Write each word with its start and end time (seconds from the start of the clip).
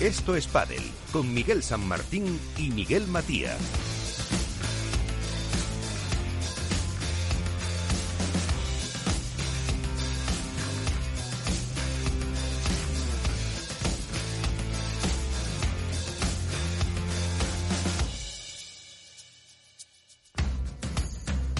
Esto 0.00 0.34
es 0.34 0.46
Padel, 0.46 0.80
con 1.12 1.34
Miguel 1.34 1.62
San 1.62 1.86
Martín 1.86 2.40
y 2.56 2.70
Miguel 2.70 3.06
Matías. 3.06 3.58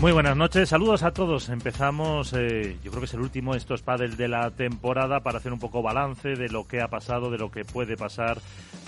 Muy 0.01 0.13
buenas 0.13 0.35
noches, 0.35 0.71
saludos 0.71 1.03
a 1.03 1.13
todos. 1.13 1.51
Empezamos, 1.51 2.33
eh, 2.33 2.79
yo 2.83 2.91
creo 2.91 3.03
que 3.03 3.05
es 3.05 3.13
el 3.13 3.21
último 3.21 3.55
Esto 3.55 3.75
es 3.75 3.83
Padel 3.83 4.17
de 4.17 4.29
la 4.29 4.51
temporada 4.51 5.21
para 5.21 5.37
hacer 5.37 5.53
un 5.53 5.59
poco 5.59 5.83
balance 5.83 6.37
de 6.37 6.49
lo 6.49 6.67
que 6.67 6.81
ha 6.81 6.89
pasado, 6.89 7.31
de 7.31 7.37
lo 7.37 7.51
que 7.51 7.67
puede 7.67 7.99
pasar, 7.99 8.39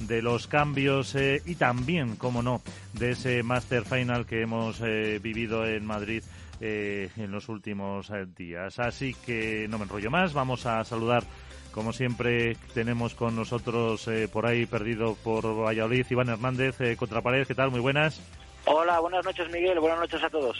de 0.00 0.22
los 0.22 0.46
cambios 0.46 1.14
eh, 1.14 1.42
y 1.44 1.56
también, 1.56 2.16
como 2.16 2.42
no, 2.42 2.62
de 2.94 3.10
ese 3.10 3.42
Master 3.42 3.84
Final 3.84 4.24
que 4.24 4.40
hemos 4.40 4.80
eh, 4.80 5.20
vivido 5.22 5.66
en 5.66 5.84
Madrid 5.84 6.22
en 6.60 7.32
los 7.32 7.48
últimos 7.48 8.10
días. 8.36 8.78
Así 8.78 9.14
que 9.26 9.66
no 9.68 9.78
me 9.78 9.84
enrollo 9.84 10.12
más, 10.12 10.32
vamos 10.32 10.64
a 10.64 10.82
saludar. 10.84 11.24
Como 11.72 11.92
siempre, 11.92 12.56
tenemos 12.72 13.14
con 13.16 13.34
nosotros 13.34 14.08
por 14.32 14.46
ahí 14.46 14.64
perdido 14.64 15.16
por 15.24 15.44
Valladolid, 15.44 16.06
Iván 16.08 16.28
Hernández, 16.28 16.76
Contrapared. 16.96 17.48
¿Qué 17.48 17.56
tal? 17.56 17.72
Muy 17.72 17.80
buenas. 17.80 18.22
Hola, 18.64 19.00
buenas 19.00 19.24
noches 19.24 19.50
Miguel, 19.50 19.80
buenas 19.80 19.98
noches 19.98 20.22
a 20.22 20.30
todos. 20.30 20.56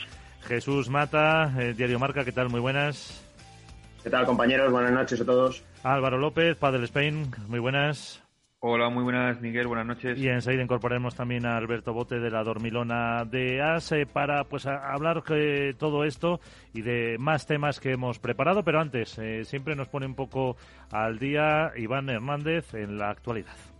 Jesús 0.47 0.89
Mata, 0.89 1.53
eh, 1.59 1.73
Diario 1.75 1.99
Marca, 1.99 2.25
¿qué 2.25 2.31
tal? 2.31 2.49
Muy 2.49 2.59
buenas. 2.59 3.23
¿Qué 4.03 4.09
tal, 4.09 4.25
compañeros? 4.25 4.71
Buenas 4.71 4.91
noches 4.91 5.21
a 5.21 5.25
todos. 5.25 5.63
Álvaro 5.83 6.17
López, 6.17 6.57
Padre 6.57 6.83
Spain, 6.85 7.31
muy 7.47 7.59
buenas. 7.59 8.23
Hola, 8.65 8.89
muy 8.89 9.03
buenas, 9.03 9.41
Miguel, 9.41 9.67
buenas 9.67 9.85
noches. 9.85 10.17
Y 10.17 10.29
enseguida 10.29 10.63
incorporaremos 10.63 11.15
también 11.15 11.45
a 11.45 11.57
Alberto 11.57 11.91
Bote 11.91 12.19
de 12.19 12.31
la 12.31 12.45
Dormilona 12.45 13.25
de 13.25 13.61
ASE 13.61 14.05
para 14.05 14.45
pues 14.45 14.65
hablar 14.65 15.21
de 15.23 15.75
todo 15.77 16.05
esto 16.05 16.39
y 16.73 16.81
de 16.81 17.17
más 17.19 17.45
temas 17.45 17.81
que 17.81 17.91
hemos 17.91 18.19
preparado, 18.19 18.63
pero 18.63 18.79
antes, 18.79 19.17
eh, 19.19 19.43
siempre 19.43 19.75
nos 19.75 19.89
pone 19.89 20.05
un 20.05 20.15
poco 20.15 20.55
al 20.91 21.19
día 21.19 21.73
Iván 21.75 22.09
Hernández 22.09 22.73
en 22.73 22.97
la 22.97 23.09
actualidad. 23.09 23.72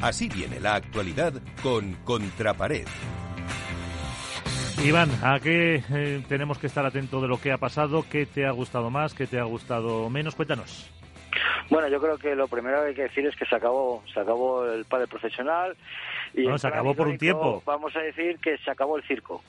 Así 0.00 0.28
viene 0.28 0.60
la 0.60 0.74
actualidad 0.74 1.32
con 1.62 1.92
Contrapared. 2.04 2.86
Iván, 4.84 5.10
¿a 5.22 5.40
qué 5.40 5.82
eh, 5.90 6.22
tenemos 6.28 6.58
que 6.58 6.66
estar 6.66 6.84
atentos 6.84 7.22
de 7.22 7.28
lo 7.28 7.40
que 7.40 7.50
ha 7.50 7.58
pasado? 7.58 8.04
¿Qué 8.08 8.26
te 8.26 8.46
ha 8.46 8.50
gustado 8.50 8.90
más? 8.90 9.14
¿Qué 9.14 9.26
te 9.26 9.38
ha 9.38 9.44
gustado 9.44 10.10
menos? 10.10 10.34
Cuéntanos. 10.34 10.90
Bueno, 11.70 11.88
yo 11.88 12.00
creo 12.00 12.18
que 12.18 12.34
lo 12.34 12.46
primero 12.46 12.82
que 12.82 12.88
hay 12.88 12.94
que 12.94 13.02
decir 13.02 13.26
es 13.26 13.34
que 13.36 13.46
se 13.46 13.56
acabó, 13.56 14.02
se 14.12 14.20
acabó 14.20 14.66
el 14.66 14.84
padre 14.84 15.06
profesional. 15.06 15.76
Y 16.36 16.58
se 16.58 16.68
acabó 16.68 16.94
por 16.94 17.08
un 17.08 17.16
tiempo. 17.16 17.62
Vamos 17.64 17.96
a 17.96 18.00
decir 18.00 18.38
que 18.38 18.58
se 18.58 18.70
acabó 18.70 18.98
el 18.98 19.04
circo. 19.04 19.42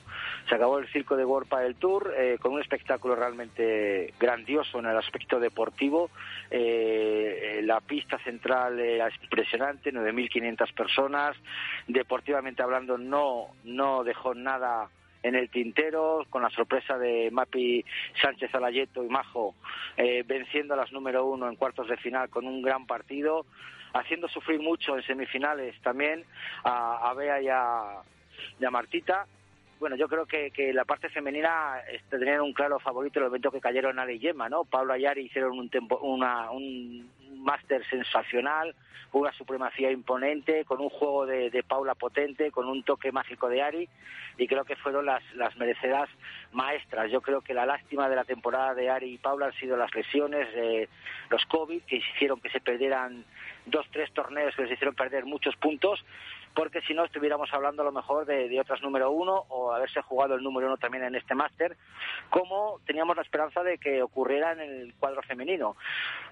Se 0.48 0.54
acabó 0.54 0.78
el 0.78 0.88
circo 0.88 1.16
de 1.16 1.24
World 1.24 1.48
del 1.60 1.76
Tour 1.76 2.14
eh, 2.16 2.38
con 2.40 2.54
un 2.54 2.60
espectáculo 2.60 3.14
realmente 3.14 4.14
grandioso 4.18 4.78
en 4.78 4.86
el 4.86 4.96
aspecto 4.96 5.38
deportivo. 5.38 6.10
Eh, 6.50 7.60
la 7.64 7.80
pista 7.80 8.18
central 8.18 8.80
es 8.80 9.14
impresionante, 9.22 9.92
9.500 9.92 10.72
personas. 10.72 11.36
Deportivamente 11.86 12.62
hablando, 12.62 12.96
no, 12.96 13.48
no 13.64 14.02
dejó 14.02 14.34
nada 14.34 14.88
en 15.22 15.34
el 15.34 15.50
tintero, 15.50 16.24
con 16.30 16.42
la 16.42 16.50
sorpresa 16.50 16.98
de 16.98 17.30
Mapi 17.30 17.84
Sánchez 18.22 18.54
Alayeto 18.54 19.04
y 19.04 19.08
Majo 19.08 19.54
eh, 19.96 20.24
venciendo 20.26 20.74
a 20.74 20.76
las 20.76 20.92
número 20.92 21.26
uno 21.26 21.48
en 21.48 21.56
cuartos 21.56 21.88
de 21.88 21.96
final 21.96 22.30
con 22.30 22.46
un 22.46 22.62
gran 22.62 22.86
partido, 22.86 23.46
haciendo 23.94 24.28
sufrir 24.28 24.60
mucho 24.60 24.96
en 24.96 25.02
semifinales 25.02 25.80
también 25.82 26.24
a, 26.64 27.12
Bea 27.16 27.40
y 27.40 27.48
a, 27.48 28.70
Martita. 28.70 29.26
Bueno, 29.80 29.94
yo 29.94 30.08
creo 30.08 30.26
que, 30.26 30.50
que 30.50 30.72
la 30.72 30.84
parte 30.84 31.08
femenina 31.08 31.80
este, 31.92 32.18
tenían 32.18 32.40
un 32.40 32.52
claro 32.52 32.80
favorito 32.80 33.20
el 33.20 33.26
evento 33.26 33.52
que 33.52 33.60
cayeron 33.60 33.98
Ale 33.98 34.14
y 34.14 34.18
Yema, 34.18 34.48
¿no? 34.48 34.64
Pablo 34.64 34.92
Ayari 34.92 35.26
hicieron 35.26 35.56
un, 35.56 35.70
tempo, 35.70 35.98
una, 35.98 36.50
un 36.50 37.08
máster 37.38 37.84
sensacional, 37.88 38.74
una 39.12 39.32
supremacía 39.32 39.90
imponente, 39.90 40.64
con 40.64 40.80
un 40.80 40.90
juego 40.90 41.26
de, 41.26 41.50
de, 41.50 41.62
Paula 41.62 41.94
potente, 41.94 42.50
con 42.50 42.66
un 42.66 42.82
toque 42.82 43.12
mágico 43.12 43.48
de 43.48 43.62
Ari, 43.62 43.88
y 44.36 44.46
creo 44.46 44.64
que 44.64 44.76
fueron 44.76 45.06
las, 45.06 45.22
las 45.34 45.56
merecedas 45.56 46.08
maestras. 46.52 47.10
Yo 47.10 47.20
creo 47.20 47.40
que 47.40 47.54
la 47.54 47.66
lástima 47.66 48.08
de 48.08 48.16
la 48.16 48.24
temporada 48.24 48.74
de 48.74 48.90
Ari 48.90 49.14
y 49.14 49.18
Paula 49.18 49.46
han 49.46 49.54
sido 49.54 49.76
las 49.76 49.94
lesiones, 49.94 50.48
eh, 50.54 50.88
los 51.30 51.44
COVID, 51.46 51.82
que 51.82 51.96
hicieron 51.96 52.40
que 52.40 52.50
se 52.50 52.60
perdieran 52.60 53.24
dos, 53.70 53.86
tres 53.92 54.12
torneos 54.12 54.54
que 54.54 54.62
les 54.62 54.72
hicieron 54.72 54.94
perder 54.94 55.24
muchos 55.24 55.56
puntos, 55.56 56.04
porque 56.54 56.80
si 56.82 56.94
no 56.94 57.04
estuviéramos 57.04 57.52
hablando 57.52 57.82
a 57.82 57.84
lo 57.84 57.92
mejor 57.92 58.26
de, 58.26 58.58
otras 58.60 58.82
número 58.82 59.10
uno 59.10 59.44
o 59.48 59.72
haberse 59.72 60.02
jugado 60.02 60.34
el 60.34 60.42
número 60.42 60.66
uno 60.66 60.76
también 60.76 61.04
en 61.04 61.14
este 61.14 61.34
máster, 61.34 61.76
como 62.30 62.80
teníamos 62.86 63.16
la 63.16 63.22
esperanza 63.22 63.62
de 63.62 63.78
que 63.78 64.02
ocurriera 64.02 64.52
en 64.52 64.60
el 64.60 64.94
cuadro 64.94 65.22
femenino. 65.22 65.76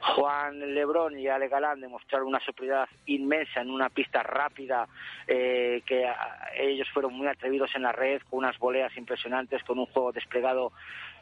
Juan 0.01 0.75
Lebrón 0.75 1.19
y 1.19 1.29
Ale 1.29 1.49
Galán 1.49 1.81
demostraron 1.81 2.29
una 2.29 2.41
superioridad 2.41 2.89
inmensa 3.07 3.61
en 3.61 3.71
una 3.71 3.89
pista 3.89 4.23
rápida, 4.23 4.89
eh, 5.27 5.83
que 5.87 6.11
ellos 6.57 6.89
fueron 6.91 7.15
muy 7.15 7.29
atrevidos 7.29 7.71
en 7.75 7.83
la 7.83 7.93
red, 7.93 8.23
con 8.29 8.41
unas 8.41 8.59
voleas 8.59 8.97
impresionantes, 8.97 9.63
con 9.65 9.79
un 9.79 9.87
juego 9.87 10.13
desplegado 10.13 10.73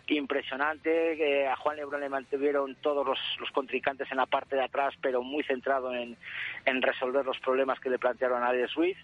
impresionante. 0.08 1.48
a 1.48 1.56
Juan 1.56 1.76
Lebrón 1.76 2.00
le 2.00 2.08
mantuvieron 2.08 2.74
todos 2.76 3.06
los, 3.06 3.18
los, 3.40 3.50
contrincantes 3.50 4.10
en 4.10 4.18
la 4.18 4.26
parte 4.26 4.56
de 4.56 4.62
atrás, 4.62 4.94
pero 5.00 5.22
muy 5.22 5.42
centrado 5.44 5.94
en, 5.94 6.16
en 6.66 6.82
resolver 6.82 7.24
los 7.24 7.38
problemas 7.40 7.80
que 7.80 7.90
le 7.90 7.98
plantearon 7.98 8.42
a 8.42 8.48
Ale 8.48 8.66
Ruiz, 8.68 8.96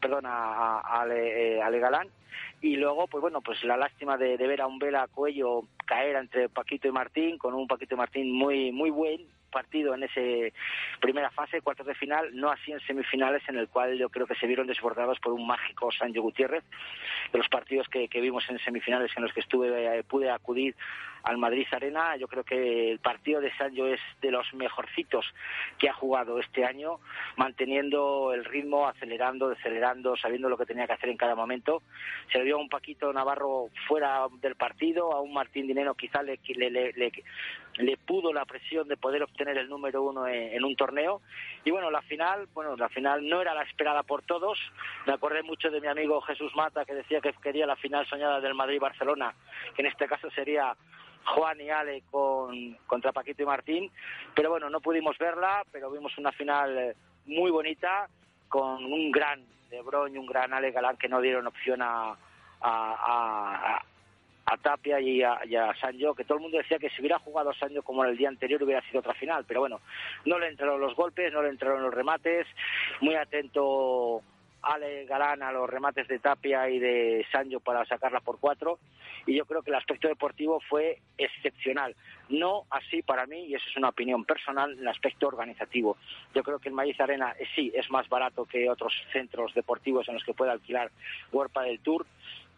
perdón, 0.00 0.24
a, 0.26 0.80
Ale, 1.00 1.58
eh, 1.58 1.80
Galán. 1.80 2.08
Y 2.60 2.76
luego, 2.76 3.06
pues 3.06 3.20
bueno, 3.20 3.40
pues 3.40 3.62
la 3.64 3.76
lástima 3.76 4.16
de, 4.16 4.36
de 4.36 4.46
ver 4.46 4.60
a 4.60 4.66
un 4.66 4.78
Vela 4.78 5.08
Cuello 5.08 5.64
caer 5.84 6.16
entre 6.16 6.48
Paquito 6.48 6.88
y 6.88 6.92
Martín, 6.92 7.38
con 7.38 7.54
un 7.54 7.66
Paquito 7.66 7.94
y 7.94 7.98
Martín 7.98 8.32
muy, 8.32 8.72
muy 8.72 8.90
buen, 8.90 9.26
partido 9.50 9.94
en 9.94 10.04
esa 10.04 10.20
primera 11.00 11.30
fase, 11.30 11.60
cuartos 11.60 11.86
de 11.86 11.94
final, 11.94 12.30
no 12.32 12.50
así 12.50 12.72
en 12.72 12.80
semifinales, 12.80 13.42
en 13.48 13.56
el 13.56 13.68
cual 13.68 13.96
yo 13.98 14.08
creo 14.08 14.26
que 14.26 14.34
se 14.34 14.46
vieron 14.46 14.66
desbordados 14.66 15.18
por 15.20 15.32
un 15.32 15.46
mágico 15.46 15.90
Sancho 15.92 16.22
Gutiérrez. 16.22 16.64
De 17.32 17.38
los 17.38 17.48
partidos 17.48 17.88
que, 17.88 18.08
vimos 18.20 18.48
en 18.48 18.58
semifinales 18.58 19.12
en 19.16 19.22
los 19.22 19.32
que 19.32 19.40
estuve, 19.40 19.98
eh, 19.98 20.02
pude 20.04 20.30
acudir 20.30 20.74
al 21.26 21.38
Madrid 21.38 21.66
Arena. 21.72 22.16
Yo 22.16 22.28
creo 22.28 22.44
que 22.44 22.92
el 22.92 23.00
partido 23.00 23.40
de 23.40 23.52
Sancho 23.56 23.86
es 23.86 24.00
de 24.20 24.30
los 24.30 24.52
mejorcitos 24.54 25.26
que 25.78 25.88
ha 25.88 25.92
jugado 25.92 26.38
este 26.38 26.64
año, 26.64 27.00
manteniendo 27.36 28.32
el 28.32 28.44
ritmo, 28.44 28.86
acelerando, 28.86 29.48
decelerando, 29.48 30.16
sabiendo 30.16 30.48
lo 30.48 30.56
que 30.56 30.66
tenía 30.66 30.86
que 30.86 30.92
hacer 30.92 31.08
en 31.08 31.16
cada 31.16 31.34
momento. 31.34 31.82
Se 32.30 32.38
le 32.38 32.44
dio 32.44 32.56
a 32.56 32.60
un 32.60 32.68
Paquito 32.68 33.12
Navarro 33.12 33.70
fuera 33.88 34.26
del 34.40 34.54
partido, 34.54 35.12
a 35.12 35.20
un 35.20 35.32
Martín 35.34 35.66
Dinero 35.66 35.94
quizá 35.94 36.22
le, 36.22 36.38
le, 36.46 36.92
le, 36.92 37.12
pudo 38.04 38.32
la 38.32 38.44
presión 38.44 38.88
de 38.88 38.96
poder 38.96 39.22
obtener 39.22 39.58
el 39.58 39.68
número 39.68 40.02
uno 40.02 40.26
en, 40.26 40.64
un 40.64 40.76
torneo. 40.76 41.20
Y 41.64 41.70
bueno, 41.70 41.90
la 41.90 42.02
final, 42.02 42.48
bueno, 42.54 42.76
la 42.76 42.88
final 42.88 43.28
no 43.28 43.40
era 43.40 43.54
la 43.54 43.62
esperada 43.62 44.02
por 44.02 44.22
todos. 44.22 44.58
Me 45.06 45.12
acordé 45.12 45.42
mucho 45.42 45.70
de 45.70 45.80
mi 45.80 45.86
amigo 45.86 46.20
Jesús 46.22 46.54
Mata 46.54 46.84
que 46.84 46.94
decía 46.94 47.20
que 47.20 47.32
quería 47.34 47.66
la 47.66 47.76
final 47.76 48.06
soñada 48.06 48.40
del 48.40 48.54
Madrid-Barcelona, 48.54 49.34
que 49.74 49.82
en 49.82 49.88
este 49.88 50.06
caso 50.06 50.30
sería 50.30 50.76
Juan 51.26 51.60
y 51.60 51.70
Ale 51.70 52.02
con, 52.10 52.74
contra 52.86 53.12
Paquito 53.12 53.42
y 53.42 53.46
Martín. 53.46 53.90
Pero 54.34 54.50
bueno, 54.50 54.70
no 54.70 54.80
pudimos 54.80 55.18
verla, 55.18 55.64
pero 55.70 55.90
vimos 55.90 56.16
una 56.18 56.32
final 56.32 56.78
eh, 56.78 56.96
muy 57.26 57.50
bonita 57.50 58.08
con 58.48 58.84
un 58.84 59.10
gran 59.10 59.44
De 59.70 59.78
y 59.78 60.18
un 60.18 60.26
gran 60.26 60.52
Ale 60.52 60.70
Galán 60.70 60.96
que 60.96 61.08
no 61.08 61.20
dieron 61.20 61.46
opción 61.46 61.80
a, 61.82 62.16
Tapia 64.56 65.00
y 65.00 65.22
a, 65.22 65.40
y 65.44 65.56
a, 65.56 65.74
que 66.16 66.24
todo 66.24 66.38
el 66.38 66.42
mundo 66.42 66.58
decía 66.58 66.78
que 66.78 66.90
si 66.90 67.00
hubiera 67.00 67.18
jugado 67.18 67.52
Sancho 67.54 67.82
como 67.82 68.04
en 68.04 68.10
el 68.10 68.16
día 68.16 68.28
anterior 68.28 68.62
hubiera 68.62 68.82
sido 68.82 69.00
otra 69.00 69.14
final, 69.14 69.44
pero 69.46 69.60
bueno, 69.60 69.80
no 70.24 70.38
le 70.38 70.48
entraron 70.48 70.80
los 70.80 70.94
golpes, 70.94 71.32
no 71.32 71.42
le 71.42 71.48
entraron 71.48 71.82
los 71.82 71.92
remates, 71.92 72.46
muy 73.00 73.14
atento 73.16 74.22
Ale 74.62 75.04
Galán 75.06 75.42
a 75.42 75.52
los 75.52 75.68
remates 75.68 76.08
de 76.08 76.18
Tapia 76.18 76.68
y 76.68 76.78
de 76.78 77.26
Sancho 77.30 77.60
para 77.60 77.84
sacarla 77.84 78.20
por 78.20 78.38
cuatro 78.38 78.78
y 79.26 79.34
yo 79.34 79.44
creo 79.44 79.62
que 79.62 79.70
el 79.70 79.76
aspecto 79.76 80.08
deportivo 80.08 80.60
fue 80.68 81.00
excepcional. 81.18 81.94
No 82.28 82.64
así 82.70 83.02
para 83.02 83.26
mí, 83.26 83.46
y 83.46 83.54
eso 83.54 83.64
es 83.68 83.76
una 83.76 83.90
opinión 83.90 84.24
personal, 84.24 84.76
el 84.78 84.88
aspecto 84.88 85.26
organizativo. 85.28 85.96
Yo 86.34 86.42
creo 86.42 86.58
que 86.58 86.68
el 86.68 86.74
Maíz 86.74 86.98
Arena 87.00 87.34
eh, 87.38 87.44
sí 87.54 87.72
es 87.74 87.90
más 87.90 88.08
barato 88.08 88.44
que 88.44 88.70
otros 88.70 88.92
centros 89.12 89.54
deportivos 89.54 90.08
en 90.08 90.14
los 90.14 90.24
que 90.24 90.34
puede 90.34 90.52
alquilar 90.52 90.90
World 91.32 91.52
del 91.64 91.80
Tour, 91.80 92.06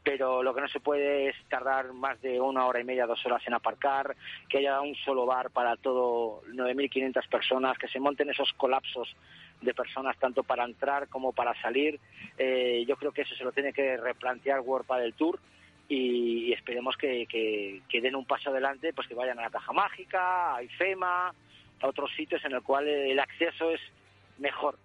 pero 0.09 0.43
lo 0.43 0.55
que 0.55 0.63
no 0.63 0.69
se 0.69 0.81
puede 0.81 1.29
es 1.29 1.37
tardar 1.51 1.93
más 1.93 2.19
de 2.23 2.41
una 2.41 2.65
hora 2.65 2.81
y 2.81 2.85
media, 2.85 3.05
dos 3.05 3.25
horas 3.27 3.43
en 3.47 3.53
aparcar, 3.53 4.17
que 4.49 4.57
haya 4.57 4.81
un 4.81 4.95
solo 4.95 5.27
bar 5.27 5.51
para 5.51 5.77
todo 5.77 6.41
9.500 6.47 7.29
personas, 7.29 7.77
que 7.77 7.89
se 7.89 8.01
monten 8.01 8.31
esos 8.31 8.51
colapsos 8.55 9.15
de 9.61 9.75
personas 9.75 10.17
tanto 10.17 10.45
para 10.45 10.65
entrar 10.65 11.09
como 11.09 11.35
para 11.35 11.61
salir. 11.61 12.01
Eh, 12.39 12.87
yo 12.89 12.97
creo 12.97 13.13
que 13.13 13.21
eso 13.21 13.35
se 13.35 13.45
lo 13.45 13.53
tiene 13.53 13.75
que 13.75 13.99
replantear 13.99 14.61
World 14.61 14.91
del 14.99 15.13
Tour 15.13 15.39
y, 15.91 16.55
esperemos 16.55 16.97
que, 16.97 17.27
que, 17.27 18.01
den 18.01 18.17
un 18.17 18.25
paso 18.25 18.49
adelante, 18.49 18.95
pues 18.95 19.09
que 19.09 19.15
vayan 19.15 19.39
a 19.39 19.43
la 19.43 19.51
Caja 19.51 19.75
Mágica, 19.75 20.57
a 20.57 20.63
IFEMA, 20.63 21.35
a 21.81 21.87
otros 21.87 22.11
sitios 22.17 22.43
en 22.47 22.53
el 22.53 22.63
cual 22.63 22.89
el 22.89 23.21
acceso 23.21 23.73
es 23.73 23.81
mejor. 24.39 24.79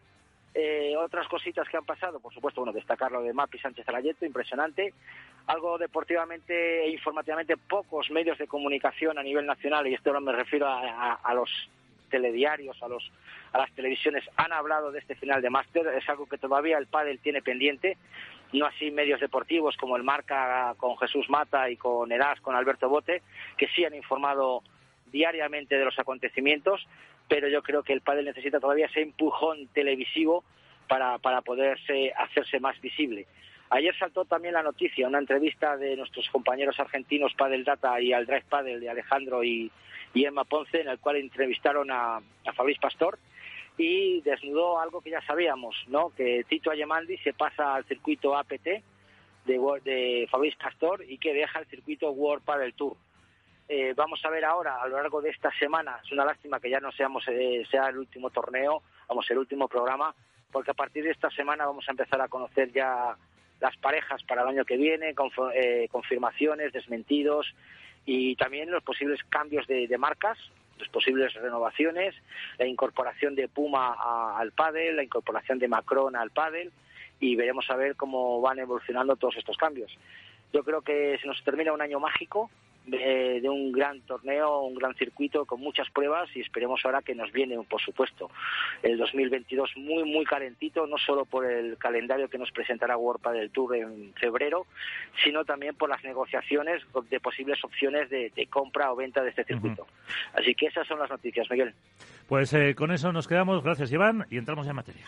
Eh, 0.55 0.95
otras 0.97 1.27
cositas 1.27 1.67
que 1.67 1.77
han 1.77 1.85
pasado, 1.85 2.19
por 2.19 2.33
supuesto, 2.33 2.61
bueno, 2.61 2.73
destacar 2.73 3.11
lo 3.11 3.21
de 3.21 3.33
Mapi 3.33 3.57
Sánchez 3.57 3.87
Alayeto, 3.89 4.25
impresionante. 4.25 4.93
Algo 5.47 5.77
deportivamente 5.77 6.85
e 6.85 6.89
informativamente, 6.91 7.57
pocos 7.57 8.11
medios 8.11 8.37
de 8.37 8.47
comunicación 8.47 9.17
a 9.17 9.23
nivel 9.23 9.45
nacional, 9.45 9.87
y 9.87 9.95
esto 9.95 10.13
no 10.13 10.21
me 10.21 10.31
refiero 10.31 10.67
a, 10.67 11.13
a 11.15 11.33
los 11.33 11.49
telediarios, 12.09 12.81
a, 12.83 12.87
los, 12.87 13.11
a 13.51 13.57
las 13.57 13.71
televisiones, 13.71 14.23
han 14.37 14.53
hablado 14.53 14.91
de 14.91 14.99
este 14.99 15.15
final 15.15 15.41
de 15.41 15.49
máster. 15.49 15.87
Es 15.87 16.07
algo 16.07 16.27
que 16.27 16.37
todavía 16.37 16.77
el 16.77 16.85
pádel 16.85 17.19
tiene 17.19 17.41
pendiente 17.41 17.97
no 18.59 18.65
así 18.67 18.91
medios 18.91 19.19
deportivos 19.19 19.75
como 19.77 19.97
el 19.97 20.03
Marca 20.03 20.75
con 20.77 20.97
Jesús 20.97 21.29
Mata 21.29 21.69
y 21.69 21.77
con 21.77 22.11
Eras, 22.11 22.39
con 22.41 22.55
Alberto 22.55 22.87
Bote, 22.87 23.21
que 23.57 23.67
sí 23.69 23.83
han 23.83 23.95
informado 23.95 24.61
diariamente 25.11 25.77
de 25.77 25.85
los 25.85 25.97
acontecimientos, 25.99 26.85
pero 27.27 27.47
yo 27.47 27.61
creo 27.63 27.83
que 27.83 27.93
el 27.93 28.01
pádel 28.01 28.25
necesita 28.25 28.59
todavía 28.59 28.87
ese 28.87 29.01
empujón 29.01 29.67
televisivo 29.67 30.43
para, 30.87 31.17
para 31.19 31.41
poderse 31.41 32.11
hacerse 32.17 32.59
más 32.59 32.79
visible. 32.81 33.25
Ayer 33.69 33.97
saltó 33.97 34.25
también 34.25 34.53
la 34.53 34.61
noticia, 34.61 35.07
una 35.07 35.17
entrevista 35.17 35.77
de 35.77 35.95
nuestros 35.95 36.29
compañeros 36.29 36.79
argentinos 36.79 37.33
Padel 37.33 37.63
Data 37.63 37.99
y 37.99 38.13
al 38.13 38.27
Drive 38.27 38.45
Padel 38.47 38.79
de 38.79 38.89
Alejandro 38.89 39.43
y, 39.43 39.71
Emma 40.13 40.43
Ponce, 40.43 40.81
en 40.81 40.89
el 40.89 40.99
cual 40.99 41.15
entrevistaron 41.15 41.89
a, 41.89 42.17
a 42.17 42.53
Fabriz 42.53 42.77
Pastor, 42.77 43.17
y 43.77 44.21
desnudó 44.21 44.79
algo 44.79 45.01
que 45.01 45.09
ya 45.09 45.21
sabíamos, 45.21 45.75
¿no? 45.87 46.11
Que 46.15 46.45
Tito 46.47 46.69
Ayemandi 46.69 47.17
se 47.17 47.33
pasa 47.33 47.73
al 47.73 47.85
circuito 47.85 48.37
APT 48.37 48.67
de, 49.45 49.59
de 49.83 50.27
Fabrice 50.29 50.57
Castor 50.57 51.03
y 51.07 51.17
que 51.17 51.33
deja 51.33 51.59
el 51.59 51.65
circuito 51.65 52.11
World 52.11 52.43
Padel 52.43 52.73
Tour. 52.73 52.95
Eh, 53.67 53.93
vamos 53.95 54.23
a 54.25 54.29
ver 54.29 54.43
ahora, 54.45 54.81
a 54.81 54.87
lo 54.87 54.97
largo 54.97 55.21
de 55.21 55.29
esta 55.29 55.51
semana, 55.57 55.99
es 56.03 56.11
una 56.11 56.25
lástima 56.25 56.59
que 56.59 56.69
ya 56.69 56.79
no 56.79 56.91
seamos 56.91 57.25
eh, 57.27 57.63
sea 57.69 57.87
el 57.89 57.97
último 57.97 58.29
torneo, 58.29 58.83
vamos, 59.07 59.29
el 59.31 59.37
último 59.37 59.67
programa, 59.67 60.13
porque 60.51 60.71
a 60.71 60.75
partir 60.75 61.03
de 61.03 61.11
esta 61.11 61.29
semana 61.31 61.65
vamos 61.65 61.87
a 61.87 61.91
empezar 61.91 62.21
a 62.21 62.27
conocer 62.27 62.71
ya 62.73 63.15
las 63.59 63.77
parejas 63.77 64.21
para 64.23 64.41
el 64.41 64.49
año 64.49 64.65
que 64.65 64.75
viene, 64.75 65.15
eh, 65.55 65.87
confirmaciones, 65.89 66.73
desmentidos 66.73 67.53
y 68.05 68.35
también 68.35 68.69
los 68.69 68.83
posibles 68.83 69.23
cambios 69.29 69.65
de, 69.67 69.87
de 69.87 69.97
marcas, 69.97 70.37
posibles 70.91 71.33
renovaciones, 71.33 72.15
la 72.57 72.65
incorporación 72.65 73.35
de 73.35 73.47
Puma 73.47 74.37
al 74.37 74.51
pádel, 74.51 74.95
la 74.97 75.03
incorporación 75.03 75.59
de 75.59 75.67
Macron 75.67 76.15
al 76.15 76.31
pádel 76.31 76.71
y 77.19 77.35
veremos 77.35 77.69
a 77.69 77.75
ver 77.75 77.95
cómo 77.95 78.41
van 78.41 78.59
evolucionando 78.59 79.15
todos 79.15 79.37
estos 79.37 79.57
cambios. 79.57 79.97
Yo 80.51 80.63
creo 80.63 80.81
que 80.81 81.17
se 81.21 81.27
nos 81.27 81.43
termina 81.43 81.73
un 81.73 81.81
año 81.81 81.99
mágico 81.99 82.49
de, 82.85 83.41
un 83.49 83.71
gran 83.71 84.01
torneo, 84.01 84.61
un 84.61 84.75
gran 84.75 84.93
circuito 84.95 85.45
con 85.45 85.61
muchas 85.61 85.89
pruebas 85.89 86.29
y 86.35 86.41
esperemos 86.41 86.81
ahora 86.83 87.01
que 87.01 87.15
nos 87.15 87.31
viene, 87.31 87.57
por 87.63 87.81
supuesto, 87.81 88.29
el 88.81 88.97
2022 88.97 89.71
muy, 89.77 90.03
muy 90.03 90.25
calentito, 90.25 90.85
no 90.87 90.97
solo 90.97 91.25
por 91.25 91.45
el 91.45 91.77
calendario 91.77 92.29
que 92.29 92.37
nos 92.37 92.51
presentará 92.51 92.97
World 92.97 93.23
del 93.33 93.51
Tour 93.51 93.75
en 93.75 94.13
febrero, 94.15 94.65
sino 95.23 95.45
también 95.45 95.75
por 95.75 95.89
las 95.89 96.03
negociaciones 96.03 96.83
de 97.09 97.19
posibles 97.19 97.63
opciones 97.63 98.09
de, 98.09 98.47
compra 98.49 98.91
o 98.91 98.95
venta 98.95 99.23
de 99.23 99.29
este 99.29 99.45
circuito. 99.45 99.87
Así 100.33 100.53
que 100.53 100.67
esas 100.67 100.87
son 100.87 100.99
las 100.99 101.09
noticias, 101.09 101.49
Miguel. 101.49 101.73
Pues 102.27 102.53
eh, 102.53 102.75
con 102.75 102.91
eso 102.91 103.11
nos 103.11 103.27
quedamos. 103.27 103.63
Gracias, 103.63 103.91
Iván, 103.91 104.25
y 104.29 104.37
entramos 104.37 104.67
en 104.67 104.75
materia. 104.75 105.05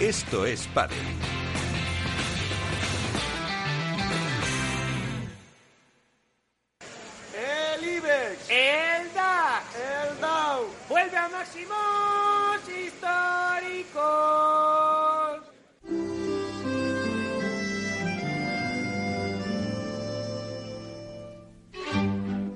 Esto 0.00 0.44
es 0.44 0.66
Padel. 0.74 0.98
El 7.32 7.82
IBEX. 7.82 8.50
El 8.50 9.14
DAX. 9.14 9.64
El 9.74 10.20
Dow. 10.20 10.66
Vuelve 10.90 11.16
a 11.16 11.28
máximos 11.30 12.60
históricos. 12.68 13.06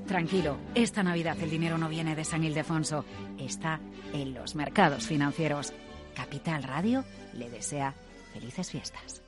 Tranquilo, 0.06 0.58
esta 0.74 1.02
Navidad 1.02 1.38
el 1.40 1.48
dinero 1.48 1.78
no 1.78 1.88
viene 1.88 2.14
de 2.14 2.24
San 2.24 2.44
Ildefonso, 2.44 3.06
está 3.38 3.80
en 4.12 4.34
los 4.34 4.54
mercados 4.54 5.06
financieros. 5.06 5.72
Capital 6.14 6.62
Radio 6.62 7.04
le 7.34 7.50
desea 7.50 7.94
felices 8.32 8.70
fiestas. 8.70 9.22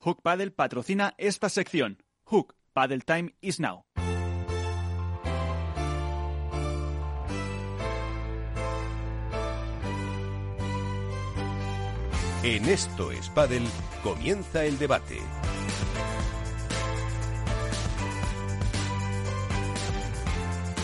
Hook 0.00 0.22
Paddle 0.22 0.50
patrocina 0.50 1.14
esta 1.18 1.48
sección. 1.48 2.02
Hook 2.24 2.54
Paddle 2.72 3.00
Time 3.00 3.34
is 3.40 3.60
now. 3.60 3.84
En 12.42 12.66
esto 12.70 13.12
es 13.12 13.28
Paddle, 13.28 13.66
comienza 14.02 14.64
el 14.64 14.78
debate. 14.78 15.18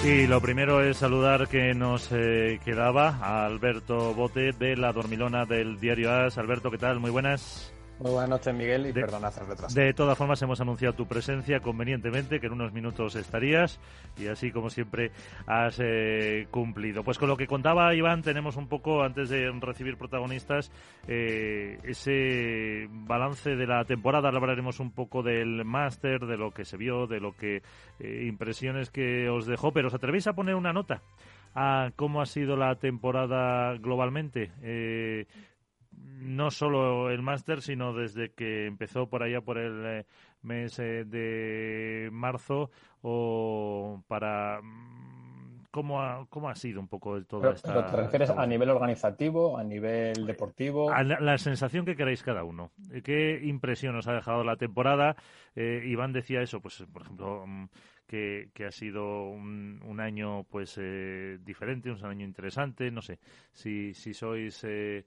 Y 0.06 0.28
lo 0.28 0.40
primero 0.40 0.84
es 0.84 0.98
saludar 0.98 1.48
que 1.48 1.74
nos 1.74 2.12
eh, 2.12 2.60
quedaba 2.64 3.18
a 3.20 3.44
Alberto 3.44 4.14
Bote 4.14 4.52
de 4.52 4.76
la 4.76 4.92
Dormilona 4.92 5.46
del 5.46 5.80
diario 5.80 6.12
AS. 6.12 6.38
Alberto, 6.38 6.70
¿qué 6.70 6.78
tal? 6.78 7.00
Muy 7.00 7.10
buenas. 7.10 7.75
Muy 7.98 8.10
buenas 8.10 8.28
noches, 8.28 8.54
Miguel, 8.54 8.86
y 8.86 8.92
de, 8.92 9.00
el 9.00 9.06
retraso. 9.06 9.74
De 9.74 9.94
todas 9.94 10.18
formas, 10.18 10.42
hemos 10.42 10.60
anunciado 10.60 10.94
tu 10.94 11.06
presencia 11.06 11.60
convenientemente, 11.60 12.40
que 12.40 12.46
en 12.46 12.52
unos 12.52 12.72
minutos 12.72 13.14
estarías, 13.16 13.80
y 14.18 14.26
así 14.26 14.50
como 14.50 14.68
siempre 14.68 15.12
has 15.46 15.80
eh, 15.82 16.46
cumplido. 16.50 17.02
Pues 17.04 17.16
con 17.18 17.28
lo 17.28 17.38
que 17.38 17.46
contaba 17.46 17.94
Iván, 17.94 18.22
tenemos 18.22 18.56
un 18.56 18.68
poco, 18.68 19.02
antes 19.02 19.30
de 19.30 19.50
recibir 19.60 19.96
protagonistas, 19.96 20.70
eh, 21.08 21.78
ese 21.84 22.86
balance 22.90 23.56
de 23.56 23.66
la 23.66 23.84
temporada. 23.86 24.28
Hablaremos 24.28 24.78
un 24.78 24.90
poco 24.90 25.22
del 25.22 25.64
máster, 25.64 26.26
de 26.26 26.36
lo 26.36 26.50
que 26.50 26.66
se 26.66 26.76
vio, 26.76 27.06
de 27.06 27.20
lo 27.20 27.32
que 27.32 27.62
eh, 27.98 28.24
impresiones 28.26 28.90
que 28.90 29.30
os 29.30 29.46
dejó, 29.46 29.72
pero 29.72 29.88
¿os 29.88 29.94
atrevéis 29.94 30.26
a 30.26 30.34
poner 30.34 30.54
una 30.54 30.74
nota? 30.74 31.00
a 31.56 31.90
cómo 31.96 32.20
ha 32.20 32.26
sido 32.26 32.54
la 32.54 32.74
temporada 32.74 33.74
globalmente. 33.78 34.52
Eh, 34.62 35.24
no 36.26 36.50
solo 36.50 37.10
el 37.10 37.22
máster, 37.22 37.62
sino 37.62 37.92
desde 37.92 38.32
que 38.32 38.66
empezó 38.66 39.08
por 39.08 39.22
allá 39.22 39.40
por 39.40 39.58
el 39.58 39.84
eh, 39.86 40.06
mes 40.42 40.78
eh, 40.78 41.04
de 41.04 42.08
marzo 42.12 42.70
o 43.02 44.02
para 44.08 44.60
mm, 44.62 45.64
cómo 45.70 46.02
ha, 46.02 46.26
cómo 46.28 46.48
ha 46.48 46.54
sido 46.54 46.80
un 46.80 46.88
poco 46.88 47.22
todo 47.24 47.50
esto. 47.50 47.68
¿Pero 47.68 47.86
te 47.86 47.96
refieres 47.96 48.30
a 48.30 48.46
nivel 48.46 48.70
organizativo, 48.70 49.56
a 49.56 49.64
nivel 49.64 50.26
deportivo? 50.26 50.90
A 50.90 51.02
la, 51.02 51.38
sensación 51.38 51.84
que 51.84 51.96
queráis 51.96 52.22
cada 52.22 52.44
uno. 52.44 52.70
¿Qué 53.04 53.40
impresión 53.44 53.96
os 53.96 54.08
ha 54.08 54.14
dejado 54.14 54.42
la 54.44 54.56
temporada? 54.56 55.16
Eh, 55.54 55.82
Iván 55.86 56.12
decía 56.12 56.42
eso, 56.42 56.60
pues 56.60 56.84
por 56.92 57.02
ejemplo, 57.02 57.44
mm, 57.46 57.68
que, 58.06 58.50
que 58.52 58.66
ha 58.66 58.70
sido 58.70 59.28
un, 59.28 59.80
un 59.84 60.00
año 60.00 60.44
pues 60.44 60.80
diferente, 61.44 61.90
un 61.90 62.04
año 62.04 62.24
interesante. 62.24 62.90
No 62.90 63.02
sé 63.02 63.18
si, 63.52 63.94
si 63.94 64.14
sois 64.14 64.64
eh, 64.64 65.04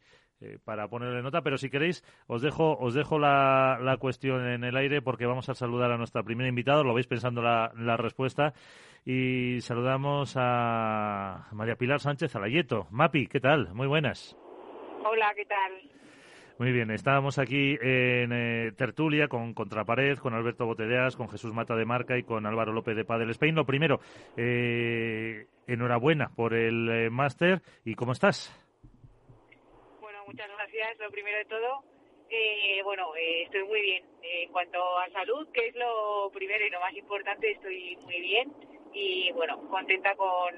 para 0.63 0.88
ponerle 0.88 1.22
nota, 1.22 1.41
pero 1.41 1.58
si 1.58 1.69
queréis 1.69 2.03
os 2.27 2.41
dejo 2.41 2.77
os 2.77 2.93
dejo 2.93 3.19
la, 3.19 3.77
la, 3.81 3.98
cuestión 3.98 4.48
en 4.48 4.63
el 4.63 4.77
aire 4.77 5.01
porque 5.01 5.25
vamos 5.25 5.50
a 5.50 5.53
saludar 5.53 5.91
a 5.91 5.98
nuestra 5.98 6.24
primera 6.24 6.50
invitada, 6.50 6.84
lo 6.84 6.93
veis 6.93 7.08
pensando 7.08 7.41
la, 7.41 7.72
la 7.77 7.98
respuesta 7.98 8.53
y 9.05 9.60
saludamos 9.62 10.34
a 10.38 11.48
María 11.51 11.75
Pilar 11.75 12.00
Sánchez 12.00 12.36
Alayeto. 12.36 12.88
Mapi, 12.91 13.27
¿qué 13.27 13.39
tal? 13.39 13.74
Muy 13.74 13.88
buenas. 13.88 14.38
Hola, 15.03 15.34
¿qué 15.36 15.46
tal? 15.46 15.72
Muy 16.60 16.74
bien, 16.74 16.91
estábamos 16.91 17.39
aquí 17.39 17.77
en 17.81 18.34
eh, 18.34 18.74
tertulia 18.75 19.29
con 19.29 19.53
Contrapared, 19.53 20.17
con 20.17 20.34
Alberto 20.34 20.65
Botedeas, 20.65 21.15
con 21.15 21.29
Jesús 21.29 21.53
Mata 21.53 21.74
de 21.75 21.86
Marca 21.86 22.17
y 22.17 22.24
con 22.24 22.46
Álvaro 22.46 22.74
López 22.74 22.98
de 22.98 23.05
Padel 23.05 23.29
Spain. 23.29 23.55
Lo 23.55 23.65
primero, 23.65 24.01
eh, 24.36 25.48
enhorabuena 25.67 26.31
por 26.36 26.53
el 26.53 27.10
máster 27.12 27.62
y 27.86 27.96
¿cómo 27.96 28.12
estás? 28.12 28.68
Muchas 30.29 30.48
gracias, 30.48 31.00
lo 31.00 31.09
primero 31.09 31.38
de 31.39 31.45
todo. 31.45 31.83
Eh, 32.29 32.81
bueno, 32.83 33.15
eh, 33.15 33.43
estoy 33.43 33.63
muy 33.63 33.81
bien. 33.81 34.03
en 34.21 34.51
cuanto 34.51 34.77
a 35.00 35.09
salud, 35.09 35.48
que 35.51 35.67
es 35.67 35.75
lo 35.75 36.29
primero 36.31 36.65
y 36.65 36.69
lo 36.69 36.79
más 36.79 36.93
importante, 36.93 37.51
estoy 37.51 37.98
muy 38.03 38.21
bien 38.21 38.53
y 38.93 39.31
bueno, 39.31 39.59
contenta 39.69 40.15
con, 40.15 40.53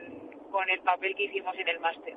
con 0.51 0.69
el 0.69 0.81
papel 0.81 1.15
que 1.15 1.23
hicimos 1.23 1.55
en 1.57 1.67
el 1.69 1.79
máster. 1.79 2.15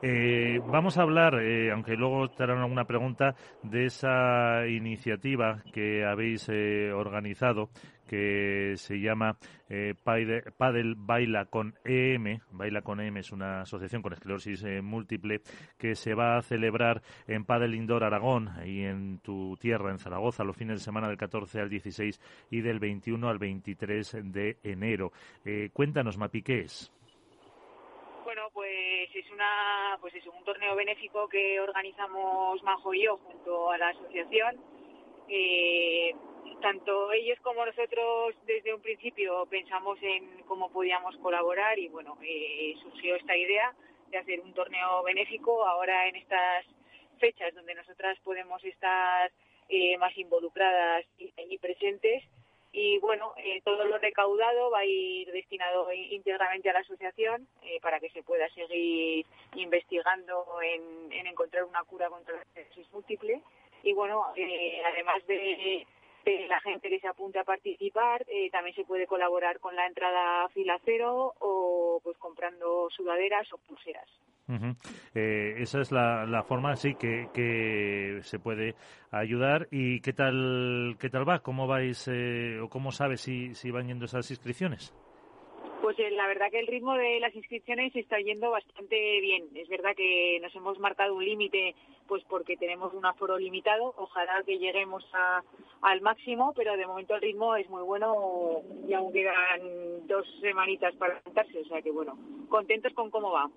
Eh, 0.00 0.58
vamos 0.64 0.96
a 0.96 1.02
hablar, 1.02 1.34
aunque 1.72 1.96
luego 1.96 2.30
te 2.30 2.44
harán 2.44 2.62
alguna 2.62 2.86
pregunta, 2.86 3.34
de 3.62 3.86
esa 3.86 4.66
iniciativa 4.66 5.62
que 5.72 6.04
habéis 6.04 6.48
organizado 6.48 7.68
que 8.08 8.72
se 8.76 9.00
llama 9.00 9.38
eh, 9.68 9.94
Padel 10.02 10.94
Baila 10.96 11.44
con 11.44 11.74
EM. 11.84 12.40
Baila 12.50 12.82
con 12.82 13.00
EM 13.00 13.18
es 13.18 13.30
una 13.30 13.60
asociación 13.60 14.02
con 14.02 14.12
esclerosis 14.12 14.64
eh, 14.64 14.82
múltiple 14.82 15.42
que 15.78 15.94
se 15.94 16.14
va 16.14 16.36
a 16.36 16.42
celebrar 16.42 17.02
en 17.28 17.44
Padel 17.44 17.76
Indoor 17.76 18.02
Aragón 18.02 18.50
y 18.64 18.82
en 18.82 19.20
tu 19.20 19.56
tierra, 19.58 19.92
en 19.92 19.98
Zaragoza, 19.98 20.42
los 20.42 20.56
fines 20.56 20.80
de 20.80 20.84
semana 20.84 21.08
del 21.08 21.16
14 21.16 21.60
al 21.60 21.68
16 21.68 22.48
y 22.50 22.60
del 22.60 22.80
21 22.80 23.28
al 23.28 23.38
23 23.38 24.32
de 24.32 24.56
enero. 24.62 25.12
Eh, 25.44 25.70
cuéntanos, 25.72 26.18
Mapi, 26.18 26.42
¿qué 26.42 26.60
es? 26.60 26.92
Bueno, 28.24 28.42
pues 28.52 29.08
es 29.14 29.30
una 29.30 29.96
pues 30.00 30.14
es 30.14 30.26
un 30.26 30.44
torneo 30.44 30.76
benéfico 30.76 31.28
que 31.28 31.60
organizamos 31.60 32.62
Majo 32.62 32.92
y 32.94 33.04
yo 33.04 33.16
junto 33.18 33.70
a 33.70 33.78
la 33.78 33.88
asociación. 33.88 34.56
Eh, 35.28 36.14
tanto 36.60 37.12
ellos 37.12 37.38
como 37.40 37.64
nosotros 37.64 38.34
desde 38.46 38.74
un 38.74 38.80
principio 38.80 39.46
pensamos 39.46 39.98
en 40.02 40.42
cómo 40.46 40.70
podíamos 40.70 41.16
colaborar 41.18 41.78
y 41.78 41.88
bueno, 41.88 42.18
eh, 42.22 42.74
surgió 42.82 43.16
esta 43.16 43.36
idea 43.36 43.74
de 44.10 44.18
hacer 44.18 44.40
un 44.40 44.52
torneo 44.54 45.02
benéfico. 45.02 45.64
Ahora 45.64 46.08
en 46.08 46.16
estas 46.16 46.66
fechas 47.18 47.54
donde 47.54 47.74
nosotras 47.74 48.18
podemos 48.24 48.62
estar 48.64 49.30
eh, 49.68 49.96
más 49.98 50.16
involucradas 50.16 51.04
y, 51.18 51.58
presentes 51.58 52.24
y 52.72 52.98
bueno, 52.98 53.32
eh, 53.38 53.60
todo 53.64 53.84
lo 53.84 53.98
recaudado 53.98 54.70
va 54.70 54.80
a 54.80 54.84
ir 54.84 55.30
destinado 55.32 55.92
íntegramente 55.92 56.70
a 56.70 56.74
la 56.74 56.80
asociación 56.80 57.48
para 57.82 57.98
que 57.98 58.10
se 58.10 58.22
pueda 58.22 58.48
seguir 58.50 59.26
investigando 59.54 60.44
en, 60.62 61.12
en 61.12 61.26
encontrar 61.26 61.64
una 61.64 61.82
cura 61.84 62.08
contra 62.08 62.34
la 62.36 62.42
esclerosis 62.42 62.92
múltiple. 62.92 63.40
Y 63.82 63.92
bueno, 63.92 64.26
además 64.84 65.26
de 65.26 65.86
la 66.24 66.60
gente 66.60 66.88
que 66.88 67.00
se 67.00 67.08
apunte 67.08 67.38
a 67.38 67.44
participar 67.44 68.24
eh, 68.28 68.50
también 68.50 68.74
se 68.74 68.84
puede 68.84 69.06
colaborar 69.06 69.60
con 69.60 69.74
la 69.74 69.86
entrada 69.86 70.48
fila 70.50 70.78
cero 70.84 71.34
o 71.40 72.00
pues 72.02 72.18
comprando 72.18 72.88
sudaderas 72.90 73.50
o 73.52 73.58
pulseras. 73.58 74.08
Eh, 75.14 75.56
esa 75.58 75.82
es 75.82 75.92
la, 75.92 76.42
forma 76.46 76.74
sí 76.76 76.94
que, 76.94 77.28
que, 77.34 78.20
se 78.22 78.38
puede 78.38 78.74
ayudar 79.10 79.68
y 79.70 80.00
qué 80.00 80.14
tal 80.14 80.96
qué 80.98 81.10
tal 81.10 81.28
va 81.28 81.40
cómo 81.40 81.66
vais 81.66 82.08
eh, 82.08 82.58
o 82.58 82.68
cómo 82.70 82.90
sabes 82.90 83.20
si, 83.20 83.54
si 83.54 83.70
van 83.70 83.88
yendo 83.88 84.06
esas 84.06 84.30
inscripciones 84.30 84.94
pues 85.88 85.98
eh, 85.98 86.10
la 86.10 86.26
verdad 86.26 86.50
que 86.50 86.60
el 86.60 86.66
ritmo 86.66 86.94
de 86.94 87.20
las 87.20 87.34
inscripciones 87.34 87.94
está 87.96 88.18
yendo 88.18 88.50
bastante 88.50 89.20
bien. 89.20 89.44
Es 89.54 89.68
verdad 89.68 89.94
que 89.96 90.38
nos 90.42 90.54
hemos 90.54 90.78
marcado 90.78 91.14
un 91.14 91.24
límite, 91.24 91.74
pues 92.08 92.24
porque 92.24 92.56
tenemos 92.56 92.92
un 92.94 93.06
aforo 93.06 93.38
limitado. 93.38 93.94
Ojalá 93.96 94.42
que 94.44 94.58
lleguemos 94.58 95.04
al 95.82 96.00
máximo, 96.00 96.52
pero 96.56 96.76
de 96.76 96.86
momento 96.86 97.14
el 97.14 97.20
ritmo 97.20 97.54
es 97.54 97.68
muy 97.68 97.82
bueno 97.82 98.62
y 98.88 98.92
aún 98.94 99.12
quedan 99.12 100.06
dos 100.06 100.26
semanitas 100.40 100.94
para 100.96 101.20
sentarse. 101.22 101.60
O 101.60 101.64
sea 101.66 101.82
que 101.82 101.92
bueno, 101.92 102.18
contentos 102.48 102.92
con 102.94 103.10
cómo 103.10 103.30
va. 103.30 103.48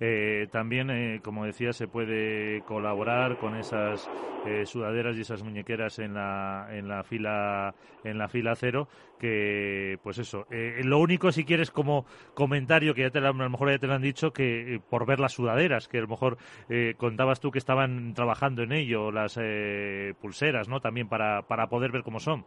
Eh, 0.00 0.48
también, 0.50 0.90
eh, 0.90 1.20
como 1.22 1.44
decía, 1.44 1.72
se 1.72 1.88
puede 1.88 2.62
colaborar 2.62 3.38
con 3.38 3.56
esas 3.56 4.08
eh, 4.46 4.66
sudaderas 4.66 5.16
y 5.16 5.22
esas 5.22 5.42
muñequeras 5.42 5.98
en 5.98 6.14
la, 6.14 6.68
en 6.70 6.88
la 6.88 7.02
fila 7.02 7.74
en 8.04 8.18
la 8.18 8.28
fila 8.28 8.54
cero. 8.56 8.88
Que, 9.18 9.98
pues 10.04 10.18
eso. 10.18 10.46
lo 10.84 11.00
único, 11.00 11.32
si 11.32 11.44
quieres, 11.44 11.72
como 11.72 12.06
comentario 12.34 12.94
que 12.94 13.02
ya 13.02 13.10
te 13.10 13.18
a 13.18 13.32
lo 13.32 13.50
mejor 13.50 13.70
ya 13.70 13.78
te 13.78 13.88
lo 13.88 13.94
han 13.94 14.02
dicho, 14.02 14.32
que 14.32 14.80
por 14.88 15.06
ver 15.06 15.18
las 15.18 15.32
sudaderas, 15.32 15.88
que 15.88 15.98
a 15.98 16.02
lo 16.02 16.06
mejor 16.06 16.38
contabas 16.96 17.40
tú 17.40 17.50
que 17.50 17.57
estaban 17.58 18.14
trabajando 18.14 18.62
en 18.62 18.72
ello, 18.72 19.12
las 19.12 19.38
pulseras, 20.20 20.68
¿no? 20.68 20.80
También 20.80 21.08
para 21.08 21.42
para 21.42 21.68
poder 21.68 21.92
ver 21.92 22.02
cómo 22.02 22.20
son. 22.20 22.44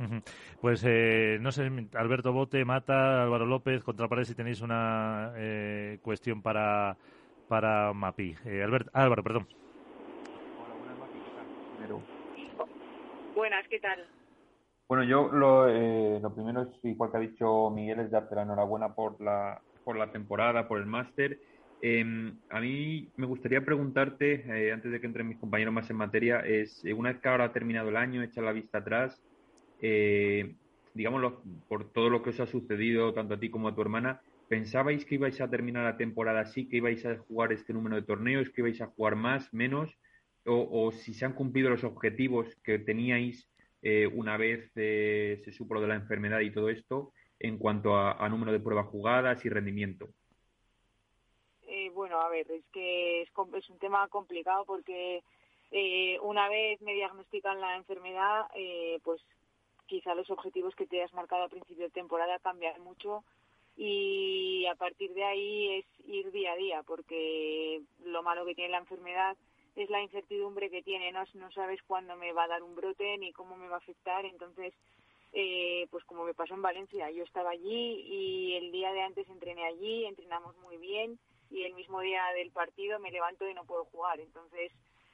Pues 0.61 0.85
eh, 0.87 1.39
no 1.41 1.53
sé, 1.53 1.71
Alberto 1.95 2.33
Bote, 2.33 2.65
Mata, 2.65 3.23
Álvaro 3.23 3.47
López, 3.47 3.83
contrapared 3.83 4.25
si 4.25 4.35
tenéis 4.35 4.61
una 4.61 5.33
eh, 5.37 5.99
cuestión 6.03 6.43
para, 6.43 6.97
para 7.49 7.93
Mapi. 7.93 8.35
Eh, 8.45 8.63
Albert, 8.63 8.89
Álvaro, 8.93 9.23
perdón. 9.23 9.49
Buenas, 13.35 13.67
¿qué 13.69 13.81
tal? 13.81 14.07
Bueno, 14.87 15.03
yo 15.03 15.29
lo, 15.33 15.69
eh, 15.69 16.21
lo 16.23 16.35
primero 16.35 16.63
es, 16.63 16.69
igual 16.85 17.11
que 17.11 17.17
ha 17.17 17.21
dicho 17.21 17.71
Miguel, 17.71 18.01
es 18.01 18.11
darte 18.11 18.35
la 18.37 18.43
enhorabuena 18.43 18.95
por 18.95 19.21
la, 19.21 19.61
por 19.83 19.97
la 19.97 20.13
temporada, 20.13 20.69
por 20.69 20.79
el 20.79 20.87
máster. 20.87 21.41
Em, 21.87 22.39
a 22.49 22.61
mí 22.61 23.13
me 23.17 23.27
gustaría 23.27 23.63
preguntarte, 23.63 24.45
eh, 24.49 24.73
antes 24.73 24.91
de 24.91 25.01
que 25.01 25.07
entren 25.07 25.29
mis 25.29 25.39
compañeros 25.39 25.75
más 25.75 25.91
en 25.91 25.97
materia, 25.97 26.41
es, 26.41 26.83
eh, 26.85 26.95
una 26.95 27.13
vez 27.13 27.21
que 27.21 27.29
ahora 27.29 27.45
ha 27.45 27.53
terminado 27.53 27.91
el 27.91 27.97
año, 27.99 28.23
echa 28.23 28.41
la 28.41 28.53
vista 28.53 28.79
atrás, 28.79 29.23
eh, 29.81 30.57
digámoslo, 30.95 31.43
por 31.69 31.93
todo 31.93 32.09
lo 32.09 32.23
que 32.23 32.31
os 32.31 32.41
ha 32.41 32.47
sucedido, 32.47 33.13
tanto 33.13 33.35
a 33.35 33.39
ti 33.39 33.51
como 33.51 33.69
a 33.69 33.75
tu 33.75 33.83
hermana, 33.83 34.23
¿pensabais 34.49 35.05
que 35.05 35.17
ibais 35.17 35.39
a 35.43 35.51
terminar 35.51 35.85
la 35.85 35.99
temporada 35.99 36.41
así, 36.41 36.69
que 36.69 36.79
ibais 36.79 37.05
a 37.05 37.19
jugar 37.19 37.53
este 37.53 37.75
número 37.75 37.97
de 37.97 38.03
torneos, 38.03 38.49
que 38.49 38.63
ibais 38.63 38.81
a 38.81 38.87
jugar 38.87 39.17
más, 39.17 39.53
menos? 39.53 39.95
o, 40.47 40.93
si 40.93 41.15
se 41.15 41.25
han 41.25 41.33
cumplido 41.33 41.71
los 41.71 41.85
objetivos 41.85 42.55
que 42.63 42.79
teníais 42.79 43.49
eh, 43.83 44.07
una 44.07 44.37
vez 44.37 44.71
eh, 44.77 45.41
se 45.45 45.53
supo 45.53 45.81
de 45.81 45.89
la 45.89 45.95
enfermedad 45.95 46.41
y 46.41 46.53
todo 46.53 46.69
esto 46.69 47.13
en 47.39 47.59
cuanto 47.59 47.97
a, 47.99 48.29
número 48.29 48.53
de 48.53 48.61
pruebas 48.61 48.87
jugadas 48.87 49.45
y 49.45 49.49
rendimiento. 49.49 50.09
Eh, 51.95 51.97
bueno, 51.97 52.21
a 52.21 52.29
ver, 52.29 52.51
es 52.51 52.65
que 52.73 53.23
es, 53.23 53.29
es 53.55 53.71
un 53.71 53.79
tema 53.79 54.09
complicado 54.09 54.65
porque 54.65 55.23
una 56.23 56.49
vez 56.49 56.81
me 56.83 56.95
diagnostican 56.95 57.61
la 57.61 57.77
enfermedad, 57.77 58.47
pues 59.03 59.21
quizá 59.87 60.15
los 60.15 60.31
objetivos 60.31 60.75
que 60.77 60.87
te 60.87 61.03
has 61.03 61.13
marcado 61.13 61.45
a 61.45 61.49
principio 61.49 61.85
de 61.85 61.91
temporada 61.91 62.39
cambian 62.39 62.81
mucho 62.83 63.25
y 63.77 64.67
a 64.67 64.77
partir 64.77 65.13
de 65.15 65.25
ahí 65.25 65.71
es 65.79 65.87
ir 66.07 66.31
día 66.31 66.53
a 66.53 66.57
día 66.57 66.83
porque 66.85 67.83
lo 68.05 68.23
malo 68.23 68.47
que 68.47 68.55
tiene 68.55 68.71
la 68.71 68.79
enfermedad 68.79 69.37
es 69.75 69.91
la 69.91 70.01
incertidumbre 70.01 70.71
que 70.71 70.83
tiene, 70.83 71.11
no, 71.11 71.25
no 71.35 71.51
sabes 71.51 71.83
cuándo 71.83 72.15
me 72.17 72.33
va 72.33 72.45
a 72.45 72.49
dar 72.49 72.63
un 72.63 72.77
brote 72.77 73.19
ni 73.19 73.33
cómo 73.33 73.57
me 73.57 73.67
va 73.67 73.77
a 73.77 73.79
afectar, 73.79 74.25
entonces, 74.25 74.73
eh, 75.33 75.89
pues 75.91 76.05
como 76.05 76.25
me 76.25 76.35
pasó 76.35 76.55
en 76.55 76.63
Valencia, 76.63 77.11
yo 77.11 77.25
estaba 77.25 77.51
allí 77.51 78.05
y 78.07 78.55
el 78.55 78.71
día 78.71 78.93
de 78.93 79.03
antes 79.03 79.29
entrené 79.29 79.65
allí, 79.65 80.05
entrenamos 80.05 80.57
muy 80.59 80.77
bien 80.77 81.19
y 81.55 81.65
el 81.65 81.75
mismo 81.75 82.01
día 82.01 82.25
del 82.35 82.51
partido 82.51 82.99
me 82.99 83.11
levanto 83.11 83.49
y 83.49 83.55
no 83.55 83.65
puedo 83.65 83.85
jugar, 83.87 84.19
entonces 84.21 84.73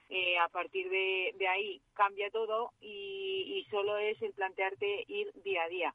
eh, 0.08 0.38
a 0.38 0.48
partir 0.48 0.88
de, 0.88 1.34
ahí 1.48 1.80
cambia 1.94 2.30
todo 2.30 2.72
y, 2.80 3.58
y 3.58 3.70
solo 3.70 3.96
es 3.98 4.20
el 4.22 4.32
plantearte 4.32 5.04
ir 5.06 5.30
día 5.44 5.64
a 5.64 5.68
día. 5.68 5.94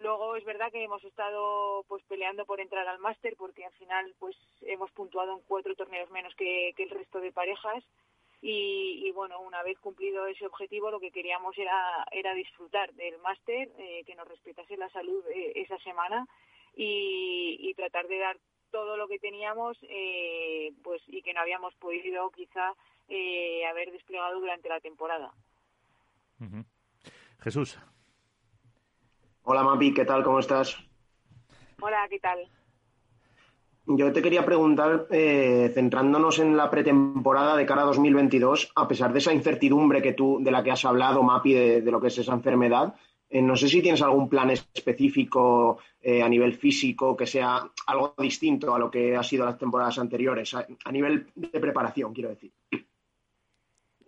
Luego 0.00 0.36
es 0.36 0.44
verdad 0.44 0.70
que 0.70 0.82
hemos 0.82 1.02
estado 1.04 1.84
pues 1.88 2.02
peleando 2.04 2.44
por 2.44 2.60
entrar 2.60 2.86
al 2.86 2.98
máster 2.98 3.34
porque 3.36 3.64
al 3.64 3.72
final 3.72 4.14
pues 4.18 4.36
hemos 4.62 4.90
puntuado 4.92 5.32
en 5.32 5.40
cuatro 5.46 5.74
torneos 5.74 6.10
menos 6.10 6.34
que, 6.34 6.74
el 6.76 6.90
resto 6.90 7.20
de 7.20 7.32
parejas 7.32 7.82
y, 8.42 9.10
bueno 9.12 9.40
una 9.40 9.62
vez 9.62 9.78
cumplido 9.78 10.26
ese 10.26 10.44
objetivo 10.44 10.90
lo 10.90 11.00
que 11.00 11.10
queríamos 11.10 11.56
era 11.56 12.06
era 12.12 12.34
disfrutar 12.34 12.92
del 12.92 13.18
máster 13.18 13.70
eh, 13.78 14.04
que 14.04 14.14
nos 14.14 14.28
respetase 14.28 14.76
la 14.76 14.90
salud 14.90 15.24
eh, 15.28 15.52
esa 15.56 15.78
semana 15.78 16.26
y, 16.74 17.72
tratar 17.74 18.06
de 18.08 18.18
dar 18.18 18.36
todo 18.70 18.96
lo 18.96 19.08
que 19.08 19.18
teníamos 19.18 19.78
eh, 19.82 20.72
pues 20.82 21.02
y 21.06 21.22
que 21.22 21.32
no 21.32 21.40
habíamos 21.40 21.74
podido 21.76 22.30
quizá 22.30 22.74
haber 23.70 23.92
desplegado 23.92 24.40
durante 24.40 24.68
la 24.68 24.80
temporada. 24.80 25.32
Jesús. 27.40 27.78
Hola 29.42 29.62
Mapi, 29.62 29.94
¿qué 29.94 30.04
tal? 30.04 30.24
¿Cómo 30.24 30.40
estás? 30.40 30.76
Hola, 31.80 32.06
¿qué 32.10 32.18
tal? 32.18 32.48
Yo 33.88 34.12
te 34.12 34.20
quería 34.20 34.44
preguntar, 34.44 35.06
eh, 35.10 35.70
centrándonos 35.72 36.40
en 36.40 36.56
la 36.56 36.68
pretemporada 36.68 37.56
de 37.56 37.64
cara 37.64 37.82
a 37.82 37.86
2022, 37.86 38.72
a 38.74 38.88
pesar 38.88 39.12
de 39.12 39.20
esa 39.20 39.32
incertidumbre 39.32 40.02
que 40.02 40.12
tú, 40.12 40.40
de 40.42 40.50
la 40.50 40.64
que 40.64 40.72
has 40.72 40.84
hablado, 40.84 41.22
Mapi, 41.22 41.54
de, 41.54 41.90
lo 41.92 42.00
que 42.00 42.08
es 42.08 42.18
esa 42.18 42.32
enfermedad, 42.32 42.94
eh, 42.94 43.15
no 43.42 43.56
sé 43.56 43.68
si 43.68 43.82
tienes 43.82 44.02
algún 44.02 44.28
plan 44.28 44.50
específico 44.50 45.78
eh, 46.00 46.22
a 46.22 46.28
nivel 46.28 46.54
físico 46.54 47.16
que 47.16 47.26
sea 47.26 47.70
algo 47.86 48.14
distinto 48.18 48.74
a 48.74 48.78
lo 48.78 48.90
que 48.90 49.16
ha 49.16 49.22
sido 49.22 49.44
las 49.44 49.58
temporadas 49.58 49.98
anteriores, 49.98 50.54
a 50.54 50.92
nivel 50.92 51.26
de 51.34 51.60
preparación, 51.60 52.12
quiero 52.12 52.30
decir. 52.30 52.52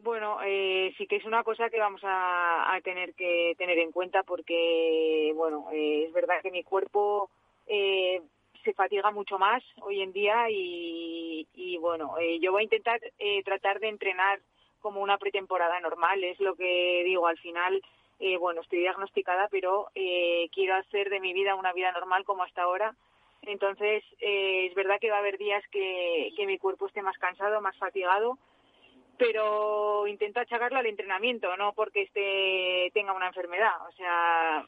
Bueno, 0.08 0.38
eh, 0.42 0.94
sí 0.96 1.06
que 1.06 1.16
es 1.16 1.24
una 1.26 1.42
cosa 1.42 1.68
que 1.68 1.78
vamos 1.78 2.00
a, 2.02 2.78
tener 2.82 3.14
que 3.14 3.54
tener 3.58 3.78
en 3.78 3.92
cuenta 3.92 4.22
porque, 4.22 5.32
bueno, 5.34 5.66
eh, 5.70 6.04
es 6.06 6.12
verdad 6.14 6.40
que 6.40 6.50
mi 6.50 6.62
cuerpo 6.62 7.28
eh, 7.66 8.22
se 8.64 8.72
fatiga 8.72 9.10
mucho 9.10 9.38
más 9.38 9.62
hoy 9.82 10.00
en 10.00 10.12
día 10.14 10.46
y, 10.48 11.76
bueno, 11.80 12.14
yo 12.40 12.52
voy 12.52 12.62
a 12.62 12.64
intentar 12.64 13.00
tratar 13.44 13.80
de 13.80 13.88
entrenar 13.88 14.40
como 14.80 15.02
una 15.02 15.18
pretemporada 15.18 15.78
normal. 15.80 16.24
Es 16.24 16.40
lo 16.40 16.54
que 16.54 17.02
digo, 17.04 17.26
al 17.26 17.38
final, 17.38 17.82
eh, 18.20 18.36
bueno, 18.36 18.62
estoy 18.62 18.80
diagnosticada, 18.80 19.48
pero 19.48 19.88
eh, 19.94 20.48
quiero 20.52 20.74
hacer 20.74 21.08
de 21.08 21.20
mi 21.20 21.32
vida 21.32 21.54
una 21.54 21.72
vida 21.72 21.92
normal 21.92 22.24
como 22.24 22.42
hasta 22.42 22.62
ahora. 22.62 22.94
Entonces, 23.42 24.02
eh, 24.20 24.66
es 24.66 24.74
verdad 24.74 24.98
que 25.00 25.10
va 25.10 25.16
a 25.16 25.20
haber 25.20 25.38
días 25.38 25.62
que, 25.70 26.32
mi 26.46 26.58
cuerpo 26.58 26.86
esté 26.86 27.02
más 27.02 27.16
cansado, 27.18 27.60
más 27.60 27.76
fatigado, 27.76 28.36
pero 29.16 30.06
intento 30.06 30.40
achacarlo 30.40 30.78
al 30.78 30.86
entrenamiento, 30.86 31.56
no 31.56 31.72
porque 31.72 32.02
esté, 32.02 32.90
tenga 32.92 33.12
una 33.12 33.28
enfermedad. 33.28 33.74
O 33.88 33.92
sea, 33.92 34.66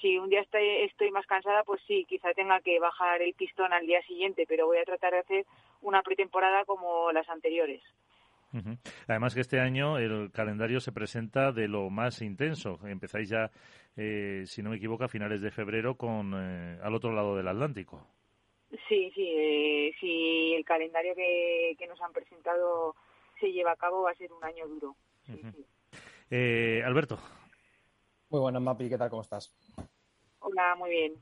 si 0.00 0.18
un 0.18 0.30
día 0.30 0.40
estoy 0.40 1.10
más 1.10 1.26
cansada, 1.26 1.64
pues 1.64 1.82
sí, 1.86 2.06
quizá 2.08 2.32
tenga 2.32 2.60
que 2.60 2.78
bajar 2.78 3.20
el 3.20 3.34
pistón 3.34 3.72
al 3.72 3.86
día 3.86 4.02
siguiente, 4.02 4.46
pero 4.48 4.66
voy 4.66 4.78
a 4.78 4.84
tratar 4.84 5.12
de 5.12 5.18
hacer 5.20 5.46
una 5.82 6.02
pretemporada 6.02 6.64
como 6.64 7.12
las 7.12 7.28
anteriores. 7.28 7.82
Además 9.06 9.34
que 9.34 9.40
este 9.40 9.60
año 9.60 9.98
el 9.98 10.30
calendario 10.32 10.80
se 10.80 10.92
presenta 10.92 11.52
de 11.52 11.68
lo 11.68 11.90
más 11.90 12.22
intenso. 12.22 12.78
Empezáis 12.86 13.28
ya, 13.28 13.50
eh, 13.96 14.44
si 14.46 14.62
no 14.62 14.70
me 14.70 14.76
equivoco, 14.76 15.04
a 15.04 15.08
finales 15.08 15.40
de 15.40 15.50
febrero 15.50 15.96
con 15.96 16.32
eh, 16.34 16.78
al 16.82 16.94
otro 16.94 17.12
lado 17.12 17.36
del 17.36 17.48
Atlántico. 17.48 18.06
Sí, 18.88 19.10
sí, 19.14 19.26
eh, 19.36 19.94
sí. 20.00 20.54
El 20.54 20.64
calendario 20.64 21.14
que, 21.14 21.74
que 21.78 21.86
nos 21.86 22.00
han 22.00 22.12
presentado 22.12 22.94
se 23.40 23.52
lleva 23.52 23.72
a 23.72 23.76
cabo 23.76 24.02
va 24.02 24.10
a 24.10 24.14
ser 24.14 24.32
un 24.32 24.44
año 24.44 24.66
duro. 24.66 24.96
Eh, 26.30 26.82
Alberto. 26.84 27.18
Muy 28.30 28.40
buenas, 28.40 28.62
Mapi. 28.62 28.88
¿Qué 28.88 28.98
tal? 28.98 29.10
¿Cómo 29.10 29.22
estás? 29.22 29.54
Hola, 30.40 30.74
muy 30.76 30.90
bien. 30.90 31.14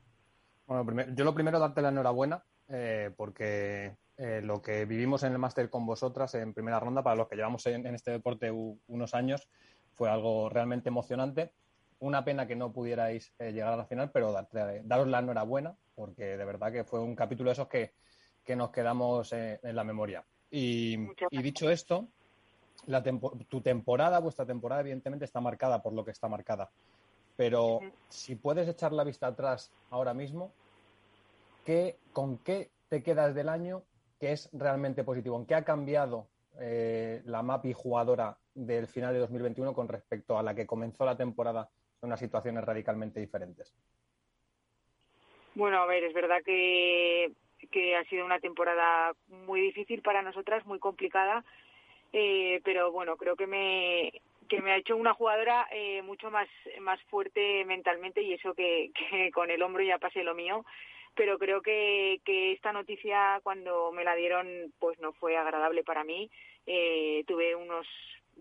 Bueno, 0.65 1.05
yo 1.15 1.23
lo 1.23 1.33
primero 1.33 1.59
darte 1.59 1.81
la 1.81 1.89
enhorabuena 1.89 2.43
eh, 2.67 3.11
porque 3.15 3.95
eh, 4.17 4.41
lo 4.41 4.61
que 4.61 4.85
vivimos 4.85 5.23
en 5.23 5.33
el 5.33 5.39
máster 5.39 5.69
con 5.69 5.85
vosotras 5.85 6.33
en 6.35 6.53
primera 6.53 6.79
ronda, 6.79 7.03
para 7.03 7.15
los 7.15 7.27
que 7.27 7.35
llevamos 7.35 7.65
en, 7.67 7.85
este 7.93 8.11
deporte 8.11 8.51
unos 8.51 9.13
años, 9.13 9.47
fue 9.93 10.09
algo 10.09 10.49
realmente 10.49 10.89
emocionante. 10.89 11.51
Una 11.99 12.23
pena 12.23 12.45
que 12.45 12.55
no 12.55 12.71
pudierais 12.71 13.33
llegar 13.39 13.73
a 13.73 13.77
la 13.77 13.85
final, 13.85 14.11
pero 14.11 14.31
daros 14.83 15.07
la 15.07 15.19
enhorabuena 15.19 15.75
porque 15.97 16.37
de 16.37 16.45
verdad 16.45 16.71
que 16.71 16.83
fue 16.83 16.99
un 16.99 17.15
capítulo 17.15 17.49
de 17.49 17.53
esos 17.53 17.67
que, 17.67 17.93
que 18.43 18.55
nos 18.55 18.69
quedamos 18.69 19.33
en 19.33 19.75
la 19.75 19.83
memoria. 19.83 20.23
Y, 20.51 20.95
dicho 21.31 21.71
esto, 21.71 22.07
la 22.85 23.01
tu 23.01 23.61
temporada, 23.61 24.19
vuestra 24.19 24.45
temporada, 24.45 24.81
evidentemente 24.81 25.25
está 25.25 25.41
marcada 25.41 25.81
por 25.81 25.93
lo 25.93 26.05
que 26.05 26.11
está 26.11 26.27
marcada. 26.27 26.69
Pero 27.35 27.79
si 28.09 28.35
puedes 28.35 28.67
echar 28.67 28.93
la 28.93 29.03
vista 29.03 29.25
atrás 29.25 29.71
ahora 29.89 30.13
mismo, 30.13 30.51
¿qué, 31.65 31.97
¿con 32.13 32.37
qué 32.37 32.69
te 32.87 33.01
quedas 33.01 33.33
del 33.33 33.49
año 33.49 33.81
que 34.19 34.31
es 34.31 34.49
realmente 34.53 35.03
positivo? 35.03 35.37
¿En 35.37 35.45
qué 35.45 35.55
ha 35.55 35.63
cambiado 35.63 36.27
eh, 36.59 37.21
la 37.25 37.43
MAPI 37.43 37.73
jugadora 37.73 38.37
del 38.53 38.87
final 38.87 39.13
de 39.13 39.19
2021 39.19 39.73
con 39.73 39.87
respecto 39.87 40.37
a 40.37 40.43
la 40.43 40.55
que 40.55 40.65
comenzó 40.65 41.05
la 41.05 41.17
temporada 41.17 41.69
en 42.01 42.07
unas 42.07 42.19
situaciones 42.19 42.63
radicalmente 42.63 43.19
diferentes? 43.19 43.75
Bueno, 45.55 45.81
a 45.81 45.85
ver, 45.85 46.03
es 46.03 46.13
verdad 46.13 46.41
que 46.43 47.31
que 47.71 47.95
ha 47.95 48.03
sido 48.05 48.23
una 48.23 48.39
temporada 48.39 49.13
muy 49.27 49.61
difícil 49.61 50.01
para 50.01 50.21
nosotras, 50.21 50.65
muy 50.65 50.79
complicada, 50.79 51.43
eh, 52.13 52.61
pero 52.63 52.91
bueno, 52.91 53.17
creo 53.17 53.35
que 53.35 53.47
me 53.47 54.21
que 54.47 54.61
me 54.61 54.71
ha 54.71 54.77
hecho 54.77 54.95
una 54.95 55.13
jugadora 55.13 55.67
eh, 55.71 56.01
mucho 56.03 56.31
más 56.31 56.47
más 56.79 57.01
fuerte 57.05 57.65
mentalmente 57.65 58.21
y 58.21 58.33
eso 58.33 58.53
que, 58.53 58.91
que 58.93 59.31
con 59.31 59.51
el 59.51 59.61
hombro 59.61 59.83
ya 59.83 59.97
pasé 59.97 60.23
lo 60.23 60.35
mío 60.35 60.63
pero 61.17 61.37
creo 61.37 61.61
que, 61.61 62.21
que 62.23 62.53
esta 62.53 62.71
noticia 62.71 63.41
cuando 63.43 63.91
me 63.91 64.05
la 64.05 64.15
dieron 64.15 64.47
pues 64.79 64.97
no 64.99 65.11
fue 65.13 65.35
agradable 65.35 65.83
para 65.83 66.03
mí. 66.03 66.29
Eh, 66.65 67.23
tuve 67.27 67.55
unos 67.55 67.87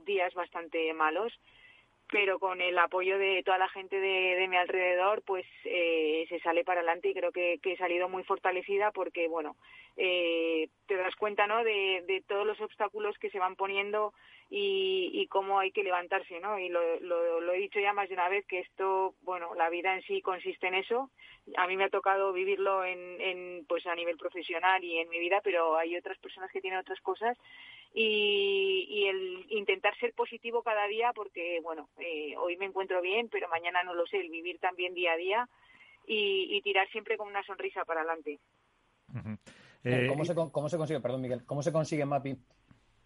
días 0.04 0.33
bastante 0.35 0.92
malos 0.92 1.33
pero 2.11 2.39
con 2.39 2.61
el 2.61 2.79
apoyo 2.79 3.19
de 3.19 3.43
toda 3.45 3.59
la 3.59 3.69
gente 3.69 3.99
de, 3.99 4.37
de 4.37 4.49
mi 4.49 4.57
alrededor, 4.57 5.23
pues 5.23 5.45
eh, 5.65 6.25
se 6.29 6.39
sale 6.41 6.65
para 6.65 6.81
adelante 6.81 7.09
y 7.09 7.15
creo 7.15 7.33
que, 7.33 7.59
he 7.63 7.76
salido 7.76 8.09
muy 8.09 8.23
fortalecida 8.23 8.93
porque, 8.93 9.28
bueno, 9.28 9.57
eh, 9.97 10.69
te 10.87 10.97
das 10.97 11.17
cuenta, 11.17 11.47
¿no?, 11.47 11.65
de, 11.65 12.04
de, 12.07 12.23
todos 12.26 12.47
los 12.47 12.61
obstáculos 12.61 13.19
que 13.19 13.30
se 13.30 13.41
van 13.41 13.57
poniendo 13.57 14.13
y, 14.49 15.11
y 15.15 15.26
cómo 15.26 15.59
hay 15.59 15.73
que 15.73 15.83
levantarse, 15.83 16.39
¿no? 16.39 16.59
Y 16.61 16.69
lo, 16.69 17.00
lo, 17.00 17.41
lo, 17.41 17.52
he 17.52 17.59
dicho 17.59 17.80
ya 17.80 17.93
más 17.93 18.09
de 18.09 18.15
una 18.15 18.28
vez 18.28 18.47
que 18.47 18.61
esto, 18.61 19.15
bueno, 19.23 19.54
la 19.57 19.69
vida 19.69 19.95
en 19.95 20.02
sí 20.02 20.23
consiste 20.23 20.69
en 20.69 20.75
eso. 20.75 21.11
A 21.57 21.67
mí 21.67 21.76
me 21.76 21.85
ha 21.85 21.91
tocado 21.91 22.33
vivirlo 22.33 22.85
en, 22.85 23.21
en 23.21 23.65
pues 23.67 23.85
a 23.87 23.95
nivel 23.97 24.17
profesional 24.17 24.85
y 24.85 24.99
en 24.99 25.09
mi 25.09 25.19
vida, 25.19 25.41
pero 25.43 25.76
hay 25.76 25.97
otras 25.97 26.19
personas 26.19 26.52
que 26.52 26.61
tienen 26.61 26.78
otras 26.78 27.00
cosas 27.00 27.37
y, 27.99 28.87
y, 28.91 29.06
el 29.06 29.47
intentar 29.49 29.97
ser 29.99 30.13
positivo 30.13 30.63
cada 30.63 30.87
día 30.87 31.15
porque, 31.15 31.61
bueno, 31.63 31.89
eh, 31.99 32.37
hoy 32.37 32.59
me 32.59 32.67
encuentro 32.67 33.00
bien, 33.00 33.30
pero 33.30 33.49
mañana 33.49 33.82
no 33.85 33.95
lo 33.95 34.06
sé, 34.06 34.21
el 34.21 34.28
vivir 34.28 34.59
también 34.59 34.93
día 34.93 35.13
a 35.13 35.17
día 35.17 35.49
y, 36.06 36.54
y 36.54 36.61
tirar 36.61 36.87
siempre 36.91 37.17
con 37.17 37.26
una 37.26 37.43
sonrisa 37.45 37.87
para 37.87 38.02
adelante. 38.02 38.39
eh, 39.82 40.06
¿Cómo, 40.11 40.26
se, 40.26 40.35
¿Cómo 40.35 40.69
se 40.69 40.76
consigue, 40.76 41.00
perdón 41.00 41.23
Miguel, 41.23 41.47
cómo 41.47 41.63
se 41.63 41.73
consigue, 41.73 42.04
Mapi, 42.04 42.37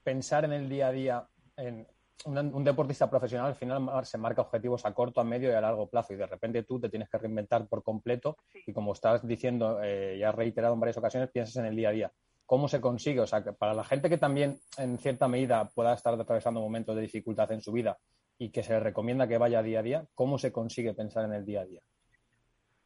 pensar 0.03 0.45
en 0.45 0.55
el 0.55 0.69
día 0.69 0.89
a 0.89 0.93
día 0.93 1.29
en 1.57 1.87
un, 2.25 2.39
un, 2.53 2.65
deportista 2.65 3.09
profesional 3.09 3.47
al 3.47 3.55
final 3.55 3.89
se 4.05 4.19
marca 4.19 4.43
objetivos 4.43 4.85
a 4.87 4.93
corto, 4.93 5.21
a 5.21 5.25
medio 5.25 5.51
y 5.51 5.55
a 5.55 5.61
largo 5.61 5.89
plazo 5.89 6.15
y 6.15 6.17
de 6.17 6.27
repente 6.27 6.65
tú 6.65 6.81
te 6.81 6.89
tienes 6.89 7.09
que 7.09 7.17
reinventar 7.17 7.69
por 7.69 7.85
completo 7.85 8.39
sí. 8.53 8.65
y 8.67 8.73
como 8.73 8.93
estás 8.93 9.25
diciendo, 9.25 9.81
eh, 9.85 10.17
ya 10.19 10.31
has 10.31 10.35
reiterado 10.35 10.75
en 10.75 10.81
varias 10.81 10.99
ocasiones, 10.99 11.31
piensas 11.31 11.57
en 11.59 11.67
el 11.67 11.77
día 11.77 11.91
a 11.91 11.93
día 11.93 12.13
cómo 12.51 12.67
se 12.67 12.81
consigue. 12.81 13.21
O 13.21 13.29
sea, 13.29 13.45
que 13.45 13.53
para 13.53 13.75
la 13.75 13.85
gente 13.85 14.09
que 14.11 14.19
también 14.19 14.57
en 14.77 14.99
cierta 14.99 15.29
medida 15.29 15.69
pueda 15.73 15.95
estar 15.95 16.15
atravesando 16.15 16.59
momentos 16.59 16.97
de 16.97 17.03
dificultad 17.03 17.53
en 17.53 17.61
su 17.61 17.71
vida 17.71 17.97
y 18.39 18.51
que 18.51 18.65
se 18.65 18.73
le 18.73 18.81
recomienda 18.81 19.29
que 19.29 19.39
vaya 19.39 19.63
día 19.63 19.79
a 19.79 19.83
día, 19.85 20.05
¿cómo 20.17 20.37
se 20.37 20.51
consigue 20.51 20.93
pensar 20.93 21.25
en 21.27 21.33
el 21.33 21.47
día 21.47 21.61
a 21.61 21.67
día? 21.67 21.81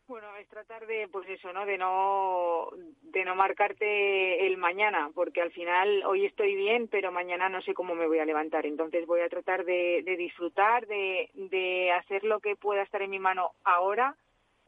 Bueno, 0.07 0.37
es 0.37 0.47
tratar 0.51 0.87
de, 0.87 1.09
pues 1.11 1.27
eso, 1.31 1.51
¿no? 1.55 1.65
De 1.65 1.79
no, 1.79 2.69
de 3.05 3.25
no 3.25 3.35
marcarte 3.37 4.47
el 4.47 4.59
mañana, 4.59 5.11
porque 5.15 5.41
al 5.41 5.51
final 5.51 6.05
hoy 6.05 6.27
estoy 6.27 6.55
bien, 6.55 6.89
pero 6.89 7.11
mañana 7.11 7.49
no 7.49 7.63
sé 7.63 7.73
cómo 7.73 7.95
me 7.95 8.07
voy 8.07 8.19
a 8.19 8.27
levantar. 8.27 8.67
Entonces 8.67 9.07
voy 9.07 9.23
a 9.23 9.31
tratar 9.31 9.65
de, 9.65 10.03
de 10.05 10.17
disfrutar, 10.19 10.87
de, 10.87 11.31
de 11.33 11.91
hacer 11.91 12.23
lo 12.25 12.41
que 12.41 12.55
pueda 12.55 12.83
estar 12.83 13.01
en 13.01 13.09
mi 13.09 13.19
mano 13.19 13.53
ahora 13.65 14.15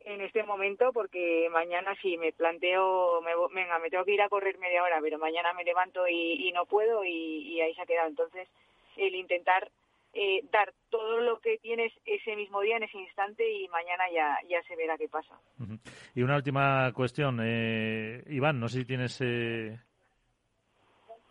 en 0.07 0.21
este 0.21 0.45
momento 0.45 0.93
porque 0.93 1.49
mañana 1.53 1.95
si 2.01 2.17
me 2.17 2.33
planteo, 2.33 3.21
me, 3.23 3.33
venga, 3.53 3.79
me 3.81 3.91
tengo 3.91 4.05
que 4.05 4.15
ir 4.15 4.23
a 4.23 4.29
correr 4.29 4.57
media 4.59 4.83
hora, 4.83 4.99
pero 5.03 5.19
mañana 5.19 5.53
me 5.53 5.65
levanto 5.65 6.07
y, 6.07 6.49
y 6.49 6.53
no 6.53 6.65
puedo 6.65 7.05
y, 7.05 7.11
y, 7.11 7.61
ahí 7.61 7.75
se 7.75 7.83
ha 7.83 7.87
quedado. 7.87 8.09
Entonces, 8.09 8.49
el 8.97 9.17
intentar 9.17 9.69
eh, 10.13 10.43
dar 10.53 10.73
todo 10.91 11.21
lo 11.21 11.41
que 11.41 11.59
tienes 11.59 11.93
ese 12.05 12.37
mismo 12.37 12.61
día, 12.61 12.77
en 12.77 12.85
ese 12.85 12.99
instante 12.99 13.51
y 13.51 13.67
mañana 13.69 14.05
ya, 14.15 14.39
ya 14.49 14.63
se 14.63 14.77
verá 14.77 14.97
qué 14.97 15.09
pasa. 15.09 15.35
Uh 15.59 15.65
-huh. 15.65 15.81
Y 16.15 16.23
una 16.23 16.37
última 16.37 16.93
cuestión, 16.93 17.41
eh, 17.43 18.23
Iván, 18.29 18.61
no 18.61 18.69
sé 18.69 18.79
si 18.79 18.85
tienes... 18.85 19.21
Eh... 19.21 19.77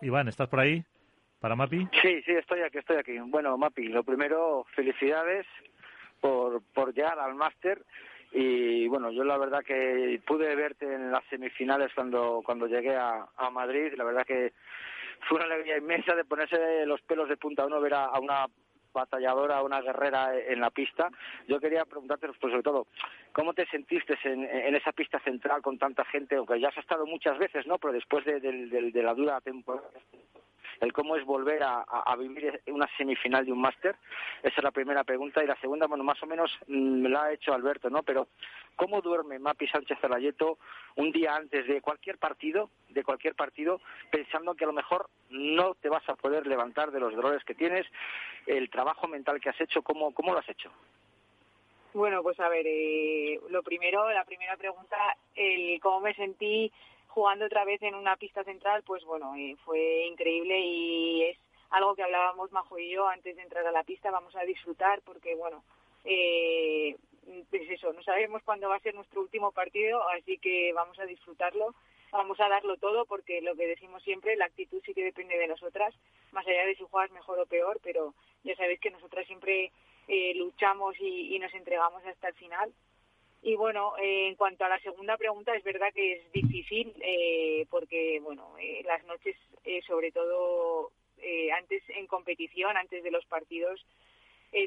Iván, 0.01 0.27
¿estás 0.27 0.49
por 0.49 0.59
ahí? 0.59 0.83
¿Para 1.39 1.55
Mapi? 1.55 1.87
Sí, 2.01 2.21
sí, 2.23 2.31
estoy 2.33 2.61
aquí, 2.61 2.79
estoy 2.79 2.97
aquí. 2.97 3.17
Bueno, 3.19 3.57
Mapi, 3.57 3.87
lo 3.87 4.03
primero, 4.03 4.65
felicidades 4.75 5.45
por, 6.19 6.61
por 6.73 6.93
llegar 6.93 7.17
al 7.19 7.35
máster 7.35 7.81
y 8.37 8.87
bueno, 8.89 9.11
yo 9.11 9.23
la 9.23 9.37
verdad 9.37 9.63
que 9.63 10.21
pude 10.27 10.53
verte 10.55 10.93
en 10.93 11.09
las 11.09 11.23
semifinales 11.29 11.91
cuando, 11.95 12.41
cuando 12.45 12.67
llegué 12.67 12.93
a, 12.95 13.25
Madrid, 13.49 13.93
la 13.95 14.03
verdad 14.03 14.25
que 14.25 14.51
fue 15.29 15.37
una 15.37 15.45
alegría 15.45 15.77
inmensa 15.77 16.13
de 16.13 16.25
ponerse 16.25 16.85
los 16.85 17.01
pelos 17.03 17.29
de 17.29 17.37
punta 17.37 17.65
uno 17.65 17.79
ver 17.79 17.93
a 17.93 18.19
una 18.19 18.47
batalladora, 18.95 19.61
una 19.61 19.81
guerrera 19.81 20.35
en 20.35 20.59
la 20.59 20.71
pista. 20.71 21.09
Yo 21.47 21.59
quería 21.59 21.85
preguntarte, 21.85 22.27
pues 22.27 22.51
sobre 22.51 22.63
todo, 22.63 22.87
¿cómo 23.31 23.53
te 23.53 23.67
sentiste 23.67 24.17
en, 24.23 24.43
en, 24.43 24.75
esa 24.75 24.91
pista 24.91 25.19
central 25.19 25.61
con 25.61 25.77
tanta 25.77 26.03
gente? 26.05 26.35
Aunque 26.35 26.59
ya 26.59 26.69
has 26.69 26.77
estado 26.77 27.05
muchas 27.05 27.37
veces, 27.37 27.67
¿no? 27.67 27.77
Pero 27.77 27.93
después 27.93 28.25
de, 28.25 28.39
de, 28.39 28.91
de, 28.91 29.03
la 29.03 29.13
dura 29.13 29.39
temporada 29.41 29.87
el 30.81 30.93
cómo 30.93 31.15
es 31.15 31.25
volver 31.25 31.63
a, 31.63 32.15
vivir 32.17 32.61
una 32.67 32.87
semifinal 32.97 33.45
de 33.45 33.51
un 33.51 33.61
máster. 33.61 33.95
Esa 34.43 34.55
es 34.57 34.63
la 34.63 34.71
primera 34.71 35.03
pregunta. 35.03 35.43
Y 35.43 35.47
la 35.47 35.59
segunda, 35.59 35.87
bueno, 35.87 36.03
más 36.03 36.21
o 36.23 36.25
menos 36.25 36.51
mm, 36.67 37.01
me 37.01 37.09
la 37.09 37.25
ha 37.25 37.33
hecho 37.33 37.53
Alberto, 37.53 37.89
¿no? 37.89 38.03
Pero, 38.03 38.27
¿cómo 38.75 39.01
duerme 39.01 39.39
Mapi 39.39 39.67
Sánchez 39.67 39.99
Zalayeto 39.99 40.57
un 40.95 41.11
día 41.11 41.35
antes 41.35 41.67
de 41.67 41.81
cualquier 41.81 42.17
partido, 42.17 42.69
de 42.89 43.03
cualquier 43.03 43.35
partido, 43.35 43.81
pensando 44.11 44.55
que 44.55 44.63
a 44.63 44.67
lo 44.67 44.73
mejor 44.73 45.09
no 45.29 45.75
te 45.75 45.89
vas 45.89 46.07
a 46.09 46.15
poder 46.15 46.47
levantar 46.47 46.91
de 46.91 46.99
los 46.99 47.13
dolores 47.15 47.43
que 47.43 47.55
tienes? 47.55 47.85
El 48.45 48.69
trabajo 48.69 49.07
mental 49.07 49.39
que 49.41 49.49
has 49.49 49.59
hecho, 49.61 49.81
¿cómo, 49.81 50.13
cómo 50.13 50.33
lo 50.33 50.39
has 50.39 50.49
hecho? 50.49 50.71
Bueno, 51.93 52.21
pues 52.23 52.39
a 52.41 52.49
ver, 52.49 52.65
eh, 52.67 53.39
lo 53.49 53.63
primero, 53.63 54.11
la 54.11 54.25
primera 54.25 54.57
pregunta, 54.57 54.97
el 55.33 55.79
cómo 55.79 56.01
me 56.01 56.13
sentí 56.13 56.71
jugando 57.07 57.45
otra 57.45 57.63
vez 57.63 57.81
en 57.81 57.95
una 57.95 58.17
pista 58.17 58.43
central, 58.43 58.83
pues 58.83 59.03
bueno, 59.05 59.33
eh, 59.37 59.55
fue 59.63 60.05
increíble 60.07 60.59
y 60.59 61.23
es 61.23 61.37
algo 61.69 61.95
que 61.95 62.03
hablábamos 62.03 62.51
Majo 62.51 62.77
y 62.77 62.91
yo 62.91 63.07
antes 63.07 63.37
de 63.37 63.41
entrar 63.41 63.65
a 63.65 63.71
la 63.71 63.83
pista, 63.83 64.11
vamos 64.11 64.35
a 64.35 64.43
disfrutar 64.43 65.01
porque 65.03 65.35
bueno, 65.35 65.63
eh, 66.03 66.97
pues 67.49 67.69
eso, 67.69 67.93
no 67.93 68.03
sabemos 68.03 68.43
cuándo 68.43 68.67
va 68.67 68.75
a 68.75 68.81
ser 68.81 68.93
nuestro 68.93 69.21
último 69.21 69.53
partido, 69.53 70.01
así 70.09 70.37
que 70.37 70.73
vamos 70.73 70.99
a 70.99 71.05
disfrutarlo. 71.05 71.73
Vamos 72.15 72.39
a 72.39 72.49
darlo 72.49 72.77
todo 72.77 73.05
porque 73.05 73.41
lo 73.41 73.55
que 73.55 73.67
decimos 73.67 74.01
siempre, 74.03 74.35
la 74.35 74.45
actitud 74.45 74.81
sí 74.85 74.93
que 74.93 75.03
depende 75.03 75.37
de 75.37 75.47
nosotras, 75.47 75.93
más 76.31 76.45
allá 76.47 76.65
de 76.65 76.75
si 76.75 76.83
juegas 76.83 77.11
mejor 77.11 77.39
o 77.39 77.45
peor, 77.45 77.79
pero 77.83 78.13
ya 78.43 78.55
sabéis 78.55 78.79
que 78.79 78.91
nosotras 78.91 79.25
siempre 79.27 79.71
eh, 80.07 80.33
luchamos 80.35 80.95
y, 80.99 81.37
nos 81.39 81.53
entregamos 81.53 82.05
hasta 82.05 82.29
el 82.29 82.35
final. 82.35 82.73
Y 83.41 83.55
bueno, 83.55 83.93
eh, 83.97 84.27
en 84.27 84.35
cuanto 84.35 84.65
a 84.65 84.69
la 84.69 84.79
segunda 84.79 85.17
pregunta, 85.17 85.55
es 85.55 85.63
verdad 85.63 85.93
que 85.93 86.13
es 86.13 86.31
difícil 86.31 86.93
eh, 87.01 87.65
porque, 87.69 88.19
bueno, 88.21 88.55
las 88.85 89.03
noches, 89.05 89.35
sobre 89.85 90.11
todo 90.11 90.91
antes 91.55 91.81
en 91.89 92.07
competición, 92.07 92.77
antes 92.77 93.03
de 93.03 93.11
los 93.11 93.25
partidos, 93.25 93.83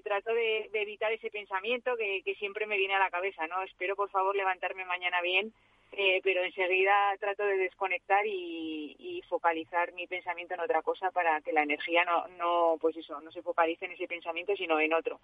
trato 0.03 0.35
de, 0.35 0.69
evitar 0.73 1.13
ese 1.13 1.31
pensamiento 1.31 1.97
que, 1.97 2.23
que 2.25 2.35
siempre 2.35 2.67
me 2.67 2.77
viene 2.77 2.95
a 2.95 2.99
la 2.99 3.11
cabeza, 3.11 3.47
¿no? 3.47 3.63
Espero, 3.63 3.97
por 3.97 4.11
favor, 4.11 4.37
levantarme 4.37 4.85
mañana 4.85 5.23
bien 5.23 5.53
eh, 5.93 6.21
pero 6.23 6.45
enseguida 6.45 7.17
trato 7.19 7.45
de 7.45 7.57
desconectar 7.57 8.25
y, 8.27 9.23
focalizar 9.29 9.93
mi 9.93 10.07
pensamiento 10.07 10.55
en 10.55 10.61
otra 10.61 10.81
cosa 10.81 11.11
para 11.11 11.43
que 11.43 11.53
la 11.53 11.63
energía 11.63 12.03
no, 12.05 12.27
no, 12.39 12.79
pues 12.81 12.97
eso, 12.97 13.21
no 13.21 13.31
se 13.31 13.43
focalice 13.43 13.85
en 13.85 13.93
ese 13.93 14.09
pensamiento 14.09 14.57
sino 14.57 14.81
en 14.81 14.95
otro. 14.95 15.21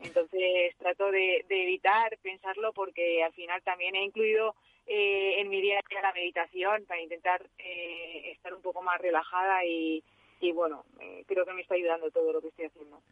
Entonces 0.00 0.74
trato 0.78 1.10
de, 1.10 1.44
evitar 1.46 2.16
pensarlo 2.22 2.72
porque 2.72 3.22
al 3.22 3.34
final 3.34 3.60
también 3.62 3.94
he 3.94 4.04
incluido 4.04 4.54
eh, 4.86 5.38
en 5.38 5.50
mi 5.50 5.60
día 5.60 5.78
a 5.78 5.82
día 5.86 6.00
la 6.00 6.14
meditación 6.14 6.86
para 6.86 7.02
intentar 7.02 7.42
eh, 7.58 8.30
estar 8.32 8.54
un 8.54 8.62
poco 8.62 8.80
más 8.80 8.98
relajada 9.02 9.66
y, 9.66 10.02
y 10.40 10.52
bueno, 10.52 10.86
creo 11.26 11.44
que 11.44 11.52
me 11.52 11.60
está 11.60 11.74
ayudando 11.74 12.10
todo 12.10 12.32
lo 12.32 12.40
que 12.40 12.48
estoy 12.48 12.66
haciendo. 12.66 13.02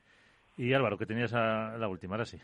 Y 0.56 0.72
Álvaro, 0.72 0.96
que 0.96 1.06
tenías 1.06 1.34
a 1.34 1.76
la 1.76 1.88
última, 1.88 2.14
ahora 2.14 2.24
sí. 2.24 2.40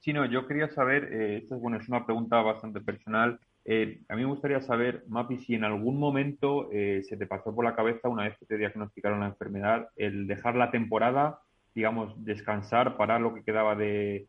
Sí, 0.00 0.12
no, 0.12 0.26
yo 0.26 0.46
quería 0.46 0.68
saber, 0.68 1.04
esto 1.04 1.54
es, 1.54 1.60
bueno, 1.62 1.78
es 1.78 1.88
una 1.88 2.04
pregunta 2.04 2.42
bastante 2.42 2.80
personal, 2.82 3.40
eh, 3.68 4.00
a 4.08 4.14
mí 4.14 4.22
me 4.22 4.28
gustaría 4.28 4.60
saber, 4.60 5.02
Mapi, 5.08 5.38
si 5.38 5.54
en 5.56 5.64
algún 5.64 5.98
momento 5.98 6.70
eh, 6.70 7.02
se 7.02 7.16
te 7.16 7.26
pasó 7.26 7.52
por 7.52 7.64
la 7.64 7.74
cabeza, 7.74 8.08
una 8.08 8.22
vez 8.22 8.38
que 8.38 8.46
te 8.46 8.58
diagnosticaron 8.58 9.18
la 9.18 9.26
enfermedad, 9.26 9.88
el 9.96 10.28
dejar 10.28 10.54
la 10.54 10.70
temporada, 10.70 11.40
digamos, 11.74 12.24
descansar, 12.24 12.96
parar 12.96 13.20
lo 13.20 13.34
que 13.34 13.42
quedaba 13.42 13.74
de, 13.74 14.28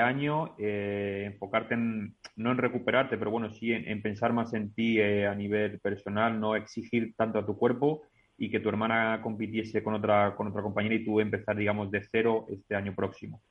año, 0.00 0.54
eh, 0.58 1.24
enfocarte 1.26 1.74
en, 1.74 2.14
no 2.36 2.52
en 2.52 2.58
recuperarte, 2.58 3.18
pero 3.18 3.32
bueno, 3.32 3.50
sí 3.50 3.72
en, 3.72 4.00
pensar 4.00 4.32
más 4.32 4.54
en 4.54 4.72
ti 4.72 5.00
a 5.02 5.34
nivel 5.34 5.80
personal, 5.80 6.38
no 6.38 6.54
exigir 6.54 7.14
tanto 7.16 7.40
a 7.40 7.46
tu 7.46 7.56
cuerpo 7.58 8.02
y 8.36 8.48
que 8.48 8.60
tu 8.60 8.68
hermana 8.68 9.20
compitiese 9.22 9.82
con 9.82 9.94
otra, 9.94 10.36
con 10.36 10.46
otra 10.46 10.62
compañera 10.62 10.94
y 10.94 11.04
tú 11.04 11.18
empezar, 11.18 11.56
digamos, 11.56 11.90
de 11.90 12.06
cero 12.12 12.46
este 12.48 12.76
año 12.76 12.94
próximo. 12.94 13.42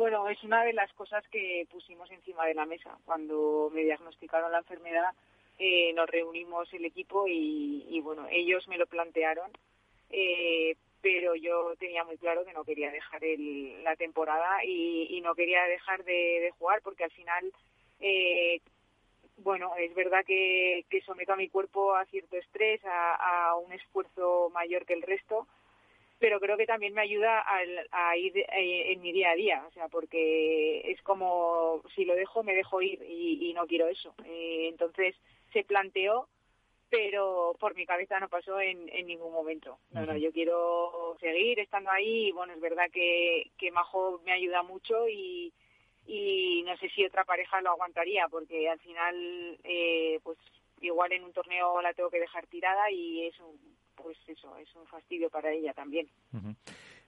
Bueno, 0.00 0.26
es 0.30 0.42
una 0.44 0.64
de 0.64 0.72
las 0.72 0.90
cosas 0.94 1.22
que 1.28 1.66
pusimos 1.70 2.10
encima 2.10 2.46
de 2.46 2.54
la 2.54 2.64
mesa. 2.64 2.96
Cuando 3.04 3.68
me 3.70 3.82
diagnosticaron 3.82 4.50
la 4.50 4.60
enfermedad, 4.60 5.12
eh, 5.58 5.92
nos 5.92 6.08
reunimos 6.08 6.72
el 6.72 6.86
equipo 6.86 7.26
y, 7.28 8.00
bueno, 8.02 8.26
ellos 8.30 8.66
me 8.66 8.78
lo 8.78 8.86
plantearon, 8.86 9.50
eh, 10.08 10.74
pero 11.02 11.34
yo 11.34 11.74
tenía 11.78 12.02
muy 12.04 12.16
claro 12.16 12.46
que 12.46 12.54
no 12.54 12.64
quería 12.64 12.90
dejar 12.90 13.20
la 13.82 13.94
temporada 13.96 14.64
y, 14.64 15.20
no 15.22 15.34
quería 15.34 15.64
dejar 15.64 16.02
de, 16.04 16.50
jugar 16.58 16.80
porque 16.80 17.04
al 17.04 17.10
final, 17.10 17.52
eh, 18.00 18.62
bueno, 19.36 19.74
es 19.76 19.94
verdad 19.94 20.24
que, 20.24 20.82
someto 21.04 21.34
a 21.34 21.36
mi 21.36 21.50
cuerpo 21.50 21.94
a 21.94 22.06
cierto 22.06 22.38
estrés, 22.38 22.80
a 22.86 23.54
un 23.62 23.70
esfuerzo 23.70 24.48
mayor 24.48 24.86
que 24.86 24.94
el 24.94 25.02
resto 25.02 25.46
pero 26.20 26.38
creo 26.38 26.58
que 26.58 26.66
también 26.66 26.92
me 26.92 27.00
ayuda 27.00 27.42
a, 27.90 28.16
ir 28.16 28.36
eh, 28.36 28.92
en 28.92 29.00
mi 29.00 29.10
día 29.10 29.30
a 29.30 29.34
día, 29.34 29.64
o 29.66 29.72
sea, 29.72 29.88
porque 29.88 30.82
es 30.90 31.00
como 31.02 31.82
si 31.94 32.04
lo 32.04 32.14
dejo, 32.14 32.42
me 32.42 32.54
dejo 32.54 32.82
ir 32.82 33.02
y, 33.02 33.52
no 33.54 33.66
quiero 33.66 33.88
eso. 33.88 34.14
Eh, 34.26 34.68
entonces 34.68 35.16
se 35.52 35.64
planteó, 35.64 36.28
pero 36.90 37.56
por 37.58 37.74
mi 37.74 37.86
cabeza 37.86 38.20
no 38.20 38.28
pasó 38.28 38.60
en, 38.60 38.86
ningún 39.06 39.32
momento. 39.32 39.78
No, 39.92 40.04
no, 40.04 40.16
yo 40.16 40.30
quiero 40.30 41.16
seguir 41.20 41.58
estando 41.58 41.90
ahí 41.90 42.28
y 42.28 42.32
bueno, 42.32 42.52
es 42.52 42.60
verdad 42.60 42.90
que, 42.92 43.50
que 43.56 43.70
Majo 43.70 44.20
me 44.24 44.32
ayuda 44.32 44.62
mucho 44.62 45.08
y, 45.08 45.54
y 46.06 46.62
no 46.66 46.76
sé 46.76 46.90
si 46.90 47.02
otra 47.02 47.24
pareja 47.24 47.62
lo 47.62 47.70
aguantaría, 47.70 48.28
porque 48.28 48.68
al 48.68 48.78
final, 48.80 49.58
eh, 49.64 50.20
pues 50.22 50.36
igual 50.80 51.12
en 51.12 51.24
un 51.24 51.32
torneo 51.32 51.80
la 51.82 51.92
tengo 51.94 52.10
que 52.10 52.20
dejar 52.20 52.46
tirada 52.46 52.90
y 52.90 53.26
es 53.26 53.38
un 53.40 53.58
pues 54.02 54.16
eso, 54.26 54.56
es 54.56 54.74
un 54.74 54.86
fastidio 54.86 55.30
para 55.30 55.52
ella 55.52 55.72
también. 55.74 56.08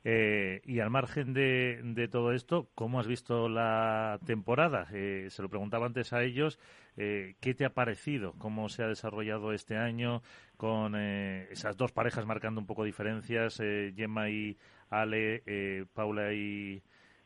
Eh, 0.05 0.61
y 0.65 0.81
al 0.81 0.91
margen 0.91 1.33
de, 1.33 1.81
de, 1.83 2.09
todo 2.09 2.33
esto, 2.33 2.69
¿cómo 2.75 2.99
has 2.99 3.07
visto 3.07 3.49
la 3.49 4.19
temporada? 4.27 4.89
Eh, 4.93 5.29
se 5.31 5.43
lo 5.43 5.49
preguntaba 5.49 5.87
antes 5.87 6.13
a 6.13 6.23
ellos, 6.23 6.59
eh, 6.97 7.37
¿qué 7.41 7.55
te 7.55 7.65
ha 7.65 7.73
parecido? 7.73 8.35
¿Cómo 8.39 8.69
se 8.69 8.83
ha 8.83 8.89
desarrollado 8.89 9.53
este 9.53 9.77
año 9.77 10.23
con 10.57 10.97
esas 10.97 11.77
dos 11.77 11.93
parejas 11.93 12.27
marcando 12.27 12.61
un 12.61 12.67
poco 12.67 12.85
diferencias, 12.85 13.57
Gemma 13.59 14.29
y 14.31 14.57
Ale, 14.91 15.87
Paula 15.95 16.33
y 16.35 16.83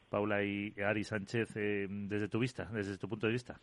Paula 0.08 0.42
y 0.44 0.74
Ari 0.80 1.04
Sánchez, 1.04 1.54
desde 1.54 2.28
tu 2.28 2.38
vista, 2.38 2.66
desde 2.66 2.96
tu 2.98 3.08
punto 3.08 3.26
de 3.26 3.32
vista? 3.32 3.60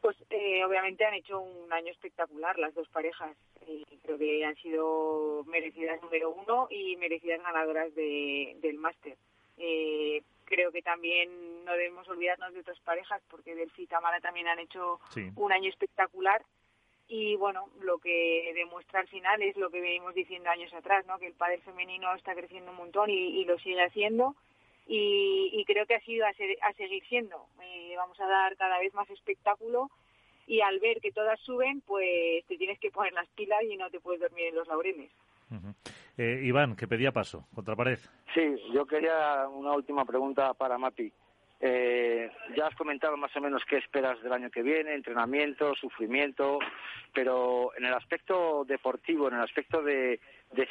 Pues 0.00 0.16
eh, 0.30 0.64
obviamente 0.64 1.04
han 1.04 1.14
hecho 1.14 1.40
un 1.40 1.72
año 1.72 1.90
espectacular 1.92 2.58
las 2.58 2.74
dos 2.74 2.88
parejas. 2.88 3.36
Eh, 3.66 3.84
creo 4.02 4.18
que 4.18 4.44
han 4.44 4.56
sido 4.56 5.44
merecidas 5.46 6.00
número 6.02 6.30
uno 6.30 6.68
y 6.70 6.96
merecidas 6.96 7.42
ganadoras 7.42 7.94
de, 7.94 8.56
del 8.62 8.78
máster. 8.78 9.16
Eh, 9.58 10.22
creo 10.44 10.72
que 10.72 10.82
también 10.82 11.64
no 11.64 11.72
debemos 11.72 12.08
olvidarnos 12.08 12.54
de 12.54 12.60
otras 12.60 12.80
parejas 12.80 13.22
porque 13.30 13.54
Delphi 13.54 13.82
y 13.82 13.86
Tamara 13.86 14.20
también 14.20 14.48
han 14.48 14.58
hecho 14.58 14.98
un 15.36 15.52
año 15.52 15.68
espectacular 15.68 16.42
y 17.10 17.34
bueno, 17.34 17.68
lo 17.80 17.98
que 17.98 18.52
demuestra 18.54 19.00
al 19.00 19.08
final 19.08 19.42
es 19.42 19.56
lo 19.56 19.68
que 19.68 19.80
venimos 19.80 20.14
diciendo 20.14 20.48
años 20.48 20.72
atrás, 20.72 21.04
¿no? 21.06 21.18
que 21.18 21.26
el 21.26 21.34
padre 21.34 21.58
femenino 21.58 22.14
está 22.14 22.34
creciendo 22.36 22.70
un 22.70 22.76
montón 22.76 23.10
y, 23.10 23.44
lo 23.44 23.58
sigue 23.58 23.82
haciendo 23.82 24.36
y, 24.92 25.64
creo 25.66 25.86
que 25.86 25.94
ha 25.94 26.00
sido 26.00 26.26
a, 26.26 26.30
a 26.30 26.72
seguir 26.74 27.04
siendo. 27.08 27.46
Eh, 27.62 27.94
vamos 27.96 28.18
a 28.18 28.26
dar 28.26 28.56
cada 28.56 28.78
vez 28.80 28.92
más 28.92 29.08
espectáculo 29.10 29.88
y 30.48 30.62
al 30.62 30.80
ver 30.80 31.00
que 31.00 31.12
todas 31.12 31.38
suben, 31.40 31.80
pues 31.82 32.44
te 32.48 32.56
tienes 32.56 32.80
que 32.80 32.90
poner 32.90 33.12
las 33.12 33.28
pilas 33.28 33.62
y 33.62 33.76
no 33.76 33.88
te 33.88 34.00
puedes 34.00 34.20
dormir 34.20 34.46
en 34.46 34.56
los 34.56 34.66
laureles. 34.66 35.10
Eh, 36.18 36.40
Iván, 36.42 36.74
que 36.74 36.88
pedía 36.88 37.12
paso, 37.12 37.46
contra 37.54 37.76
pared. 37.76 37.98
Sí, 38.34 38.56
yo 38.72 38.84
quería 38.84 39.46
una 39.48 39.72
última 39.72 40.04
pregunta 40.04 40.54
para 40.54 40.76
Mapi. 40.76 41.12
Eh, 41.60 42.30
ya 42.56 42.66
has 42.66 42.74
comentado 42.74 43.16
más 43.16 43.36
o 43.36 43.40
menos 43.40 43.62
qué 43.68 43.76
esperas 43.76 44.20
del 44.22 44.32
año 44.32 44.50
que 44.50 44.62
viene, 44.62 44.94
entrenamiento, 44.94 45.74
sufrimiento, 45.74 46.58
pero 47.12 47.70
en 47.76 47.84
el 47.84 47.92
aspecto 47.92 48.64
deportivo, 48.64 49.28
en 49.28 49.34
el 49.34 49.42
aspecto 49.42 49.82
de, 49.82 50.18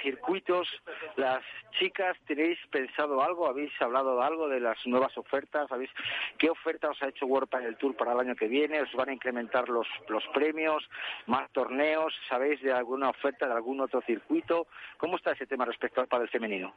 circuitos, 0.02 0.68
las 1.16 1.44
chicas, 1.80 2.18
¿tenéis 2.28 2.58
pensado 2.70 3.22
algo? 3.22 3.48
¿Habéis 3.48 3.72
hablado 3.82 4.22
algo 4.22 4.48
de 4.48 4.60
las 4.60 4.78
nuevas 4.86 5.18
ofertas? 5.18 5.72
¿Habéis, 5.72 5.90
¿Qué 6.38 6.50
oferta 6.50 6.90
os 6.90 7.02
ha 7.02 7.10
hecho 7.10 7.26
World 7.26 7.78
Tour 7.78 7.96
para 7.96 8.14
el 8.14 8.20
año 8.20 8.36
que 8.36 8.48
viene? 8.48 8.82
¿Os 8.82 8.94
van 8.94 9.10
a 9.10 9.14
incrementar 9.14 9.70
los, 9.70 9.88
los 10.08 10.26
premios, 10.34 10.88
más 11.28 11.50
torneos? 11.52 12.14
¿Sabéis 12.28 12.62
de 12.62 12.74
alguna 12.74 13.10
oferta 13.10 13.48
de 13.48 13.54
algún 13.54 13.80
otro 13.82 14.02
circuito? 14.02 14.68
¿Cómo 14.98 15.16
está 15.16 15.32
ese 15.32 15.48
tema 15.48 15.66
respecto 15.66 16.02
al 16.02 16.08
padre 16.08 16.28
femenino? 16.28 16.74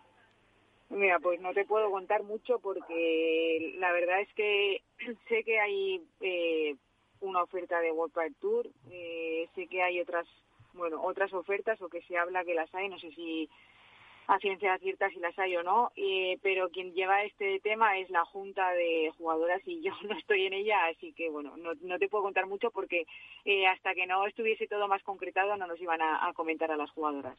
Mira, 0.92 1.18
pues 1.20 1.40
no 1.40 1.54
te 1.54 1.64
puedo 1.64 1.90
contar 1.90 2.22
mucho 2.22 2.58
porque 2.58 3.74
la 3.78 3.92
verdad 3.92 4.20
es 4.20 4.32
que 4.34 4.82
sé 5.28 5.42
que 5.42 5.58
hay 5.58 6.02
eh, 6.20 6.76
una 7.20 7.42
oferta 7.42 7.80
de 7.80 7.92
World 7.92 8.12
Park 8.12 8.34
Tour, 8.40 8.68
eh, 8.90 9.48
sé 9.54 9.66
que 9.68 9.82
hay 9.82 10.00
otras, 10.00 10.26
bueno, 10.74 11.02
otras 11.02 11.32
ofertas 11.32 11.80
o 11.82 11.88
que 11.88 12.02
se 12.02 12.16
habla 12.16 12.44
que 12.44 12.54
las 12.54 12.72
hay, 12.74 12.88
no 12.88 12.98
sé 12.98 13.10
si 13.12 13.48
a 14.28 14.38
ciencia 14.38 14.78
cierta 14.78 15.10
si 15.10 15.18
las 15.18 15.36
hay 15.38 15.56
o 15.56 15.62
no, 15.62 15.90
eh, 15.96 16.38
pero 16.42 16.70
quien 16.70 16.92
lleva 16.94 17.24
este 17.24 17.58
tema 17.60 17.98
es 17.98 18.08
la 18.10 18.24
junta 18.24 18.72
de 18.72 19.12
jugadoras 19.18 19.60
y 19.66 19.80
yo 19.82 19.92
no 20.08 20.16
estoy 20.16 20.46
en 20.46 20.52
ella, 20.52 20.86
así 20.86 21.12
que 21.12 21.28
bueno, 21.30 21.56
no, 21.56 21.72
no 21.82 21.98
te 21.98 22.08
puedo 22.08 22.24
contar 22.24 22.46
mucho 22.46 22.70
porque 22.70 23.06
hasta 23.68 23.94
que 23.94 24.06
no 24.06 24.26
estuviese 24.26 24.68
todo 24.68 24.88
más 24.88 25.02
concretado 25.02 25.56
no 25.56 25.66
nos 25.66 25.80
iban 25.80 26.00
a 26.00 26.32
comentar 26.34 26.70
a 26.70 26.76
las 26.76 26.90
jugadoras. 26.90 27.36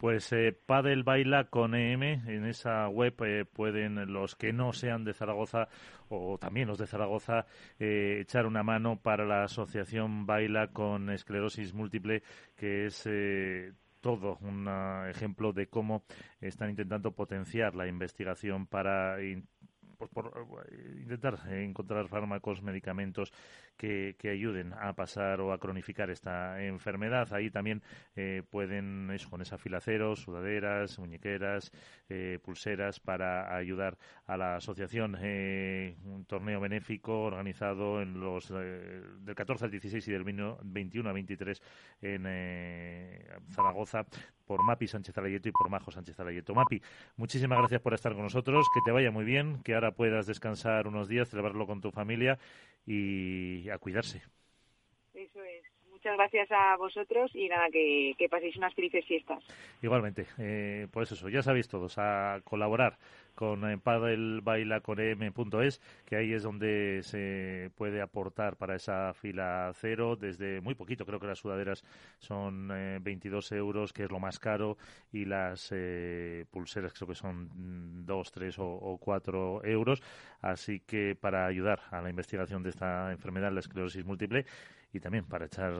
Pues 0.00 0.32
eh, 0.32 0.58
Padel 0.64 1.02
Baila 1.02 1.50
con 1.50 1.74
EM, 1.74 2.02
en 2.02 2.46
esa 2.46 2.88
web 2.88 3.22
eh, 3.22 3.44
pueden 3.44 4.10
los 4.10 4.34
que 4.34 4.50
no 4.50 4.72
sean 4.72 5.04
de 5.04 5.12
Zaragoza 5.12 5.68
o 6.08 6.38
también 6.38 6.68
los 6.68 6.78
de 6.78 6.86
Zaragoza 6.86 7.44
eh, 7.78 8.20
echar 8.22 8.46
una 8.46 8.62
mano 8.62 8.98
para 9.02 9.26
la 9.26 9.44
asociación 9.44 10.24
Baila 10.24 10.68
con 10.68 11.10
esclerosis 11.10 11.74
múltiple, 11.74 12.22
que 12.56 12.86
es 12.86 13.02
eh, 13.04 13.74
todo 14.00 14.38
un 14.40 14.66
ejemplo 15.10 15.52
de 15.52 15.66
cómo 15.66 16.04
están 16.40 16.70
intentando 16.70 17.12
potenciar 17.12 17.74
la 17.74 17.86
investigación 17.86 18.66
para 18.66 19.18
pues 20.00 20.10
por 20.10 20.32
intentar 20.98 21.38
encontrar 21.52 22.08
fármacos, 22.08 22.62
medicamentos 22.62 23.34
que, 23.76 24.16
que, 24.18 24.30
ayuden 24.30 24.72
a 24.72 24.94
pasar 24.94 25.42
o 25.42 25.52
a 25.52 25.58
cronificar 25.58 26.08
esta 26.08 26.64
enfermedad. 26.64 27.30
Ahí 27.34 27.50
también 27.50 27.82
pueden, 28.48 29.10
eso, 29.10 29.28
con 29.28 29.42
esa 29.42 29.58
cero, 29.80 30.16
sudaderas, 30.16 30.98
muñequeras, 30.98 31.70
pulseras 32.42 32.98
para 32.98 33.54
ayudar 33.54 33.98
a 34.26 34.38
la 34.38 34.56
asociación. 34.56 35.16
un 35.16 36.24
torneo 36.26 36.60
benéfico 36.60 37.24
organizado 37.24 38.00
en 38.00 38.20
los 38.20 38.48
del 38.48 39.34
14 39.34 39.66
al 39.66 39.70
16 39.70 40.08
y 40.08 40.12
del 40.12 40.24
21 40.24 41.08
al 41.08 41.14
23 41.14 41.62
en 42.00 42.22
Zaragoza 43.50 44.06
por 44.50 44.64
Mapi 44.64 44.88
Sánchez 44.88 45.16
Alayeto 45.16 45.48
y 45.48 45.52
por 45.52 45.70
Majo 45.70 45.92
Sánchez 45.92 46.18
Alayeto. 46.18 46.56
Mapi, 46.56 46.82
muchísimas 47.16 47.56
gracias 47.60 47.80
por 47.80 47.94
estar 47.94 48.14
con 48.14 48.24
nosotros, 48.24 48.66
que 48.74 48.80
te 48.84 48.90
vaya 48.90 49.12
muy 49.12 49.24
bien, 49.24 49.62
que 49.62 49.76
ahora 49.76 49.92
puedas 49.92 50.26
descansar 50.26 50.88
unos 50.88 51.06
días, 51.06 51.28
celebrarlo 51.28 51.68
con 51.68 51.80
tu 51.80 51.92
familia 51.92 52.36
y 52.84 53.68
a 53.70 53.78
cuidarse. 53.78 54.22
Muchas 56.02 56.16
gracias 56.16 56.50
a 56.50 56.78
vosotros 56.78 57.30
y 57.34 57.46
nada, 57.46 57.66
que, 57.70 58.26
paséis 58.30 58.56
unas 58.56 58.72
felices 58.72 59.04
fiestas. 59.04 59.44
Igualmente, 59.82 60.24
eh, 60.38 60.86
pues 60.90 61.12
eso, 61.12 61.28
ya 61.28 61.42
sabéis 61.42 61.68
todos, 61.68 61.98
a 61.98 62.40
colaborar 62.42 62.96
con 63.34 63.70
eh, 63.70 63.76
padelbailaconem.es, 63.78 65.80
que 66.06 66.16
ahí 66.16 66.32
es 66.32 66.42
donde 66.42 67.02
se 67.02 67.70
puede 67.74 68.00
aportar 68.00 68.56
para 68.56 68.76
esa 68.76 69.12
fila 69.14 69.72
cero 69.74 70.16
desde 70.16 70.62
muy 70.62 70.74
poquito. 70.74 71.04
Creo 71.04 71.20
que 71.20 71.26
las 71.26 71.38
sudaderas 71.38 71.84
son 72.18 72.72
22 73.02 73.52
eh, 73.52 73.56
euros, 73.56 73.92
que 73.92 74.04
es 74.04 74.10
lo 74.10 74.20
más 74.20 74.38
caro, 74.38 74.78
y 75.12 75.26
las 75.26 75.70
eh, 75.72 76.46
pulseras 76.50 76.94
creo 76.94 77.08
que 77.08 77.14
son 77.14 78.06
2, 78.06 78.32
3 78.32 78.58
o, 78.58 78.66
o 78.66 78.96
4 78.96 79.64
euros. 79.64 80.02
Así 80.40 80.80
que 80.80 81.14
para 81.14 81.44
ayudar 81.46 81.82
a 81.90 82.00
la 82.00 82.08
investigación 82.08 82.62
de 82.62 82.70
esta 82.70 83.12
enfermedad, 83.12 83.52
la 83.52 83.60
esclerosis 83.60 84.02
múltiple, 84.04 84.46
y 84.92 85.00
también 85.00 85.24
para 85.24 85.46
echar 85.46 85.72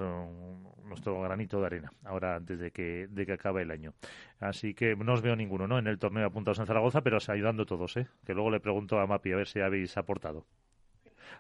nuestro 0.85 1.21
granito 1.21 1.61
de 1.61 1.67
arena 1.67 1.93
ahora 2.05 2.37
antes 2.37 2.59
de 2.59 2.71
que, 2.71 3.07
de 3.09 3.27
que 3.27 3.33
acabe 3.33 3.63
el 3.63 3.71
año. 3.71 3.93
Así 4.39 4.75
que 4.75 4.95
no 4.97 5.15
os 5.15 5.23
veo 5.23 5.37
ninguno 5.37 5.67
¿no? 5.67 5.79
en 5.79 5.87
el 5.87 5.99
torneo 5.99 6.27
apuntados 6.27 6.59
en 6.61 6.67
Zaragoza, 6.67 7.03
pero 7.03 7.21
se 7.21 7.33
ayudando 7.33 7.67
todos, 7.67 7.97
¿eh? 7.97 8.07
que 8.25 8.35
luego 8.35 8.51
le 8.51 8.61
pregunto 8.61 8.99
a 8.99 9.07
Mapi 9.07 9.33
a 9.33 9.37
ver 9.37 9.49
si 9.49 9.61
habéis 9.61 9.97
aportado. 9.97 10.47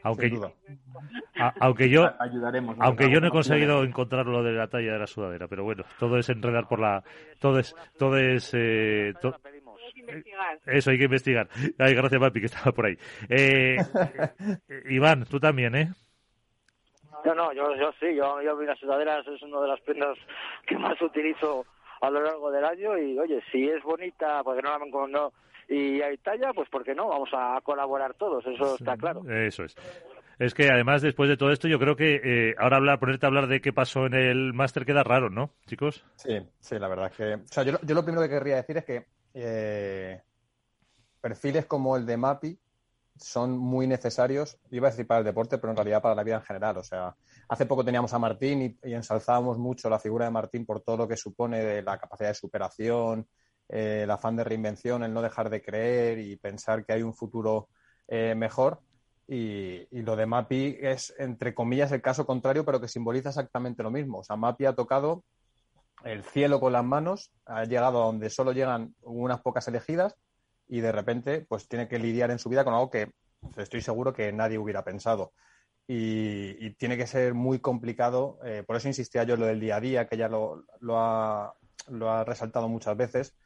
Aunque, 0.02 0.30
yo, 0.30 0.54
aunque 1.60 1.90
yo, 1.90 2.10
aunque 2.78 3.10
yo 3.10 3.20
no 3.20 3.26
he 3.26 3.30
conseguido 3.30 3.84
encontrar 3.84 4.24
lo 4.24 4.42
de 4.42 4.52
la 4.52 4.68
talla 4.68 4.92
de 4.92 4.98
la 4.98 5.06
sudadera, 5.06 5.46
pero 5.46 5.64
bueno, 5.64 5.84
todo 5.98 6.16
es 6.16 6.28
enredar 6.30 6.68
por 6.68 6.80
la, 6.80 7.04
todo 7.38 7.58
es, 7.58 7.74
todo 7.98 8.16
es, 8.16 8.50
eh, 8.54 9.12
eso 10.66 10.90
hay 10.90 10.98
que 10.98 11.04
investigar. 11.04 11.48
Ay, 11.78 11.94
gracias, 11.94 12.20
Mapi, 12.20 12.40
que 12.40 12.46
estaba 12.46 12.72
por 12.72 12.86
ahí. 12.86 12.96
Eh, 13.28 13.76
Iván, 14.88 15.24
tú 15.24 15.38
también, 15.38 15.74
¿eh? 15.74 15.92
No, 17.24 17.34
no, 17.34 17.52
yo, 17.52 17.74
yo 17.76 17.90
sí, 18.00 18.14
yo, 18.14 18.40
yo 18.42 18.60
las 18.62 18.78
sudaderas 18.78 19.26
es 19.26 19.42
una 19.42 19.60
de 19.60 19.68
las 19.68 19.80
prendas 19.80 20.16
que 20.66 20.76
más 20.76 21.00
utilizo 21.02 21.66
a 22.00 22.10
lo 22.10 22.22
largo 22.22 22.50
del 22.50 22.64
año 22.64 22.96
y 22.98 23.18
oye, 23.18 23.42
si 23.52 23.68
es 23.68 23.82
bonita, 23.82 24.42
porque 24.42 24.62
no 24.62 24.70
la 24.70 25.08
no 25.08 25.32
y 25.68 26.02
hay 26.02 26.18
talla, 26.18 26.52
pues 26.52 26.68
¿por 26.68 26.82
qué 26.82 26.94
no? 26.94 27.08
Vamos 27.08 27.30
a 27.32 27.60
colaborar 27.62 28.14
todos, 28.14 28.44
eso 28.44 28.74
está 28.74 28.96
claro. 28.96 29.22
Eso 29.30 29.62
es. 29.64 29.76
Es 30.40 30.54
que 30.54 30.68
además, 30.68 31.02
después 31.02 31.28
de 31.28 31.36
todo 31.36 31.52
esto, 31.52 31.68
yo 31.68 31.78
creo 31.78 31.94
que 31.96 32.20
eh, 32.24 32.54
ahora 32.58 32.78
hablar, 32.78 32.98
ponerte 32.98 33.26
a 33.26 33.28
hablar 33.28 33.46
de 33.46 33.60
qué 33.60 33.72
pasó 33.72 34.06
en 34.06 34.14
el 34.14 34.52
máster 34.54 34.86
queda 34.86 35.04
raro, 35.04 35.28
¿no, 35.30 35.50
chicos? 35.66 36.04
Sí, 36.16 36.40
sí, 36.58 36.78
la 36.78 36.88
verdad 36.88 37.10
es 37.12 37.16
que. 37.16 37.34
O 37.34 37.46
sea, 37.46 37.62
yo, 37.62 37.78
yo 37.82 37.94
lo 37.94 38.02
primero 38.02 38.22
que 38.22 38.30
querría 38.30 38.56
decir 38.56 38.78
es 38.78 38.84
que 38.84 39.06
eh, 39.34 40.20
perfiles 41.20 41.66
como 41.66 41.96
el 41.96 42.06
de 42.06 42.16
MAPI 42.16 42.58
son 43.20 43.58
muy 43.58 43.86
necesarios, 43.86 44.58
iba 44.70 44.88
a 44.88 44.90
decir 44.90 45.06
para 45.06 45.18
el 45.18 45.24
deporte, 45.24 45.58
pero 45.58 45.70
en 45.70 45.76
realidad 45.76 46.02
para 46.02 46.14
la 46.14 46.24
vida 46.24 46.36
en 46.36 46.42
general. 46.42 46.78
O 46.78 46.82
sea, 46.82 47.14
hace 47.48 47.66
poco 47.66 47.84
teníamos 47.84 48.12
a 48.14 48.18
Martín 48.18 48.78
y, 48.82 48.92
ensalzábamos 48.92 49.58
mucho 49.58 49.90
la 49.90 49.98
figura 49.98 50.24
de 50.24 50.30
Martín 50.30 50.64
por 50.64 50.80
todo 50.80 50.96
lo 50.96 51.08
que 51.08 51.16
supone 51.16 51.62
de 51.62 51.82
la 51.82 51.98
capacidad 51.98 52.30
de 52.30 52.34
superación, 52.34 53.26
eh, 53.68 54.00
el 54.04 54.10
afán 54.10 54.36
de 54.36 54.44
reinvención, 54.44 55.04
el 55.04 55.12
no 55.12 55.22
dejar 55.22 55.50
de 55.50 55.62
creer 55.62 56.18
y 56.18 56.36
pensar 56.36 56.84
que 56.84 56.92
hay 56.92 57.02
un 57.02 57.14
futuro 57.14 57.68
eh, 58.08 58.34
mejor. 58.34 58.80
Y, 59.28 59.86
lo 60.02 60.16
de 60.16 60.26
Mapi 60.26 60.78
es, 60.80 61.14
entre 61.18 61.54
comillas, 61.54 61.92
el 61.92 62.02
caso 62.02 62.26
contrario, 62.26 62.64
pero 62.64 62.80
que 62.80 62.88
simboliza 62.88 63.28
exactamente 63.28 63.82
lo 63.82 63.90
mismo. 63.90 64.18
O 64.18 64.24
sea, 64.24 64.36
Mapi 64.36 64.64
ha 64.64 64.74
tocado 64.74 65.24
el 66.04 66.24
cielo 66.24 66.58
con 66.58 66.72
las 66.72 66.84
manos, 66.84 67.30
ha 67.44 67.64
llegado 67.64 68.02
a 68.02 68.06
donde 68.06 68.30
solo 68.30 68.52
llegan 68.52 68.94
unas 69.02 69.40
pocas 69.40 69.68
elegidas 69.68 70.16
y 70.70 70.80
de 70.80 70.92
repente 70.92 71.44
pues 71.48 71.68
tiene 71.68 71.88
que 71.88 71.98
lidiar 71.98 72.30
en 72.30 72.38
su 72.38 72.48
vida 72.48 72.64
con 72.64 72.72
algo 72.72 72.90
que 72.90 73.10
estoy 73.56 73.82
seguro 73.82 74.12
que 74.12 74.32
nadie 74.32 74.58
hubiera 74.58 74.84
pensado. 74.84 75.32
Y, 75.86 76.70
tiene 76.74 76.96
que 76.96 77.08
ser 77.08 77.34
muy 77.34 77.58
complicado, 77.58 78.38
eh, 78.44 78.62
por 78.64 78.76
eso 78.76 78.86
insistía 78.86 79.24
yo 79.24 79.34
en 79.34 79.40
lo 79.40 79.46
del 79.46 79.58
día 79.58 79.76
a 79.76 79.80
día, 79.80 80.06
que 80.06 80.16
ya 80.16 80.28
lo, 80.28 80.64
lo, 80.78 80.98
ha, 80.98 81.52
lo 81.88 82.08
ha, 82.08 82.22
resaltado 82.22 82.68
muchas 82.68 82.96
veces, 82.96 83.36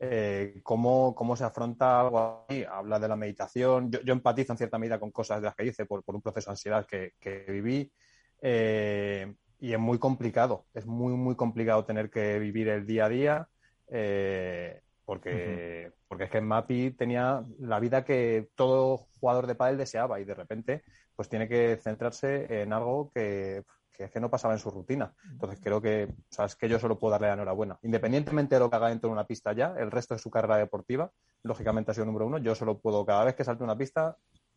eh, 0.00 0.60
cómo, 0.64 1.14
cómo, 1.14 1.36
se 1.36 1.44
afronta 1.44 2.00
algo. 2.00 2.46
Habla 2.68 2.98
de 2.98 3.08
la 3.08 3.14
meditación, 3.14 3.92
yo, 3.92 4.12
empatizo 4.12 4.52
en 4.52 4.58
cierta 4.58 4.78
medida 4.78 4.98
con 4.98 5.12
cosas 5.12 5.40
de 5.40 5.46
las 5.46 5.54
que 5.54 5.64
dice 5.64 5.86
por, 5.86 6.02
por 6.02 6.16
un 6.16 6.22
proceso 6.22 6.50
de 6.50 6.54
ansiedad 6.54 6.84
que, 6.84 7.12
que 7.20 7.44
viví. 7.48 7.92
Eh, 8.42 9.32
y 9.60 9.72
es 9.72 9.78
muy 9.78 9.98
complicado, 9.98 10.66
es 10.74 10.86
muy, 10.86 11.12
muy 11.14 11.36
complicado 11.36 11.84
tener 11.84 12.10
que 12.10 12.40
vivir 12.40 12.68
el 12.68 12.86
día 12.86 13.04
a 13.04 13.08
día. 13.08 13.48
Eh, 13.86 14.80
porque, 15.04 15.90
porque 16.08 16.24
es 16.24 16.30
que 16.30 16.40
Mapi 16.40 16.92
tenía 16.92 17.44
la 17.60 17.78
vida 17.78 18.04
que 18.04 18.50
todo 18.54 18.96
jugador 19.20 19.46
de 19.46 19.54
pádel 19.54 19.76
deseaba 19.76 20.18
y 20.20 20.24
de 20.24 20.34
repente 20.34 20.82
pues 21.14 21.28
tiene 21.28 21.48
que 21.48 21.76
centrarse 21.76 22.62
en 22.62 22.72
algo 22.72 23.10
que, 23.12 23.64
que, 23.92 24.08
que 24.08 24.20
no 24.20 24.30
pasaba 24.30 24.54
en 24.54 24.60
su 24.60 24.70
rutina. 24.70 25.12
Entonces 25.30 25.60
creo 25.62 25.82
que, 25.82 26.14
o 26.38 26.44
es 26.44 26.56
que 26.56 26.68
yo 26.68 26.78
solo 26.78 26.98
puedo 26.98 27.12
darle 27.12 27.28
la 27.28 27.34
enhorabuena. 27.34 27.78
Independientemente 27.82 28.54
de 28.54 28.60
lo 28.60 28.70
que 28.70 28.76
haga 28.76 28.88
dentro 28.88 29.08
de 29.08 29.12
una 29.12 29.26
pista 29.26 29.52
ya, 29.52 29.74
el 29.76 29.90
resto 29.90 30.14
de 30.14 30.20
su 30.20 30.30
carrera 30.30 30.56
deportiva, 30.56 31.10
lógicamente 31.42 31.90
ha 31.90 31.94
sido 31.94 32.06
número 32.06 32.26
uno, 32.26 32.38
yo 32.38 32.54
solo 32.54 32.78
puedo 32.78 33.04
cada 33.04 33.24
vez 33.24 33.34
que 33.34 33.44
salte 33.44 33.64
una 33.64 33.76
pista 33.76 34.16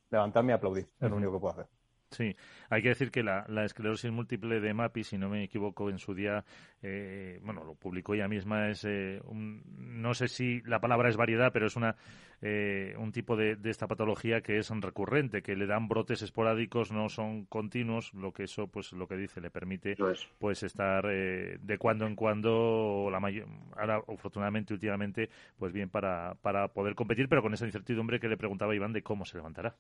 levantarme 0.10 0.54
y 0.54 0.56
aplaudir. 0.56 0.88
Es 1.00 1.10
lo 1.10 1.18
único 1.18 1.34
que 1.34 1.40
puedo 1.40 1.54
hacer. 1.54 1.81
Sí, 2.12 2.36
hay 2.70 2.82
que 2.82 2.90
decir 2.90 3.10
que 3.10 3.24
la, 3.24 3.46
esclerosis 3.64 4.12
múltiple 4.12 4.60
de 4.60 4.74
MAPI, 4.74 5.06
si 5.06 5.18
no 5.18 5.30
me 5.30 5.46
equivoco, 5.46 5.90
en 5.90 5.98
su 5.98 6.14
día, 6.14 6.44
eh, 6.82 7.40
bueno, 7.42 7.64
lo 7.64 7.74
publicó 7.76 8.14
ella 8.14 8.28
misma, 8.28 8.70
es, 8.70 8.84
eh, 8.84 9.22
un, 9.24 9.64
no 9.78 10.14
sé 10.14 10.28
si 10.28 10.62
la 10.64 10.82
palabra 10.82 11.08
es 11.08 11.16
variedad, 11.16 11.54
pero 11.54 11.68
es 11.68 11.78
una 11.78 11.96
eh, 12.42 12.96
un 12.98 13.14
tipo 13.14 13.38
de, 13.38 13.58
esta 13.64 13.88
patología 13.88 14.42
que 14.42 14.58
es 14.58 14.70
recurrente, 14.70 15.42
que 15.42 15.56
le 15.56 15.68
dan 15.68 15.88
brotes 15.88 16.22
esporádicos, 16.22 16.92
no 16.92 17.08
son 17.08 17.46
continuos, 17.46 18.14
lo 18.14 18.34
que 18.34 18.44
eso, 18.44 18.68
pues 18.68 18.92
lo 18.92 19.08
que 19.08 19.16
dice, 19.16 19.40
le 19.40 19.50
permite 19.50 19.96
pues 20.38 20.64
estar 20.64 21.08
de 21.08 21.78
cuando 21.80 22.08
en 22.08 22.16
cuando, 22.18 23.08
la 23.10 23.22
mayor, 23.22 23.48
ahora 23.78 24.02
afortunadamente 24.06 24.74
últimamente, 24.74 25.30
pues 25.58 25.72
bien 25.72 25.90
para, 25.90 26.36
para 26.42 26.68
poder 26.68 26.94
competir, 26.94 27.30
pero 27.30 27.42
con 27.42 27.54
esa 27.54 27.66
incertidumbre 27.66 28.20
que 28.20 28.28
le 28.28 28.36
preguntaba 28.36 28.76
Iván 28.76 28.92
de 28.92 29.02
cómo 29.02 29.24
se 29.24 29.38
levantará 29.38 29.78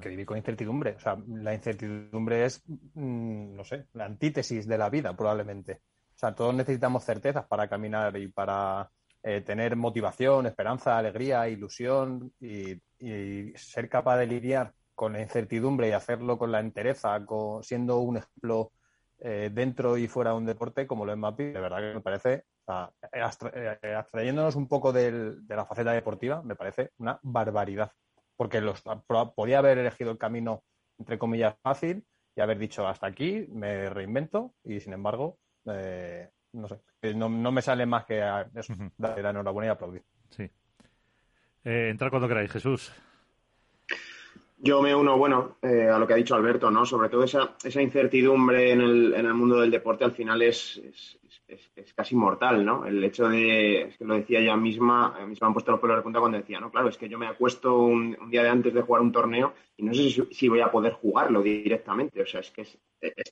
que 0.00 0.08
vivir 0.08 0.26
con 0.26 0.36
incertidumbre. 0.36 0.96
O 0.96 1.00
sea, 1.00 1.16
la 1.26 1.54
incertidumbre 1.54 2.44
es, 2.44 2.62
mm, 2.66 3.54
no 3.54 3.64
sé, 3.64 3.86
la 3.94 4.04
antítesis 4.04 4.66
de 4.66 4.78
la 4.78 4.90
vida, 4.90 5.16
probablemente. 5.16 5.80
O 6.14 6.18
sea, 6.18 6.34
todos 6.34 6.54
necesitamos 6.54 7.04
certezas 7.04 7.46
para 7.46 7.68
caminar 7.68 8.16
y 8.16 8.28
para 8.28 8.90
eh, 9.22 9.40
tener 9.42 9.76
motivación, 9.76 10.46
esperanza, 10.46 10.98
alegría, 10.98 11.48
ilusión 11.48 12.32
y, 12.40 12.80
ser 13.54 13.88
capaz 13.88 14.18
de 14.18 14.26
lidiar 14.26 14.74
con 14.94 15.12
la 15.12 15.22
incertidumbre 15.22 15.88
y 15.88 15.92
hacerlo 15.92 16.36
con 16.38 16.50
la 16.50 16.58
entereza, 16.58 17.24
siendo 17.62 18.00
un 18.00 18.16
ejemplo 18.16 18.72
eh, 19.20 19.50
dentro 19.52 19.96
y 19.96 20.08
fuera 20.08 20.32
de 20.32 20.38
un 20.38 20.46
deporte 20.46 20.86
como 20.88 21.04
lo 21.04 21.12
es 21.12 21.18
Mapi, 21.18 21.44
de 21.44 21.60
verdad 21.60 21.78
que 21.78 21.94
me 21.94 22.00
parece, 22.00 22.44
eh, 23.12 23.94
abstrayéndonos 23.94 24.56
un 24.56 24.66
poco 24.66 24.92
de 24.92 25.36
la 25.48 25.66
faceta 25.66 25.92
deportiva, 25.92 26.42
me 26.42 26.56
parece 26.56 26.90
una 26.98 27.18
barbaridad 27.22 27.92
porque 28.38 28.60
los, 28.60 28.82
podía 29.34 29.58
haber 29.58 29.78
elegido 29.78 30.12
el 30.12 30.16
camino, 30.16 30.62
entre 30.96 31.18
comillas, 31.18 31.56
fácil 31.60 32.04
y 32.36 32.40
haber 32.40 32.56
dicho 32.56 32.86
hasta 32.86 33.08
aquí, 33.08 33.48
me 33.50 33.90
reinvento 33.90 34.54
y 34.62 34.78
sin 34.78 34.92
embargo, 34.92 35.38
eh, 35.66 36.30
no 36.52 36.68
sé, 36.68 36.76
eh, 37.02 37.14
no, 37.14 37.28
me 37.28 37.60
sale 37.62 37.84
más 37.84 38.04
que 38.04 38.22
eso, 38.54 38.74
darle 38.96 39.24
la 39.24 39.30
enhorabuena 39.30 39.66
y 39.66 39.70
aplaudir. 39.70 40.04
Sí. 40.30 40.44
Eh, 41.64 41.88
entrar 41.90 42.10
cuando 42.10 42.28
queráis, 42.28 42.52
Jesús. 42.52 42.92
Yo 44.58 44.82
me 44.82 44.94
uno, 44.94 45.18
bueno, 45.18 45.56
a 45.62 45.98
lo 45.98 46.06
que 46.06 46.12
ha 46.12 46.16
dicho 46.16 46.36
Alberto, 46.36 46.70
¿no? 46.70 46.86
Sobre 46.86 47.08
todo 47.08 47.24
esa, 47.24 47.56
esa 47.64 47.82
incertidumbre 47.82 48.70
en 48.70 48.80
el, 48.80 49.14
en 49.14 49.26
el 49.26 49.34
mundo 49.34 49.60
del 49.60 49.72
deporte 49.72 50.04
al 50.04 50.12
final 50.12 50.42
es, 50.42 50.76
es, 50.78 51.18
casi 51.94 52.14
mortal, 52.14 52.64
¿no? 52.64 52.84
El 52.84 53.02
hecho 53.02 53.28
de, 53.28 53.82
es 53.82 53.96
que 53.96 54.04
lo 54.04 54.14
decía 54.14 54.40
ella 54.40 54.56
misma, 54.56 55.16
a 55.16 55.26
mí 55.26 55.34
me 55.40 55.46
han 55.46 55.52
puesto 55.52 55.70
los 55.72 55.80
pelos 55.80 55.96
de 55.96 56.02
punta 56.02 56.20
cuando 56.20 56.38
decía, 56.38 56.60
no, 56.60 56.70
claro, 56.70 56.88
es 56.88 56.98
que 56.98 57.08
yo 57.08 57.18
me 57.18 57.26
acuesto 57.26 57.78
un, 57.78 58.16
día 58.28 58.42
de 58.42 58.50
antes 58.50 58.74
de 58.74 58.82
jugar 58.82 59.02
un 59.02 59.12
torneo 59.12 59.54
y 59.76 59.82
no 59.82 59.94
sé 59.94 60.10
si, 60.30 60.48
voy 60.48 60.60
a 60.60 60.70
poder 60.70 60.92
jugarlo 60.94 61.42
directamente, 61.42 62.20
o 62.22 62.26
sea, 62.26 62.40
es 62.40 62.50
que 62.50 62.62
es, 62.62 62.78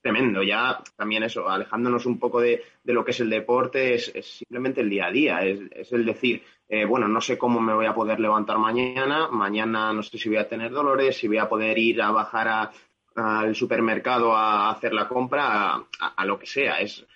tremendo, 0.01 0.43
ya 0.43 0.83
también 0.97 1.25
eso, 1.25 1.49
alejándonos 1.49 2.07
un 2.07 2.19
poco 2.19 2.41
de, 2.41 2.63
lo 2.85 3.05
que 3.05 3.11
es 3.11 3.21
el 3.21 3.31
deporte, 3.31 3.95
es, 3.95 4.13
simplemente 4.23 4.81
el 4.81 4.91
día 4.91 5.07
a 5.07 5.11
día, 5.11 5.45
es, 5.45 5.93
el 5.93 6.07
decir, 6.07 6.43
eh, 6.69 6.85
bueno, 6.85 7.09
no 7.09 7.21
sé 7.21 7.37
cómo 7.37 7.61
me 7.61 7.75
voy 7.75 7.87
a 7.87 7.95
poder 7.95 8.19
levantar 8.21 8.59
mañana, 8.59 9.29
mañana 9.29 9.93
no 9.93 10.03
sé 10.03 10.19
si 10.19 10.29
voy 10.29 10.39
a 10.39 10.49
tener 10.49 10.71
dolores, 10.71 11.19
si 11.19 11.29
voy 11.29 11.39
a 11.39 11.49
poder 11.49 11.77
ir 11.79 12.01
a 12.01 12.11
bajar 12.11 12.71
al 13.15 13.55
supermercado 13.55 14.35
a 14.35 14.71
hacer 14.71 14.93
la 14.93 15.09
compra, 15.09 15.85
a 15.99 16.25
lo 16.25 16.39
que 16.39 16.47
sea, 16.47 16.81
es 16.81 17.07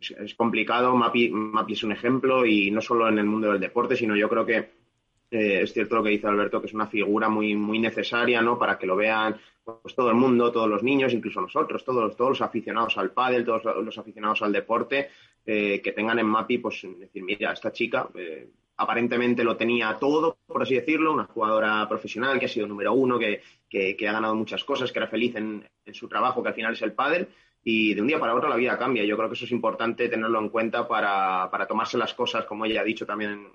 es, 0.00 0.34
complicado. 0.34 0.94
Mapi, 0.94 1.32
es 1.68 1.82
un 1.82 1.92
ejemplo 1.92 2.46
y 2.46 2.70
no 2.70 2.80
solo 2.80 3.08
en 3.08 3.18
el 3.18 3.26
mundo 3.26 3.50
del 3.50 3.60
deporte, 3.60 3.96
sino 3.96 4.16
yo 4.16 4.28
creo 4.28 4.46
que 4.46 4.56
eh, 5.30 5.60
es 5.62 5.72
cierto 5.72 5.96
lo 5.96 6.02
que 6.02 6.10
dice 6.10 6.26
Alberto, 6.26 6.60
que 6.60 6.66
es 6.66 6.74
una 6.74 6.86
figura 6.86 7.28
muy, 7.28 7.54
muy 7.54 7.78
necesaria, 7.78 8.42
¿no? 8.42 8.58
Para 8.58 8.78
que 8.78 8.86
lo 8.86 8.96
vean 8.96 9.36
pues 9.62 9.94
todo 9.94 10.08
el 10.08 10.16
mundo, 10.16 10.50
todos 10.50 10.68
los 10.68 10.82
niños, 10.82 11.12
incluso 11.12 11.40
nosotros, 11.40 11.84
todos, 11.84 12.16
todos 12.16 12.30
los 12.30 12.40
aficionados 12.40 12.98
al 12.98 13.12
pádel, 13.12 13.44
todos 13.44 13.62
los 13.84 13.98
aficionados 13.98 14.42
al 14.42 14.52
deporte, 14.52 15.10
eh, 15.46 15.80
que 15.80 15.92
tengan 15.92 16.18
en 16.18 16.26
Mapi, 16.26 16.58
pues 16.58 16.84
decir, 16.98 17.22
mira, 17.22 17.52
esta 17.52 17.70
chica 17.70 18.08
eh, 18.14 18.50
aparentemente 18.78 19.44
lo 19.44 19.56
tenía 19.56 19.96
todo, 20.00 20.38
por 20.46 20.62
así 20.62 20.74
decirlo, 20.74 21.12
una 21.12 21.26
jugadora 21.26 21.86
profesional 21.88 22.40
que 22.40 22.46
ha 22.46 22.48
sido 22.48 22.66
número 22.66 22.92
uno, 22.94 23.18
que, 23.18 23.42
ha 23.72 24.12
ganado 24.12 24.34
muchas 24.34 24.64
cosas, 24.64 24.90
que 24.90 24.98
era 24.98 25.06
feliz 25.06 25.36
en, 25.36 25.64
en, 25.84 25.94
su 25.94 26.08
trabajo, 26.08 26.42
que 26.42 26.48
al 26.48 26.54
final 26.54 26.72
es 26.72 26.82
el 26.82 26.92
pádel, 26.92 27.28
y 27.62 27.94
de 27.94 28.00
un 28.00 28.06
día 28.06 28.18
para 28.18 28.34
otro 28.34 28.48
la 28.48 28.56
vida 28.56 28.78
cambia. 28.78 29.04
Yo 29.04 29.16
creo 29.16 29.28
que 29.28 29.34
eso 29.34 29.44
es 29.44 29.52
importante 29.52 30.08
tenerlo 30.08 30.38
en 30.38 30.48
cuenta 30.48 30.88
para, 30.88 31.48
para 31.50 31.66
tomarse 31.66 31.98
las 31.98 32.14
cosas, 32.14 32.44
como 32.44 32.64
ella 32.64 32.80
ha 32.80 32.84
dicho 32.84 33.06
también 33.06 33.30
en 33.30 33.46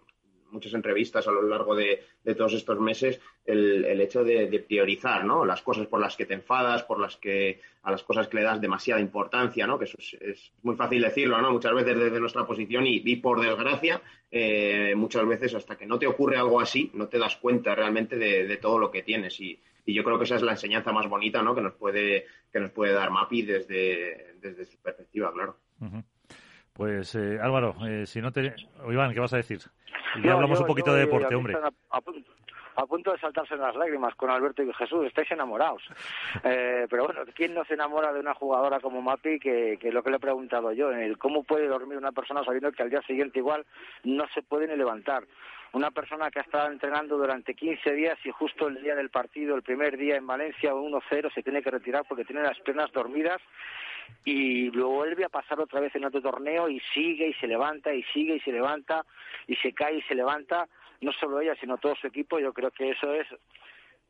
muchas 0.56 0.74
entrevistas 0.74 1.28
a 1.28 1.32
lo 1.32 1.42
largo 1.42 1.76
de, 1.76 2.02
todos 2.36 2.54
estos 2.54 2.80
meses, 2.80 3.20
el, 3.46 3.86
el 3.86 4.02
hecho 4.02 4.24
de, 4.24 4.48
priorizar 4.68 5.26
¿no? 5.26 5.46
las 5.46 5.62
cosas 5.62 5.86
por 5.88 6.00
las 6.00 6.16
que 6.16 6.26
te 6.26 6.34
enfadas, 6.34 6.84
por 6.84 7.00
las 7.00 7.18
que 7.18 7.60
a 7.84 7.92
las 7.92 8.04
cosas 8.04 8.28
que 8.28 8.38
le 8.38 8.44
das 8.44 8.60
demasiada 8.60 9.02
importancia, 9.02 9.68
¿no? 9.68 9.78
que 9.78 9.86
eso 9.86 9.98
es, 10.00 10.52
muy 10.64 10.76
fácil 10.76 11.02
decirlo 11.02 11.40
¿no? 11.42 11.52
muchas 11.52 11.74
veces 11.74 12.00
desde 12.00 12.20
nuestra 12.20 12.48
posición 12.48 12.86
y, 12.88 13.16
por 13.18 13.42
desgracia, 13.42 14.02
eh, 14.32 14.94
muchas 14.96 15.28
veces 15.28 15.54
hasta 15.54 15.78
que 15.78 15.86
no 15.86 16.00
te 16.00 16.08
ocurre 16.08 16.38
algo 16.38 16.60
así, 16.60 16.90
no 16.94 17.08
te 17.08 17.20
das 17.20 17.36
cuenta 17.36 17.76
realmente 17.76 18.18
de, 18.18 18.48
de 18.48 18.58
todo 18.58 18.80
lo 18.80 18.90
que 18.90 19.04
tienes. 19.04 19.40
Y, 19.40 19.60
y 19.86 19.94
yo 19.94 20.04
creo 20.04 20.18
que 20.18 20.24
esa 20.24 20.36
es 20.36 20.42
la 20.42 20.54
enseñanza 20.54 20.92
más 20.92 21.08
bonita 21.08 21.42
¿no? 21.42 21.54
que 21.54 21.62
nos 21.62 21.74
puede 21.74 22.26
que 22.52 22.60
nos 22.60 22.72
puede 22.72 22.94
dar 22.94 23.12
Mapi 23.12 23.44
desde, 23.44 24.36
desde 24.40 24.66
su 24.66 24.82
perspectiva, 24.82 25.32
claro. 25.32 25.58
Pues 26.74 27.16
eh, 27.16 27.38
Álvaro, 27.42 27.76
eh, 27.88 28.06
si 28.06 28.22
no 28.22 28.32
te... 28.32 28.54
Iván, 28.90 29.14
¿qué 29.14 29.20
vas 29.20 29.34
a 29.34 29.38
decir? 29.38 29.60
Ya 30.24 30.34
hablamos 30.34 30.60
un 30.60 30.68
poquito 30.68 30.94
de 30.94 31.02
deporte, 31.02 31.36
hombre. 31.36 31.56
A, 32.78 32.86
punto 32.88 33.14
de 33.14 33.20
saltarse 33.20 33.56
las 33.56 33.76
lágrimas 33.76 34.16
con 34.16 34.30
Alberto 34.30 34.62
y 34.62 34.74
Jesús, 34.74 35.06
estáis 35.06 35.32
enamorados. 35.32 35.82
Eh, 36.44 36.86
pero 36.90 37.06
bueno, 37.06 37.22
¿quién 37.34 37.54
no 37.54 37.64
se 37.66 37.74
enamora 37.74 38.12
de 38.12 38.20
una 38.20 38.34
jugadora 38.36 38.80
como 38.80 39.02
Mapi? 39.02 39.40
Que, 39.40 39.78
que 39.80 39.92
lo 39.92 40.04
que 40.04 40.10
le 40.10 40.18
he 40.18 40.20
preguntado 40.20 40.72
yo, 40.74 40.92
el 40.92 41.18
cómo 41.18 41.44
puede 41.44 41.68
dormir 41.68 41.98
una 41.98 42.12
persona 42.12 42.44
sabiendo 42.44 42.72
que 42.72 42.84
al 42.84 42.90
día 42.90 43.02
siguiente 43.04 43.40
igual 43.40 43.66
no 44.04 44.26
se 44.34 44.42
puede 44.44 44.68
ni 44.68 44.76
levantar 44.76 45.24
una 45.76 45.92
persona 45.92 46.32
que 46.32 46.40
ha 46.40 46.44
estado 46.44 46.72
entrenando 46.72 47.18
durante 47.18 47.54
15 47.54 47.92
días 47.92 48.18
y 48.24 48.32
justo 48.32 48.70
el 48.70 48.82
día 48.82 48.96
del 48.96 49.10
partido, 49.10 49.58
el 49.58 49.62
primer 49.62 49.98
día 49.98 50.16
en 50.16 50.26
Valencia, 50.26 50.74
1-0, 50.74 51.34
se 51.34 51.44
tiene 51.44 51.62
que 51.62 51.70
retirar 51.70 52.06
porque 52.08 52.24
tiene 52.24 52.44
las 52.44 52.58
piernas 52.62 52.94
dormidas 52.94 53.42
y 54.24 54.72
luego 54.72 54.92
vuelve 54.92 55.26
a 55.26 55.30
pasar 55.30 55.60
otra 55.60 55.82
vez 55.82 55.94
en 55.94 56.06
otro 56.06 56.22
torneo 56.22 56.70
y 56.70 56.80
sigue 56.94 57.28
y 57.28 57.34
se 57.34 57.48
levanta 57.48 57.94
y 57.94 58.04
sigue 58.14 58.38
y 58.38 58.40
se 58.40 58.54
levanta 58.54 59.06
y 59.48 59.56
se 59.58 59.74
cae 59.74 59.98
y 59.98 60.02
se 60.04 60.16
levanta, 60.16 60.70
no 61.02 61.12
solo 61.12 61.42
ella, 61.42 61.56
sino 61.60 61.78
todo 61.78 61.94
su 61.96 62.08
equipo. 62.08 62.40
Yo 62.40 62.54
creo 62.54 62.72
que 62.72 62.92
eso 62.92 63.14
es 63.14 63.28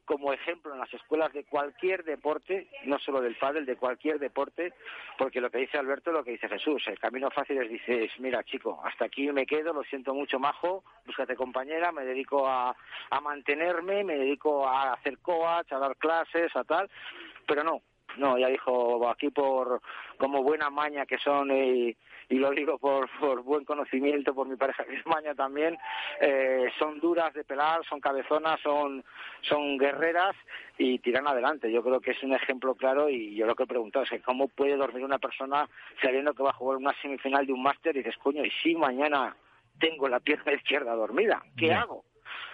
como 0.06 0.32
ejemplo 0.32 0.74
en 0.74 0.80
las 0.80 0.94
escuelas 0.94 1.34
de 1.34 1.44
cualquier 1.44 2.04
deporte, 2.04 2.68
no 2.86 3.00
solo 3.00 3.22
del 3.22 3.36
pádel, 3.36 3.66
de 3.66 3.76
cualquier 3.76 4.20
deporte, 4.20 4.74
porque 5.18 5.42
lo 5.42 5.50
que 5.50 5.60
dice 5.60 5.78
Alberto 5.78 6.12
es 6.12 6.16
lo 6.16 6.24
que 6.24 6.32
dice 6.32 6.48
Jesús. 6.48 6.84
El 6.88 7.00
camino 7.00 7.30
fácil 7.32 7.58
es, 7.62 7.70
dices, 7.70 8.12
mira 8.20 8.44
chico, 8.44 8.82
hasta 8.84 9.06
aquí 9.06 9.32
me 9.32 9.46
quedo, 9.46 9.74
lo 9.74 9.84
siento 9.84 10.14
mucho, 10.14 10.40
majo, 10.40 10.84
búscate 11.06 11.36
compañera, 11.36 11.92
me 11.92 12.06
dedico 12.06 12.48
a, 12.48 12.76
a 13.10 13.22
mantenerme, 13.22 14.04
me 14.04 14.18
dedico 14.18 14.68
a 14.68 14.94
hacer 14.94 15.18
coach, 15.20 15.72
a 15.72 15.80
dar 15.80 15.96
clases, 15.98 16.56
a 16.56 16.64
tal, 16.64 16.90
pero 17.48 17.64
no, 17.64 17.82
no, 18.18 18.38
ya 18.38 18.48
dijo 18.48 19.08
aquí 19.10 19.30
por 19.30 19.82
como 20.18 20.44
buena 20.44 20.70
maña 20.70 21.06
que 21.06 21.18
son 21.18 21.52
y, 21.52 21.96
y 22.30 22.36
lo 22.36 22.52
digo 22.52 22.78
por, 22.78 23.10
por 23.20 23.44
buen 23.44 23.66
conocimiento 23.66 24.34
por 24.34 24.48
mi 24.48 24.56
pareja 24.56 24.84
que 24.84 24.96
es 24.96 25.06
maña 25.06 25.36
también, 25.36 25.78
eh, 26.22 26.70
son 26.80 27.00
duras 27.00 27.34
de 27.34 27.44
pelar, 27.44 27.86
son 27.86 28.00
cabezonas, 28.00 28.60
son, 28.62 29.04
son 29.42 29.78
guerreras 29.78 30.36
y 30.78 31.00
tiran 31.00 31.28
adelante. 31.28 31.72
Yo 31.72 31.84
creo 31.84 32.00
que 32.00 32.12
es 32.12 32.24
un 32.24 32.34
ejemplo 32.34 32.76
claro 32.76 33.10
y 33.10 33.36
yo 33.36 33.46
lo 33.46 33.56
que 33.56 33.64
he 33.64 33.68
preguntado 33.68 34.06
es 34.10 34.22
cómo 34.24 34.48
puede 34.48 34.76
dormir 34.76 35.04
una 35.04 35.20
persona 35.20 35.68
sabiendo 36.02 36.34
que 36.34 36.44
va 36.44 36.50
a 36.50 36.54
jugar 36.54 36.78
una 36.78 36.94
semifinal 37.02 37.46
de 37.46 37.54
un 37.54 37.64
máster 37.64 37.96
y 37.96 38.00
dices, 38.00 38.18
coño, 38.18 38.44
y 38.44 38.52
si 38.64 38.76
mañana 38.76 39.36
tengo 39.80 40.08
la 40.08 40.20
pierna 40.20 40.54
izquierda 40.54 40.94
dormida, 40.96 41.44
¿qué 41.58 41.74
hago? 41.74 42.04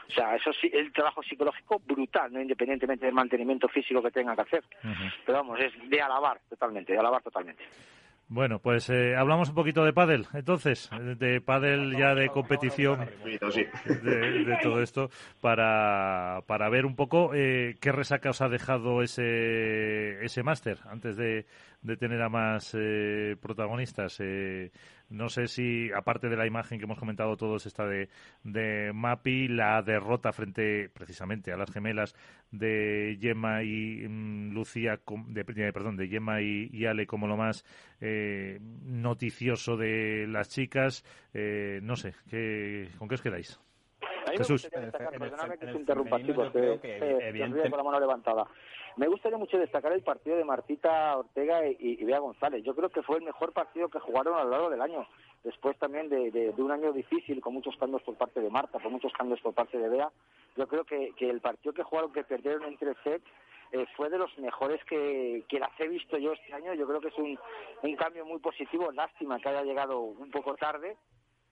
O 0.10 0.14
sea, 0.14 0.36
eso 0.36 0.52
sí, 0.52 0.70
el 0.74 0.92
trabajo 0.92 1.24
psicológico 1.24 1.80
brutal, 1.80 2.34
no 2.34 2.42
independientemente 2.42 3.06
del 3.06 3.16
mantenimiento 3.16 3.70
físico 3.70 4.02
que 4.02 4.12
tenga 4.12 4.36
que 4.36 4.42
hacer. 4.42 4.64
Pero 5.26 5.38
vamos, 5.38 5.60
es 5.60 5.72
de 5.90 6.02
alabar 6.02 6.42
totalmente, 6.50 6.92
de 6.92 7.00
alabar 7.00 7.22
totalmente. 7.22 7.64
Bueno, 8.32 8.60
pues 8.60 8.90
eh, 8.90 9.14
hablamos 9.18 9.50
un 9.50 9.56
poquito 9.56 9.84
de 9.84 9.92
pádel, 9.92 10.26
entonces, 10.32 10.90
de 11.18 11.42
pádel 11.42 11.98
ya 11.98 12.16
de 12.16 12.30
competición, 12.30 13.02
de, 13.26 14.58
todo 14.64 14.82
esto, 14.82 15.10
para, 15.42 16.42
para 16.48 16.70
ver 16.70 16.86
un 16.86 16.96
poco 16.96 17.36
eh, 17.36 17.76
qué 17.82 17.92
resaca 17.92 18.30
os 18.30 18.40
ha 18.40 18.48
dejado 18.48 19.02
ese, 19.02 20.24
ese 20.24 20.44
máster 20.44 20.78
antes 20.86 21.18
de, 21.18 21.46
de 21.82 21.98
tener 21.98 22.22
a 22.22 22.30
más 22.30 22.72
eh, 22.74 23.36
protagonistas. 23.42 24.18
Eh, 24.20 24.72
no 25.10 25.28
sé 25.28 25.48
si, 25.48 25.92
aparte 25.92 26.30
de 26.30 26.38
la 26.38 26.48
imagen 26.48 26.78
que 26.78 26.86
hemos 26.86 27.00
comentado 27.00 27.36
todos, 27.36 27.66
esta 27.66 27.86
de, 27.86 28.08
de 28.44 28.92
Mapi, 28.94 29.50
la 29.50 29.82
derrota 29.82 30.32
frente 30.32 30.90
precisamente 30.90 31.52
a 31.52 31.58
las 31.58 31.70
gemelas 31.70 32.16
de 32.52 33.18
Gemma 33.20 33.64
y 33.64 34.06
mm, 34.08 34.54
Lucía, 34.54 35.00
de, 35.28 35.46
perdón, 35.46 35.98
de 35.98 36.08
Gemma 36.08 36.42
y, 36.42 36.86
Ale 36.86 37.08
como 37.08 37.28
lo 37.28 37.38
más 37.38 37.66
eh, 38.00 38.60
noticioso 38.84 39.78
de 39.78 40.28
las 40.28 40.50
chicas. 40.50 41.04
no 41.34 41.96
sé, 41.96 42.14
¿qué, 42.30 42.90
¿con 42.98 43.08
qué 43.08 43.16
os 43.16 43.22
quedáis? 43.22 43.60
Jesús. 44.38 44.70
perdóname 44.72 45.58
que 45.58 45.66
se 45.66 45.72
interrumpa, 45.78 46.22
chicos, 46.22 46.52
que, 46.52 46.80
que, 46.82 47.70
con 47.70 47.78
la 47.78 47.84
mano 47.84 48.00
levantada. 48.00 48.48
Me 48.98 49.08
gustaría 49.08 49.38
mucho 49.38 49.58
destacar 49.58 49.94
el 49.94 50.04
partido 50.04 50.36
de 50.38 50.44
Martita 50.44 51.18
Ortega 51.18 51.66
y, 51.66 52.04
Bea 52.04 52.20
González. 52.20 52.64
Yo 52.64 52.76
creo 52.76 52.90
que 52.90 53.04
fue 53.04 53.18
el 53.18 53.24
mejor 53.24 53.54
partido 53.54 53.90
que 53.90 54.00
jugaron 54.00 54.38
a 54.38 54.44
lo 54.44 54.50
largo 54.50 54.70
del 54.70 54.82
año. 54.82 55.08
Después 55.44 55.78
también 55.78 56.10
de, 56.10 56.54
un 56.58 56.72
año 56.72 56.92
difícil, 56.92 57.42
con 57.42 57.54
muchos 57.54 57.76
cambios 57.78 58.04
por 58.04 58.16
parte 58.16 58.42
de 58.42 58.50
Marta, 58.50 58.80
con 58.80 58.92
muchos 58.92 59.14
cambios 59.14 59.40
por 59.42 59.54
parte 59.54 59.78
de 59.78 59.90
Bea. 59.90 60.12
Yo 60.58 60.68
creo 60.68 60.84
que, 60.84 61.14
el 61.20 61.42
partido 61.42 61.74
que 61.74 61.84
jugaron, 61.84 62.12
que 62.12 62.24
perdieron 62.24 62.64
entre 62.66 62.94
sets, 63.04 63.26
eh, 63.72 63.86
fue 63.96 64.10
de 64.10 64.18
los 64.18 64.38
mejores 64.38 64.84
que, 64.84 65.46
las 65.52 65.80
he 65.80 65.88
visto 65.88 66.18
yo 66.18 66.34
este 66.34 66.54
año. 66.54 66.74
Yo 66.74 66.86
creo 66.86 67.00
que 67.00 67.08
es 67.08 67.18
un, 67.18 67.38
cambio 67.96 68.26
muy 68.26 68.40
positivo. 68.40 68.92
Lástima 68.92 69.40
que 69.40 69.50
haya 69.50 69.64
llegado 69.64 70.02
un 70.02 70.30
poco 70.32 70.56
tarde, 70.56 70.98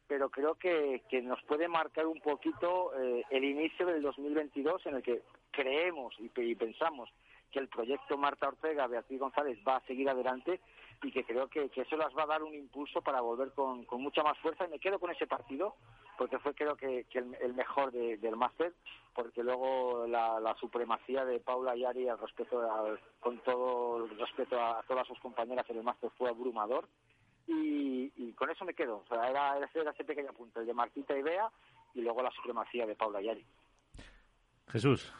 pero 0.07 0.29
creo 0.29 0.55
que, 0.55 1.01
nos 1.23 1.41
puede 1.43 1.67
marcar 1.67 2.05
un 2.05 2.19
poquito 2.19 2.91
eh, 2.99 3.23
el 3.29 3.43
inicio 3.45 3.85
del 3.85 4.01
2022 4.01 4.85
en 4.87 4.95
el 4.95 5.03
que 5.03 5.21
creemos 5.51 6.15
y, 6.19 6.55
pensamos 6.55 7.09
que 7.51 7.59
el 7.59 7.67
proyecto 7.67 8.17
Marta 8.17 8.47
Ortega, 8.47 8.87
Beatriz 8.87 9.19
González 9.19 9.57
va 9.67 9.77
a 9.77 9.85
seguir 9.85 10.09
adelante 10.09 10.59
y 11.01 11.11
que 11.11 11.23
creo 11.23 11.47
que, 11.47 11.69
eso 11.73 11.97
las 11.97 12.15
va 12.15 12.23
a 12.23 12.27
dar 12.27 12.43
un 12.43 12.53
impulso 12.53 13.01
para 13.01 13.21
volver 13.21 13.51
con, 13.53 13.85
mucha 13.91 14.21
más 14.21 14.37
fuerza 14.39 14.65
y 14.65 14.69
me 14.69 14.79
quedo 14.79 14.99
con 14.99 15.11
ese 15.11 15.27
partido 15.27 15.75
porque 16.17 16.39
fue 16.39 16.53
creo 16.53 16.75
que, 16.75 17.05
el, 17.13 17.53
mejor 17.53 17.91
del 17.91 18.35
máster 18.35 18.73
porque 19.13 19.43
luego 19.43 20.05
la, 20.07 20.55
supremacía 20.59 21.23
de 21.23 21.39
Paula 21.39 21.75
Yari 21.75 22.09
al 22.09 22.19
respeto 22.19 22.61
con 23.19 23.39
todo 23.39 24.05
el 24.05 24.19
respeto 24.19 24.59
a 24.59 24.83
todas 24.87 25.07
sus 25.07 25.19
compañeras 25.19 25.69
en 25.69 25.77
el 25.77 25.83
máster 25.83 26.09
fue 26.17 26.29
abrumador 26.29 26.87
y, 27.47 28.31
con 28.33 28.49
eso 28.49 28.63
me 28.63 28.73
quedo. 28.73 28.97
O 28.97 29.05
sea, 29.07 29.29
era, 29.29 29.57
era, 29.57 29.91
ese 29.91 30.03
pequeño 30.03 30.31
punto, 30.33 30.61
el 30.61 30.67
de 30.67 30.73
Martita 30.73 31.17
y 31.17 31.21
Bea 31.21 31.49
y 31.93 32.01
luego 32.01 32.21
la 32.21 32.31
supremacía 32.31 32.85
de 32.85 32.95
Paula 32.95 33.21
Yari. 33.21 33.43
Jesús. 34.67 35.11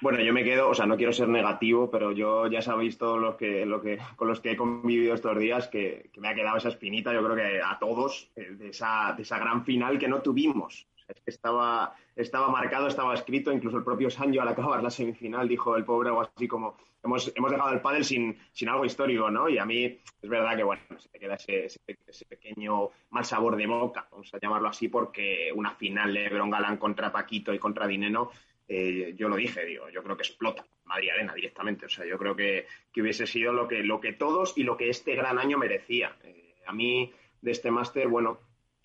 Bueno, 0.00 0.20
yo 0.20 0.32
me 0.32 0.44
quedo, 0.44 0.68
o 0.68 0.74
sea, 0.74 0.86
no 0.86 0.96
quiero 0.96 1.12
ser 1.12 1.28
negativo, 1.28 1.90
pero 1.90 2.12
yo 2.12 2.46
ya 2.46 2.62
sabéis 2.62 2.98
todos 2.98 3.18
los 3.18 3.34
que, 3.34 3.66
lo 3.66 3.80
que, 3.82 3.98
con 4.14 4.28
los 4.28 4.40
que 4.40 4.52
he 4.52 4.56
convivido 4.56 5.14
estos 5.14 5.36
días 5.38 5.66
que, 5.66 6.10
me 6.18 6.28
ha 6.28 6.34
quedado 6.34 6.56
esa 6.56 6.68
espinita, 6.68 7.12
yo 7.12 7.24
creo 7.24 7.34
que 7.34 7.60
a 7.60 7.78
todos, 7.80 8.30
eh, 8.36 8.52
de 8.52 8.68
esa, 8.68 9.12
de 9.16 9.22
esa 9.22 9.38
gran 9.38 9.64
final 9.64 9.98
que 9.98 10.06
no 10.06 10.22
tuvimos. 10.22 10.86
es 11.08 11.20
que 11.20 11.30
estaba, 11.30 11.94
estaba 12.14 12.48
marcado, 12.48 12.86
estaba 12.86 13.14
escrito, 13.14 13.50
incluso 13.50 13.76
el 13.76 13.84
propio 13.84 14.08
Sancho 14.08 14.40
al 14.40 14.48
acabar 14.48 14.82
la 14.82 14.90
semifinal 14.90 15.48
dijo 15.48 15.76
el 15.76 15.84
pobre 15.84 16.10
algo 16.10 16.20
así 16.22 16.46
como 16.46 16.76
hemos, 17.02 17.32
hemos 17.34 17.50
dejado 17.50 17.72
el 17.72 17.80
pádel 17.80 18.04
sin, 18.04 18.38
sin 18.52 18.68
algo 18.68 18.84
histórico, 18.84 19.30
¿no? 19.30 19.48
Y 19.48 19.58
a 19.58 19.64
mí 19.64 19.84
es 19.84 20.28
verdad 20.28 20.56
que, 20.56 20.62
bueno, 20.62 20.82
se 20.98 21.08
te 21.08 21.18
queda 21.18 21.34
ese, 21.34 21.66
ese, 21.66 22.24
pequeño 22.26 22.90
mal 23.10 23.24
sabor 23.24 23.56
de 23.56 23.66
boca, 23.66 24.06
vamos 24.10 24.32
a 24.32 24.38
llamarlo 24.38 24.68
así, 24.68 24.88
porque 24.88 25.50
una 25.54 25.72
final 25.72 26.12
de 26.12 26.20
Lebron 26.20 26.50
Galán 26.50 26.76
contra 26.76 27.12
Paquito 27.12 27.52
y 27.52 27.58
contra 27.58 27.86
Dineno, 27.86 28.30
eh, 28.68 29.14
yo 29.16 29.28
lo 29.28 29.36
dije, 29.36 29.64
digo, 29.64 29.88
yo 29.88 30.02
creo 30.02 30.16
que 30.16 30.22
explota 30.22 30.64
Madrid 30.84 31.10
Arena 31.10 31.34
directamente. 31.34 31.86
O 31.86 31.88
sea, 31.88 32.04
yo 32.04 32.18
creo 32.18 32.36
que, 32.36 32.66
que 32.92 33.00
hubiese 33.02 33.26
sido 33.26 33.52
lo 33.52 33.66
que, 33.66 33.82
lo 33.82 34.00
que 34.00 34.12
todos 34.12 34.56
y 34.56 34.62
lo 34.62 34.76
que 34.76 34.90
este 34.90 35.14
gran 35.14 35.38
año 35.38 35.58
merecía. 35.58 36.16
Eh, 36.22 36.54
a 36.66 36.72
mí, 36.72 37.12
de 37.40 37.50
este 37.50 37.70
máster, 37.70 38.08
bueno, 38.08 38.40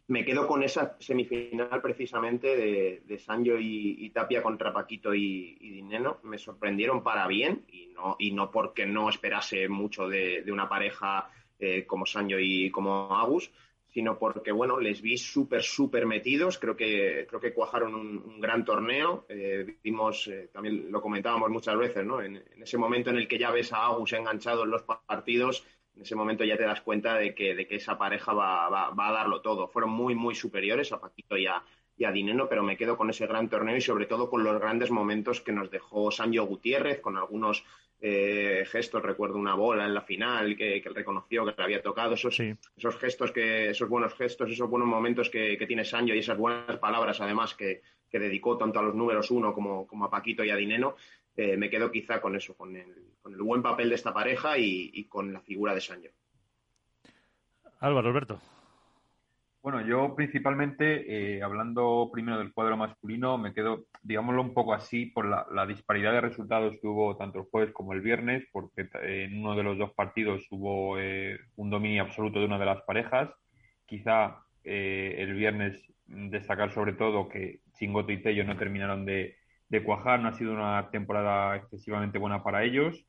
me 0.07 0.25
quedo 0.25 0.47
con 0.47 0.63
esa 0.63 0.95
semifinal 0.99 1.81
precisamente 1.81 2.55
de, 2.55 3.03
de 3.05 3.19
Sancho 3.19 3.57
y, 3.59 4.09
Tapia 4.09 4.41
contra 4.41 4.73
Paquito 4.73 5.13
y, 5.13 5.55
Dineno. 5.59 6.19
Me 6.23 6.37
sorprendieron 6.37 7.03
para 7.03 7.27
bien 7.27 7.65
y 7.69 7.87
no, 7.87 8.15
y 8.19 8.31
no 8.31 8.51
porque 8.51 8.85
no 8.85 9.09
esperase 9.09 9.67
mucho 9.67 10.07
de, 10.07 10.43
una 10.51 10.67
pareja 10.67 11.29
eh, 11.59 11.85
como 11.85 12.05
Sancho 12.05 12.37
y 12.39 12.69
como 12.69 13.15
Agus, 13.17 13.51
sino 13.93 14.17
porque, 14.17 14.51
bueno, 14.51 14.79
les 14.79 15.01
vi 15.03 15.17
súper, 15.17 15.61
súper 15.61 16.07
metidos. 16.07 16.57
Creo 16.57 16.75
que, 16.75 17.27
creo 17.29 17.39
que 17.39 17.53
cuajaron 17.53 17.93
un, 17.93 18.41
gran 18.41 18.65
torneo. 18.65 19.25
Eh, 19.29 19.77
vimos, 19.83 20.27
eh, 20.27 20.49
también 20.51 20.91
lo 20.91 20.99
comentábamos 20.99 21.51
muchas 21.51 21.77
veces, 21.77 22.03
¿no? 22.03 22.19
En, 22.19 22.43
ese 22.59 22.79
momento 22.79 23.11
en 23.11 23.17
el 23.17 23.27
que 23.27 23.37
ya 23.37 23.51
ves 23.51 23.71
a 23.71 23.85
Agus 23.85 24.13
enganchado 24.13 24.63
en 24.63 24.71
los 24.71 24.81
partidos, 24.81 25.63
en 25.95 26.01
ese 26.01 26.15
momento 26.15 26.43
ya 26.43 26.57
te 26.57 26.63
das 26.63 26.81
cuenta 26.81 27.15
de 27.19 27.35
que, 27.35 27.53
de 27.53 27.67
que 27.67 27.75
esa 27.75 27.95
pareja 27.95 28.33
va, 28.33 28.67
va, 28.67 29.07
a 29.09 29.11
darlo 29.11 29.41
todo. 29.41 29.67
Fueron 29.67 29.91
muy, 29.91 30.15
muy 30.15 30.33
superiores 30.33 30.91
a 30.91 30.99
Paquito 30.99 31.37
y 31.37 31.45
a, 31.45 31.61
y 31.95 32.05
a 32.05 32.11
Dineno, 32.11 32.49
pero 32.49 32.63
me 32.63 32.75
quedo 32.75 32.97
con 32.97 33.11
ese 33.11 33.27
gran 33.27 33.47
torneo 33.47 33.77
y 33.77 33.81
sobre 33.81 34.07
todo 34.07 34.27
con 34.27 34.43
los 34.43 34.59
grandes 34.59 34.89
momentos 34.89 35.39
que 35.41 35.51
nos 35.51 35.69
dejó 35.69 36.09
Sancho 36.09 36.45
Gutiérrez, 36.45 36.99
con 36.99 37.15
algunos 37.15 37.63
eh, 38.05 38.65
gestos. 38.67 39.01
Recuerdo 39.01 39.37
una 39.37 39.55
bola 39.55 39.85
en 39.85 39.93
la 39.93 40.01
final 40.01 40.57
que, 40.57 40.81
que 40.81 40.89
él 40.89 40.95
reconoció 40.95 41.45
que 41.45 41.53
le 41.57 41.63
había 41.63 41.81
tocado. 41.81 42.15
Esos, 42.15 42.37
esos 42.37 42.97
gestos, 42.97 43.31
que, 43.31 43.69
esos 43.69 43.87
buenos 43.87 44.13
gestos, 44.13 44.51
esos 44.51 44.69
buenos 44.69 44.89
momentos 44.89 45.29
que, 45.29 45.57
que 45.57 45.65
tiene 45.65 45.85
Sancho 45.85 46.13
y 46.13 46.19
esas 46.19 46.37
buenas 46.37 46.77
palabras, 46.79 47.21
además, 47.21 47.55
que, 47.55 47.81
que 48.11 48.19
dedicó 48.19 48.57
tanto 48.57 48.79
a 48.79 48.83
los 48.83 48.93
números 48.93 49.31
uno 49.31 49.53
como, 49.53 49.87
como 49.87 50.03
a 50.03 50.11
Paquito 50.11 50.43
y 50.43 50.49
a 50.49 50.57
Dineno, 50.57 50.97
eh, 51.35 51.55
me 51.55 51.69
quedo 51.69 51.89
quizá 51.89 52.19
con 52.19 52.35
eso, 52.35 52.55
con 52.55 52.75
el, 52.75 53.15
con 53.21 53.33
el 53.33 53.41
buen 53.41 53.63
papel 53.63 53.87
de 53.87 53.95
esta 53.95 54.13
pareja 54.13 54.57
y, 54.57 55.05
con 55.05 55.31
la 55.31 55.39
figura 55.39 55.73
de 55.73 55.79
Sancho. 55.81 56.09
Álvaro, 57.79 58.09
Alberto. 58.09 58.39
Bueno, 59.63 59.79
yo 59.87 60.13
principalmente, 60.13 61.37
eh, 61.37 61.41
hablando 61.41 62.09
primero 62.11 62.37
del 62.37 62.51
cuadro 62.53 62.75
masculino, 62.75 63.37
me 63.37 63.53
quedo, 63.53 63.85
digámoslo 64.01 64.41
un 64.41 64.53
poco 64.53 64.73
así, 64.73 65.05
por 65.05 65.25
la, 65.25 65.65
disparidad 65.65 66.11
de 66.11 66.19
resultados 66.19 66.75
que 66.81 66.87
hubo 66.87 67.15
tanto 67.15 67.39
el 67.39 67.45
jueves 67.45 67.73
como 67.73 67.93
el 67.93 68.01
viernes, 68.01 68.43
porque 68.51 68.89
en 69.03 69.39
uno 69.39 69.55
de 69.55 69.63
los 69.63 69.77
dos 69.77 69.93
partidos 69.93 70.45
hubo 70.51 70.99
eh, 70.99 71.39
un 71.55 71.69
dominio 71.69 72.01
absoluto 72.03 72.39
de 72.39 72.45
una 72.45 72.59
de 72.59 72.65
las 72.65 72.81
parejas. 72.81 73.29
Quizá 73.85 74.43
el 74.65 75.33
viernes 75.33 75.81
destacar 76.07 76.73
sobre 76.73 76.93
todo 76.93 77.29
que 77.29 77.61
Chingoto 77.73 78.11
y 78.11 78.21
Tello 78.21 78.43
no 78.43 78.57
terminaron 78.57 79.05
de 79.05 79.37
cuajar, 79.85 80.19
no 80.19 80.27
ha 80.29 80.33
sido 80.33 80.53
una 80.53 80.89
temporada 80.91 81.55
excesivamente 81.55 82.17
buena 82.19 82.43
para 82.43 82.65
ellos. 82.65 83.05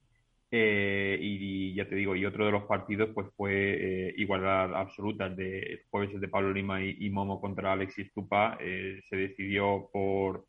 Eh, 0.56 1.18
y, 1.20 1.74
ya 1.74 1.88
te 1.88 1.96
digo, 1.96 2.14
y 2.14 2.24
otro 2.24 2.46
de 2.46 2.52
los 2.52 2.62
partidos 2.64 3.10
pues 3.12 3.26
fue 3.36 4.10
eh, 4.10 4.14
igualdad 4.18 4.72
absoluta, 4.76 5.26
el 5.26 5.34
de 5.34 5.82
jueves 5.90 6.14
el 6.14 6.20
de 6.20 6.28
Pablo 6.28 6.52
Lima 6.52 6.80
y, 6.80 7.10
Momo 7.10 7.40
contra 7.40 7.72
Alexis 7.72 8.12
Tupa, 8.14 8.56
eh, 8.60 9.00
se 9.08 9.16
decidió 9.16 9.90
por, 9.92 10.46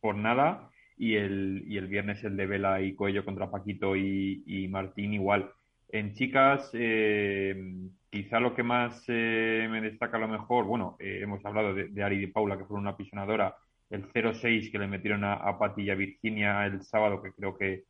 por 0.00 0.16
nada, 0.16 0.70
y 0.96 1.16
el, 1.16 1.64
y 1.66 1.76
el 1.76 1.86
viernes 1.86 2.24
el 2.24 2.34
de 2.34 2.46
Vela 2.46 2.80
y 2.80 2.94
Coello 2.94 3.26
contra 3.26 3.50
Paquito 3.50 3.94
y, 3.94 4.68
Martín 4.70 5.12
igual. 5.12 5.50
En 5.90 6.14
chicas, 6.14 6.70
quizá 8.10 8.40
lo 8.40 8.54
que 8.54 8.62
más 8.62 9.06
me 9.08 9.80
destaca 9.82 10.16
a 10.16 10.20
lo 10.20 10.28
mejor, 10.28 10.64
bueno, 10.64 10.96
hemos 10.98 11.44
hablado 11.44 11.74
de, 11.74 12.02
Ari 12.02 12.16
y 12.16 12.20
de 12.20 12.28
Paula, 12.28 12.56
que 12.56 12.64
fueron 12.64 12.84
una 12.84 12.92
apisonadora, 12.92 13.54
el 13.90 14.10
0-6 14.12 14.72
que 14.72 14.78
le 14.78 14.86
metieron 14.86 15.24
a, 15.24 15.34
a 15.34 15.58
Pati 15.58 15.82
Virginia 15.94 16.64
el 16.64 16.82
sábado, 16.82 17.22
que 17.22 17.32
creo 17.32 17.56
que, 17.56 17.84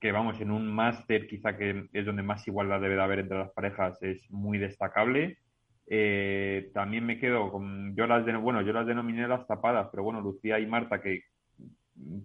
que 0.00 0.12
vamos, 0.12 0.40
en 0.40 0.50
un 0.50 0.66
máster 0.72 1.26
quizá 1.26 1.56
que 1.56 1.88
es 1.92 2.06
donde 2.06 2.22
más 2.22 2.46
igualdad 2.46 2.80
debe 2.80 2.94
de 2.94 3.02
haber 3.02 3.18
entre 3.20 3.38
las 3.38 3.50
parejas, 3.52 4.00
es 4.02 4.30
muy 4.30 4.58
destacable. 4.58 5.38
Eh, 5.86 6.70
también 6.74 7.04
me 7.06 7.18
quedo 7.18 7.50
con, 7.50 7.96
yo 7.96 8.06
las, 8.06 8.24
de, 8.26 8.36
bueno, 8.36 8.62
yo 8.62 8.72
las 8.72 8.86
denominé 8.86 9.26
las 9.26 9.46
tapadas, 9.46 9.88
pero 9.90 10.02
bueno, 10.04 10.20
Lucía 10.20 10.58
y 10.60 10.66
Marta, 10.66 11.00
que 11.00 11.22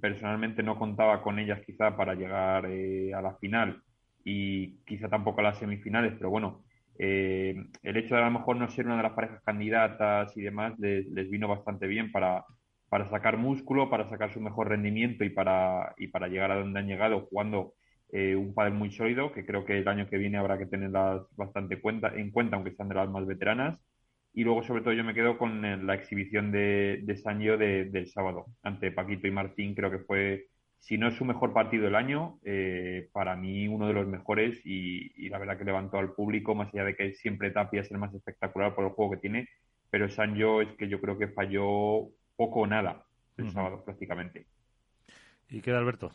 personalmente 0.02 0.62
no 0.62 0.78
contaba 0.78 1.22
con 1.24 1.40
ellas 1.40 1.62
quizá 1.66 1.96
para 1.98 2.14
llegar 2.14 2.66
eh, 2.68 3.14
a 3.14 3.22
la 3.22 3.36
final 3.38 3.82
y 4.24 4.78
quizá 4.86 5.10
tampoco 5.10 5.40
a 5.40 5.44
las 5.44 5.58
semifinales, 5.58 6.14
pero 6.18 6.30
bueno, 6.30 6.64
eh, 7.00 7.56
el 7.82 7.98
hecho 7.98 8.16
de 8.16 8.22
a 8.22 8.26
lo 8.26 8.32
mejor 8.32 8.58
no 8.58 8.70
ser 8.70 8.86
una 8.86 8.98
de 8.98 9.04
las 9.04 9.14
parejas 9.14 9.42
candidatas 9.44 10.36
y 10.38 10.42
demás 10.42 10.78
les, 10.78 11.08
les 11.08 11.30
vino 11.30 11.48
bastante 11.48 11.88
bien 11.88 12.12
para, 12.12 12.46
para 12.94 13.10
sacar 13.10 13.38
músculo, 13.38 13.90
para 13.90 14.08
sacar 14.08 14.32
su 14.32 14.40
mejor 14.40 14.70
rendimiento 14.70 15.24
y 15.24 15.32
para, 15.32 15.96
y 15.98 16.10
para 16.10 16.28
llegar 16.28 16.52
a 16.52 16.60
donde 16.60 16.80
han 16.80 16.86
llegado 16.86 17.22
jugando 17.22 17.74
eh, 18.12 18.36
un 18.36 18.54
pádel 18.54 18.74
muy 18.74 18.92
sólido, 18.92 19.32
que 19.32 19.48
creo 19.48 19.66
que 19.66 19.80
el 19.80 19.88
año 19.88 20.08
que 20.08 20.20
viene 20.20 20.38
habrá 20.38 20.60
que 20.60 20.68
tenerlas 20.68 21.24
bastante 21.36 21.82
cuenta, 21.82 22.14
en 22.16 22.30
cuenta, 22.30 22.56
aunque 22.56 22.76
sean 22.76 22.90
de 22.90 22.94
las 22.94 23.10
más 23.10 23.26
veteranas. 23.26 23.80
Y 24.32 24.44
luego, 24.44 24.62
sobre 24.62 24.84
todo, 24.84 24.94
yo 24.94 25.04
me 25.04 25.16
quedo 25.16 25.40
con 25.40 25.66
eh, 25.66 25.78
la 25.78 25.96
exhibición 25.96 26.52
de, 26.52 27.00
de 27.02 27.18
Sancho 27.18 27.58
del 27.58 28.08
sábado 28.10 28.46
ante 28.62 28.92
Paquito 28.92 29.26
y 29.26 29.32
Martín. 29.32 29.74
Creo 29.74 29.90
que 29.90 29.98
fue, 29.98 30.46
si 30.78 31.00
no 31.00 31.08
es 31.08 31.16
su 31.16 31.26
mejor 31.26 31.52
partido 31.52 31.86
del 31.86 31.96
año, 31.96 32.38
eh, 32.46 33.10
para 33.12 33.36
mí 33.36 33.68
uno 33.68 33.88
de 33.88 33.94
los 33.94 34.06
mejores 34.06 34.62
y, 34.64 35.30
la 35.30 35.40
verdad 35.40 35.58
que 35.58 35.66
levantó 35.66 35.98
al 35.98 36.14
público, 36.14 36.54
más 36.54 36.72
allá 36.72 36.84
de 36.84 36.96
que 36.96 37.16
siempre 37.16 37.50
Tapia 37.50 37.82
es 37.82 37.90
el 37.90 37.98
más 37.98 38.14
espectacular 38.14 38.76
por 38.76 38.86
el 38.86 38.92
juego 38.92 39.14
que 39.14 39.22
tiene, 39.22 39.50
pero 39.90 40.10
Sancho 40.10 40.62
es 40.62 40.72
que 40.78 40.88
yo 40.88 41.02
creo 41.02 41.18
que 41.18 41.30
falló 41.30 42.12
poco 42.36 42.62
o 42.62 42.68
nada 42.68 43.06
el 43.38 43.52
sábado 43.52 43.84
prácticamente. 43.84 44.48
¿Y 45.50 45.62
queda 45.62 45.78
Alberto? 45.78 46.12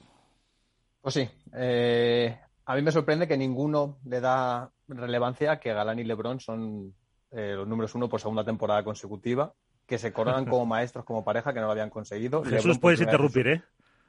Pues 1.00 1.14
sí, 1.14 1.28
eh, 1.54 2.38
a 2.64 2.74
mí 2.74 2.82
me 2.82 2.92
sorprende 2.92 3.28
que 3.28 3.36
ninguno 3.36 3.98
le 4.04 4.20
da 4.20 4.70
relevancia 4.88 5.58
que 5.58 5.72
Galán 5.72 5.98
y 5.98 6.04
Lebron 6.04 6.40
son 6.40 6.94
eh, 7.30 7.54
los 7.54 7.68
números 7.68 7.94
uno 7.94 8.08
por 8.08 8.20
segunda 8.20 8.44
temporada 8.44 8.82
consecutiva, 8.82 9.52
que 9.86 9.98
se 9.98 10.12
coronan 10.12 10.44
como 10.50 10.66
maestros, 10.66 11.04
como 11.04 11.24
pareja, 11.24 11.52
que 11.52 11.60
no 11.60 11.66
lo 11.66 11.72
habían 11.72 11.90
conseguido. 11.90 12.44
Jesús, 12.44 12.78
puedes 12.78 13.00
interrumpir, 13.00 13.48
¿eh? 13.48 13.62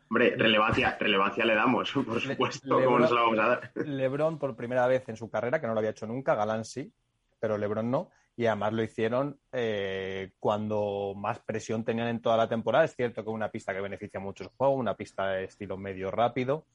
Hombre, 0.09 0.35
relevancia, 0.35 0.97
relevancia 0.99 1.45
le 1.45 1.53
damos, 1.53 1.91
por 2.05 2.19
supuesto, 2.19 2.83
¿cómo 2.83 2.99
no 2.99 3.07
se 3.07 3.13
la 3.13 3.21
vamos 3.21 3.39
a 3.39 3.47
dar? 3.47 3.71
Lebron 3.75 4.39
por 4.39 4.55
primera 4.55 4.87
vez 4.87 5.07
en 5.07 5.15
su 5.15 5.29
carrera, 5.29 5.61
que 5.61 5.67
no 5.67 5.73
lo 5.73 5.79
había 5.79 5.91
hecho 5.91 6.07
nunca, 6.07 6.33
Galán 6.33 6.65
sí, 6.65 6.91
pero 7.39 7.57
Lebron 7.57 7.91
no 7.91 8.09
y 8.39 8.45
además 8.45 8.71
lo 8.71 8.81
hicieron 8.83 9.37
eh, 9.51 10.31
cuando 10.39 11.13
más 11.13 11.39
presión 11.39 11.83
tenían 11.83 12.07
en 12.07 12.21
toda 12.21 12.37
la 12.37 12.47
temporada. 12.47 12.85
Es 12.85 12.95
cierto 12.95 13.21
que 13.21 13.29
es 13.29 13.35
una 13.35 13.51
pista 13.51 13.73
que 13.73 13.81
beneficia 13.81 14.21
mucho 14.21 14.45
el 14.45 14.49
juego, 14.55 14.75
una 14.75 14.95
pista 14.95 15.27
de 15.27 15.43
estilo 15.43 15.75
medio 15.75 16.09
rápido, 16.09 16.65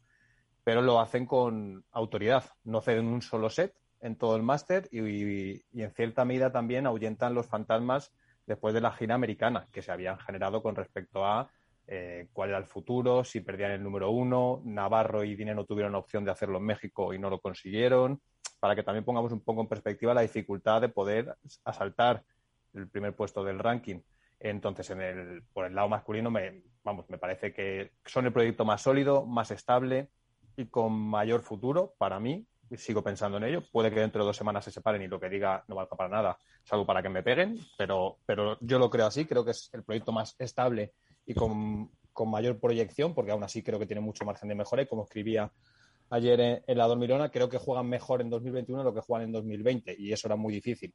pero 0.62 0.82
lo 0.82 1.00
hacen 1.00 1.24
con 1.24 1.82
autoridad. 1.90 2.44
No 2.64 2.82
ceden 2.82 3.06
un 3.06 3.22
solo 3.22 3.48
set 3.48 3.74
en 4.02 4.16
todo 4.16 4.36
el 4.36 4.42
máster 4.42 4.90
y, 4.92 5.62
en 5.72 5.90
cierta 5.92 6.26
medida 6.26 6.52
también 6.52 6.86
ahuyentan 6.86 7.32
los 7.32 7.46
fantasmas 7.46 8.12
después 8.44 8.74
de 8.74 8.82
la 8.82 8.92
gira 8.92 9.14
americana 9.14 9.66
que 9.72 9.80
se 9.80 9.90
habían 9.90 10.18
generado 10.18 10.62
con 10.62 10.76
respecto 10.76 11.24
a 11.24 11.50
eh, 11.86 12.28
cuál 12.34 12.50
era 12.50 12.58
el 12.58 12.66
futuro, 12.66 13.24
si 13.24 13.40
perdían 13.40 13.70
el 13.70 13.82
número 13.82 14.10
uno, 14.10 14.60
Navarro 14.66 15.24
y 15.24 15.34
Dinero 15.34 15.64
tuvieron 15.64 15.94
opción 15.94 16.26
de 16.26 16.30
hacerlo 16.30 16.58
en 16.58 16.64
México 16.64 17.14
y 17.14 17.18
no 17.18 17.30
lo 17.30 17.40
consiguieron 17.40 18.20
para 18.64 18.74
que 18.74 18.82
también 18.82 19.04
pongamos 19.04 19.30
un 19.30 19.40
poco 19.40 19.60
en 19.60 19.66
perspectiva 19.66 20.14
la 20.14 20.22
dificultad 20.22 20.80
de 20.80 20.88
poder 20.88 21.36
asaltar 21.66 22.24
el 22.72 22.88
primer 22.88 23.14
puesto 23.14 23.44
del 23.44 23.58
ranking. 23.58 24.00
Entonces, 24.40 24.88
en 24.88 25.02
el, 25.02 25.42
por 25.52 25.66
el 25.66 25.74
lado 25.74 25.90
masculino, 25.90 26.30
me, 26.30 26.62
vamos, 26.82 27.04
me 27.10 27.18
parece 27.18 27.52
que 27.52 27.92
son 28.06 28.24
el 28.24 28.32
proyecto 28.32 28.64
más 28.64 28.80
sólido, 28.80 29.26
más 29.26 29.50
estable 29.50 30.08
y 30.56 30.64
con 30.64 30.94
mayor 30.94 31.42
futuro 31.42 31.92
para 31.98 32.18
mí. 32.18 32.46
Sigo 32.74 33.04
pensando 33.04 33.36
en 33.36 33.44
ello. 33.44 33.62
Puede 33.70 33.90
que 33.90 34.00
dentro 34.00 34.22
de 34.22 34.28
dos 34.28 34.36
semanas 34.38 34.64
se 34.64 34.70
separen 34.70 35.02
y 35.02 35.08
lo 35.08 35.20
que 35.20 35.28
diga 35.28 35.62
no 35.68 35.74
valga 35.74 35.94
para 35.94 36.08
nada, 36.08 36.38
salvo 36.62 36.86
para 36.86 37.02
que 37.02 37.10
me 37.10 37.22
peguen, 37.22 37.58
pero, 37.76 38.16
pero 38.24 38.56
yo 38.62 38.78
lo 38.78 38.88
creo 38.88 39.04
así. 39.04 39.26
Creo 39.26 39.44
que 39.44 39.50
es 39.50 39.68
el 39.74 39.84
proyecto 39.84 40.10
más 40.10 40.36
estable 40.38 40.94
y 41.26 41.34
con, 41.34 41.90
con 42.14 42.30
mayor 42.30 42.58
proyección, 42.58 43.12
porque 43.12 43.32
aún 43.32 43.44
así 43.44 43.62
creo 43.62 43.78
que 43.78 43.84
tiene 43.84 44.00
mucho 44.00 44.24
margen 44.24 44.48
de 44.48 44.54
mejora 44.54 44.80
y 44.80 44.86
como 44.86 45.02
escribía 45.02 45.52
ayer 46.10 46.62
en, 46.66 46.78
la 46.78 46.86
Dormirona, 46.86 47.30
creo 47.30 47.48
que 47.48 47.58
juegan 47.58 47.88
mejor 47.88 48.20
en 48.20 48.30
2021 48.30 48.80
de 48.80 48.84
lo 48.84 48.94
que 48.94 49.00
juegan 49.00 49.26
en 49.26 49.32
2020 49.32 49.96
y 49.98 50.12
eso 50.12 50.28
era 50.28 50.36
muy 50.36 50.52
difícil. 50.52 50.92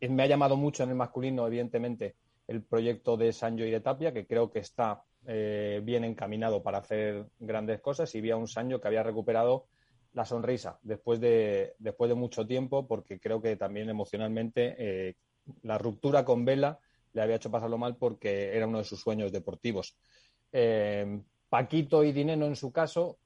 Me 0.00 0.22
ha 0.22 0.26
llamado 0.26 0.56
mucho 0.56 0.82
en 0.82 0.90
el 0.90 0.96
masculino, 0.96 1.46
evidentemente, 1.46 2.16
el 2.46 2.62
proyecto 2.62 3.16
de 3.16 3.32
Sancho 3.32 3.64
y 3.64 3.70
de 3.70 3.80
Tapia, 3.80 4.12
que 4.12 4.26
creo 4.26 4.50
que 4.50 4.60
está 4.60 5.02
eh, 5.26 5.80
bien 5.82 6.04
encaminado 6.04 6.62
para 6.62 6.78
hacer 6.78 7.26
grandes 7.38 7.80
cosas 7.80 8.14
y 8.14 8.20
vi 8.20 8.30
a 8.30 8.36
un 8.36 8.48
Sancho 8.48 8.80
que 8.80 8.88
había 8.88 9.02
recuperado 9.02 9.66
la 10.12 10.24
sonrisa 10.24 10.78
después 10.82 11.20
de, 11.20 11.74
después 11.78 12.08
de 12.08 12.14
mucho 12.14 12.46
tiempo, 12.46 12.86
porque 12.86 13.18
creo 13.18 13.42
que 13.42 13.56
también 13.56 13.90
emocionalmente 13.90 14.76
eh, 14.78 15.14
la 15.62 15.76
ruptura 15.78 16.24
con 16.24 16.44
Vela 16.44 16.78
le 17.12 17.22
había 17.22 17.36
hecho 17.36 17.50
pasarlo 17.50 17.78
mal 17.78 17.96
porque 17.96 18.56
era 18.56 18.66
uno 18.66 18.78
de 18.78 18.84
sus 18.84 19.00
sueños 19.00 19.32
deportivos. 19.32 19.96
Eh, 20.52 21.20
Paquito 21.48 22.04
y 22.04 22.12
Dineno 22.12 22.46
en 22.46 22.56
su 22.56 22.72
caso, 22.72 23.18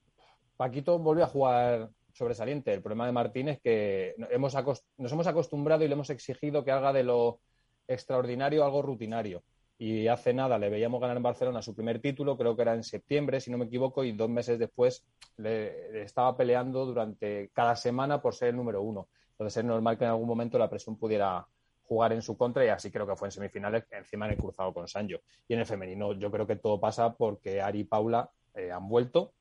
Paquito 0.59 0.99
volvió 0.99 1.25
a 1.25 1.29
jugar 1.29 1.91
sobresaliente. 2.13 2.75
El 2.75 2.83
problema 2.83 3.07
de 3.07 3.13
Martín 3.13 3.49
es 3.49 3.61
que 3.61 4.17
hemos 4.31 4.55
nos 4.97 5.13
hemos 5.13 5.27
acostumbrado 5.29 5.85
y 5.85 5.89
le 5.89 5.95
hemos 5.95 6.11
exigido 6.11 6.65
que 6.65 6.73
haga 6.73 6.93
de 6.93 7.05
lo 7.05 7.39
extraordinario 7.87 8.65
algo 8.65 8.83
rutinario. 8.83 9.45
Y 9.79 10.09
hace 10.09 10.35
nada 10.35 10.59
le 10.59 10.69
veíamos 10.69 11.01
ganar 11.01 11.17
en 11.17 11.23
Barcelona 11.23 11.63
su 11.63 11.77
primer 11.77 12.01
título, 12.01 12.37
creo 12.37 12.57
que 12.57 12.63
era 12.63 12.75
en 12.75 12.83
septiembre, 12.83 13.41
si 13.41 13.53
no 13.53 13.59
me 13.59 13.67
equivoco, 13.67 14.03
y 14.03 14.11
dos 14.11 14.29
meses 14.29 14.59
después 14.59 15.07
le, 15.37 16.03
estaba 16.03 16.37
peleando 16.37 16.85
durante 16.85 17.51
cada 17.55 17.77
semana 17.77 18.21
por 18.21 18.35
ser 18.35 18.49
el 18.49 18.57
número 18.57 18.83
uno. 18.83 19.07
Entonces 19.31 19.59
es 19.59 19.65
normal 19.65 19.97
que 19.97 20.05
en 20.05 20.11
algún 20.11 20.27
momento 20.27 20.59
la 20.59 20.69
presión 20.69 20.97
pudiera 20.97 21.47
jugar 21.87 22.13
en 22.13 22.23
su 22.23 22.37
contra 22.37 22.65
y 22.65 22.69
así 22.69 22.91
creo 22.91 23.07
que 23.07 23.15
fue 23.15 23.29
en 23.29 23.33
semifinales, 23.33 23.85
encima 23.93 24.27
en 24.27 24.33
el 24.33 24.39
cruzado 24.39 24.75
con 24.75 24.89
Sancho. 24.89 25.21
Y 25.47 25.55
en 25.55 25.61
el 25.61 25.67
femenino 25.67 26.15
yo 26.15 26.33
creo 26.33 26.49
que 26.49 26.57
todo 26.57 26.81
pasa 26.81 27.15
porque 27.15 27.63
Ari 27.63 27.81
y 27.81 27.85
Paula 27.85 28.29
eh, 28.55 28.73
han 28.73 28.89
vuelto, 28.89 29.33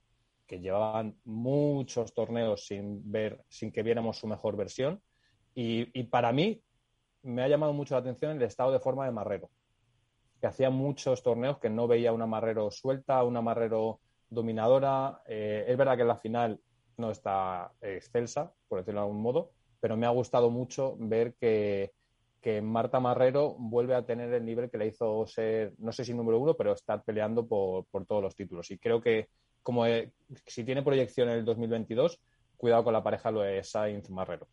que 0.47 0.59
llevaban 0.59 1.19
muchos 1.25 2.13
torneos 2.13 2.65
sin 2.65 3.11
ver, 3.11 3.43
sin 3.49 3.71
que 3.71 3.83
viéramos 3.83 4.17
su 4.17 4.27
mejor 4.27 4.55
versión. 4.55 5.01
Y, 5.53 6.03
para 6.03 6.31
mí 6.31 6.61
me 7.23 7.41
ha 7.41 7.47
llamado 7.47 7.73
mucho 7.73 7.95
la 7.95 8.01
atención 8.01 8.31
el 8.31 8.43
estado 8.43 8.71
de 8.71 8.79
forma 8.79 9.05
de 9.05 9.11
Marrero, 9.11 9.49
que 10.39 10.47
hacía 10.47 10.69
muchos 10.69 11.23
torneos 11.23 11.57
que 11.57 11.69
no 11.69 11.87
veía 11.87 12.13
una 12.13 12.27
Marrero 12.27 12.69
suelta, 12.71 13.23
una 13.23 13.41
Marrero 13.41 13.99
dominadora. 14.29 15.21
Eh, 15.27 15.65
es 15.67 15.77
verdad 15.77 15.95
que 15.95 16.03
en 16.03 16.07
la 16.07 16.17
final 16.17 16.61
no 16.97 17.11
está 17.11 17.71
excelsa, 17.81 18.53
por 18.67 18.79
decirlo 18.79 19.01
de 19.01 19.07
algún 19.07 19.21
modo, 19.21 19.51
pero 19.79 19.97
me 19.97 20.05
ha 20.05 20.11
gustado 20.11 20.49
mucho 20.51 20.95
ver 20.99 21.35
que, 21.39 21.91
que 22.39 22.61
Marta 22.61 22.99
Marrero 22.99 23.55
vuelve 23.57 23.95
a 23.95 24.05
tener 24.05 24.31
el 24.33 24.45
nivel 24.45 24.69
que 24.69 24.77
le 24.77 24.87
hizo 24.87 25.25
ser, 25.25 25.73
no 25.79 25.91
sé 25.91 26.05
si 26.05 26.13
número 26.13 26.39
uno, 26.39 26.55
pero 26.55 26.73
estar 26.73 27.03
peleando 27.03 27.47
por, 27.47 27.85
por 27.87 28.05
todos 28.05 28.21
los 28.21 28.35
títulos. 28.35 28.69
Y 28.69 28.77
creo 28.77 29.01
que 29.01 29.29
como 29.67 29.85
eh, 29.85 30.13
si 30.45 30.63
tiene 30.63 30.81
proyección 30.81 31.27
en 31.27 31.39
el 31.39 31.43
2022, 31.43 32.21
cuidado 32.55 32.85
con 32.85 32.93
la 32.93 33.03
pareja 33.03 33.31
lo 33.31 33.43
es 33.43 33.69
Sainz 33.69 34.09
Marrero. 34.09 34.47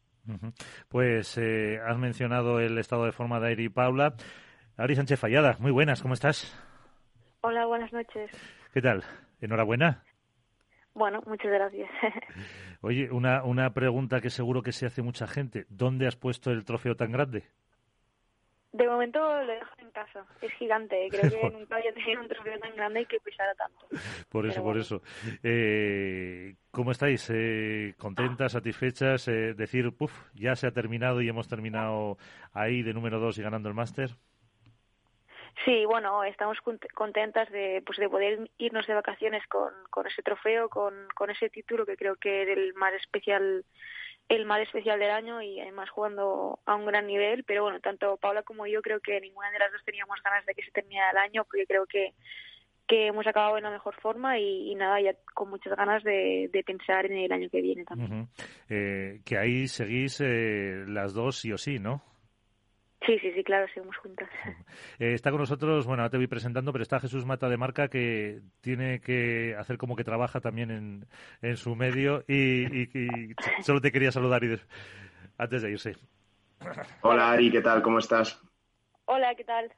Pues 0.89 1.39
eh, 1.39 1.79
has 1.87 1.97
mencionado 1.97 2.59
el 2.59 2.77
estado 2.79 3.05
de 3.05 3.13
forma 3.13 3.39
de 3.39 3.47
Airi 3.47 3.67
y 3.67 3.69
Paula. 3.69 4.17
Ari 4.77 4.97
Sánchez 4.97 5.21
Fallada, 5.21 5.57
muy 5.61 5.71
buenas, 5.71 6.03
¿cómo 6.03 6.15
estás? 6.15 6.53
Hola, 7.43 7.65
buenas 7.67 7.93
noches. 7.93 8.29
¿Qué 8.73 8.83
tal? 8.83 9.05
¿Enhorabuena? 9.41 10.03
Bueno, 10.95 11.23
muchas 11.27 11.53
gracias. 11.53 11.89
Oye, 12.81 13.09
una, 13.13 13.45
una 13.45 13.73
pregunta 13.73 14.21
que 14.21 14.31
seguro 14.31 14.63
que 14.63 14.73
se 14.73 14.87
hace 14.87 15.03
mucha 15.03 15.29
gente. 15.29 15.65
¿Dónde 15.69 16.09
has 16.09 16.17
puesto 16.17 16.51
el 16.51 16.65
trofeo 16.65 16.97
tan 16.97 17.13
grande? 17.13 17.45
De 18.75 18.89
momento 18.89 19.21
lo 19.21 19.47
dejo 19.47 19.71
en 19.79 19.91
casa. 19.93 20.27
Es 20.43 20.53
gigante. 20.55 21.07
Creo 21.09 21.31
que 21.31 21.51
nunca 21.51 21.77
había 21.77 21.95
tenido 21.95 22.21
un 22.23 22.27
trofeo 22.27 22.59
tan 22.59 22.75
grande 22.75 23.03
y 23.03 23.07
que 23.07 23.21
pesara 23.21 23.55
tanto. 23.55 23.87
Por 24.29 24.47
eso, 24.47 24.65
por 24.65 24.77
eso. 24.77 25.01
Eh, 25.45 26.57
¿Cómo 26.73 26.91
estáis? 26.91 27.31
Eh, 27.33 27.95
¿Contentas, 27.97 28.51
satisfechas? 28.51 29.29
Eh, 29.29 29.55
decir, 29.55 29.97
puff, 29.97 30.13
ya 30.35 30.57
se 30.57 30.67
ha 30.67 30.73
terminado 30.73 31.23
y 31.23 31.29
hemos 31.29 31.47
terminado 31.47 32.19
ahí 32.53 32.83
de 32.83 32.93
número 32.93 33.21
dos 33.21 33.39
y 33.39 33.43
ganando 33.43 33.69
el 33.69 33.77
máster. 33.77 34.11
Sí, 35.65 35.85
bueno, 35.85 36.25
estamos 36.25 36.59
contentas 36.95 37.49
de, 37.53 37.81
pues, 37.87 37.97
de 38.01 38.09
poder 38.09 38.51
irnos 38.59 38.89
de 38.89 38.95
vacaciones 38.95 39.47
con, 39.47 39.73
con 39.89 40.09
ese 40.09 40.21
trofeo, 40.23 40.69
con, 40.69 41.07
con 41.15 41.31
ese 41.31 41.49
título 41.49 41.87
que 41.87 41.97
creo 41.97 42.17
que 42.17 42.43
es 42.43 42.49
el 42.49 42.75
más 42.75 42.93
especial 42.95 43.65
el 44.35 44.47
más 44.47 44.61
especial 44.61 44.99
del 44.99 45.11
año 45.11 45.43
y 45.43 45.61
además 45.61 45.91
jugando 45.91 46.59
a 46.67 46.75
un 46.75 46.87
gran 46.87 47.07
nivel, 47.07 47.45
pero 47.45 47.63
bueno, 47.63 47.81
tanto 47.81 48.17
Paula 48.17 48.43
como 48.43 48.67
yo 48.67 48.83
creo 48.83 49.01
que 49.01 49.21
ninguna 49.21 49.51
de 49.51 49.59
las 49.59 49.73
dos 49.73 49.85
teníamos 49.85 50.19
ganas 50.23 50.45
de 50.47 50.55
que 50.55 50.63
se 50.63 50.71
terminara 50.71 51.11
el 51.11 51.19
año 51.19 51.45
porque 51.45 51.67
creo 51.67 51.87
que, 51.87 52.13
que 52.87 53.07
hemos 53.07 53.27
acabado 53.27 53.57
en 53.57 53.65
la 53.65 53.71
mejor 53.71 53.95
forma 54.01 54.39
y, 54.39 54.75
nada, 54.75 55.01
ya 55.01 55.15
con 55.35 55.51
muchas 55.51 55.77
ganas 55.77 56.03
de, 56.05 56.51
pensar 56.67 57.07
en 57.07 57.19
el 57.19 57.33
año 57.33 57.49
que 57.51 57.63
viene 57.63 57.85
también. 57.85 58.29
eh, 58.69 59.21
que 59.25 59.39
ahí 59.39 59.69
seguís 59.69 60.21
eh, 60.21 60.85
las 60.87 61.15
dos 61.15 61.39
sí 61.39 61.53
o 61.53 61.59
sí, 61.59 61.79
¿no? 61.79 62.03
Sí, 63.07 63.19
sí, 63.19 63.33
sí, 63.33 63.45
claro, 63.45 63.67
seguimos 63.73 63.97
juntas. 63.99 64.29
Eh, 64.99 65.15
está 65.15 65.31
con 65.31 65.41
nosotros, 65.41 65.87
bueno, 65.87 66.03
ahora 66.03 66.11
te 66.11 66.17
voy 66.17 66.27
presentando, 66.29 66.73
pero 66.73 66.83
está 66.83 67.01
Jesús 67.01 67.25
Mata 67.25 67.49
de 67.49 67.57
Marca 67.57 67.89
que 67.89 68.41
tiene 68.61 69.01
que 69.01 69.57
hacer 69.59 69.77
como 69.77 69.97
que 69.97 70.05
trabaja 70.05 70.41
también 70.41 70.71
en, 70.71 71.07
en 71.43 71.57
su 71.57 71.75
medio 71.75 72.25
y, 72.29 72.89
solo 73.63 73.81
te 73.81 73.91
quería 73.91 74.13
saludar 74.13 74.45
y 74.45 74.59
antes 75.37 75.63
de 75.63 75.71
irse. 75.71 75.97
Hola 77.03 77.33
Ari, 77.33 77.51
¿qué 77.51 77.61
tal? 77.61 77.83
¿Cómo 77.83 77.99
estás? 77.99 78.41
Hola, 79.07 79.35
¿qué 79.35 79.45
tal? 79.45 79.73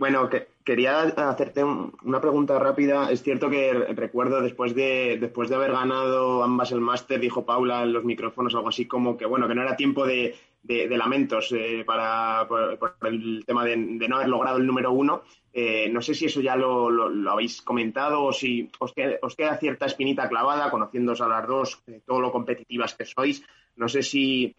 Bueno, 0.00 0.28
que, 0.28 0.48
quería 0.64 1.00
hacerte 1.00 1.62
una 1.64 2.20
pregunta 2.20 2.58
rápida. 2.58 3.10
Es 3.10 3.22
cierto 3.22 3.50
que 3.50 3.72
recuerdo 3.72 4.40
después 4.40 4.74
de, 4.74 5.18
después 5.20 5.48
de 5.48 5.56
haber 5.56 5.72
ganado 5.72 6.42
ambas 6.42 6.72
el 6.72 6.80
máster, 6.80 7.20
dijo 7.20 7.44
Paula 7.44 7.82
en 7.82 7.92
los 7.92 8.04
micrófonos 8.04 8.54
algo 8.54 8.68
así 8.68 8.86
como 8.86 9.16
que 9.16 9.26
bueno, 9.26 9.48
que 9.48 9.54
no 9.54 9.62
era 9.62 9.76
tiempo 9.76 10.06
de, 10.06 10.34
lamentos 10.64 11.52
eh, 11.52 11.84
para, 11.86 12.46
por, 12.48 12.78
el 13.02 13.44
tema 13.46 13.64
de, 13.64 13.76
no 13.76 14.16
haber 14.16 14.28
logrado 14.28 14.58
el 14.58 14.66
número 14.66 14.92
uno. 14.92 15.22
Eh, 15.52 15.88
no 15.90 16.02
sé 16.02 16.14
si 16.14 16.26
eso 16.26 16.40
ya 16.40 16.56
lo, 16.56 16.90
lo, 16.90 17.30
habéis 17.30 17.62
comentado 17.62 18.24
o 18.24 18.32
si 18.32 18.70
os 18.78 18.92
queda, 18.92 19.16
os 19.22 19.34
queda, 19.34 19.56
cierta 19.56 19.86
espinita 19.86 20.28
clavada, 20.28 20.70
conociéndoos 20.70 21.20
a 21.20 21.28
las 21.28 21.46
dos, 21.46 21.82
eh, 21.86 22.00
todo 22.06 22.20
lo 22.20 22.30
competitivas 22.30 22.94
que 22.94 23.04
sois. 23.04 23.42
No 23.76 23.88
sé 23.88 24.02
si, 24.02 24.54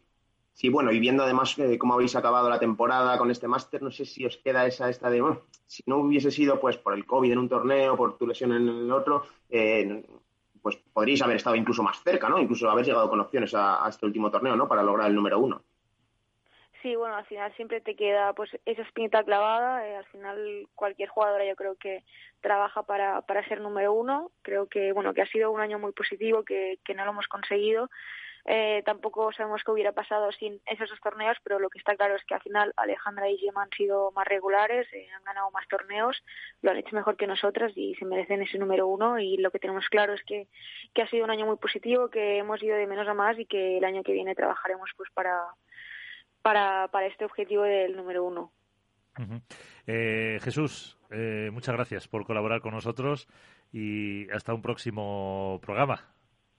Sí, 0.60 0.68
bueno, 0.68 0.92
y 0.92 1.00
viendo 1.00 1.24
además 1.24 1.58
eh, 1.58 1.78
cómo 1.78 1.94
habéis 1.94 2.18
acabado 2.18 2.50
la 2.50 2.60
temporada 2.60 3.18
con 3.18 3.32
este 3.32 3.48
máster, 3.48 3.82
no 3.82 3.92
sé 3.92 4.04
si 4.04 4.26
os 4.26 4.36
queda 4.36 4.66
esa 4.66 4.90
esta 4.90 5.10
de, 5.10 5.22
bueno, 5.22 5.44
si 5.66 5.84
no 5.86 6.00
hubiese 6.00 6.32
sido 6.32 6.60
pues 6.60 6.76
por 6.76 6.94
el 6.94 7.06
COVID 7.06 7.32
en 7.32 7.38
un 7.38 7.48
torneo, 7.48 7.96
por 7.96 8.18
tu 8.18 8.28
lesión 8.28 8.52
en 8.52 8.68
el 8.68 8.92
otro, 8.92 9.24
eh, 9.50 10.04
pues 10.62 10.76
podríais 10.92 11.22
haber 11.22 11.38
estado 11.38 11.56
incluso 11.56 11.82
más 11.82 12.04
cerca, 12.04 12.28
¿no? 12.28 12.40
Incluso 12.40 12.70
haber 12.70 12.86
llegado 12.86 13.10
con 13.10 13.22
opciones 13.22 13.54
a, 13.56 13.88
este 13.88 14.06
último 14.06 14.30
torneo, 14.30 14.58
¿no? 14.58 14.68
Para 14.68 14.84
lograr 14.84 15.08
el 15.08 15.16
número 15.16 15.40
uno. 15.40 15.62
Sí, 16.82 16.96
bueno, 16.96 17.16
al 17.16 17.26
final 17.26 17.54
siempre 17.56 17.82
te 17.82 17.96
queda 17.96 18.34
pues 18.34 18.50
esa 18.66 18.84
espinita 18.84 19.24
clavada. 19.24 19.86
Eh, 19.86 19.98
al 19.98 20.06
final 20.06 20.68
cualquier 20.76 21.10
jugadora 21.10 21.46
yo 21.46 21.56
creo 21.56 21.76
que 21.76 22.04
trabaja 22.42 22.84
para, 22.84 23.22
para 23.24 23.46
ser 23.48 23.60
número 23.60 23.94
uno. 23.94 24.32
Creo 24.42 24.68
que 24.68 24.94
bueno 24.94 25.14
que 25.14 25.22
ha 25.22 25.26
sido 25.26 25.52
un 25.52 25.60
año 25.60 25.78
muy 25.78 25.92
positivo, 25.92 26.44
que, 26.44 26.80
que 26.86 26.94
no 26.94 27.04
lo 27.04 27.12
hemos 27.12 27.28
conseguido 27.28 27.90
eh, 28.46 28.82
tampoco 28.86 29.32
sabemos 29.32 29.64
qué 29.64 29.72
hubiera 29.72 29.92
pasado 29.92 30.32
sin 30.32 30.62
esos 30.66 30.90
dos 30.90 31.00
torneos, 31.02 31.38
pero 31.44 31.60
lo 31.60 31.70
que 31.70 31.78
está 31.78 31.96
claro 31.96 32.16
es 32.16 32.24
que 32.26 32.34
al 32.34 32.42
final 32.42 32.74
Alejandra 32.78 33.30
y 33.30 33.38
Gemma 33.38 33.64
han 33.64 33.70
sido 33.72 34.12
más 34.16 34.28
regulares, 34.28 34.88
eh, 34.94 35.08
han 35.16 35.24
ganado 35.24 35.52
más 35.52 35.68
torneos, 35.68 36.24
lo 36.62 36.72
han 36.72 36.78
hecho 36.78 36.96
mejor 36.96 37.18
que 37.18 37.28
nosotras 37.28 37.72
y 37.76 37.96
se 37.96 38.06
merecen 38.06 38.42
ese 38.42 38.58
número 38.58 38.88
uno. 38.88 39.20
Y 39.20 39.38
lo 39.38 39.52
que 39.52 39.60
tenemos 39.60 39.88
claro 39.90 40.14
es 40.14 40.24
que, 40.24 40.48
que 40.94 41.02
ha 41.02 41.10
sido 41.10 41.26
un 41.26 41.32
año 41.32 41.46
muy 41.46 41.58
positivo, 41.58 42.10
que 42.10 42.38
hemos 42.38 42.62
ido 42.64 42.78
de 42.78 42.88
menos 42.88 43.08
a 43.08 43.14
más 43.14 43.38
y 43.38 43.46
que 43.46 43.78
el 43.78 43.84
año 43.84 44.04
que 44.04 44.14
viene 44.14 44.36
trabajaremos 44.36 44.90
pues 44.98 45.10
para, 45.14 45.40
para, 46.42 46.88
para 46.90 47.08
este 47.08 47.26
objetivo 47.26 47.64
del 47.64 47.96
número 47.96 48.24
uno. 48.24 48.52
Eh, 49.86 50.40
Jesús, 50.42 50.98
muchas 51.52 51.76
gracias 51.76 52.08
por 52.08 52.26
colaborar 52.26 52.62
con 52.62 52.74
nosotros 52.74 53.28
y 53.72 54.30
hasta 54.32 54.54
un 54.54 54.62
próximo 54.62 55.60
programa. 55.62 56.14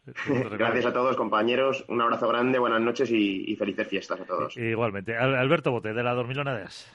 Gracias 0.52 0.86
a 0.86 0.92
todos, 0.92 1.16
compañeros. 1.16 1.84
Un 1.88 2.00
abrazo 2.00 2.28
grande, 2.28 2.58
buenas 2.58 2.80
noches 2.80 3.10
y, 3.10 3.54
felices 3.56 3.86
fiestas 3.88 4.20
a 4.20 4.24
todos. 4.24 4.56
Igualmente. 4.56 5.16
Alberto 5.16 5.70
Bote, 5.70 5.92
de 5.92 6.02
la 6.02 6.14
Dormilonadas. 6.14 6.90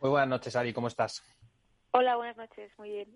Muy 0.00 0.10
buenas 0.10 0.28
noches, 0.28 0.56
Ari. 0.56 0.72
¿Cómo 0.72 0.88
estás? 0.88 1.22
Hola, 1.92 2.16
buenas 2.16 2.36
noches. 2.36 2.72
Muy 2.78 2.90
bien. 2.90 3.08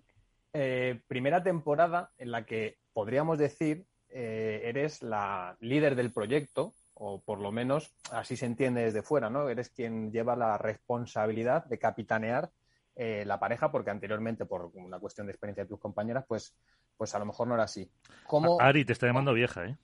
Eh, 0.53 1.01
primera 1.07 1.43
temporada 1.43 2.11
en 2.17 2.31
la 2.31 2.45
que 2.45 2.77
podríamos 2.93 3.37
decir 3.37 3.85
eh, 4.09 4.61
eres 4.63 5.01
la 5.01 5.57
líder 5.59 5.95
del 5.95 6.13
proyecto, 6.13 6.71
o 6.95 7.21
por 7.21 7.39
lo 7.39 7.51
menos 7.51 7.93
así 8.11 8.35
se 8.35 8.45
entiende 8.45 8.83
desde 8.83 9.03
fuera, 9.03 9.29
¿no? 9.29 9.47
Eres 9.49 9.69
quien 9.69 10.11
lleva 10.11 10.35
la 10.35 10.57
responsabilidad 10.57 11.65
de 11.65 11.77
capitanear 11.79 12.51
eh, 12.95 13.23
la 13.25 13.39
pareja, 13.39 13.71
porque 13.71 13.91
anteriormente, 13.91 14.45
por 14.45 14.71
una 14.73 14.99
cuestión 14.99 15.27
de 15.27 15.33
experiencia 15.33 15.63
de 15.63 15.69
tus 15.69 15.79
compañeras, 15.79 16.25
pues 16.27 16.55
pues 16.97 17.13
a 17.15 17.19
lo 17.19 17.25
mejor 17.25 17.47
no 17.47 17.55
era 17.55 17.63
así. 17.63 17.89
¿Cómo... 18.27 18.59
Ari, 18.59 18.85
te 18.85 18.93
está 18.93 19.07
llamando 19.07 19.33
vieja, 19.33 19.65
¿eh? 19.65 19.77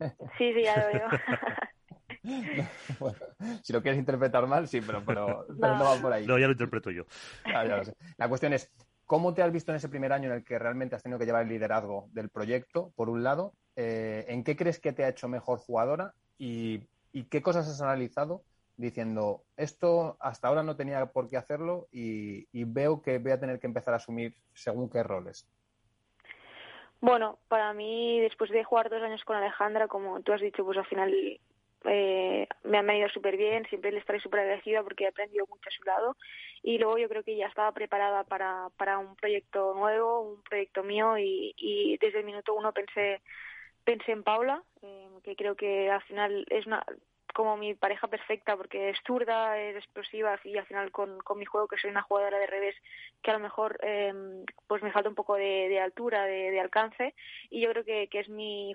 Sí, 0.38 0.52
sí, 0.52 0.62
ya 0.62 0.76
lo 0.76 0.86
veo. 0.86 1.08
bueno, 3.00 3.18
si 3.62 3.72
lo 3.72 3.82
quieres 3.82 3.98
interpretar 3.98 4.46
mal, 4.46 4.68
sí, 4.68 4.80
pero, 4.80 5.04
pero, 5.06 5.46
no. 5.58 5.84
va 5.84 5.96
por 6.00 6.12
ahí. 6.12 6.26
No, 6.26 6.38
ya 6.38 6.46
lo 6.46 6.52
interpreto 6.52 6.90
yo. 6.90 7.04
Ah, 7.44 7.82
La 8.16 8.28
cuestión 8.28 8.52
es, 8.52 8.70
¿cómo 9.06 9.34
te 9.34 9.42
has 9.42 9.52
visto 9.52 9.72
en 9.72 9.76
ese 9.76 9.88
primer 9.88 10.12
año 10.12 10.28
en 10.30 10.36
el 10.36 10.44
que 10.44 10.58
realmente 10.58 10.96
has 10.96 11.02
tenido 11.02 11.18
que 11.18 11.26
llevar 11.26 11.42
el 11.42 11.48
liderazgo 11.48 12.08
del 12.12 12.30
proyecto, 12.30 12.92
por 12.96 13.08
un 13.08 13.22
lado? 13.22 13.54
Eh, 13.76 14.24
¿En 14.28 14.44
qué 14.44 14.56
crees 14.56 14.80
que 14.80 14.92
te 14.92 15.04
ha 15.04 15.08
hecho 15.08 15.28
mejor 15.28 15.58
jugadora? 15.58 16.14
Y, 16.44 16.88
qué 17.30 17.40
cosas 17.40 17.68
has 17.68 17.80
analizado 17.80 18.42
diciendo, 18.76 19.44
esto 19.56 20.16
hasta 20.18 20.48
ahora 20.48 20.64
no 20.64 20.74
tenía 20.74 21.06
por 21.06 21.30
qué 21.30 21.36
hacerlo 21.36 21.86
y, 21.92 22.48
y 22.52 22.64
veo 22.64 23.00
que 23.00 23.18
voy 23.18 23.30
a 23.30 23.38
tener 23.38 23.60
que 23.60 23.68
empezar 23.68 23.94
a 23.94 23.98
asumir 23.98 24.34
según 24.52 24.90
qué 24.90 25.04
roles? 25.04 25.46
Bueno, 27.00 27.38
para 27.46 27.72
mí, 27.74 28.18
después 28.20 28.50
de 28.50 28.64
jugar 28.64 28.90
dos 28.90 29.02
años 29.02 29.22
con 29.24 29.36
Alejandra, 29.36 29.86
como 29.86 30.20
tú 30.22 30.32
has 30.32 30.40
dicho, 30.40 30.64
pues 30.64 30.78
al 30.78 30.86
final 30.86 31.14
eh, 31.84 32.48
me 32.64 32.78
han 32.78 32.86
venido 32.88 33.08
súper 33.10 33.36
bien, 33.36 33.64
siempre 33.66 33.92
le 33.92 33.98
estaré 33.98 34.18
súper 34.18 34.40
agradecida 34.40 34.82
porque 34.82 35.04
he 35.04 35.08
aprendido 35.08 35.46
mucho 35.46 35.68
a 35.68 35.76
su 35.76 35.84
lado 35.84 36.16
y 36.62 36.78
luego 36.78 36.98
yo 36.98 37.08
creo 37.08 37.22
que 37.22 37.36
ya 37.36 37.46
estaba 37.46 37.70
preparada 37.70 38.24
para, 38.24 38.68
para 38.76 38.98
un 38.98 39.14
proyecto 39.14 39.74
nuevo, 39.74 40.22
un 40.22 40.42
proyecto 40.42 40.82
mío 40.82 41.18
y, 41.18 41.54
y 41.56 41.98
desde 41.98 42.18
el 42.18 42.24
minuto 42.24 42.54
uno 42.54 42.72
pensé 42.72 43.20
pensé 43.84 44.12
en 44.12 44.22
Paula, 44.22 44.62
eh, 44.82 45.08
que 45.22 45.36
creo 45.36 45.56
que 45.56 45.90
al 45.90 46.02
final 46.02 46.46
es 46.50 46.66
una, 46.66 46.84
como 47.32 47.56
mi 47.56 47.74
pareja 47.74 48.08
perfecta 48.08 48.56
porque 48.56 48.90
es 48.90 48.98
zurda, 49.06 49.58
es 49.58 49.76
explosiva 49.76 50.38
y 50.44 50.56
al 50.56 50.66
final 50.66 50.90
con, 50.90 51.18
con 51.20 51.38
mi 51.38 51.44
juego 51.44 51.68
que 51.68 51.78
soy 51.78 51.90
una 51.90 52.02
jugadora 52.02 52.38
de 52.38 52.46
revés 52.46 52.76
que 53.22 53.30
a 53.30 53.34
lo 53.34 53.40
mejor 53.40 53.78
eh, 53.82 54.12
pues 54.66 54.82
me 54.82 54.92
falta 54.92 55.08
un 55.08 55.14
poco 55.14 55.36
de, 55.36 55.80
altura, 55.80 56.24
de, 56.24 56.50
de, 56.50 56.60
alcance 56.60 57.14
y 57.50 57.60
yo 57.60 57.70
creo 57.70 57.84
que, 57.84 58.08
que 58.08 58.20
es 58.20 58.28
mi, 58.28 58.72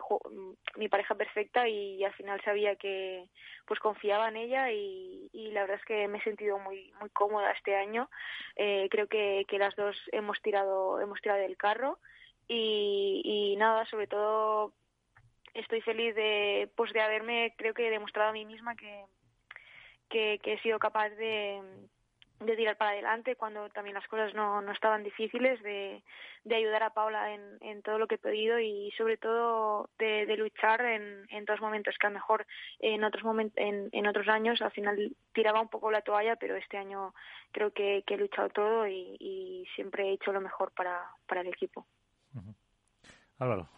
mi 0.76 0.90
pareja 0.90 1.16
perfecta 1.16 1.68
y, 1.68 2.04
al 2.04 2.14
final 2.14 2.42
sabía 2.44 2.76
que 2.76 3.26
pues 3.66 3.80
confiaba 3.80 4.30
en 4.30 4.38
ella 4.38 4.72
y, 4.72 5.30
y, 5.34 5.52
la 5.52 5.62
verdad 5.62 5.78
es 5.80 5.86
que 5.86 6.08
me 6.08 6.20
he 6.20 6.24
sentido 6.24 6.58
muy 6.60 6.94
muy 7.02 7.10
cómoda 7.10 7.52
este 7.52 7.76
año. 7.76 8.10
Eh, 8.56 8.88
creo 8.90 9.08
que, 9.08 9.46
que 9.48 9.60
las 9.60 9.76
dos 9.76 9.96
hemos 10.12 10.42
tirado 10.42 11.02
hemos 11.02 11.20
tirado 11.22 11.42
del 11.42 11.58
carro 11.58 12.00
y, 12.48 13.22
y 13.26 13.56
nada, 13.58 13.86
sobre 13.86 14.08
todo 14.08 14.74
estoy 15.54 15.82
feliz 15.82 16.16
de 16.16 16.70
pues 16.76 16.94
de 16.94 17.02
haberme 17.02 17.54
creo 17.58 17.74
que 17.74 17.90
demostrado 17.90 18.30
a 18.30 18.34
mí 18.34 18.46
misma 18.46 18.76
que 18.76 19.06
que, 20.10 20.40
que 20.42 20.54
he 20.54 20.62
sido 20.62 20.80
capaz 20.80 21.10
de, 21.10 21.62
de 22.40 22.56
tirar 22.56 22.78
para 22.78 22.92
adelante 22.92 23.36
cuando 23.36 23.70
también 23.70 23.96
las 23.96 24.08
cosas 24.08 24.34
no, 24.34 24.62
no 24.62 24.72
estaban 24.72 25.04
difíciles, 25.04 25.62
de, 25.64 26.04
de 26.44 26.56
ayudar 26.56 26.84
a 26.84 26.94
Paula 26.94 27.34
en, 27.34 27.58
en 27.62 27.82
todo 27.82 27.98
lo 27.98 28.08
que 28.08 28.16
he 28.16 28.20
podido 28.20 28.60
y 28.60 28.92
sobre 28.98 29.18
todo 29.18 29.90
de, 29.98 30.26
luchar 30.38 30.82
en, 30.82 31.26
en 31.30 31.46
todos 31.46 31.62
momentos, 31.62 31.96
que 32.00 32.08
a 32.08 32.10
lo 32.10 32.16
mejor 32.16 32.46
en 32.80 33.04
otros 33.04 33.24
momentos, 33.24 33.58
en, 33.58 33.90
en 33.92 34.08
otros 34.08 34.28
años 34.28 34.62
al 34.62 34.72
final 34.72 35.16
tiraba 35.34 35.62
un 35.62 35.70
poco 35.70 35.92
la 35.92 36.02
toalla, 36.02 36.36
pero 36.36 36.56
este 36.56 36.78
año 36.78 37.14
creo 37.52 37.72
que, 37.72 38.04
he 38.06 38.18
luchado 38.18 38.50
todo 38.50 38.88
y, 38.88 39.68
siempre 39.76 40.10
he 40.10 40.14
hecho 40.14 40.32
lo 40.32 40.42
mejor 40.42 40.72
para, 40.72 41.04
para 41.28 41.42
el 41.42 41.48
equipo. 41.48 41.86
Uh. 42.34 42.54
Álvaro. 43.40 43.70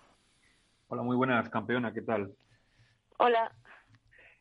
Hola, 0.91 1.03
muy 1.03 1.15
buenas, 1.15 1.47
campeona, 1.49 1.93
¿qué 1.93 2.01
tal? 2.01 2.33
Hola. 3.19 3.55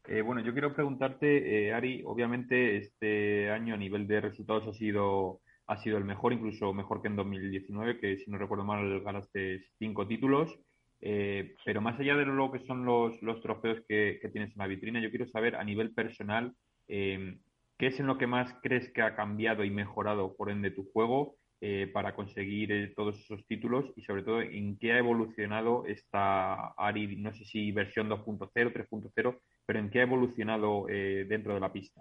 Eh, 0.06 0.22
bueno, 0.22 0.40
yo 0.40 0.54
quiero 0.54 0.74
preguntarte, 0.74 1.66
eh, 1.66 1.74
Ari, 1.74 2.02
obviamente 2.06 2.78
este 2.78 3.50
año 3.50 3.74
a 3.74 3.76
nivel 3.76 4.06
de 4.06 4.22
resultados 4.22 4.66
ha 4.66 4.72
sido, 4.72 5.42
ha 5.66 5.76
sido 5.76 5.98
el 5.98 6.04
mejor, 6.04 6.32
incluso 6.32 6.72
mejor 6.72 7.02
que 7.02 7.08
en 7.08 7.16
2019, 7.16 8.00
que 8.00 8.16
si 8.16 8.30
no 8.30 8.38
recuerdo 8.38 8.64
mal 8.64 9.02
ganaste 9.02 9.60
cinco 9.78 10.08
títulos, 10.08 10.58
eh, 11.02 11.54
pero 11.66 11.82
más 11.82 12.00
allá 12.00 12.16
de 12.16 12.24
lo 12.24 12.50
que 12.50 12.60
son 12.60 12.86
los, 12.86 13.20
los 13.20 13.42
trofeos 13.42 13.82
que, 13.86 14.18
que, 14.22 14.30
tienes 14.30 14.50
en 14.52 14.58
la 14.58 14.68
vitrina, 14.68 15.00
yo 15.00 15.10
quiero 15.10 15.28
saber 15.28 15.54
a 15.54 15.64
nivel 15.64 15.92
personal, 15.92 16.54
¿qué 16.86 17.36
es 17.78 18.00
en 18.00 18.06
lo 18.06 18.16
que 18.16 18.26
más 18.26 18.54
crees 18.62 18.90
que 18.94 19.02
ha 19.02 19.14
cambiado 19.16 19.64
y 19.64 19.70
mejorado 19.70 20.34
por 20.34 20.48
ende 20.48 20.70
tu 20.70 20.90
juego? 20.92 21.36
Eh, 21.60 21.90
para 21.92 22.14
conseguir 22.14 22.70
eh, 22.70 22.92
todos 22.94 23.18
esos 23.18 23.44
títulos 23.48 23.84
y 23.96 24.02
sobre 24.02 24.22
todo 24.22 24.40
en 24.40 24.78
qué 24.78 24.92
ha 24.92 24.98
evolucionado 24.98 25.86
esta 25.86 26.68
ARI, 26.76 27.16
no 27.16 27.34
sé 27.34 27.44
si 27.46 27.72
versión 27.72 28.08
2.0, 28.08 28.48
3.0, 28.52 29.40
pero 29.66 29.78
en 29.80 29.90
qué 29.90 29.98
ha 29.98 30.02
evolucionado 30.02 30.86
eh, 30.88 31.26
dentro 31.28 31.54
de 31.54 31.60
la 31.60 31.72
pista. 31.72 32.00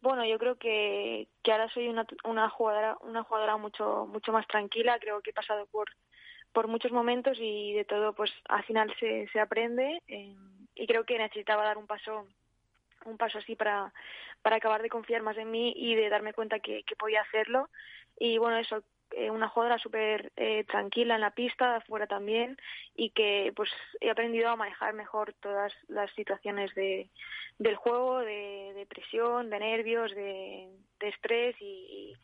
Bueno, 0.00 0.24
yo 0.24 0.38
creo 0.38 0.56
que, 0.56 1.28
que 1.42 1.52
ahora 1.52 1.68
soy 1.74 1.88
una, 1.88 2.06
una 2.24 2.48
jugadora 2.48 2.96
una 3.02 3.22
jugadora 3.22 3.58
mucho 3.58 4.06
mucho 4.06 4.32
más 4.32 4.46
tranquila. 4.46 4.98
Creo 4.98 5.20
que 5.20 5.28
he 5.28 5.34
pasado 5.34 5.66
por 5.66 5.90
por 6.52 6.68
muchos 6.68 6.92
momentos 6.92 7.36
y 7.38 7.74
de 7.74 7.84
todo, 7.84 8.14
pues 8.14 8.30
al 8.48 8.64
final 8.64 8.92
se, 8.98 9.28
se 9.28 9.40
aprende 9.40 10.00
eh, 10.08 10.34
y 10.74 10.86
creo 10.86 11.04
que 11.04 11.18
necesitaba 11.18 11.64
dar 11.64 11.76
un 11.76 11.86
paso 11.86 12.26
un 13.04 13.16
paso 13.16 13.38
así 13.38 13.56
para, 13.56 13.92
para 14.42 14.56
acabar 14.56 14.82
de 14.82 14.88
confiar 14.88 15.22
más 15.22 15.36
en 15.36 15.50
mí 15.50 15.72
y 15.76 15.94
de 15.94 16.08
darme 16.08 16.32
cuenta 16.32 16.60
que, 16.60 16.82
que 16.84 16.96
podía 16.96 17.22
hacerlo. 17.22 17.68
Y 18.18 18.38
bueno, 18.38 18.58
eso, 18.58 18.82
eh, 19.12 19.30
una 19.30 19.48
jugadora 19.48 19.78
súper 19.78 20.30
eh, 20.36 20.64
tranquila 20.64 21.16
en 21.16 21.20
la 21.20 21.32
pista, 21.32 21.76
afuera 21.76 22.06
también, 22.06 22.56
y 22.94 23.10
que 23.10 23.52
pues 23.56 23.70
he 24.00 24.08
aprendido 24.08 24.48
a 24.50 24.56
manejar 24.56 24.94
mejor 24.94 25.34
todas 25.40 25.72
las 25.88 26.12
situaciones 26.12 26.72
de, 26.74 27.10
del 27.58 27.74
juego, 27.74 28.20
de, 28.20 28.86
presión, 28.88 29.50
de 29.50 29.58
nervios, 29.58 30.14
de, 30.14 30.68
de 31.00 31.08
estrés 31.08 31.56
y, 31.60 32.14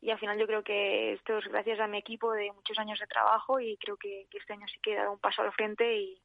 y, 0.00 0.10
al 0.10 0.18
final 0.18 0.38
yo 0.38 0.46
creo 0.46 0.64
que 0.64 1.12
esto 1.12 1.38
es 1.38 1.46
gracias 1.46 1.78
a 1.80 1.86
mi 1.86 1.98
equipo 1.98 2.32
de 2.32 2.52
muchos 2.52 2.78
años 2.78 2.98
de 2.98 3.06
trabajo 3.06 3.60
y 3.60 3.76
creo 3.76 3.96
que, 3.96 4.26
que 4.30 4.38
este 4.38 4.52
año 4.52 4.66
sí 4.68 4.78
que 4.82 4.92
he 4.92 4.96
dado 4.96 5.12
un 5.12 5.20
paso 5.20 5.42
al 5.42 5.52
frente 5.52 5.96
y, 5.96 6.20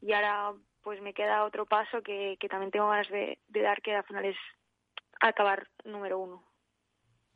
y 0.00 0.12
ahora 0.12 0.52
pues 0.82 1.00
me 1.00 1.14
queda 1.14 1.44
otro 1.44 1.64
paso 1.64 2.02
que, 2.02 2.36
que 2.38 2.48
también 2.48 2.70
tengo 2.70 2.88
ganas 2.88 3.08
de, 3.08 3.38
de, 3.48 3.62
dar, 3.62 3.80
que 3.80 3.94
al 3.94 4.04
final 4.04 4.24
es 4.26 4.36
acabar 5.20 5.66
número 5.84 6.18
uno. 6.18 6.44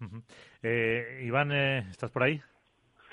Uh 0.01 0.05
-huh. 0.05 0.23
eh, 0.63 1.23
Iván, 1.25 1.51
eh, 1.53 1.87
¿estás 1.91 2.11
por 2.11 2.23
ahí? 2.23 2.41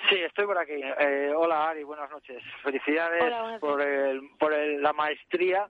Sí, 0.10 0.18
estoy 0.22 0.46
por 0.46 0.58
aquí. 0.58 0.80
Eh, 1.00 1.34
hola 1.36 1.70
Ari, 1.70 1.84
buenas 1.84 2.12
noches. 2.12 2.43
Felicidades 2.62 3.24
hola, 3.24 3.41
buenas 3.41 3.60
por, 3.60 3.82
el, 3.82 4.30
por 4.38 4.54
el, 4.54 4.82
la 4.82 4.93
maestría, 4.93 5.68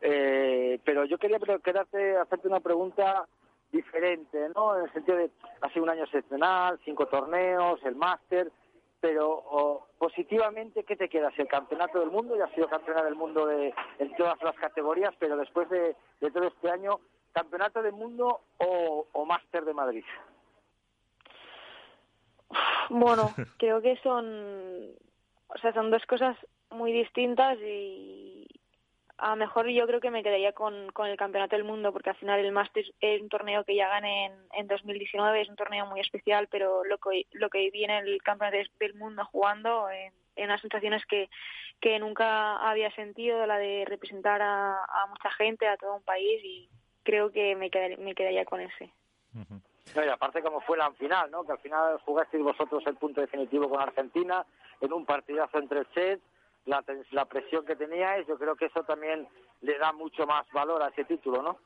eh, 0.00 0.78
pero 0.84 1.04
yo 1.04 1.18
quería 1.18 1.38
quedarte, 1.64 2.16
hacerte 2.16 2.48
una 2.48 2.60
pregunta 2.60 3.26
diferente, 3.72 4.38
¿no? 4.54 4.76
En 4.78 4.84
el 4.84 4.92
sentido 4.92 5.16
de, 5.16 5.30
ha 5.62 5.68
sido 5.70 5.82
un 5.84 5.90
año 5.90 6.04
excepcional, 6.04 6.78
cinco 6.84 7.06
torneos, 7.06 7.82
el 7.84 7.96
máster, 7.96 8.52
pero 9.02 9.28
o, 9.28 9.88
positivamente, 9.98 10.84
¿qué 10.84 10.94
te 10.94 11.08
quedas? 11.08 11.36
El 11.36 11.48
campeonato 11.48 11.98
del 11.98 12.10
mundo, 12.10 12.36
ya 12.36 12.44
has 12.44 12.52
sido 12.52 12.68
campeona 12.68 13.02
del 13.02 13.16
mundo 13.16 13.46
de, 13.46 13.74
en 13.98 14.16
todas 14.16 14.40
las 14.42 14.54
categorías, 14.54 15.12
pero 15.18 15.36
después 15.36 15.68
de, 15.68 15.96
de 16.20 16.30
todo 16.30 16.44
este 16.44 16.70
año, 16.70 17.00
¿campeonato 17.32 17.82
del 17.82 17.94
mundo 17.94 18.42
o, 18.58 19.08
o 19.10 19.24
máster 19.26 19.64
de 19.64 19.74
Madrid? 19.74 20.04
Bueno, 22.90 23.34
creo 23.58 23.82
que 23.82 23.96
son, 24.04 24.94
o 25.48 25.58
sea, 25.60 25.72
son 25.74 25.90
dos 25.90 26.06
cosas 26.06 26.36
muy 26.70 26.92
distintas 26.92 27.58
y 27.58 28.41
a 29.22 29.30
lo 29.30 29.36
mejor 29.36 29.68
yo 29.68 29.86
creo 29.86 30.00
que 30.00 30.10
me 30.10 30.24
quedaría 30.24 30.52
con, 30.52 30.90
con 30.90 31.06
el 31.06 31.16
Campeonato 31.16 31.54
del 31.54 31.64
Mundo 31.64 31.92
porque 31.92 32.10
al 32.10 32.16
final 32.16 32.40
el 32.40 32.50
Masters 32.50 32.92
es 33.00 33.22
un 33.22 33.28
torneo 33.28 33.62
que 33.64 33.76
ya 33.76 33.88
gané 33.88 34.26
en, 34.26 34.32
en 34.52 34.66
2019, 34.66 35.40
es 35.40 35.48
un 35.48 35.54
torneo 35.54 35.86
muy 35.86 36.00
especial, 36.00 36.48
pero 36.50 36.82
lo 36.84 36.98
que, 36.98 37.26
lo 37.30 37.48
que 37.48 37.70
viene 37.70 37.98
el 37.98 38.20
Campeonato 38.22 38.58
del 38.80 38.94
Mundo 38.94 39.24
jugando 39.30 39.88
en, 39.90 40.12
en 40.34 40.44
unas 40.46 40.60
sensaciones 40.60 41.06
que, 41.06 41.30
que 41.80 42.00
nunca 42.00 42.56
había 42.68 42.90
sentido, 42.96 43.46
la 43.46 43.58
de 43.58 43.84
representar 43.86 44.42
a, 44.42 44.72
a 44.72 45.06
mucha 45.08 45.30
gente, 45.30 45.68
a 45.68 45.76
todo 45.76 45.94
un 45.94 46.02
país 46.02 46.40
y 46.44 46.68
creo 47.04 47.30
que 47.30 47.54
me 47.54 47.70
quedaría, 47.70 47.98
me 47.98 48.16
quedaría 48.16 48.44
con 48.44 48.60
ese. 48.60 48.90
Uh 49.34 49.38
-huh. 49.38 49.62
No, 49.94 50.04
y 50.04 50.08
aparte 50.08 50.42
como 50.42 50.60
fue 50.62 50.76
la 50.78 50.90
final, 50.92 51.30
¿no? 51.30 51.44
Que 51.44 51.52
al 51.52 51.58
final 51.58 51.98
jugasteis 52.00 52.42
vosotros 52.42 52.82
el 52.86 52.96
punto 52.96 53.20
definitivo 53.20 53.68
con 53.68 53.80
Argentina 53.80 54.44
en 54.80 54.92
un 54.92 55.04
partidazo 55.04 55.58
entre 55.58 55.84
sets, 55.94 56.22
la, 56.66 56.84
la 57.10 57.24
presión 57.26 57.64
que 57.64 57.76
teníais, 57.76 58.26
yo 58.26 58.38
creo 58.38 58.56
que 58.56 58.66
eso 58.66 58.82
también 58.84 59.28
le 59.60 59.78
da 59.78 59.92
mucho 59.92 60.26
más 60.26 60.46
valor 60.52 60.82
a 60.82 60.88
ese 60.88 61.04
título, 61.04 61.42
¿no? 61.42 61.58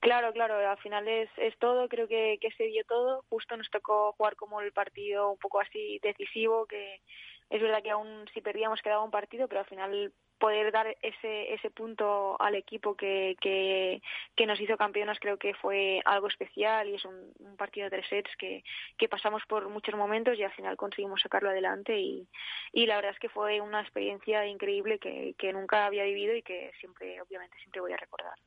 Claro, 0.00 0.32
claro, 0.32 0.56
al 0.56 0.76
final 0.78 1.08
es, 1.08 1.30
es 1.38 1.56
todo, 1.58 1.88
creo 1.88 2.06
que, 2.06 2.36
que 2.38 2.50
se 2.52 2.64
dio 2.64 2.84
todo, 2.84 3.24
justo 3.30 3.56
nos 3.56 3.70
tocó 3.70 4.12
jugar 4.12 4.36
como 4.36 4.60
el 4.60 4.70
partido 4.72 5.30
un 5.30 5.38
poco 5.38 5.60
así 5.60 5.98
decisivo, 6.02 6.66
que 6.66 7.00
es 7.48 7.62
verdad 7.62 7.82
que 7.82 7.90
aún 7.90 8.26
si 8.34 8.42
perdíamos 8.42 8.82
quedaba 8.82 9.02
un 9.02 9.10
partido, 9.10 9.48
pero 9.48 9.60
al 9.60 9.66
final 9.66 10.12
poder 10.38 10.72
dar 10.72 10.96
ese 11.02 11.54
ese 11.54 11.70
punto 11.70 12.40
al 12.40 12.54
equipo 12.54 12.96
que, 12.96 13.36
que, 13.40 14.46
nos 14.46 14.60
hizo 14.60 14.76
campeonas 14.76 15.18
creo 15.18 15.38
que 15.38 15.54
fue 15.54 16.00
algo 16.04 16.28
especial 16.28 16.88
y 16.88 16.94
es 16.94 17.04
un, 17.04 17.32
un 17.38 17.56
partido 17.56 17.84
de 17.84 17.96
tres 17.96 18.08
sets 18.08 18.30
que, 18.36 18.62
que 18.98 19.08
pasamos 19.08 19.42
por 19.48 19.68
muchos 19.68 19.94
momentos 19.94 20.38
y 20.38 20.42
al 20.42 20.52
final 20.52 20.76
conseguimos 20.76 21.22
sacarlo 21.22 21.50
adelante 21.50 21.98
y, 21.98 22.28
y 22.72 22.86
la 22.86 22.96
verdad 22.96 23.12
es 23.12 23.18
que 23.18 23.28
fue 23.28 23.60
una 23.60 23.80
experiencia 23.80 24.46
increíble 24.46 24.98
que, 24.98 25.34
que 25.38 25.52
nunca 25.52 25.86
había 25.86 26.04
vivido 26.04 26.34
y 26.34 26.42
que 26.42 26.72
siempre, 26.80 27.20
obviamente, 27.20 27.56
siempre 27.58 27.80
voy 27.80 27.92
a 27.92 27.96
recordar. 27.96 28.38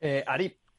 Eh, 0.00 0.24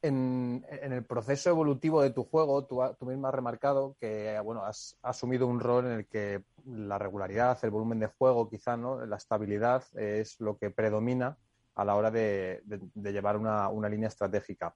en, 0.04 0.66
el 0.68 1.04
proceso 1.04 1.48
evolutivo 1.48 2.02
de 2.02 2.10
tu 2.10 2.24
juego, 2.24 2.66
tú, 2.66 2.82
mismo 3.06 3.26
has 3.26 3.34
remarcado 3.34 3.96
que 3.98 4.38
bueno, 4.44 4.62
has, 4.64 4.98
asumido 5.02 5.46
un 5.46 5.60
rol 5.60 5.86
en 5.86 5.92
el 5.92 6.06
que 6.06 6.44
la 6.66 6.98
regularidad, 6.98 7.58
el 7.62 7.70
volumen 7.70 8.00
de 8.00 8.08
juego, 8.08 8.50
quizá, 8.50 8.76
¿no? 8.76 9.04
la 9.06 9.16
estabilidad 9.16 9.82
es 9.96 10.38
lo 10.40 10.58
que 10.58 10.70
predomina 10.70 11.38
a 11.74 11.84
la 11.86 11.96
hora 11.96 12.10
de, 12.10 12.62
llevar 12.94 13.38
una, 13.38 13.88
línea 13.88 14.08
estratégica. 14.08 14.74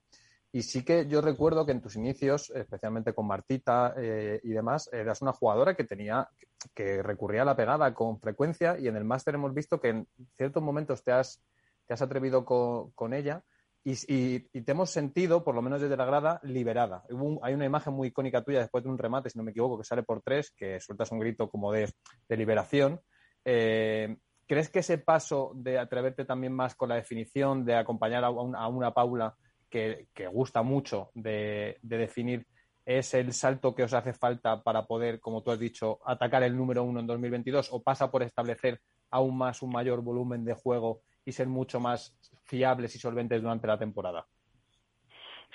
Y 0.51 0.63
sí 0.63 0.83
que 0.83 1.05
yo 1.05 1.21
recuerdo 1.21 1.63
que 1.63 1.73
en 1.73 1.81
tus 1.81 1.95
inicios, 1.95 2.49
especialmente 2.55 3.13
con 3.13 3.27
Martita 3.27 3.93
eh, 3.97 4.39
y 4.43 4.49
demás, 4.49 4.89
eras 4.91 5.21
una 5.21 5.31
jugadora 5.31 5.75
que 5.75 5.83
tenía, 5.83 6.27
que 6.73 7.03
recurría 7.03 7.43
a 7.43 7.45
la 7.45 7.55
pegada 7.55 7.93
con 7.93 8.19
frecuencia 8.19 8.79
y 8.79 8.87
en 8.87 8.95
el 8.95 9.05
máster 9.05 9.35
hemos 9.35 9.53
visto 9.53 9.79
que 9.79 9.89
en 9.89 10.07
ciertos 10.37 10.63
momentos 10.63 11.03
te 11.03 11.11
has, 11.11 11.39
te 11.85 11.93
has 11.93 12.01
atrevido 12.01 12.45
con 12.45 13.13
ella 13.13 13.43
y, 13.83 14.39
te 14.39 14.71
hemos 14.71 14.89
sentido, 14.89 15.43
por 15.43 15.55
lo 15.55 15.61
menos 15.61 15.81
desde 15.81 15.97
la 15.97 16.05
grada, 16.05 16.39
liberada. 16.43 17.03
Un, 17.09 17.39
hay 17.41 17.53
una 17.53 17.65
imagen 17.65 17.93
muy 17.93 18.09
icónica 18.09 18.43
tuya 18.43 18.59
después 18.59 18.83
de 18.83 18.89
un 18.89 18.97
remate, 18.97 19.29
si 19.29 19.37
no 19.37 19.43
me 19.43 19.51
equivoco, 19.51 19.77
que 19.77 19.83
sale 19.83 20.03
por 20.03 20.21
tres, 20.21 20.51
que 20.51 20.79
sueltas 20.79 21.11
un 21.11 21.19
grito 21.19 21.49
como 21.49 21.71
de, 21.71 21.91
de 22.27 22.37
liberación. 22.37 22.99
Eh, 23.45 24.17
¿crees 24.49 24.69
que 24.69 24.79
ese 24.79 24.97
paso 24.97 25.51
de 25.53 25.77
atreverte 25.77 26.25
también 26.25 26.53
más 26.53 26.73
con 26.73 26.89
la 26.89 26.95
definición, 26.95 27.63
de 27.63 27.75
acompañar 27.75 28.23
a, 28.23 28.31
una 28.31 28.91
Paula 28.91 29.35
que, 29.69 30.07
gusta 30.33 30.63
mucho 30.63 31.11
de, 31.13 31.77
definir, 31.83 32.47
es 32.83 33.13
el 33.13 33.31
salto 33.33 33.75
que 33.75 33.83
os 33.83 33.93
hace 33.93 34.11
falta 34.11 34.63
para 34.63 34.87
poder, 34.87 35.19
como 35.19 35.43
tú 35.43 35.51
has 35.51 35.59
dicho, 35.59 35.99
atacar 36.03 36.41
el 36.41 36.57
número 36.57 36.83
uno 36.83 36.99
en 36.99 37.05
2022 37.05 37.69
o 37.71 37.83
pasa 37.83 38.09
por 38.09 38.23
establecer 38.23 38.81
aún 39.11 39.37
más 39.37 39.61
un 39.61 39.71
mayor 39.71 40.01
volumen 40.01 40.43
de 40.43 40.55
juego 40.55 41.01
y 41.23 41.31
ser 41.31 41.47
mucho 41.47 41.79
más 41.79 42.17
fiables 42.49 42.95
y 42.95 42.99
solventes 42.99 43.41
durante 43.41 43.67
la 43.67 43.77
temporada? 43.77 44.25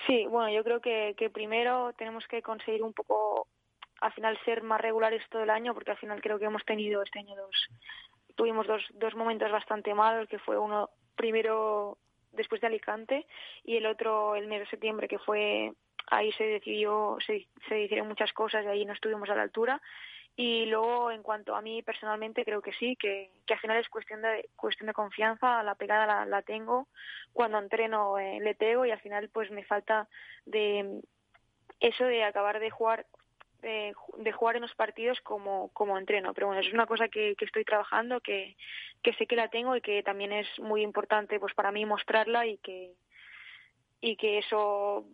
Sí, 0.07 0.27
bueno, 0.27 0.51
yo 0.51 0.63
creo 0.65 0.81
que, 0.81 1.31
primero 1.33 1.93
tenemos 1.97 2.27
que 2.27 2.43
conseguir 2.43 2.83
un 2.83 2.93
poco, 2.93 3.49
al 4.01 4.13
final, 4.13 4.39
ser 4.45 4.63
más 4.63 4.81
regulares 4.81 5.23
todo 5.31 5.43
el 5.43 5.51
año, 5.51 5.75
porque 5.75 5.91
al 5.91 5.99
final 5.99 6.21
creo 6.23 6.39
que 6.39 6.47
hemos 6.47 6.65
tenido 6.65 7.03
este 7.03 7.19
año 7.19 7.35
dos, 7.37 7.69
tuvimos 8.35 8.67
dos, 8.67 8.83
dos 8.95 9.15
momentos 9.15 9.51
bastante 9.51 9.95
malos, 9.95 10.29
que 10.29 10.39
fue 10.39 10.59
uno 10.59 10.91
primero 11.17 11.99
después 12.33 12.61
de 12.61 12.67
Alicante 12.67 13.27
y 13.65 13.77
el 13.77 13.87
otro 13.87 14.35
el 14.35 14.49
mes 14.49 14.61
de 14.61 14.67
septiembre, 14.67 15.09
que 15.09 15.19
fue 15.19 15.73
ahí 16.09 16.33
se 16.33 16.45
decidió, 16.45 17.17
se, 17.25 17.47
se 17.69 17.83
hicieron 17.83 18.09
muchas 18.09 18.33
cosas 18.33 18.65
y 18.65 18.69
ahí 18.69 18.85
no 18.85 18.93
estuvimos 18.93 19.31
a 19.31 19.37
la 19.37 19.43
altura 19.43 19.81
y 20.37 20.67
luego, 20.67 21.13
en 21.13 21.23
cuanto 21.23 21.55
a 21.55 21.63
mí 21.63 21.83
personalmente, 21.83 22.45
creo 22.45 22.61
que 22.61 22.73
sí, 22.73 22.97
que, 22.97 23.31
que 23.47 23.55
al 23.55 23.61
final 23.61 23.77
es 23.77 23.89
cuestión 23.89 24.21
de, 24.21 24.49
cuestión 24.57 24.89
de 24.89 24.93
confianza, 24.93 25.63
la 25.63 25.77
pegada 25.77 26.07
la, 26.07 26.27
la 26.27 26.43
tengo, 26.43 26.89
cuando 27.33 27.59
entreno 27.59 28.19
eh, 28.19 28.41
le 28.41 28.55
pego 28.57 28.85
y 28.85 28.91
al 28.91 29.01
final 29.01 29.29
pues 29.29 29.51
me 29.53 29.65
falta 29.65 30.09
de 30.45 31.01
eso 31.79 32.05
de 32.05 32.25
acabar 32.25 32.59
de 32.59 32.71
jugar 32.71 33.07
de, 33.63 33.95
de, 34.19 34.33
jugar 34.33 34.57
en 34.57 34.63
los 34.63 34.75
partidos 34.75 35.21
como, 35.23 35.71
como 35.73 35.97
entreno. 35.99 36.35
Pero 36.35 36.49
bueno, 36.49 36.61
es 36.61 36.73
una 36.73 36.87
cosa 36.87 37.09
que, 37.09 37.35
que 37.37 37.45
estoy 37.45 37.65
trabajando, 37.65 38.21
que, 38.21 38.57
que 39.03 39.15
sé 39.15 39.27
que 39.27 39.37
la 39.37 39.49
tengo 39.49 39.77
y 39.77 39.81
que 39.81 40.03
también 40.03 40.33
es 40.33 40.49
muy 40.59 40.83
importante 40.83 41.39
pues 41.41 41.55
para 41.55 41.73
mí 41.73 41.87
mostrarla 41.87 42.45
y 42.47 42.59
que, 42.59 42.93
y 44.01 44.17
que 44.17 44.39
eso 44.39 45.07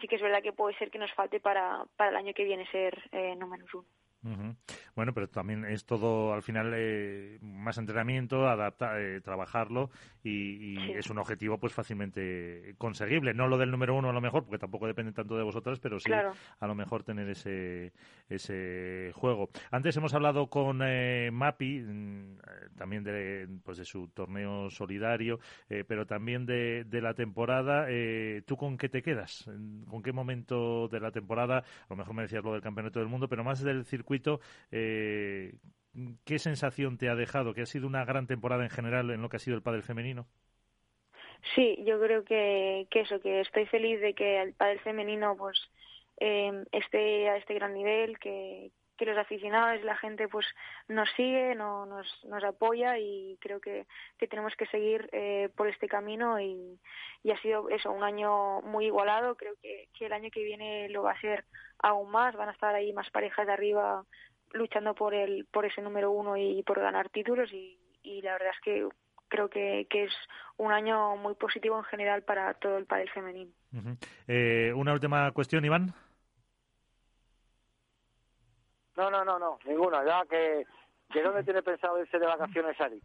sí 0.00 0.06
que 0.06 0.16
es 0.16 0.22
verdad 0.22 0.42
que 0.42 0.52
puede 0.52 0.76
ser 0.78 0.90
que 0.90 0.98
nos 0.98 1.12
falte 1.12 1.40
para, 1.40 1.84
para 1.96 2.10
el 2.10 2.16
año 2.16 2.32
que 2.32 2.44
viene 2.44 2.70
ser 2.70 2.96
eh, 3.12 3.34
número 3.36 3.66
uno. 3.74 3.97
Bueno, 4.22 5.14
pero 5.14 5.28
también 5.28 5.64
es 5.64 5.84
todo 5.84 6.32
al 6.32 6.42
final 6.42 6.72
eh, 6.74 7.38
más 7.40 7.78
entrenamiento, 7.78 8.48
adaptar, 8.48 9.00
eh, 9.00 9.20
trabajarlo 9.20 9.90
y, 10.24 10.76
es 10.92 11.08
un 11.10 11.18
objetivo 11.18 11.58
pues 11.58 11.72
fácilmente 11.72 12.74
conseguible. 12.78 13.32
No 13.32 13.46
lo 13.46 13.58
del 13.58 13.70
número 13.70 13.94
uno 13.94 14.10
a 14.10 14.12
lo 14.12 14.20
mejor, 14.20 14.44
porque 14.44 14.58
tampoco 14.58 14.86
depende 14.86 15.12
tanto 15.12 15.36
de 15.36 15.44
vosotras, 15.44 15.78
pero 15.78 16.00
sí 16.00 16.10
a 16.12 16.66
lo 16.66 16.74
mejor 16.74 17.04
tener 17.04 17.28
ese, 17.28 17.92
ese 18.28 19.12
juego. 19.14 19.50
Antes 19.70 19.96
hemos 19.96 20.14
hablado 20.14 20.48
con 20.48 20.80
eh, 20.82 21.30
Mapi, 21.32 21.80
mm, 21.80 22.38
también 22.76 23.04
de, 23.04 23.48
pues 23.62 23.78
de 23.78 23.84
su 23.84 24.08
torneo 24.08 24.68
solidario, 24.70 25.38
pero 25.86 26.06
también 26.06 26.44
de, 26.44 26.84
de 26.84 27.00
la 27.00 27.14
temporada. 27.14 27.86
¿Tú 28.46 28.56
con 28.56 28.76
qué 28.76 28.88
te 28.88 29.02
quedas? 29.02 29.48
¿Con 29.88 30.02
qué 30.02 30.12
momento 30.12 30.88
de 30.88 31.00
la 31.00 31.12
temporada? 31.12 31.58
A 31.58 31.86
lo 31.90 31.96
mejor 31.96 32.14
me 32.14 32.22
decías 32.22 32.42
lo 32.42 32.52
del 32.52 32.62
campeonato 32.62 32.98
del 32.98 33.08
mundo, 33.08 33.28
pero 33.28 33.44
más 33.44 33.62
del 33.62 33.84
circuito. 33.84 34.07
Eh, 34.70 35.54
¿Qué 36.24 36.38
sensación 36.38 36.98
te 36.98 37.08
ha 37.08 37.14
dejado? 37.14 37.54
¿Que 37.54 37.62
ha 37.62 37.66
sido 37.66 37.86
una 37.86 38.04
gran 38.04 38.26
temporada 38.26 38.62
en 38.64 38.70
general 38.70 39.10
en 39.10 39.22
lo 39.22 39.28
que 39.28 39.36
ha 39.36 39.40
sido 39.40 39.56
el 39.56 39.62
pádel 39.62 39.82
femenino? 39.82 40.26
Sí, 41.54 41.82
yo 41.86 42.00
creo 42.00 42.24
que, 42.24 42.86
que 42.90 43.00
eso, 43.00 43.20
que 43.20 43.40
estoy 43.40 43.66
feliz 43.66 44.00
de 44.00 44.14
que 44.14 44.42
el 44.42 44.54
pádel 44.54 44.80
femenino 44.80 45.36
pues 45.36 45.58
eh, 46.20 46.64
esté 46.72 47.28
a 47.28 47.36
este 47.36 47.54
gran 47.54 47.74
nivel, 47.74 48.18
que, 48.18 48.70
que 48.98 49.06
los 49.06 49.16
aficionados 49.16 49.82
la 49.84 49.96
gente 49.96 50.28
pues 50.28 50.46
nos 50.88 51.08
sigue, 51.12 51.54
no, 51.54 51.86
nos, 51.86 52.06
nos 52.24 52.44
apoya 52.44 52.98
y 52.98 53.38
creo 53.40 53.60
que, 53.60 53.86
tenemos 54.28 54.54
que 54.56 54.66
seguir 54.66 55.08
eh, 55.12 55.48
por 55.56 55.68
este 55.68 55.88
camino 55.88 56.38
y, 56.40 56.78
ha 57.32 57.40
sido 57.40 57.68
eso, 57.70 57.92
un 57.92 58.02
año 58.02 58.60
muy 58.62 58.86
igualado, 58.86 59.36
creo 59.36 59.54
que, 59.62 59.88
que 59.96 60.06
el 60.06 60.12
año 60.12 60.30
que 60.30 60.42
viene 60.42 60.88
lo 60.88 61.02
va 61.02 61.12
a 61.12 61.20
ser 61.20 61.44
aún 61.78 62.10
más, 62.10 62.34
van 62.34 62.48
a 62.48 62.52
estar 62.52 62.74
ahí 62.74 62.92
más 62.92 63.08
parejas 63.10 63.46
de 63.46 63.52
arriba 63.52 64.04
luchando 64.52 64.94
por 64.94 65.14
el 65.14 65.46
por 65.46 65.66
ese 65.66 65.82
número 65.82 66.10
uno 66.10 66.36
y 66.36 66.62
por 66.62 66.80
ganar 66.80 67.10
títulos 67.10 67.52
y, 67.52 67.78
y 68.02 68.22
la 68.22 68.32
verdad 68.32 68.52
es 68.54 68.60
que 68.62 68.88
creo 69.28 69.48
que, 69.48 69.86
que, 69.90 70.04
es 70.04 70.12
un 70.56 70.72
año 70.72 71.16
muy 71.16 71.34
positivo 71.34 71.76
en 71.76 71.84
general 71.84 72.22
para 72.22 72.54
todo 72.54 72.78
el 72.78 72.86
pádel 72.86 73.10
femenino. 73.10 73.52
eh, 74.26 74.72
una 74.74 74.92
última 74.94 75.30
cuestión, 75.32 75.64
Iván. 75.64 75.92
No, 78.98 79.10
no, 79.12 79.24
no, 79.24 79.38
no, 79.38 79.58
ninguna. 79.64 80.04
Ya 80.04 80.26
que, 80.28 80.66
que 81.12 81.22
dónde 81.22 81.44
tiene 81.44 81.62
pensado 81.62 82.00
irse 82.00 82.18
de 82.18 82.26
vacaciones, 82.26 82.78
Ari. 82.80 83.00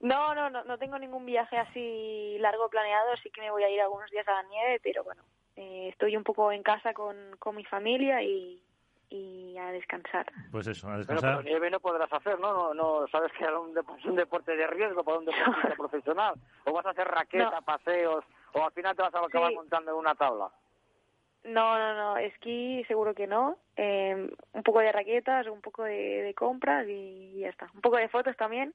No, 0.00 0.34
no, 0.34 0.50
no, 0.50 0.64
no 0.64 0.76
tengo 0.76 0.98
ningún 0.98 1.24
viaje 1.24 1.56
así 1.56 2.36
largo 2.40 2.68
planeado, 2.68 3.16
sí 3.22 3.30
que 3.30 3.40
me 3.40 3.52
voy 3.52 3.62
a 3.62 3.70
ir 3.70 3.80
algunos 3.80 4.10
días 4.10 4.26
a 4.28 4.32
la 4.32 4.42
nieve, 4.42 4.80
pero 4.82 5.04
bueno, 5.04 5.22
eh, 5.56 5.88
estoy 5.92 6.16
un 6.16 6.24
poco 6.24 6.50
en 6.52 6.62
casa 6.62 6.92
con, 6.92 7.16
con 7.38 7.56
mi 7.56 7.64
familia 7.64 8.20
y, 8.20 8.60
y 9.08 9.56
a 9.56 9.70
descansar. 9.70 10.26
Pues 10.50 10.66
eso, 10.66 10.88
a 10.88 10.98
descansar. 10.98 11.36
pero 11.38 11.42
nieve 11.42 11.70
no 11.70 11.78
podrás 11.78 12.12
hacer, 12.12 12.38
¿no? 12.40 12.52
No, 12.52 12.74
no 12.74 13.06
sabes 13.08 13.32
que 13.32 13.44
es 13.44 13.50
un, 13.50 13.72
un 14.10 14.16
deporte 14.16 14.56
de 14.56 14.66
riesgo 14.66 15.04
para 15.04 15.18
un 15.18 15.24
deporte 15.24 15.74
profesional. 15.78 16.34
O 16.64 16.72
vas 16.72 16.84
a 16.84 16.90
hacer 16.90 17.06
raqueta, 17.06 17.60
paseos, 17.60 18.24
o 18.52 18.64
al 18.64 18.72
final 18.72 18.96
te 18.96 19.02
vas 19.02 19.14
a 19.14 19.20
acabar 19.20 19.54
montando 19.54 19.92
en 19.92 19.96
una 19.96 20.14
tabla. 20.16 20.50
No, 21.44 21.78
no, 21.78 21.94
no, 21.94 22.16
esquí 22.16 22.84
seguro 22.88 23.14
que 23.14 23.26
no. 23.26 23.58
Eh, 23.76 24.30
un 24.52 24.62
poco 24.62 24.80
de 24.80 24.92
raquetas, 24.92 25.46
un 25.46 25.60
poco 25.60 25.84
de, 25.84 26.22
de 26.22 26.34
compras 26.34 26.86
y 26.88 27.40
ya 27.40 27.48
está. 27.48 27.70
Un 27.74 27.80
poco 27.80 27.96
de 27.96 28.08
fotos 28.08 28.36
también. 28.36 28.74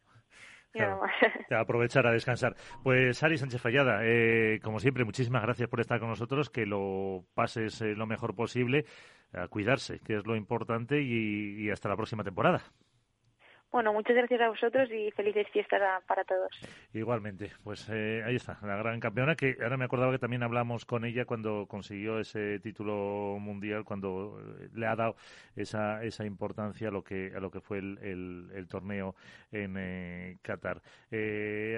Claro, 0.71 1.01
aprovechar 1.57 2.05
a 2.05 2.11
descansar. 2.11 2.55
Pues 2.83 3.23
Ari 3.23 3.37
Sánchez 3.37 3.59
Fallada, 3.59 4.01
eh, 4.03 4.59
como 4.61 4.79
siempre, 4.79 5.03
muchísimas 5.03 5.41
gracias 5.41 5.67
por 5.67 5.79
estar 5.79 5.99
con 5.99 6.09
nosotros, 6.09 6.51
que 6.51 6.67
lo 6.67 7.25
pases 7.33 7.81
eh, 7.81 7.95
lo 7.95 8.05
mejor 8.05 8.35
posible, 8.35 8.85
a 9.33 9.47
cuidarse, 9.47 9.99
que 9.99 10.17
es 10.17 10.27
lo 10.27 10.35
importante, 10.35 11.01
y 11.01 11.71
hasta 11.71 11.89
la 11.89 11.95
próxima 11.95 12.23
temporada. 12.23 12.61
Bueno, 13.71 13.93
muchas 13.93 14.15
gracias 14.15 14.41
a 14.41 14.49
vosotros 14.49 14.89
y 14.91 15.11
felices 15.11 15.47
fiestas 15.53 16.03
para 16.07 16.23
todos. 16.23 16.49
Igualmente, 16.91 17.51
pues 17.63 17.87
eh, 17.89 18.23
ahí 18.25 18.35
está, 18.35 18.57
la 18.63 18.75
gran 18.77 18.99
campeona, 18.99 19.35
que 19.35 19.57
ahora 19.61 19.77
me 19.77 19.85
acordaba 19.85 20.11
que 20.11 20.17
también 20.17 20.41
hablamos 20.41 20.85
con 20.85 21.05
ella 21.05 21.25
cuando 21.25 21.67
consiguió 21.67 22.19
ese 22.19 22.59
título 22.61 23.37
mundial, 23.39 23.83
cuando 23.83 24.41
eh, 24.59 24.69
le 24.73 24.87
ha 24.87 24.95
dado 24.95 25.15
esa, 25.55 26.03
esa 26.03 26.25
importancia 26.25 26.87
a 26.87 26.91
lo 26.91 27.03
que, 27.03 27.31
a 27.35 27.39
lo 27.39 27.51
que 27.51 27.61
fue 27.61 27.77
el, 27.77 28.49
el, 28.55 28.67
torneo 28.67 29.15
en 29.51 29.75
eh, 29.77 30.37
Qatar. 30.41 30.81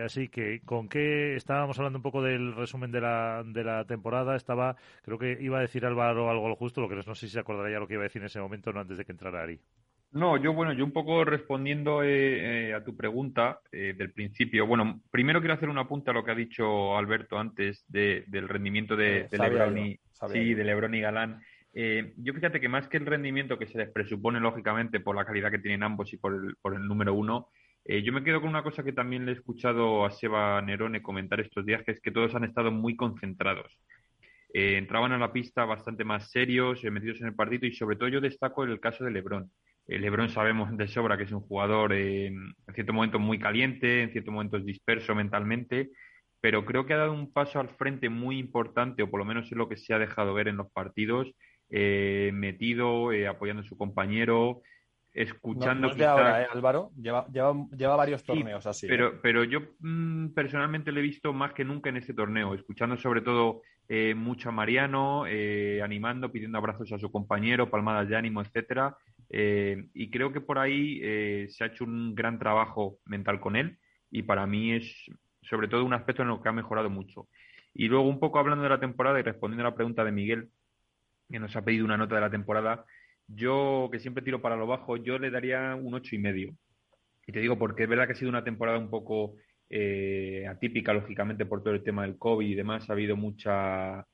así 0.06 0.30
que, 0.30 0.62
¿con 0.64 0.88
qué 0.88 1.36
estábamos 1.36 1.78
hablando 1.78 2.00
un 2.00 2.04
poco 2.04 2.22
del 2.22 2.56
resumen 2.56 2.92
de 2.92 3.02
la, 3.02 3.44
de 3.46 3.66
la 3.66 3.84
temporada? 3.84 4.38
Estaba, 4.38 4.78
creo 5.02 5.18
que 5.18 5.38
iba 5.42 5.58
a 5.58 5.62
decir 5.62 5.86
Álvaro 5.86 6.30
algo 6.30 6.48
lo 6.48 6.56
justo, 6.56 6.80
lo 6.80 6.88
que 6.88 6.96
no 6.96 7.04
sé 7.04 7.16
si 7.16 7.30
se 7.30 7.40
acordará 7.40 7.70
ya 7.70 7.80
lo 7.80 7.88
que 7.88 7.96
iba 7.96 8.04
a 8.04 8.08
decir 8.08 8.22
en 8.22 8.28
ese 8.28 8.40
momento, 8.40 8.72
no 8.72 8.80
antes 8.80 8.98
de 8.98 9.04
que 9.04 9.12
entrara 9.12 9.44
Ari. 9.44 9.60
No, 10.14 10.36
yo 10.36 10.54
bueno, 10.54 10.74
yo 10.74 10.84
un 10.84 10.92
poco 10.92 11.24
respondiendo 11.24 12.04
eh, 12.04 12.70
eh, 12.70 12.74
a 12.74 12.84
tu 12.84 12.98
pregunta 12.98 13.62
eh, 13.72 13.94
del 13.98 14.12
principio. 14.12 14.68
Bueno, 14.68 15.02
primero 15.10 15.40
quiero 15.40 15.54
hacer 15.54 15.70
un 15.70 15.78
apunte 15.78 16.12
a 16.12 16.14
lo 16.14 16.26
que 16.26 16.32
ha 16.32 16.36
dicho 16.36 16.98
Alberto 16.98 17.40
antes 17.40 17.86
de, 17.88 18.26
del 18.28 18.50
rendimiento 18.50 18.98
de, 18.98 19.30
de 19.32 19.38
Lebron 19.38 19.78
y 19.78 20.00
sí, 20.30 20.54
de 20.54 20.64
Lebron 20.66 20.96
y 20.96 21.00
Galán. 21.00 21.42
yo 21.74 22.34
fíjate 22.34 22.60
que 22.60 22.68
más 22.68 22.90
que 22.90 22.98
el 22.98 23.06
rendimiento 23.06 23.58
que 23.58 23.68
se 23.68 23.78
les 23.78 23.90
presupone 23.90 24.42
lógicamente 24.42 25.00
por 25.00 25.16
la 25.16 25.24
calidad 25.24 25.50
que 25.50 25.60
tienen 25.60 25.84
ambos 25.84 26.12
y 26.12 26.18
por 26.18 26.34
el, 26.34 26.56
por 26.62 26.76
el 26.76 26.86
número 26.86 27.14
uno, 27.14 27.48
yo 27.86 28.14
me 28.14 28.24
quedo 28.24 28.42
con 28.42 28.50
una 28.50 28.64
cosa 28.64 28.84
que 28.84 28.94
también 28.94 29.26
le 29.26 29.32
he 29.32 29.36
escuchado 29.36 30.06
a 30.06 30.12
Seba 30.12 30.62
Nerone 30.62 31.02
comentar 31.02 31.40
estos 31.40 31.66
días, 31.66 31.84
que 31.84 31.92
es 31.92 32.02
que 32.02 32.12
todos 32.12 32.36
han 32.36 32.44
estado 32.44 32.70
muy 32.70 32.96
concentrados. 32.98 33.80
entraban 34.54 35.14
a 35.14 35.18
la 35.18 35.32
pista 35.32 35.64
bastante 35.64 36.04
más 36.04 36.30
serios, 36.30 36.84
metidos 36.84 37.22
en 37.22 37.28
el 37.28 37.34
partido 37.34 37.66
y 37.66 37.74
sobre 37.74 37.96
todo 37.96 38.10
yo 38.10 38.20
destaco 38.20 38.66
el 38.66 38.80
caso 38.82 39.06
de 39.06 39.12
Lebron 39.12 39.46
eh, 39.46 39.48
Lebron 40.00 40.30
sabemos 40.30 40.76
de 40.78 40.88
sobra 40.88 41.18
que 41.18 41.24
es 41.24 41.32
un 41.32 41.42
jugador 41.42 41.94
eh, 41.94 42.28
en 42.28 42.56
ciertos 42.74 42.96
momentos 42.96 43.20
muy 43.20 43.40
caliente, 43.40 44.04
en 44.04 44.12
ciertos 44.12 44.34
momentos 44.34 44.66
disperso 44.66 45.14
mentalmente, 45.16 45.92
pero 46.40 46.66
creo 46.66 46.86
que 46.86 46.94
ha 46.94 46.98
dado 46.98 47.14
un 47.14 47.32
paso 47.32 47.60
al 47.60 47.70
frente 47.70 48.10
muy 48.10 48.38
importante, 48.40 49.04
o 49.04 49.10
por 49.10 49.20
lo 49.20 49.26
menos 49.26 49.46
es 49.46 49.58
lo 49.58 49.68
que 49.68 49.78
se 49.78 49.94
ha 49.94 50.00
dejado 50.00 50.34
ver 50.34 50.48
en 50.48 50.58
los 50.58 50.72
partidos, 50.72 51.32
eh, 51.70 52.32
metido, 52.34 53.10
apoyando 53.30 53.64
a 53.64 53.66
su 53.66 53.78
compañero, 53.78 54.62
escuchando. 55.14 55.94
No, 55.94 56.06
ahora, 56.08 56.48
Álvaro? 56.52 56.92
Lleva, 56.96 57.28
lleva, 57.28 57.96
varios 57.96 58.24
torneos 58.24 58.66
así. 58.66 58.88
Pero, 58.88 59.22
pero 59.22 59.44
yo 59.44 59.62
mm, 59.80 60.30
personalmente 60.30 60.92
le 60.92 61.02
he 61.02 61.04
visto 61.04 61.34
más 61.34 61.54
que 61.54 61.66
nunca 61.66 61.90
en 61.90 61.98
este 61.98 62.14
torneo, 62.14 62.54
escuchando 62.54 62.98
sobre 62.98 63.22
todo 63.22 63.62
mucho 64.16 64.48
a 64.48 64.52
Mariano, 64.54 65.26
animando, 65.84 66.32
pidiendo 66.32 66.58
abrazos 66.58 66.94
a 66.94 66.98
su 66.98 67.12
compañero, 67.12 67.70
palmadas 67.70 68.08
de 68.08 68.16
ánimo, 68.16 68.42
etcétera. 68.42 68.96
Eh, 69.34 69.88
y 69.94 70.10
creo 70.10 70.34
que 70.34 70.42
por 70.42 70.60
ahí 70.60 71.00
eh, 71.02 71.48
se 71.50 71.64
ha 71.64 71.68
hecho 71.68 71.86
un 71.86 72.14
gran 72.14 72.38
trabajo 72.38 72.98
mental 73.06 73.40
con 73.40 73.56
él 73.56 73.78
y 74.10 74.24
para 74.24 74.46
mí 74.46 74.74
es 74.74 74.94
sobre 75.44 75.70
todo 75.70 75.86
un 75.86 75.94
aspecto 75.94 76.22
en 76.22 76.28
lo 76.28 76.42
que 76.42 76.50
ha 76.50 76.54
mejorado 76.54 76.90
mucho. 76.90 77.28
Y 77.74 77.88
luego 77.88 78.08
un 78.08 78.20
poco 78.20 78.40
hablando 78.40 78.64
de 78.64 78.70
la 78.70 78.80
temporada 78.80 79.20
y 79.20 79.24
respondiendo 79.24 79.66
a 79.66 79.70
la 79.70 79.76
pregunta 79.76 80.04
de 80.04 80.12
Miguel, 80.12 80.50
que 81.30 81.40
nos 81.40 81.56
ha 81.56 81.64
pedido 81.64 81.86
una 81.86 81.98
nota 81.98 82.16
de 82.16 82.22
la 82.22 82.30
temporada, 82.30 82.86
yo 83.28 83.90
que 83.92 84.00
siempre 84.00 84.24
tiro 84.24 84.42
para 84.42 84.58
lo 84.58 84.68
bajo, 84.68 84.98
yo 84.98 85.18
le 85.18 85.32
daría 85.32 85.76
un 85.76 85.94
ocho 85.94 86.16
y 86.16 86.20
medio. 86.20 86.54
Y 87.26 87.32
te 87.32 87.40
digo 87.40 87.58
porque 87.58 87.84
es 87.84 87.90
verdad 87.90 88.08
que 88.08 88.14
ha 88.14 88.16
sido 88.16 88.30
una 88.30 88.44
temporada 88.44 88.78
un 88.78 88.90
poco 88.90 89.36
eh, 89.70 90.46
atípica, 90.50 90.94
lógicamente, 90.94 91.46
por 91.46 91.64
todo 91.64 91.74
el 91.74 91.84
tema 91.84 92.02
del 92.02 92.18
COVID 92.18 92.46
y 92.46 92.56
demás. 92.56 92.90
Ha 92.90 92.94
habido 92.94 93.16
mucha, 93.16 94.06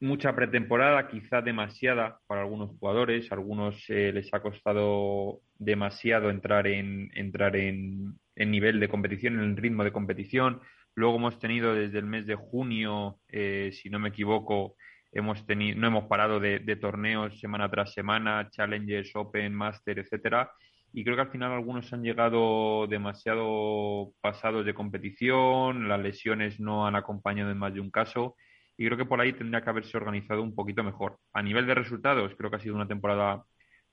mucha 0.00 0.34
pretemporada, 0.34 1.08
quizá 1.08 1.42
demasiada 1.42 2.18
para 2.26 2.42
algunos 2.42 2.70
jugadores. 2.70 3.30
A 3.30 3.34
algunos 3.34 3.84
eh, 3.88 4.12
les 4.12 4.32
ha 4.34 4.40
costado 4.40 5.40
demasiado 5.58 6.30
entrar 6.30 6.66
en, 6.66 7.10
entrar 7.14 7.56
en, 7.56 8.18
nivel 8.36 8.80
de 8.80 8.88
competición, 8.88 9.34
en 9.34 9.50
el 9.50 9.56
ritmo 9.56 9.84
de 9.84 9.92
competición. 9.92 10.60
Luego 10.94 11.16
hemos 11.16 11.38
tenido 11.38 11.74
desde 11.74 11.98
el 11.98 12.06
mes 12.06 12.26
de 12.26 12.34
junio, 12.34 13.18
eh, 13.28 13.70
si 13.72 13.90
no 13.90 13.98
me 13.98 14.10
equivoco, 14.10 14.76
hemos 15.12 15.46
tenido, 15.46 15.78
no 15.78 15.86
hemos 15.88 16.04
parado 16.04 16.40
de, 16.40 16.58
de 16.58 16.76
torneos 16.76 17.38
semana 17.40 17.70
tras 17.70 17.92
semana, 17.92 18.48
Challengers, 18.50 19.14
Open, 19.14 19.54
Master, 19.54 19.98
etcétera 19.98 20.50
y 20.92 21.04
creo 21.04 21.14
que 21.16 21.22
al 21.22 21.30
final 21.30 21.52
algunos 21.52 21.92
han 21.92 22.02
llegado 22.02 22.86
demasiado 22.86 24.12
pasados 24.22 24.64
de 24.64 24.72
competición, 24.72 25.88
las 25.88 26.00
lesiones 26.00 26.58
no 26.58 26.86
han 26.86 26.96
acompañado 26.96 27.50
en 27.50 27.58
más 27.58 27.74
de 27.74 27.80
un 27.80 27.90
caso 27.90 28.34
y 28.76 28.86
creo 28.86 28.98
que 28.98 29.06
por 29.06 29.20
ahí 29.20 29.32
tendría 29.32 29.62
que 29.62 29.70
haberse 29.70 29.96
organizado 29.96 30.42
un 30.42 30.54
poquito 30.54 30.84
mejor. 30.84 31.18
A 31.32 31.42
nivel 31.42 31.66
de 31.66 31.74
resultados, 31.74 32.34
creo 32.36 32.50
que 32.50 32.56
ha 32.56 32.60
sido 32.60 32.74
una 32.74 32.88
temporada 32.88 33.44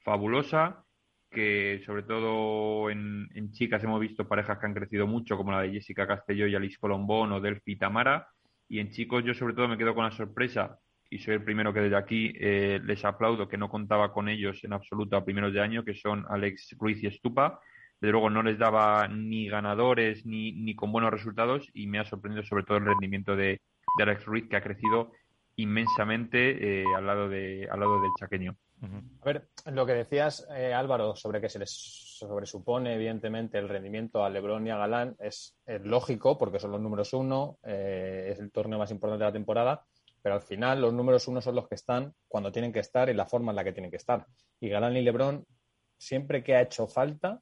fabulosa, 0.03 0.83
que 1.31 1.81
sobre 1.85 2.03
todo 2.03 2.89
en, 2.89 3.51
chicas 3.51 3.83
hemos 3.83 3.99
visto 3.99 4.27
parejas 4.27 4.59
que 4.59 4.65
han 4.65 4.73
crecido 4.73 5.07
mucho, 5.07 5.37
como 5.37 5.51
la 5.51 5.61
de 5.61 5.71
Jessica 5.71 6.07
Castelló 6.07 6.47
y 6.47 6.55
Alice 6.55 6.77
Colombón 6.79 7.31
o 7.31 7.39
Delphi 7.41 7.77
Tamara, 7.77 8.27
y 8.67 8.79
en 8.79 8.91
chicos 8.91 9.23
yo 9.23 9.33
sobre 9.33 9.53
todo 9.53 9.67
me 9.67 9.77
quedo 9.77 9.95
con 9.95 10.03
la 10.03 10.11
sorpresa 10.11 10.77
y 11.09 11.19
soy 11.19 11.35
el 11.35 11.43
primero 11.43 11.73
que 11.73 11.81
desde 11.81 11.95
aquí 11.95 12.33
eh, 12.39 12.79
les 12.83 13.05
aplaudo 13.05 13.47
que 13.47 13.57
no 13.57 13.69
contaba 13.69 14.11
con 14.11 14.29
ellos 14.29 14.63
en 14.63 14.73
absoluto 14.73 15.15
a 15.15 15.23
primeros 15.23 15.53
de 15.53 15.61
año, 15.61 15.85
que 15.85 15.93
son 15.93 16.25
Alex 16.27 16.75
Ruiz 16.79 17.03
y 17.03 17.07
Estupa. 17.07 17.59
Desde 18.01 18.11
luego 18.11 18.29
no 18.29 18.41
les 18.41 18.57
daba 18.57 19.07
ni 19.07 19.47
ganadores 19.47 20.25
ni, 20.25 20.53
ni 20.53 20.75
con 20.75 20.91
buenos 20.91 21.11
resultados 21.11 21.69
y 21.73 21.87
me 21.87 21.99
ha 21.99 22.05
sorprendido 22.05 22.43
sobre 22.43 22.63
todo 22.63 22.77
el 22.77 22.85
rendimiento 22.85 23.35
de, 23.35 23.61
Alex 24.01 24.25
Ruiz, 24.25 24.49
que 24.49 24.55
ha 24.55 24.61
crecido 24.61 25.11
inmensamente 25.55 26.81
eh, 26.81 26.85
al, 26.95 27.05
lado 27.05 27.29
de, 27.29 27.67
al 27.69 27.79
lado 27.79 28.01
del 28.01 28.11
chaqueño. 28.19 28.55
A 29.21 29.25
ver, 29.25 29.47
lo 29.67 29.85
que 29.85 29.93
decías, 29.93 30.45
eh, 30.53 30.73
Álvaro, 30.73 31.15
sobre 31.15 31.39
que 31.39 31.47
se 31.47 31.59
les 31.59 31.71
sobresupone, 31.71 32.95
evidentemente, 32.95 33.57
el 33.57 33.69
rendimiento 33.69 34.25
a 34.25 34.29
Lebron 34.29 34.67
y 34.67 34.71
a 34.71 34.77
Galán, 34.77 35.15
es, 35.19 35.55
lógico, 35.83 36.37
porque 36.37 36.59
son 36.59 36.71
los 36.71 36.81
números 36.81 37.13
uno, 37.13 37.59
es 37.63 38.39
el 38.39 38.51
torneo 38.51 38.79
más 38.79 38.91
importante 38.91 39.23
de 39.23 39.29
la 39.29 39.33
temporada, 39.33 39.85
pero 40.23 40.35
al 40.35 40.41
final 40.41 40.81
los 40.81 40.93
números 40.93 41.27
uno 41.27 41.41
son 41.41 41.55
los 41.55 41.67
que 41.67 41.75
están 41.75 42.13
cuando 42.27 42.51
tienen 42.51 42.71
que 42.71 42.79
estar 42.79 43.09
y 43.09 43.13
la 43.13 43.25
forma 43.25 43.51
en 43.51 43.57
la 43.57 43.63
que 43.63 43.73
tienen 43.73 43.91
que 43.91 43.97
estar. 43.97 44.25
Y 44.59 44.69
Galán 44.69 44.95
y 44.95 45.01
Lebron, 45.01 45.45
siempre 45.97 46.41
que 46.41 46.55
ha 46.55 46.61
hecho 46.61 46.87
falta, 46.87 47.41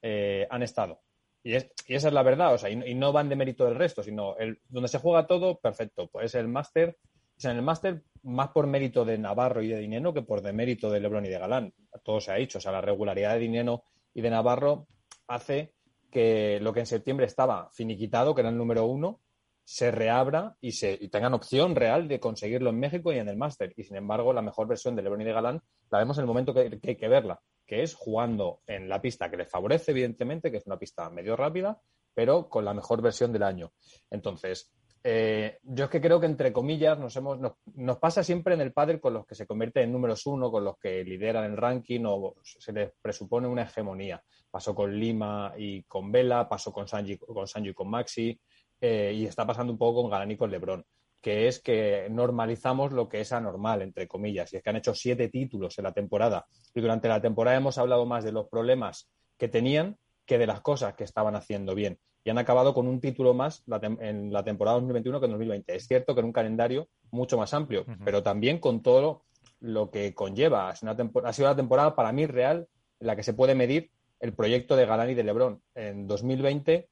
eh, 0.00 0.46
han 0.48 0.62
estado. 0.62 1.00
Y, 1.44 1.54
esa 1.54 1.68
es 1.86 2.12
la 2.12 2.22
verdad, 2.22 2.54
o 2.54 2.58
sea, 2.58 2.70
y, 2.70 2.94
no 2.94 3.12
van 3.12 3.28
de 3.28 3.36
mérito 3.36 3.66
del 3.66 3.76
resto, 3.76 4.02
sino 4.02 4.36
el, 4.38 4.58
donde 4.68 4.88
se 4.88 4.98
juega 4.98 5.26
todo, 5.26 5.58
perfecto. 5.58 6.08
Pues 6.08 6.34
el 6.34 6.48
máster, 6.48 6.96
o 7.36 7.40
sea, 7.40 7.50
en 7.52 7.58
el 7.58 7.62
máster 7.62 8.02
más 8.22 8.48
por 8.48 8.66
mérito 8.66 9.04
de 9.04 9.18
Navarro 9.18 9.62
y 9.62 9.68
de 9.68 9.78
Dineno 9.78 10.14
que 10.14 10.22
por 10.22 10.40
de 10.40 10.54
mérito 10.54 10.90
de 10.90 11.00
Lebron 11.00 11.26
y 11.26 11.28
de 11.28 11.38
Galán. 11.38 11.74
Todo 12.02 12.20
se 12.20 12.32
ha 12.32 12.36
dicho, 12.36 12.58
o 12.58 12.60
sea, 12.60 12.72
la 12.72 12.80
regularidad 12.80 13.34
de 13.34 13.40
Dineno 13.40 13.84
y 14.14 14.22
de 14.22 14.30
Navarro 14.30 14.86
hace 15.28 15.74
que 16.10 16.60
lo 16.60 16.72
que 16.72 16.80
en 16.80 16.86
septiembre 16.86 17.26
estaba 17.26 17.68
finiquitado, 17.72 18.34
que 18.34 18.40
era 18.40 18.50
el 18.50 18.56
número 18.56 18.86
uno, 18.86 19.20
se 19.64 19.90
reabra 19.90 20.56
y, 20.60 20.72
se, 20.72 20.96
tengan 21.08 21.34
opción 21.34 21.74
real 21.74 22.08
de 22.08 22.20
conseguirlo 22.20 22.70
en 22.70 22.78
México 22.78 23.12
y 23.12 23.18
en 23.18 23.28
el 23.28 23.36
máster. 23.36 23.72
Y 23.76 23.84
sin 23.84 23.96
embargo, 23.96 24.32
la 24.32 24.42
mejor 24.42 24.66
versión 24.66 24.96
de 24.96 25.02
Lebron 25.02 25.20
y 25.20 25.24
de 25.24 25.32
Galán 25.32 25.62
la 25.90 25.98
vemos 25.98 26.16
en 26.16 26.22
el 26.22 26.28
momento 26.28 26.54
que, 26.54 26.80
hay 26.82 26.96
que 26.96 27.08
verla, 27.08 27.40
que 27.66 27.82
es 27.82 27.94
jugando 27.94 28.60
en 28.66 28.88
la 28.88 29.00
pista 29.00 29.30
que 29.30 29.36
les 29.36 29.50
favorece, 29.50 29.90
evidentemente, 29.90 30.50
que 30.50 30.58
es 30.58 30.66
una 30.66 30.78
pista 30.78 31.08
medio 31.10 31.36
rápida, 31.36 31.80
pero 32.12 32.48
con 32.48 32.64
la 32.64 32.74
mejor 32.74 33.02
versión 33.02 33.32
del 33.32 33.42
año. 33.42 33.72
Entonces, 34.10 34.72
eh, 35.06 35.58
yo 35.62 35.84
es 35.84 35.90
que 35.90 36.00
creo 36.00 36.18
que 36.18 36.24
entre 36.26 36.50
comillas 36.50 36.98
nos, 36.98 37.14
hemos, 37.16 37.38
nos, 37.38 37.98
pasa 37.98 38.24
siempre 38.24 38.54
en 38.54 38.62
el 38.62 38.72
pádel 38.72 39.00
con 39.00 39.12
los 39.12 39.26
que 39.26 39.34
se 39.34 39.46
convierten 39.46 39.84
en 39.84 39.92
números 39.92 40.24
uno, 40.24 40.50
con 40.50 40.64
los 40.64 40.78
que 40.78 41.04
lideran 41.04 41.44
el 41.44 41.58
ranking 41.58 42.04
o 42.06 42.36
se 42.42 42.72
les 42.72 42.90
presupone 43.02 43.46
una 43.46 43.64
hegemonía. 43.64 44.22
Pasó 44.50 44.74
con 44.74 44.98
Lima 44.98 45.52
y 45.58 45.82
con 45.82 46.10
Vela, 46.10 46.48
pasó 46.48 46.72
con 46.72 46.88
Sanji, 46.88 47.18
con 47.18 47.46
Sanji 47.46 47.68
y 47.70 47.74
con 47.74 47.90
Maxi. 47.90 48.40
Eh, 48.80 49.12
y 49.14 49.26
está 49.26 49.46
pasando 49.46 49.72
un 49.72 49.78
poco 49.78 50.02
con 50.02 50.10
Galán 50.10 50.30
y 50.30 50.36
con 50.36 50.50
Lebron, 50.50 50.84
que 51.24 51.48
es 51.48 51.58
que 51.58 52.06
normalizamos 52.10 52.92
lo 52.92 53.08
que 53.08 53.22
es 53.22 53.32
anormal, 53.32 53.80
entre 53.80 54.06
comillas, 54.06 54.52
y 54.52 54.58
es 54.58 54.62
que 54.62 54.68
han 54.68 54.76
hecho 54.76 54.94
siete 54.94 55.30
títulos 55.30 55.78
en 55.78 55.84
la 55.84 55.92
temporada. 55.92 56.44
Y 56.74 56.82
durante 56.82 57.08
la 57.08 57.22
temporada 57.22 57.56
hemos 57.56 57.78
hablado 57.78 58.04
más 58.04 58.24
de 58.24 58.32
los 58.32 58.46
problemas 58.50 59.08
que 59.38 59.48
tenían 59.48 59.96
que 60.26 60.36
de 60.36 60.46
las 60.46 60.60
cosas 60.60 60.92
que 60.96 61.04
estaban 61.04 61.34
haciendo 61.34 61.74
bien. 61.74 61.98
Y 62.24 62.28
han 62.28 62.36
acabado 62.36 62.74
con 62.74 62.86
un 62.86 63.00
título 63.00 63.32
más 63.32 63.64
en 64.00 64.34
la 64.34 64.44
temporada 64.44 64.74
2021 64.74 65.18
que 65.18 65.24
en 65.24 65.32
2020. 65.32 65.74
Es 65.74 65.86
cierto 65.86 66.12
que 66.14 66.20
en 66.20 66.26
un 66.26 66.32
calendario 66.34 66.88
mucho 67.10 67.38
más 67.38 67.54
amplio, 67.54 67.86
pero 68.04 68.22
también 68.22 68.58
con 68.58 68.82
todo 68.82 69.24
lo 69.60 69.90
que 69.90 70.12
conlleva. 70.12 70.72
Es 70.72 70.82
una 70.82 70.92
ha 70.92 71.32
sido 71.32 71.48
una 71.48 71.56
temporada 71.56 71.96
para 71.96 72.12
mí 72.12 72.26
real 72.26 72.68
en 73.00 73.06
la 73.06 73.16
que 73.16 73.22
se 73.22 73.32
puede 73.32 73.54
medir 73.54 73.90
el 74.20 74.34
proyecto 74.34 74.76
de 74.76 74.84
Galán 74.84 75.08
y 75.08 75.14
de 75.14 75.24
Lebron. 75.24 75.62
En 75.74 76.06
2020 76.06 76.86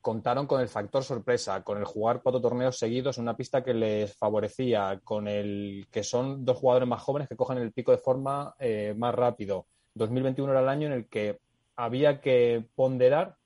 contaron 0.00 0.46
con 0.46 0.60
el 0.60 0.68
factor 0.68 1.04
sorpresa, 1.04 1.62
con 1.62 1.78
el 1.78 1.84
jugar 1.84 2.22
cuatro 2.22 2.40
torneos 2.40 2.78
seguidos 2.78 3.18
en 3.18 3.22
una 3.22 3.36
pista 3.36 3.62
que 3.62 3.74
les 3.74 4.16
favorecía, 4.16 5.00
con 5.04 5.28
el 5.28 5.86
que 5.90 6.02
son 6.02 6.44
dos 6.44 6.58
jugadores 6.58 6.88
más 6.88 7.02
jóvenes 7.02 7.28
que 7.28 7.36
cogen 7.36 7.58
el 7.58 7.72
pico 7.72 7.92
de 7.92 7.98
forma 7.98 8.54
eh, 8.58 8.94
más 8.96 9.14
rápido. 9.14 9.66
2021 9.94 10.52
era 10.52 10.60
el 10.60 10.68
año 10.68 10.86
en 10.86 10.92
el 10.94 11.08
que 11.08 11.40
había 11.76 12.20
que 12.20 12.66
ponderar 12.74 13.36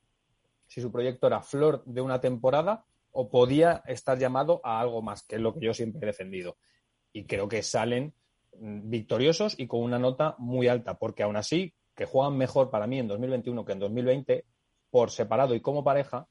si 0.67 0.81
su 0.81 0.91
proyecto 0.91 1.27
era 1.27 1.41
flor 1.41 1.83
de 1.85 2.01
una 2.01 2.21
temporada 2.21 2.85
o 3.13 3.29
podía 3.29 3.83
estar 3.87 4.19
llamado 4.19 4.61
a 4.65 4.81
algo 4.81 5.03
más, 5.03 5.23
que 5.23 5.37
es 5.37 5.41
lo 5.41 5.55
que 5.55 5.67
yo 5.67 5.75
siempre 5.75 6.01
he 6.03 6.07
defendido. 6.07 6.57
Y 7.13 7.27
creo 7.27 7.49
que 7.49 7.63
salen 7.63 8.13
mm, 8.59 8.91
victoriosos 8.91 9.59
y 9.59 9.67
con 9.67 9.81
una 9.81 9.99
nota 9.99 10.35
muy 10.39 10.69
alta, 10.69 10.95
porque 10.95 11.23
aún 11.23 11.37
así, 11.37 11.75
que 11.95 12.07
juegan 12.07 12.37
mejor 12.37 12.71
para 12.71 12.87
mí 12.87 12.99
en 12.99 13.07
2021 13.07 13.65
que 13.65 13.73
en 13.73 13.79
2020, 13.79 14.45
por 14.91 15.11
separado 15.11 15.55
y 15.55 15.61
como 15.61 15.85
pareja, 15.85 16.27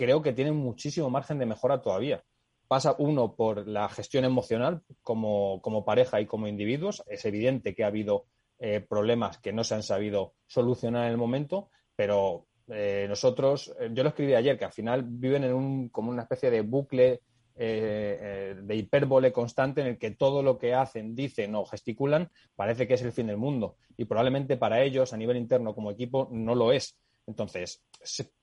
creo 0.00 0.22
que 0.22 0.32
tienen 0.32 0.56
muchísimo 0.56 1.10
margen 1.10 1.38
de 1.38 1.44
mejora 1.44 1.82
todavía. 1.82 2.24
Pasa 2.66 2.96
uno 2.98 3.36
por 3.36 3.68
la 3.68 3.86
gestión 3.90 4.24
emocional 4.24 4.80
como, 5.02 5.84
pareja 5.84 6.22
y 6.22 6.26
como 6.26 6.48
individuos. 6.48 7.02
Es 7.06 7.26
evidente 7.26 7.74
que 7.74 7.84
ha 7.84 7.88
habido 7.88 8.24
eh, 8.58 8.80
problemas 8.80 9.36
que 9.36 9.52
no 9.52 9.62
se 9.62 9.74
han 9.74 9.82
sabido 9.82 10.32
solucionar 10.46 11.04
en 11.04 11.10
el 11.10 11.18
momento, 11.18 11.68
pero 11.94 12.46
eh, 12.68 13.04
nosotros, 13.10 13.74
eh, 13.78 13.90
yo 13.92 14.02
lo 14.02 14.08
escribí 14.08 14.32
ayer, 14.32 14.58
que 14.58 14.64
al 14.64 14.72
final 14.72 15.04
viven 15.04 15.44
en 15.44 15.52
un, 15.52 15.90
como 15.90 16.10
una 16.10 16.22
especie 16.22 16.50
de 16.50 16.62
bucle 16.62 17.20
de 17.54 18.74
hipérbole 18.74 19.32
constante 19.32 19.82
en 19.82 19.88
el 19.88 19.98
que 19.98 20.12
todo 20.12 20.42
lo 20.42 20.56
que 20.56 20.72
hacen, 20.72 21.14
dicen 21.14 21.54
o 21.54 21.66
gesticulan 21.66 22.30
parece 22.56 22.88
que 22.88 22.94
es 22.94 23.02
el 23.02 23.12
fin 23.12 23.26
del 23.26 23.36
mundo. 23.36 23.76
Y 23.98 24.06
probablemente 24.06 24.56
para 24.56 24.82
ellos, 24.82 25.12
a 25.12 25.18
nivel 25.18 25.36
interno 25.36 25.74
como 25.74 25.90
equipo, 25.90 26.30
no 26.32 26.54
lo 26.54 26.72
es. 26.72 26.96
Entonces, 27.26 27.82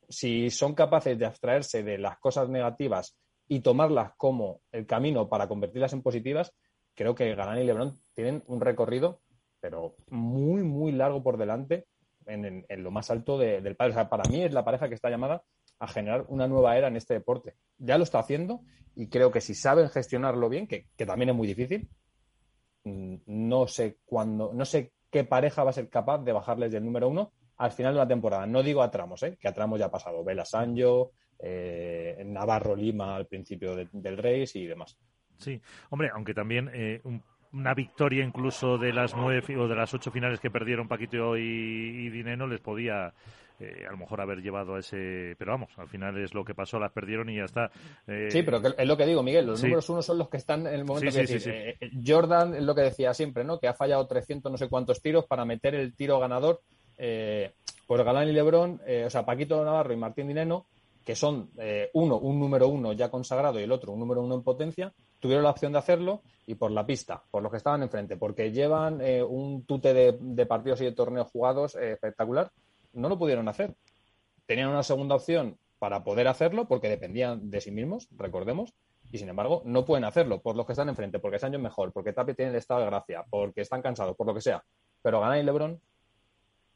si 0.09 0.49
son 0.49 0.73
capaces 0.73 1.17
de 1.17 1.25
abstraerse 1.25 1.83
de 1.83 1.97
las 1.97 2.17
cosas 2.19 2.49
negativas 2.49 3.17
y 3.47 3.61
tomarlas 3.61 4.13
como 4.17 4.61
el 4.71 4.85
camino 4.85 5.29
para 5.29 5.47
convertirlas 5.47 5.93
en 5.93 6.01
positivas, 6.01 6.53
creo 6.95 7.15
que 7.15 7.35
Galán 7.35 7.59
y 7.59 7.63
Lebron 7.63 7.99
tienen 8.13 8.43
un 8.47 8.61
recorrido, 8.61 9.21
pero 9.59 9.95
muy, 10.09 10.63
muy 10.63 10.91
largo 10.91 11.23
por 11.23 11.37
delante 11.37 11.85
en, 12.25 12.65
lo 12.69 12.91
más 12.91 13.09
alto 13.09 13.37
del 13.37 13.75
padre. 13.75 13.91
O 13.91 13.95
sea, 13.95 14.09
para 14.09 14.29
mí 14.29 14.43
es 14.43 14.53
la 14.53 14.65
pareja 14.65 14.89
que 14.89 14.95
está 14.95 15.09
llamada 15.09 15.43
a 15.79 15.87
generar 15.87 16.25
una 16.29 16.47
nueva 16.47 16.77
era 16.77 16.87
en 16.87 16.95
este 16.95 17.13
deporte. 17.13 17.55
Ya 17.77 17.97
lo 17.97 18.03
está 18.03 18.19
haciendo 18.19 18.61
y 18.95 19.07
creo 19.07 19.31
que 19.31 19.41
si 19.41 19.53
saben 19.53 19.89
gestionarlo 19.89 20.49
bien, 20.49 20.67
que, 20.67 20.87
que 20.95 21.05
también 21.05 21.29
es 21.29 21.35
muy 21.35 21.47
difícil, 21.47 21.89
mm, 22.83 23.15
no 23.27 23.67
sé 23.67 23.99
cuándo, 24.05 24.51
no 24.53 24.65
sé 24.65 24.91
qué 25.11 25.23
pareja 25.23 25.63
va 25.63 25.69
a 25.69 25.73
ser 25.73 25.89
capaz 25.89 26.19
de 26.19 26.33
bajarles 26.33 26.71
del 26.71 26.83
número 26.83 27.07
uno 27.07 27.31
al 27.57 27.71
final 27.71 27.93
de 27.93 27.99
la 27.99 28.07
temporada. 28.07 28.45
No 28.45 28.63
digo 28.63 28.81
a 28.81 28.91
tramos, 28.91 29.23
¿eh? 29.23 29.37
que 29.39 29.47
a 29.47 29.53
tramos 29.53 29.79
ya 29.79 29.87
ha 29.87 29.91
pasado. 29.91 30.23
Vela 30.23 30.45
Sancho, 30.45 31.11
eh, 31.39 32.23
Navarro 32.25 32.75
Lima 32.75 33.15
al 33.15 33.27
principio 33.27 33.75
del 33.75 34.17
Race 34.17 34.57
y 34.59 34.65
demás. 34.65 34.97
Sí, 35.37 35.61
hombre, 35.89 36.09
aunque 36.13 36.33
también 36.33 36.69
eh, 36.73 37.01
una 37.53 37.73
victoria 37.73 38.23
incluso 38.23 38.77
de 38.77 38.93
las 38.93 39.15
nueve 39.15 39.57
o 39.57 39.67
de 39.67 39.75
las 39.75 39.93
ocho 39.93 40.11
finales 40.11 40.39
que 40.39 40.49
perdieron 40.49 40.87
Paquito 40.87 41.37
y, 41.37 41.41
y 41.41 42.09
Dineno 42.09 42.47
les 42.47 42.59
podía 42.59 43.13
eh, 43.59 43.85
a 43.87 43.91
lo 43.91 43.97
mejor 43.97 44.21
haber 44.21 44.41
llevado 44.41 44.75
a 44.75 44.79
ese. 44.79 45.35
Pero 45.37 45.51
vamos, 45.51 45.69
al 45.77 45.87
final 45.87 46.17
es 46.17 46.33
lo 46.33 46.43
que 46.43 46.55
pasó, 46.55 46.79
las 46.79 46.91
perdieron 46.91 47.29
y 47.29 47.37
ya 47.37 47.45
está. 47.45 47.71
Sí, 48.29 48.43
pero 48.43 48.61
es 48.77 48.87
lo 48.87 48.97
que 48.97 49.05
digo, 49.05 49.23
Miguel. 49.23 49.47
Los 49.47 49.63
números 49.63 49.89
uno 49.89 50.01
son 50.01 50.19
los 50.19 50.29
que 50.29 50.37
están 50.37 50.67
en 50.67 50.73
el 50.73 50.85
momento 50.85 51.11
que 51.11 51.25
decir, 51.25 51.77
Jordan 52.05 52.55
es 52.55 52.63
lo 52.63 52.75
que 52.75 52.81
decía 52.81 53.13
siempre, 53.13 53.43
¿no? 53.43 53.59
Que 53.59 53.67
ha 53.67 53.73
fallado 53.73 54.05
300 54.05 54.51
no 54.51 54.57
sé 54.57 54.69
cuántos 54.69 55.01
tiros 55.01 55.25
para 55.25 55.45
meter 55.45 55.75
el 55.75 55.95
tiro 55.95 56.19
ganador 56.19 56.61
eh, 56.97 57.53
por 57.85 58.03
Galán 58.03 58.27
y 58.27 58.33
Lebrón, 58.33 58.81
eh, 58.85 59.05
o 59.05 59.09
sea, 59.09 59.25
Paquito 59.25 59.63
Navarro 59.63 59.93
y 59.93 59.97
Martín 59.97 60.27
Dineno, 60.27 60.65
que 61.05 61.15
son 61.15 61.51
eh, 61.57 61.89
uno, 61.93 62.17
un 62.17 62.39
número 62.39 62.67
uno 62.67 62.93
ya 62.93 63.09
consagrado 63.09 63.59
y 63.59 63.63
el 63.63 63.71
otro 63.71 63.93
un 63.93 63.99
número 63.99 64.21
uno 64.21 64.35
en 64.35 64.43
potencia, 64.43 64.93
tuvieron 65.19 65.43
la 65.43 65.51
opción 65.51 65.71
de 65.71 65.79
hacerlo 65.79 66.21
y 66.45 66.55
por 66.55 66.71
la 66.71 66.85
pista, 66.85 67.23
por 67.31 67.41
los 67.41 67.51
que 67.51 67.57
estaban 67.57 67.81
enfrente, 67.83 68.17
porque 68.17 68.51
llevan 68.51 69.01
un 69.29 69.63
tute 69.65 69.93
de, 69.93 70.45
partidos 70.45 70.81
y 70.81 70.85
de 70.85 70.91
torneos 70.91 71.29
jugados 71.31 71.75
espectacular 71.75 72.51
no 72.97 73.09
lo 73.09 73.17
pudieron 73.17 73.47
hacer. 73.47 73.75
Tenían 74.45 74.69
una 74.69 74.83
segunda 74.83 75.15
opción 75.15 75.57
para 75.79 76.03
poder 76.03 76.27
hacerlo 76.27 76.67
porque 76.67 76.89
dependían 76.89 77.49
de 77.49 77.61
sí 77.61 77.71
mismos, 77.71 78.07
recordemos, 78.17 78.73
y 79.11 79.19
sin 79.19 79.29
embargo 79.29 79.61
no 79.65 79.85
pueden 79.85 80.03
hacerlo 80.03 80.41
por 80.41 80.55
los 80.55 80.65
que 80.65 80.73
están 80.73 80.89
enfrente, 80.89 81.19
porque 81.19 81.39
Sancho 81.39 81.57
es 81.57 81.63
mejor, 81.63 81.93
porque 81.93 82.13
Tapia 82.13 82.33
tiene 82.33 82.51
el 82.51 82.57
estado 82.57 82.81
de 82.81 82.87
gracia, 82.87 83.23
porque 83.29 83.61
están 83.61 83.81
cansados, 83.81 84.15
por 84.15 84.27
lo 84.27 84.33
que 84.33 84.41
sea. 84.41 84.63
Pero 85.01 85.21
Ganar 85.21 85.37
y 85.37 85.43
LeBron, 85.43 85.79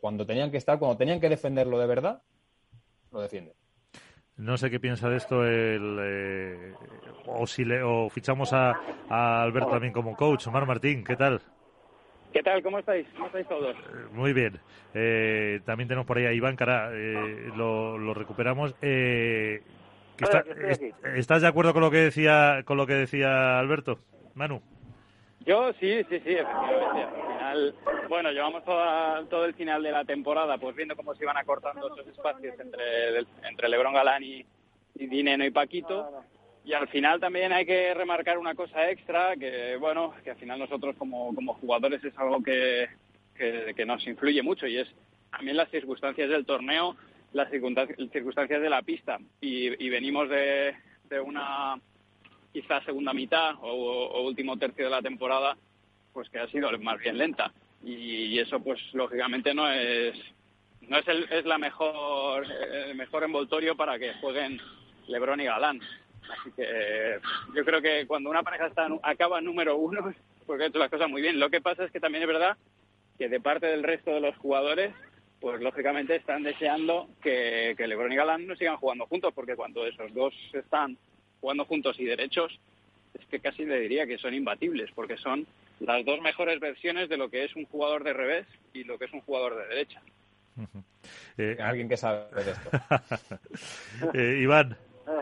cuando 0.01 0.25
tenían 0.25 0.51
que 0.51 0.57
estar, 0.57 0.79
cuando 0.79 0.97
tenían 0.97 1.21
que 1.21 1.29
defenderlo 1.29 1.79
de 1.79 1.87
verdad, 1.87 2.21
lo 3.11 3.21
defienden. 3.21 3.53
No 4.35 4.57
sé 4.57 4.71
qué 4.71 4.79
piensa 4.79 5.07
de 5.07 5.17
esto 5.17 5.45
el 5.45 5.97
eh, 6.01 6.73
o 7.27 7.45
si 7.45 7.63
le, 7.63 7.83
o 7.83 8.09
fichamos 8.09 8.51
a, 8.53 8.71
a 9.07 9.43
Alberto 9.43 9.69
también 9.69 9.93
como 9.93 10.15
coach. 10.15 10.47
Omar 10.47 10.65
Martín, 10.65 11.03
¿qué 11.03 11.15
tal? 11.15 11.39
¿Qué 12.33 12.41
tal? 12.41 12.63
¿Cómo 12.63 12.79
estáis? 12.79 13.07
¿Cómo 13.13 13.27
estáis 13.27 13.47
todos? 13.47 13.75
Muy 14.13 14.33
bien. 14.33 14.59
Eh, 14.93 15.59
también 15.65 15.87
tenemos 15.87 16.07
por 16.07 16.17
ahí 16.17 16.25
a 16.25 16.33
Iván 16.33 16.55
Cara, 16.55 16.89
eh, 16.93 17.51
lo, 17.55 17.97
lo, 17.97 18.13
recuperamos. 18.13 18.73
Eh, 18.81 19.61
está, 20.17 20.43
¿Estás 21.15 21.41
de 21.41 21.47
acuerdo 21.47 21.73
con 21.73 21.81
lo 21.81 21.91
que 21.91 21.97
decía 21.97 22.63
con 22.65 22.77
lo 22.77 22.87
que 22.87 22.93
decía 22.93 23.59
Alberto, 23.59 23.99
Manu? 24.33 24.61
Yo 25.45 25.73
sí, 25.73 26.03
sí, 26.09 26.19
sí, 26.19 26.33
efectivamente. 26.33 27.01
Al 27.01 27.73
final, 27.73 27.75
bueno, 28.07 28.31
llevamos 28.31 28.63
todo 28.63 29.45
el 29.45 29.53
final 29.55 29.81
de 29.81 29.91
la 29.91 30.05
temporada, 30.05 30.57
pues 30.57 30.75
viendo 30.75 30.95
cómo 30.95 31.15
se 31.15 31.23
iban 31.23 31.37
acortando 31.37 31.87
esos 31.87 32.07
espacios 32.07 32.59
entre, 32.59 33.25
entre 33.49 33.69
Lebron 33.69 33.93
Galán 33.93 34.23
y, 34.23 34.45
y 34.95 35.07
Dineno 35.07 35.43
y 35.45 35.51
Paquito. 35.51 36.23
Y 36.63 36.73
al 36.73 36.87
final 36.89 37.19
también 37.19 37.51
hay 37.51 37.65
que 37.65 37.93
remarcar 37.93 38.37
una 38.37 38.53
cosa 38.53 38.89
extra, 38.91 39.35
que 39.35 39.77
bueno, 39.77 40.13
que 40.23 40.31
al 40.31 40.37
final 40.37 40.59
nosotros 40.59 40.95
como, 40.95 41.33
como 41.33 41.55
jugadores 41.55 42.03
es 42.03 42.15
algo 42.19 42.43
que, 42.43 42.87
que, 43.35 43.85
nos 43.85 44.05
influye 44.05 44.43
mucho 44.43 44.67
y 44.67 44.77
es 44.77 44.87
también 45.31 45.57
las 45.57 45.71
circunstancias 45.71 46.29
del 46.29 46.45
torneo, 46.45 46.95
las 47.33 47.49
circunstancias 47.49 48.61
de 48.61 48.69
la 48.69 48.83
pista. 48.83 49.17
Y, 49.39 49.83
y 49.83 49.89
venimos 49.89 50.29
de, 50.29 50.75
de, 51.09 51.19
una 51.19 51.79
quizá 52.51 52.81
segunda 52.83 53.13
mitad 53.13 53.55
o, 53.61 54.21
último 54.21 54.57
tercio 54.57 54.85
de 54.85 54.91
la 54.91 55.01
temporada, 55.01 55.55
pues 56.13 56.29
que 56.29 56.39
ha 56.39 56.47
sido 56.47 56.69
más 56.79 56.99
bien 56.99 57.17
lenta. 57.17 57.51
Y, 57.83 58.37
eso 58.39 58.59
pues 58.59 58.79
lógicamente 58.93 59.53
no 59.53 59.69
es 59.69 60.15
no 60.81 60.97
es, 60.97 61.07
el, 61.07 61.23
es 61.31 61.45
la 61.45 61.57
mejor 61.57 62.45
el 62.45 62.95
mejor 62.95 63.23
envoltorio 63.23 63.75
para 63.75 63.99
que 63.99 64.13
jueguen 64.15 64.59
Lebron 65.07 65.39
y 65.39 65.45
Galán 65.45 65.79
Así 66.29 66.51
que 66.55 67.19
yo 67.55 67.65
creo 67.65 67.81
que 67.81 68.05
cuando 68.07 68.29
una 68.29 68.43
pareja 68.43 68.67
está 68.67 68.87
acaba 69.03 69.41
número 69.41 69.77
uno, 69.77 70.13
porque 70.45 70.63
ha 70.63 70.67
hecho 70.67 70.79
las 70.79 70.89
cosas 70.89 71.09
muy 71.09 71.21
bien. 71.21 71.39
Lo 71.39 71.49
que 71.49 71.61
pasa 71.61 71.83
es 71.83 71.91
que 71.91 71.99
también 71.99 72.23
es 72.23 72.27
verdad 72.27 72.57
que 73.17 73.29
de 73.29 73.39
parte 73.39 73.67
del 73.67 73.83
resto 73.83 74.11
de 74.11 74.21
los 74.21 74.37
jugadores, 74.37 74.93
pues 75.39 75.61
lógicamente 75.61 76.15
están 76.15 76.43
deseando 76.43 77.09
que 77.21 77.75
LeBron 77.77 78.11
y 78.11 78.15
Galán 78.15 78.47
no 78.47 78.55
sigan 78.55 78.77
jugando 78.77 79.07
juntos, 79.07 79.33
porque 79.33 79.55
cuando 79.55 79.85
esos 79.85 80.13
dos 80.13 80.33
están 80.53 80.97
jugando 81.41 81.65
juntos 81.65 81.99
y 81.99 82.05
derechos, 82.05 82.59
es 83.19 83.25
que 83.25 83.39
casi 83.39 83.65
le 83.65 83.79
diría 83.79 84.05
que 84.05 84.17
son 84.17 84.33
imbatibles, 84.33 84.89
porque 84.95 85.17
son 85.17 85.45
las 85.79 86.05
dos 86.05 86.21
mejores 86.21 86.59
versiones 86.59 87.09
de 87.09 87.17
lo 87.17 87.29
que 87.29 87.43
es 87.43 87.55
un 87.55 87.65
jugador 87.65 88.03
de 88.03 88.13
revés 88.13 88.47
y 88.73 88.83
lo 88.83 88.97
que 88.97 89.05
es 89.05 89.13
un 89.13 89.21
jugador 89.21 89.57
de 89.57 89.67
derecha. 89.67 90.01
Eh, 91.37 91.57
Alguien 91.59 91.89
que 91.89 91.97
sabe 91.97 92.25
de 92.43 92.51
esto. 92.51 92.69
eh, 94.13 94.39
Iván. 94.41 94.77
Eh, 95.07 95.21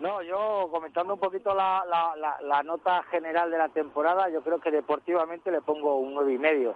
no, 0.00 0.22
yo 0.22 0.68
comentando 0.70 1.14
un 1.14 1.20
poquito 1.20 1.54
la, 1.54 1.84
la, 1.86 2.38
la, 2.42 2.62
nota 2.62 3.02
general 3.10 3.50
de 3.50 3.58
la 3.58 3.68
temporada, 3.68 4.30
yo 4.30 4.42
creo 4.42 4.58
que 4.58 4.70
deportivamente 4.70 5.50
le 5.50 5.60
pongo 5.60 5.98
un 5.98 6.14
nueve 6.14 6.32
y 6.32 6.38
medio, 6.38 6.74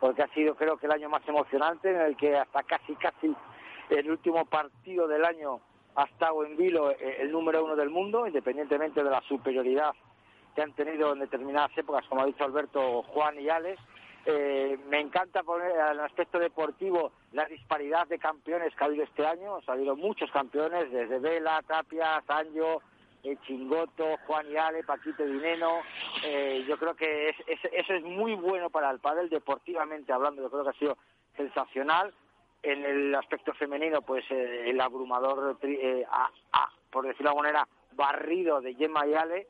porque 0.00 0.22
ha 0.22 0.28
sido 0.34 0.56
creo 0.56 0.76
que 0.76 0.86
el 0.86 0.92
año 0.92 1.08
más 1.08 1.26
emocionante 1.28 1.90
en 1.90 2.00
el 2.00 2.16
que 2.16 2.36
hasta 2.36 2.64
casi 2.64 2.96
casi 2.96 3.34
el 3.90 4.10
último 4.10 4.44
partido 4.44 5.06
del 5.06 5.24
año 5.24 5.60
ha 5.96 6.04
estado 6.04 6.44
en 6.44 6.56
vilo 6.56 6.90
eh, 6.90 7.18
el 7.20 7.30
número 7.30 7.64
uno 7.64 7.76
del 7.76 7.90
mundo, 7.90 8.26
independientemente 8.26 9.02
de 9.02 9.10
la 9.10 9.22
superioridad 9.22 9.94
que 10.54 10.62
han 10.62 10.72
tenido 10.72 11.12
en 11.12 11.20
determinadas 11.20 11.76
épocas, 11.76 12.06
como 12.08 12.22
ha 12.22 12.26
dicho 12.26 12.44
Alberto, 12.44 13.02
Juan 13.02 13.40
y 13.40 13.48
Alex, 13.48 13.80
eh, 14.26 14.78
me 14.88 15.00
encanta 15.00 15.42
poner 15.42 15.72
el 15.72 16.00
aspecto 16.00 16.38
deportivo 16.38 17.12
la 17.32 17.44
disparidad 17.44 18.06
de 18.06 18.18
campeones 18.18 18.74
que 18.74 18.84
ha 18.84 18.86
habido 18.86 19.04
este 19.04 19.26
año. 19.26 19.58
Ha 19.66 19.72
habido 19.72 19.96
muchos 19.96 20.30
campeones, 20.30 20.90
desde 20.90 21.18
Vela, 21.18 21.62
Tapia, 21.66 22.22
Sancho, 22.26 22.80
eh, 23.22 23.36
Chingoto, 23.46 24.16
Juan 24.26 24.50
y 24.50 24.56
Ale, 24.56 24.82
Paquito 24.82 25.24
Dineno. 25.24 25.80
Eh, 26.24 26.64
yo 26.66 26.78
creo 26.78 26.94
que 26.94 27.30
eso 27.46 27.94
es 27.94 28.02
muy 28.02 28.34
bueno 28.34 28.70
para 28.70 28.90
el 28.90 28.98
pádel, 28.98 29.28
deportivamente 29.28 30.12
hablando. 30.12 30.42
Yo 30.42 30.50
creo 30.50 30.64
que 30.64 30.70
ha 30.70 30.78
sido 30.78 30.96
sensacional. 31.36 32.14
En 32.64 32.84
el 32.84 33.14
aspecto 33.14 33.52
femenino, 33.54 34.02
pues 34.02 34.24
eh, 34.30 34.70
el 34.70 34.80
abrumador, 34.80 35.58
por 36.90 37.06
decirlo 37.06 37.24
de 37.24 37.28
alguna 37.28 37.48
manera, 37.52 37.68
barrido 37.92 38.60
de 38.60 38.74
Gemma 38.74 39.06
y 39.06 39.14
Ale. 39.14 39.46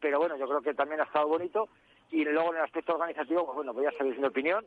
Pero 0.00 0.18
bueno, 0.18 0.36
yo 0.36 0.46
creo 0.46 0.60
que 0.60 0.74
también 0.74 1.00
ha 1.00 1.04
estado 1.04 1.26
bonito 1.26 1.68
y 2.10 2.24
luego 2.24 2.50
en 2.50 2.58
el 2.58 2.64
aspecto 2.64 2.94
organizativo, 2.94 3.44
pues 3.44 3.56
bueno, 3.56 3.72
pues 3.72 3.90
ya 3.90 3.98
sabéis 3.98 4.18
mi 4.18 4.26
opinión, 4.26 4.66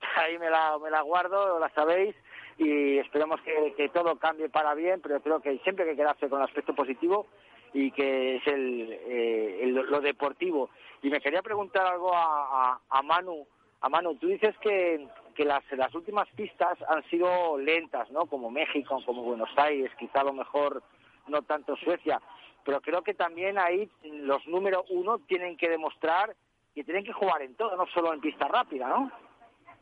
ahí 0.16 0.38
me 0.38 0.50
la, 0.50 0.78
me 0.78 0.90
la 0.90 1.02
guardo, 1.02 1.58
la 1.58 1.68
sabéis, 1.70 2.14
y 2.58 2.98
esperemos 2.98 3.40
que, 3.42 3.74
que 3.76 3.88
todo 3.88 4.16
cambie 4.16 4.48
para 4.48 4.74
bien, 4.74 5.00
pero 5.00 5.20
creo 5.20 5.40
que 5.40 5.58
siempre 5.58 5.84
hay 5.84 5.90
que 5.92 5.96
quedarse 5.96 6.28
con 6.28 6.40
el 6.40 6.46
aspecto 6.46 6.74
positivo 6.74 7.26
y 7.72 7.92
que 7.92 8.36
es 8.36 8.46
el, 8.46 8.88
eh, 8.90 9.66
lo 9.66 10.00
deportivo. 10.00 10.70
Y 11.02 11.10
me 11.10 11.20
quería 11.20 11.42
preguntar 11.42 11.86
algo 11.86 12.12
a, 12.14 12.72
a, 12.72 12.80
a 12.88 13.02
Manu. 13.02 13.46
A 13.80 13.88
Manu, 13.88 14.16
tú 14.16 14.26
dices 14.26 14.54
que, 14.58 15.06
que 15.40 15.46
las, 15.46 15.64
las 15.72 15.94
últimas 15.94 16.28
pistas 16.36 16.76
han 16.86 17.02
sido 17.08 17.56
lentas, 17.56 18.10
¿no? 18.10 18.26
Como 18.26 18.50
México, 18.50 19.00
como 19.06 19.22
Buenos 19.22 19.48
Aires, 19.56 19.90
quizá 19.98 20.20
a 20.20 20.24
lo 20.24 20.34
mejor 20.34 20.82
no 21.28 21.40
tanto 21.40 21.76
Suecia, 21.76 22.20
pero 22.62 22.82
creo 22.82 23.00
que 23.00 23.14
también 23.14 23.58
ahí 23.58 23.88
los 24.04 24.46
número 24.46 24.84
uno 24.90 25.18
tienen 25.20 25.56
que 25.56 25.70
demostrar 25.70 26.36
y 26.74 26.84
tienen 26.84 27.04
que 27.04 27.14
jugar 27.14 27.40
en 27.40 27.54
todo, 27.54 27.74
no 27.74 27.86
solo 27.86 28.12
en 28.12 28.20
pista 28.20 28.48
rápida, 28.48 28.86
¿no? 28.86 29.10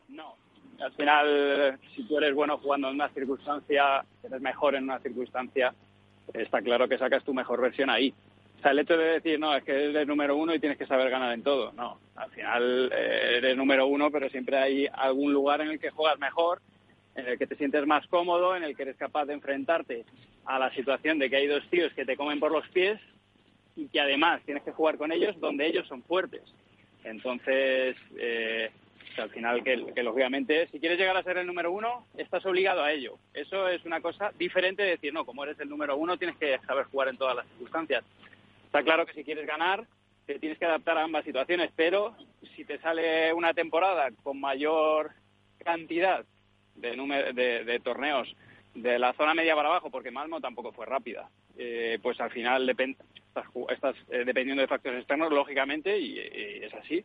No. 0.07 0.37
Al 0.81 0.93
final, 0.93 1.81
si 1.97 2.07
tú 2.07 2.19
eres 2.19 2.37
bueno 2.37 2.59
jugando 2.59 2.89
en 2.89 2.95
una 2.95 3.09
circunstancia, 3.09 4.05
eres 4.23 4.41
mejor 4.41 4.77
en 4.77 4.85
una 4.85 5.01
circunstancia, 5.01 5.75
está 6.35 6.63
claro 6.63 6.87
que 6.87 6.99
sacas 6.99 7.25
tu 7.25 7.35
mejor 7.35 7.61
versión 7.61 7.91
ahí. 7.91 8.15
O 8.59 8.61
sea, 8.61 8.73
el 8.73 8.81
hecho 8.81 8.97
de 8.97 9.13
decir, 9.13 9.39
no, 9.39 9.55
es 9.55 9.63
que 9.63 9.73
eres 9.91 10.07
número 10.07 10.37
uno 10.37 10.53
y 10.53 10.59
tienes 10.59 10.79
que 10.79 10.87
saber 10.87 11.11
ganar 11.11 11.33
en 11.33 11.45
todo. 11.45 11.73
No, 11.73 11.99
al 12.17 12.31
final 12.31 12.91
eh, 12.93 13.37
eres 13.37 13.57
número 13.57 13.87
uno, 13.87 14.11
pero 14.11 14.29
siempre 14.31 14.59
hay 14.59 14.89
algún 14.93 15.33
lugar 15.33 15.61
en 15.61 15.69
el 15.69 15.79
que 15.79 15.91
juegas 15.91 16.19
mejor, 16.19 16.61
en 17.15 17.29
el 17.29 17.39
que 17.39 17.47
te 17.47 17.57
sientes 17.57 17.87
más 17.87 18.07
cómodo, 18.09 18.57
en 18.57 18.65
el 18.65 18.77
que 18.77 18.83
eres 18.83 18.97
capaz 18.97 19.27
de 19.27 19.35
enfrentarte 19.35 20.05
a 20.45 20.59
la 20.59 20.73
situación 20.75 21.19
de 21.19 21.31
que 21.31 21.37
hay 21.37 21.47
dos 21.47 21.63
tíos 21.71 21.93
que 21.93 22.05
te 22.05 22.17
comen 22.17 22.41
por 22.41 22.51
los 22.51 22.67
pies 22.71 22.99
y 23.77 23.87
que 23.89 24.01
además 24.01 24.43
tienes 24.45 24.65
que 24.65 24.73
jugar 24.73 24.97
con 24.97 25.13
ellos 25.13 25.39
donde 25.39 25.67
ellos 25.67 25.87
son 25.87 26.03
fuertes. 26.03 26.43
Entonces, 27.05 27.97
eh, 28.19 28.71
al 29.19 29.31
final, 29.31 29.63
que, 29.63 30.03
lógicamente, 30.03 30.69
si 30.69 30.81
quieres 30.81 30.99
llegar 30.99 31.17
a 31.17 31.23
ser 31.23 31.39
el 31.39 31.47
número 31.47 31.73
uno, 31.73 32.07
estás 32.17 32.45
obligado 32.47 32.83
a 32.83 32.93
ello. 32.93 33.19
Eso 33.35 33.69
es 33.69 33.85
una 33.85 34.01
cosa 34.01 34.33
diferente 34.39 34.83
de 34.83 34.91
decir, 34.91 35.13
no, 35.13 35.25
como 35.25 35.45
eres 35.45 35.59
el 35.61 35.69
número 35.69 35.97
uno, 35.97 36.17
tienes 36.17 36.37
que 36.37 36.59
saber 36.67 36.87
jugar 36.87 37.09
en 37.09 37.17
todas 37.17 37.37
las 37.37 37.47
circunstancias. 37.49 38.05
Está 38.69 38.83
claro 38.83 39.07
que 39.07 39.15
si 39.15 39.25
quieres 39.25 39.47
ganar, 39.47 39.87
te 40.27 40.39
tienes 40.39 40.59
que 40.59 40.67
adaptar 40.67 40.99
a 40.99 41.05
ambas 41.05 41.25
situaciones, 41.25 41.71
pero 41.75 42.15
si 42.55 42.67
te 42.67 42.79
sale 42.81 43.33
una 43.33 43.55
temporada 43.55 44.11
con 44.23 44.39
mayor 44.39 45.13
cantidad 45.65 46.23
de, 46.75 47.63
de, 47.65 47.81
torneos 47.81 48.29
de 48.75 48.99
la 48.99 49.15
zona 49.15 49.33
media 49.33 49.57
para 49.57 49.71
abajo, 49.71 49.91
porque 49.91 50.11
Malmo 50.11 50.39
tampoco 50.43 50.71
fue 50.73 50.85
rápida, 50.85 51.31
eh, 51.57 51.99
pues 52.03 52.21
al 52.21 52.31
final 52.31 52.67
depende, 52.67 52.99
estás, 53.71 53.97
eh, 54.11 54.25
dependiendo 54.27 54.61
de 54.61 54.69
factores 54.69 54.99
externos, 54.99 55.33
lógicamente, 55.33 55.99
y, 55.99 56.19
es 56.19 56.75
así. 56.75 57.03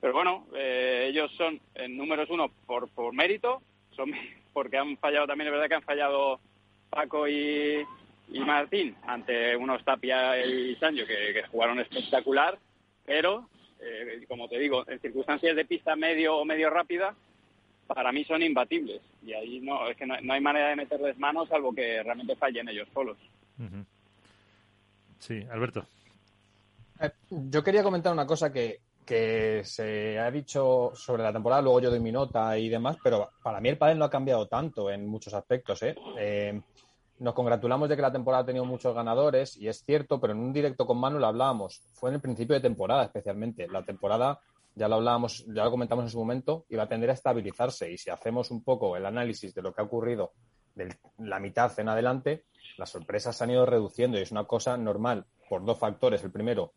Pero 0.00 0.12
bueno, 0.12 0.46
eh, 0.54 1.06
ellos 1.08 1.32
son 1.32 1.60
en 1.74 1.96
números 1.96 2.30
uno 2.30 2.48
por, 2.64 2.88
por 2.90 3.12
mérito, 3.12 3.60
son 3.96 4.12
porque 4.52 4.78
han 4.78 4.96
fallado 4.98 5.26
también, 5.26 5.48
es 5.48 5.52
verdad 5.52 5.68
que 5.68 5.74
han 5.74 5.82
fallado 5.82 6.38
Paco 6.90 7.26
y, 7.26 7.84
y 8.28 8.40
Martín 8.40 8.96
ante 9.06 9.56
unos 9.56 9.84
Tapia 9.84 10.44
y 10.44 10.74
Sancho 10.76 11.06
que, 11.06 11.42
jugaron 11.50 11.80
espectacular, 11.80 12.58
pero 13.04 13.48
eh, 13.80 14.24
como 14.28 14.48
te 14.48 14.58
digo, 14.58 14.88
en 14.88 15.00
circunstancias 15.00 15.56
de 15.56 15.64
pista 15.64 15.96
medio 15.96 16.36
o 16.36 16.44
medio 16.44 16.70
rápida, 16.70 17.14
para 17.86 18.12
mí 18.12 18.24
son 18.24 18.42
imbatibles. 18.42 19.00
Y 19.24 19.32
ahí 19.32 19.60
no, 19.60 19.88
es 19.88 19.96
que 19.96 20.06
no, 20.06 20.14
hay 20.14 20.40
manera 20.40 20.68
de 20.68 20.76
meterles 20.76 21.18
manos 21.18 21.48
salvo 21.48 21.74
que 21.74 22.02
realmente 22.02 22.36
fallen 22.36 22.68
ellos 22.68 22.88
solos. 22.92 23.18
Sí, 25.18 25.44
Alberto. 25.50 25.86
Eh, 27.00 27.10
yo 27.30 27.62
quería 27.62 27.82
comentar 27.82 28.12
una 28.12 28.26
cosa 28.26 28.52
que, 28.52 28.80
que 29.04 29.62
se 29.64 30.18
ha 30.18 30.30
dicho 30.30 30.92
sobre 30.94 31.22
la 31.22 31.32
temporada, 31.32 31.62
luego 31.62 31.80
yo 31.80 31.90
doy 31.90 32.00
mi 32.00 32.12
nota 32.12 32.56
y 32.56 32.68
demás, 32.68 32.96
pero 33.02 33.30
para 33.42 33.60
mí 33.60 33.68
el 33.68 33.78
pádel 33.78 33.98
no 33.98 34.04
ha 34.04 34.10
cambiado 34.10 34.46
tanto 34.46 34.90
en 34.90 35.06
muchos 35.06 35.34
aspectos. 35.34 35.82
¿eh? 35.82 35.94
Eh, 36.18 36.60
nos 37.22 37.34
congratulamos 37.34 37.88
de 37.88 37.94
que 37.94 38.02
la 38.02 38.10
temporada 38.10 38.42
ha 38.42 38.46
tenido 38.46 38.64
muchos 38.64 38.92
ganadores 38.92 39.56
y 39.56 39.68
es 39.68 39.84
cierto, 39.84 40.20
pero 40.20 40.32
en 40.32 40.40
un 40.40 40.52
directo 40.52 40.86
con 40.86 40.98
Manu 40.98 41.20
lo 41.20 41.28
hablábamos. 41.28 41.80
Fue 41.92 42.10
en 42.10 42.16
el 42.16 42.20
principio 42.20 42.54
de 42.54 42.60
temporada 42.60 43.04
especialmente. 43.04 43.68
La 43.68 43.84
temporada 43.84 44.40
ya 44.74 44.88
lo 44.88 44.96
hablábamos, 44.96 45.44
ya 45.46 45.62
lo 45.62 45.70
comentamos 45.70 46.04
en 46.06 46.10
su 46.10 46.18
momento, 46.18 46.66
va 46.76 46.82
a 46.82 46.88
tender 46.88 47.10
a 47.10 47.12
estabilizarse. 47.12 47.92
Y 47.92 47.96
si 47.96 48.10
hacemos 48.10 48.50
un 48.50 48.64
poco 48.64 48.96
el 48.96 49.06
análisis 49.06 49.54
de 49.54 49.62
lo 49.62 49.72
que 49.72 49.80
ha 49.80 49.84
ocurrido 49.84 50.32
de 50.74 50.96
la 51.18 51.38
mitad 51.38 51.70
en 51.78 51.90
adelante, 51.90 52.44
las 52.76 52.90
sorpresas 52.90 53.36
se 53.36 53.44
han 53.44 53.50
ido 53.50 53.66
reduciendo 53.66 54.18
y 54.18 54.22
es 54.22 54.32
una 54.32 54.44
cosa 54.44 54.76
normal 54.76 55.24
por 55.48 55.64
dos 55.64 55.78
factores. 55.78 56.24
El 56.24 56.32
primero, 56.32 56.72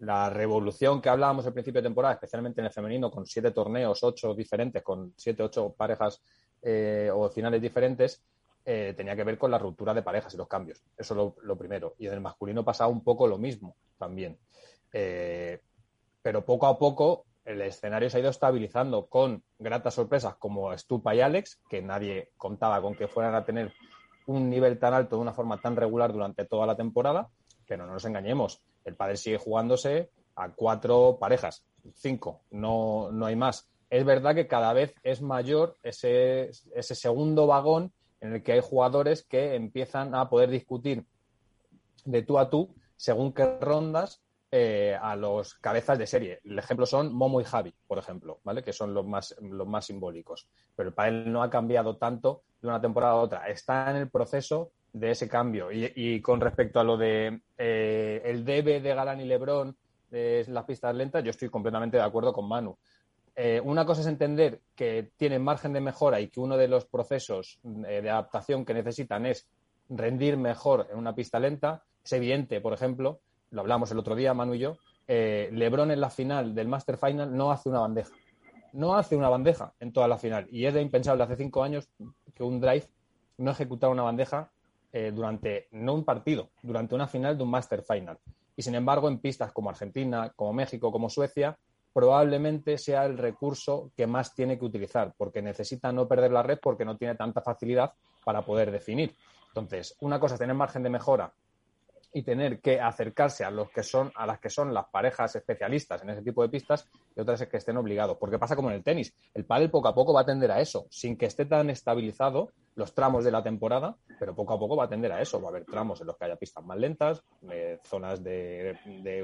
la 0.00 0.28
revolución 0.28 1.00
que 1.00 1.08
hablábamos 1.08 1.46
al 1.46 1.54
principio 1.54 1.80
de 1.80 1.88
temporada, 1.88 2.12
especialmente 2.12 2.60
en 2.60 2.66
el 2.66 2.72
femenino, 2.72 3.10
con 3.10 3.24
siete 3.24 3.50
torneos, 3.50 4.02
ocho 4.02 4.34
diferentes, 4.34 4.82
con 4.82 5.14
siete, 5.16 5.42
ocho 5.42 5.74
parejas 5.74 6.20
eh, 6.60 7.10
o 7.10 7.30
finales 7.30 7.62
diferentes, 7.62 8.22
eh, 8.68 8.94
tenía 8.96 9.14
que 9.14 9.22
ver 9.22 9.38
con 9.38 9.52
la 9.52 9.58
ruptura 9.58 9.94
de 9.94 10.02
parejas 10.02 10.34
y 10.34 10.36
los 10.36 10.48
cambios. 10.48 10.82
Eso 10.98 11.36
es 11.38 11.44
lo, 11.44 11.56
primero. 11.56 11.94
Y 11.98 12.08
en 12.08 12.14
el 12.14 12.20
masculino 12.20 12.64
pasaba 12.64 12.90
un 12.90 13.04
poco 13.04 13.28
lo 13.28 13.38
mismo 13.38 13.76
también. 13.96 14.36
Eh, 14.92 15.60
pero 16.20 16.44
poco 16.44 16.66
a 16.66 16.76
poco 16.76 17.26
el 17.44 17.62
escenario 17.62 18.10
se 18.10 18.16
ha 18.16 18.20
ido 18.20 18.30
estabilizando 18.30 19.06
con 19.06 19.44
gratas 19.56 19.94
sorpresas 19.94 20.34
como 20.34 20.76
Stupa 20.76 21.14
y 21.14 21.20
Alex, 21.20 21.60
que 21.68 21.80
nadie 21.80 22.30
contaba 22.36 22.82
con 22.82 22.96
que 22.96 23.06
fueran 23.06 23.36
a 23.36 23.44
tener 23.44 23.72
un 24.26 24.50
nivel 24.50 24.80
tan 24.80 24.92
alto 24.94 25.14
de 25.14 25.22
una 25.22 25.32
forma 25.32 25.60
tan 25.60 25.76
regular 25.76 26.12
durante 26.12 26.44
toda 26.44 26.66
la 26.66 26.74
temporada, 26.74 27.28
pero 27.68 27.86
no 27.86 27.92
nos 27.92 28.04
engañemos, 28.04 28.60
el 28.84 28.96
padre 28.96 29.16
sigue 29.16 29.38
jugándose 29.38 30.10
a 30.34 30.50
cuatro 30.50 31.18
parejas, 31.20 31.64
cinco, 31.94 32.40
no, 32.50 33.12
no 33.12 33.26
hay 33.26 33.36
más. 33.36 33.68
Es 33.88 34.04
verdad 34.04 34.34
que 34.34 34.48
cada 34.48 34.72
vez 34.72 34.92
es 35.04 35.22
mayor 35.22 35.76
ese, 35.84 36.50
ese 36.74 36.94
segundo 36.96 37.46
vagón 37.46 37.92
en 38.20 38.34
el 38.34 38.42
que 38.42 38.52
hay 38.52 38.60
jugadores 38.60 39.24
que 39.24 39.54
empiezan 39.54 40.14
a 40.14 40.28
poder 40.28 40.50
discutir 40.50 41.04
de 42.04 42.22
tú 42.22 42.38
a 42.38 42.50
tú 42.50 42.74
según 42.96 43.32
qué 43.32 43.58
rondas 43.60 44.22
eh, 44.52 44.96
a 45.00 45.16
los 45.16 45.54
cabezas 45.54 45.98
de 45.98 46.06
serie. 46.06 46.40
El 46.44 46.58
ejemplo 46.58 46.86
son 46.86 47.12
Momo 47.12 47.40
y 47.40 47.44
Javi, 47.44 47.74
por 47.86 47.98
ejemplo, 47.98 48.40
¿vale? 48.44 48.62
Que 48.62 48.72
son 48.72 48.94
los 48.94 49.04
más, 49.04 49.34
los 49.40 49.66
más 49.66 49.86
simbólicos. 49.86 50.48
Pero 50.74 50.94
para 50.94 51.08
él 51.08 51.30
no 51.30 51.42
ha 51.42 51.50
cambiado 51.50 51.96
tanto 51.96 52.42
de 52.62 52.68
una 52.68 52.80
temporada 52.80 53.14
a 53.14 53.16
otra. 53.16 53.48
Está 53.48 53.90
en 53.90 53.96
el 53.96 54.08
proceso 54.08 54.70
de 54.92 55.10
ese 55.10 55.28
cambio. 55.28 55.68
Y, 55.72 56.20
con 56.22 56.40
respecto 56.40 56.80
a 56.80 56.84
lo 56.84 56.96
de 56.96 57.42
eh, 57.58 58.22
el 58.24 58.44
debe 58.44 58.80
de 58.80 58.94
Galán 58.94 59.20
y 59.20 59.24
Lebrón 59.24 59.76
de 60.10 60.46
las 60.48 60.64
pistas 60.64 60.94
lentas, 60.94 61.22
yo 61.22 61.30
estoy 61.30 61.48
completamente 61.50 61.96
de 61.96 62.04
acuerdo 62.04 62.32
con 62.32 62.48
Manu. 62.48 62.78
Eh, 63.38 63.60
una 63.62 63.84
cosa 63.84 64.00
es 64.00 64.06
entender 64.06 64.62
que 64.74 65.10
tienen 65.16 65.44
margen 65.44 65.74
de 65.74 65.80
mejora 65.80 66.20
y 66.20 66.28
que 66.28 66.40
uno 66.40 66.56
de 66.56 66.68
los 66.68 66.86
procesos 66.86 67.60
de 67.62 68.08
adaptación 68.08 68.64
que 68.64 68.72
necesitan 68.72 69.26
es 69.26 69.46
rendir 69.90 70.36
mejor 70.36 70.88
en 70.90 70.98
una 70.98 71.14
pista 71.14 71.38
lenta. 71.38 71.84
Es 72.02 72.12
evidente, 72.12 72.60
por 72.60 72.72
ejemplo, 72.72 73.20
lo 73.50 73.60
hablamos 73.60 73.90
el 73.90 73.98
otro 73.98 74.14
día, 74.14 74.34
Manu 74.34 74.54
y 74.54 74.60
yo, 74.60 74.78
eh, 75.06 75.50
Lebron 75.52 75.90
en 75.90 76.00
la 76.00 76.10
final 76.10 76.54
del 76.54 76.68
Master 76.68 76.96
Final 76.96 77.36
no 77.36 77.52
hace 77.52 77.68
una 77.68 77.80
bandeja. 77.80 78.14
No 78.72 78.96
hace 78.96 79.16
una 79.16 79.28
bandeja 79.28 79.72
en 79.80 79.92
toda 79.92 80.08
la 80.08 80.18
final. 80.18 80.46
Y 80.50 80.66
es 80.66 80.74
impensable 80.76 81.22
hace 81.22 81.36
cinco 81.36 81.62
años 81.62 81.88
que 82.34 82.42
un 82.42 82.60
drive 82.60 82.86
no 83.38 83.50
ejecutara 83.50 83.92
una 83.92 84.02
bandeja 84.02 84.50
eh, 84.92 85.12
durante, 85.14 85.68
no 85.72 85.94
un 85.94 86.04
partido, 86.04 86.50
durante 86.62 86.94
una 86.94 87.06
final 87.06 87.36
de 87.36 87.44
un 87.44 87.50
Master 87.50 87.82
Final. 87.82 88.18
Y 88.56 88.62
sin 88.62 88.74
embargo, 88.74 89.08
en 89.08 89.18
pistas 89.18 89.52
como 89.52 89.70
Argentina, 89.70 90.32
como 90.34 90.52
México, 90.52 90.90
como 90.90 91.08
Suecia, 91.08 91.58
probablemente 91.96 92.76
sea 92.76 93.06
el 93.06 93.16
recurso 93.16 93.90
que 93.96 94.06
más 94.06 94.34
tiene 94.34 94.58
que 94.58 94.66
utilizar, 94.66 95.14
porque 95.16 95.40
necesita 95.40 95.90
no 95.92 96.06
perder 96.06 96.30
la 96.30 96.42
red 96.42 96.58
porque 96.60 96.84
no 96.84 96.98
tiene 96.98 97.14
tanta 97.14 97.40
facilidad 97.40 97.94
para 98.22 98.44
poder 98.44 98.70
definir. 98.70 99.16
Entonces, 99.48 99.96
una 100.00 100.20
cosa 100.20 100.34
es 100.34 100.38
tener 100.38 100.54
margen 100.54 100.82
de 100.82 100.90
mejora 100.90 101.32
y 102.12 102.22
tener 102.22 102.60
que 102.60 102.80
acercarse 102.80 103.44
a 103.44 103.50
los 103.50 103.70
que 103.70 103.82
son 103.82 104.10
a 104.14 104.26
las 104.26 104.38
que 104.38 104.48
son 104.48 104.72
las 104.72 104.86
parejas 104.86 105.36
especialistas 105.36 106.02
en 106.02 106.10
ese 106.10 106.22
tipo 106.22 106.42
de 106.42 106.48
pistas 106.48 106.88
y 107.14 107.20
otras 107.20 107.40
es 107.40 107.48
que 107.48 107.56
estén 107.58 107.76
obligados. 107.76 108.16
Porque 108.18 108.38
pasa 108.38 108.56
como 108.56 108.70
en 108.70 108.76
el 108.76 108.82
tenis. 108.82 109.14
El 109.34 109.44
pádel 109.44 109.70
poco 109.70 109.88
a 109.88 109.94
poco 109.94 110.12
va 110.12 110.22
a 110.22 110.26
tender 110.26 110.50
a 110.50 110.60
eso 110.60 110.86
sin 110.90 111.16
que 111.16 111.26
esté 111.26 111.44
tan 111.44 111.70
estabilizado 111.70 112.50
los 112.74 112.94
tramos 112.94 113.24
de 113.24 113.30
la 113.30 113.42
temporada 113.42 113.96
pero 114.18 114.34
poco 114.34 114.54
a 114.54 114.58
poco 114.58 114.76
va 114.76 114.84
a 114.84 114.88
tender 114.88 115.12
a 115.12 115.20
eso. 115.20 115.40
Va 115.40 115.48
a 115.48 115.50
haber 115.50 115.64
tramos 115.64 116.00
en 116.00 116.06
los 116.06 116.16
que 116.16 116.24
haya 116.24 116.36
pistas 116.36 116.64
más 116.64 116.78
lentas 116.78 117.22
eh, 117.50 117.78
zonas 117.84 118.22
de, 118.22 118.76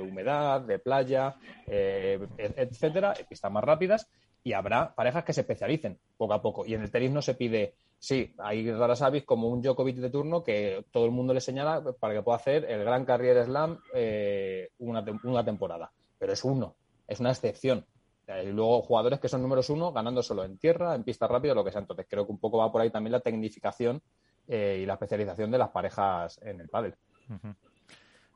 humedad 0.03 0.61
de 0.61 0.79
playa 0.79 1.35
eh, 1.67 2.19
etcétera 2.37 3.15
pistas 3.29 3.51
más 3.51 3.65
rápidas 3.65 4.09
y 4.45 4.53
habrá 4.53 4.95
parejas 4.95 5.25
que 5.25 5.33
se 5.33 5.43
especialicen 5.43 5.99
poco 6.17 6.35
a 6.35 6.43
poco. 6.43 6.67
Y 6.67 6.75
en 6.75 6.83
el 6.83 6.91
tenis 6.91 7.11
no 7.11 7.23
se 7.23 7.35
pide 7.35 7.75
Sí, 8.03 8.35
hay 8.39 8.69
raras 8.73 9.01
avis 9.01 9.23
como 9.23 9.47
un 9.47 9.63
Djokovic 9.63 9.99
de 9.99 10.11
turno 10.11 10.43
que 10.43 10.87
todo 10.91 11.05
el 11.05 11.13
mundo 11.13 11.33
le 11.33 11.41
señala 11.41 11.85
para 12.01 12.15
que 12.15 12.23
pueda 12.23 12.37
hacer 12.37 12.65
el 12.65 12.81
Gran 12.81 13.05
Carrier 13.05 13.45
Slam 13.45 13.79
eh, 13.95 14.71
una, 14.79 15.45
temporada. 15.45 15.93
Pero 16.19 16.33
es 16.33 16.43
uno, 16.43 16.75
es 17.07 17.21
una 17.21 17.31
excepción. 17.31 17.87
Y 18.27 18.49
luego 18.49 18.83
jugadores 18.83 19.21
que 19.21 19.29
son 19.29 19.41
números 19.41 19.71
uno 19.71 19.93
ganando 19.93 20.21
solo 20.21 20.43
en 20.43 20.59
tierra, 20.59 20.97
en 20.97 21.05
pista 21.05 21.29
rápida, 21.29 21.55
lo 21.55 21.63
que 21.63 21.71
sea. 21.71 21.83
Entonces 21.83 22.05
creo 22.11 22.27
que 22.27 22.33
un 22.33 22.41
poco 22.41 22.59
va 22.59 22.73
por 22.73 22.81
ahí 22.81 22.91
también 22.91 23.13
la 23.13 23.21
tecnificación 23.21 24.03
eh, 24.49 24.81
y 24.83 24.85
la 24.85 24.95
especialización 24.95 25.53
de 25.53 25.59
las 25.59 25.69
parejas 25.69 26.41
en 26.43 26.61
el 26.61 26.69
pádel. 26.69 26.97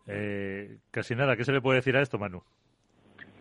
Eh, 0.07 0.79
casi 0.93 1.17
nada, 1.17 1.37
¿qué 1.37 1.45
se 1.45 1.51
le 1.51 1.61
puede 1.61 1.79
decir 1.79 1.97
a 1.97 2.03
esto, 2.03 2.19
Manu? 2.19 2.41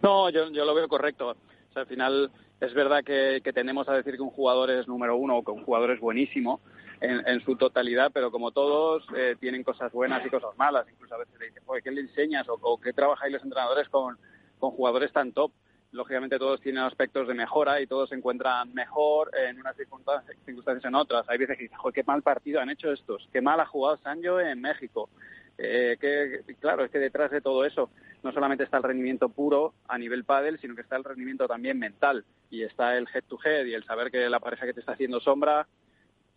No, 0.02 0.32
yo, 0.32 0.50
yo 0.50 0.66
lo 0.66 0.74
veo 0.74 0.88
correcto. 0.88 1.36
Sea, 1.76 1.82
al 1.82 1.88
final 1.88 2.32
es 2.62 2.74
verdad 2.74 3.04
que, 3.04 3.42
tendemos 3.54 3.90
a 3.90 3.94
decir 3.94 4.16
que 4.16 4.22
un 4.22 4.30
jugador 4.30 4.72
es 4.72 4.88
número 4.88 5.18
uno 5.18 5.38
o 5.38 5.44
que 5.44 5.52
un 5.52 5.66
jugador 5.66 5.92
es 5.92 6.00
buenísimo 6.00 6.62
en, 7.02 7.42
su 7.42 7.58
totalidad, 7.58 8.12
pero 8.14 8.32
como 8.32 8.52
todos 8.52 9.06
eh, 9.14 9.36
tienen 9.42 9.62
cosas 9.62 9.92
buenas 9.92 10.26
y 10.26 10.30
cosas 10.30 10.56
malas. 10.58 10.88
Incluso 10.90 11.16
a 11.16 11.18
veces 11.18 11.38
le 11.38 11.48
dicen, 11.48 11.64
¿qué 11.84 11.92
le 11.92 12.02
enseñas? 12.02 12.48
O, 12.48 12.80
¿qué 12.80 12.94
trabajáis 12.94 13.34
los 13.34 13.44
entrenadores 13.44 13.90
con, 13.90 14.18
jugadores 14.58 15.12
tan 15.12 15.34
top? 15.34 15.52
Lógicamente 15.92 16.40
todos 16.40 16.62
tienen 16.62 16.84
aspectos 16.84 17.28
de 17.28 17.34
mejora 17.34 17.82
y 17.82 17.88
todos 17.88 18.08
se 18.08 18.16
encuentran 18.16 18.74
mejor 18.74 19.32
en 19.38 19.60
unas 19.60 19.76
circunstancias, 19.76 20.38
circunstancias 20.46 20.86
en 20.86 20.96
otras. 20.96 21.28
Hay 21.28 21.38
veces 21.38 21.58
que 21.58 21.64
dicen, 21.64 21.78
qué 21.94 22.04
mal 22.04 22.22
partido 22.22 22.62
han 22.62 22.70
hecho 22.70 22.90
estos, 22.90 23.28
qué 23.34 23.42
mal 23.42 23.60
ha 23.60 23.66
jugado 23.66 23.98
Sancho 23.98 24.40
en 24.40 24.62
México. 24.62 25.10
Eh, 25.58 25.98
que, 26.00 26.56
claro, 26.60 26.84
es 26.84 26.92
que 26.92 27.00
detrás 27.00 27.32
de 27.32 27.42
todo 27.42 27.64
eso 27.64 27.90
no 28.24 28.32
solamente 28.34 28.64
está 28.64 28.78
el 28.78 28.84
rendimiento 28.84 29.30
puro 29.30 29.74
a 29.88 29.98
nivel 29.98 30.26
pádel, 30.26 30.60
sino 30.60 30.76
que 30.76 30.82
está 30.82 30.98
el 30.98 31.04
rendimiento 31.04 31.48
también 31.48 31.80
mental 31.80 32.26
y 32.50 32.64
está 32.64 32.98
el 32.98 33.08
head 33.14 33.24
to 33.28 33.40
head 33.44 33.66
y 33.66 33.74
el 33.74 33.86
saber 33.86 34.12
que 34.12 34.30
la 34.30 34.40
pareja 34.40 34.66
que 34.66 34.74
te 34.74 34.82
está 34.82 34.94
haciendo 34.94 35.20
sombra 35.20 35.68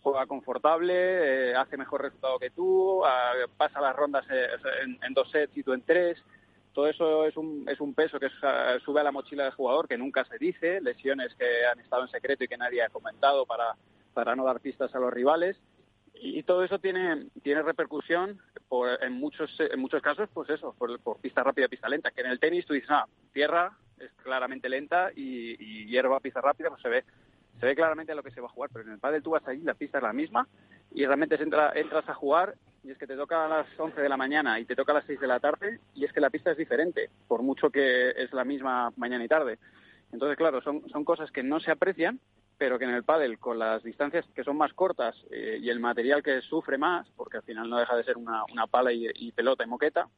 juega 0.01 0.27
confortable, 0.27 0.95
eh, 1.51 1.57
hace 1.57 1.77
mejor 1.77 2.03
resultado 2.03 2.39
que 2.39 2.51
tú, 2.51 3.03
pasa 3.57 3.81
las 3.81 3.97
rondas 3.97 4.25
eh, 4.31 4.47
en, 5.03 5.15
dos 5.15 5.31
sets 5.31 5.57
y 5.57 5.63
tú 5.63 5.73
en 5.73 5.83
tres. 5.83 6.23
Todo 6.73 6.87
eso 6.87 7.25
es 7.27 7.37
un, 7.37 7.69
es 7.69 7.81
un 7.81 7.93
peso 7.95 8.21
que 8.21 8.29
sube 8.85 9.01
a 9.01 9.05
la 9.05 9.11
mochila 9.11 9.43
del 9.43 9.53
jugador 9.55 9.89
que 9.89 9.99
nunca 9.99 10.25
se 10.25 10.39
dice, 10.39 10.81
lesiones 10.81 11.35
que 11.35 11.67
han 11.67 11.81
estado 11.81 12.03
en 12.03 12.09
secreto 12.09 12.45
y 12.45 12.49
que 12.49 12.57
nadie 12.57 12.83
ha 12.83 12.89
comentado 12.89 13.45
para, 13.47 13.75
para 14.15 14.37
no 14.37 14.45
dar 14.45 14.61
pistas 14.61 14.95
a 14.95 15.01
los 15.01 15.13
rivales 15.13 15.57
y 16.21 16.43
todo 16.43 16.65
eso 16.65 16.79
tiene, 16.79 17.27
tiene 17.43 17.63
repercusión 17.63 18.41
en, 19.01 19.13
muchos, 19.15 19.51
en 19.59 19.81
muchos 19.81 20.03
casos, 20.03 20.29
pues 20.33 20.51
eso, 20.51 20.75
por, 20.79 21.21
pista 21.21 21.43
rápida, 21.43 21.69
pista 21.69 21.89
lenta. 21.89 22.11
Que 22.11 22.21
en 22.21 22.29
el 22.29 22.41
tenis 22.41 22.67
tú 22.67 22.75
dices, 22.75 22.91
ah, 22.91 23.07
tierra 23.33 23.73
es 23.99 24.11
claramente 24.23 24.69
lenta 24.69 25.11
y, 25.15 25.87
hierba, 25.87 26.21
pista 26.21 26.41
rápida, 26.41 26.69
pues 26.69 26.83
se 26.83 26.89
ve, 26.89 27.05
se 27.59 27.67
ve 27.67 27.75
claramente 27.75 28.13
a 28.13 28.15
lo 28.15 28.23
que 28.23 28.31
se 28.31 28.41
va 28.41 28.47
a 28.47 28.51
jugar. 28.51 28.71
Pero 28.73 28.87
en 28.87 28.93
el 28.93 28.99
pádel 28.99 29.23
tú 29.23 29.31
vas 29.31 29.47
ahí, 29.47 29.61
la 29.61 29.75
pista 29.75 29.99
es 29.99 30.05
la 30.05 30.13
misma 30.13 30.47
y 30.93 31.05
realmente 31.05 31.41
entra, 31.43 31.73
entras 31.75 32.09
a 32.09 32.15
jugar 32.15 32.55
y 32.85 32.91
es 32.91 32.99
que 32.99 33.07
te 33.07 33.17
toca 33.17 33.45
a 33.45 33.49
las 33.49 33.67
11 33.79 34.01
de 34.01 34.09
la 34.09 34.17
mañana 34.17 34.59
y 34.61 34.65
te 34.65 34.77
toca 34.77 34.93
a 34.93 34.97
las 34.97 35.07
6 35.07 35.21
de 35.21 35.27
la 35.27 35.41
tarde 35.41 35.81
y 35.95 36.05
es 36.05 36.13
que 36.13 36.21
la 36.21 36.31
pista 36.31 36.53
es 36.53 36.57
diferente, 36.57 37.11
por 37.27 37.43
mucho 37.43 37.71
que 37.71 38.11
es 38.11 38.33
la 38.33 38.45
misma 38.45 38.93
mañana 38.97 39.25
y 39.25 39.29
tarde. 39.29 39.59
Entonces, 40.13 40.37
claro, 40.37 40.63
son, 40.63 40.89
son 40.89 41.05
cosas 41.05 41.31
que 41.31 41.43
no 41.43 41.61
se 41.61 41.71
aprecian 41.71 42.21
pero 42.59 42.77
que 42.79 42.85
en 42.85 42.91
el 42.91 43.05
pádel 43.05 43.39
con 43.39 43.59
las 43.59 43.83
distancias 43.85 44.27
que 44.35 44.43
son 44.43 44.57
más 44.57 44.73
cortas 44.75 45.15
eh, 45.31 45.59
y 45.63 45.71
el 45.71 45.79
material 45.79 46.23
que 46.25 46.43
sufre 46.43 46.77
más, 46.77 47.09
porque 47.17 47.37
al 47.37 47.45
final 47.45 47.71
no 47.71 47.79
deja 47.79 47.97
de 47.97 48.03
ser 48.03 48.17
una, 48.17 48.45
pala 48.69 48.93
y, 48.93 49.31
pelota 49.33 49.63
y 49.63 49.69
moqueta, 49.69 50.09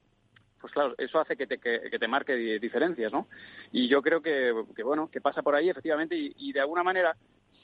pues 0.58 0.72
claro, 0.72 0.94
eso 0.96 1.20
hace 1.20 1.36
que 1.36 1.46
te, 1.46 1.58
que, 1.58 1.98
te 1.98 2.08
marque 2.08 2.34
diferencias, 2.58 3.12
¿no? 3.12 3.28
Y 3.72 3.88
yo 3.88 4.02
creo 4.02 4.22
que, 4.22 4.52
bueno, 4.82 5.10
que 5.10 5.20
pasa 5.20 5.42
por 5.42 5.54
ahí 5.54 5.68
efectivamente 5.68 6.16
y, 6.16 6.52
de 6.52 6.60
alguna 6.60 6.82
manera 6.82 7.14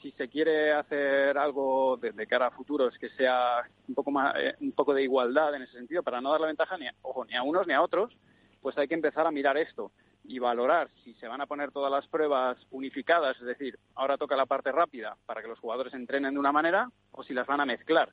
si 0.01 0.11
se 0.11 0.29
quiere 0.29 0.73
hacer 0.73 1.39
algo 1.39 1.97
de, 1.97 2.27
cara 2.27 2.47
a 2.47 2.51
futuro 2.51 2.87
es 2.87 2.97
que 2.99 3.09
sea 3.09 3.67
un 3.87 3.95
poco 3.95 4.11
más 4.11 4.35
eh, 4.37 4.55
un 4.61 4.71
poco 4.71 4.93
de 4.93 5.01
igualdad 5.01 5.55
en 5.55 5.63
ese 5.63 5.73
sentido 5.73 6.03
para 6.03 6.21
no 6.21 6.31
dar 6.31 6.39
la 6.39 6.47
ventaja 6.47 6.77
ni 6.77 6.85
ni 6.85 7.35
a 7.35 7.41
unos 7.41 7.65
ni 7.65 7.73
a 7.73 7.81
otros 7.81 8.15
pues 8.61 8.77
hay 8.77 8.87
que 8.87 8.93
empezar 8.93 9.25
a 9.25 9.31
mirar 9.31 9.57
esto 9.57 9.91
y 10.27 10.39
valorar 10.39 10.89
si 11.03 11.13
se 11.15 11.27
van 11.27 11.39
a 11.39 11.45
poner 11.45 11.71
todas 11.71 11.89
las 11.89 12.05
pruebas 12.07 12.57
unificadas, 12.69 13.37
es 13.39 13.45
decir, 13.45 13.79
ahora 13.95 14.17
toca 14.17 14.35
la 14.35 14.45
parte 14.45 14.73
rápida 14.73 15.17
para 15.25 15.41
que 15.41 15.47
los 15.47 15.57
jugadores 15.57 15.93
entrenen 15.93 16.33
de 16.33 16.39
una 16.39 16.51
manera 16.51 16.89
o 17.11 17.23
si 17.23 17.33
las 17.33 17.47
van 17.47 17.61
a 17.61 17.65
mezclar. 17.65 18.11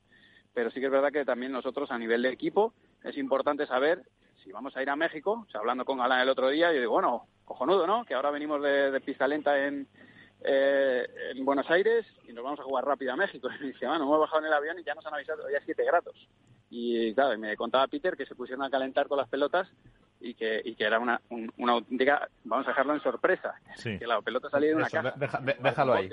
Pero 0.54 0.70
sí 0.70 0.78
que 0.78 0.86
es 0.86 0.92
verdad 0.92 1.10
que 1.10 1.24
también 1.24 1.50
nosotros 1.50 1.90
a 1.90 1.98
nivel 1.98 2.22
de 2.22 2.30
equipo 2.30 2.72
es 3.02 3.18
importante 3.18 3.66
saber 3.66 4.04
si 4.44 4.52
vamos 4.52 4.76
a 4.76 4.82
ir 4.82 4.90
a 4.90 4.96
México, 4.96 5.44
o 5.52 5.58
hablando 5.58 5.84
con 5.84 5.98
Galán 5.98 6.20
el 6.20 6.28
otro 6.28 6.50
día, 6.50 6.72
yo 6.72 6.78
digo, 6.78 6.92
bueno, 6.92 7.26
cojonudo, 7.44 7.86
¿no? 7.86 8.04
Que 8.04 8.14
ahora 8.14 8.30
venimos 8.30 8.62
de, 8.62 9.00
pista 9.00 9.26
lenta 9.26 9.66
en, 9.66 9.88
eh, 10.42 11.06
en 11.34 11.44
Buenos 11.44 11.68
Aires 11.70 12.06
y 12.28 12.32
nos 12.32 12.44
vamos 12.44 12.60
a 12.60 12.64
jugar 12.64 12.84
rápido 12.84 13.12
a 13.12 13.16
México. 13.16 13.48
Y 13.60 13.68
dice, 13.68 13.86
bueno, 13.86 14.04
hemos 14.04 14.20
bajado 14.20 14.40
en 14.40 14.46
el 14.46 14.52
avión 14.52 14.78
y 14.78 14.84
ya 14.84 14.94
nos 14.94 15.04
han 15.06 15.14
avisado, 15.14 15.50
ya 15.50 15.60
7 15.64 15.84
grados. 15.84 16.28
Y 16.70 17.12
claro, 17.14 17.36
me 17.38 17.56
contaba 17.56 17.88
Peter 17.88 18.16
que 18.16 18.26
se 18.26 18.36
pusieron 18.36 18.64
a 18.64 18.70
calentar 18.70 19.08
con 19.08 19.18
las 19.18 19.28
pelotas 19.28 19.68
y 20.24 20.34
que, 20.34 20.62
y 20.64 20.74
que 20.74 20.84
era 20.84 20.98
una, 20.98 21.20
una 21.58 21.72
auténtica, 21.72 22.28
vamos 22.44 22.66
a 22.66 22.70
dejarlo 22.70 22.94
en 22.94 23.02
sorpresa, 23.02 23.54
que 23.82 24.06
la 24.06 24.22
pelota 24.22 24.48
salía 24.48 24.70
de 24.70 24.76
una 24.76 24.88
casa. 24.88 25.14
déjalo 25.60 25.92
ahí. 25.92 26.08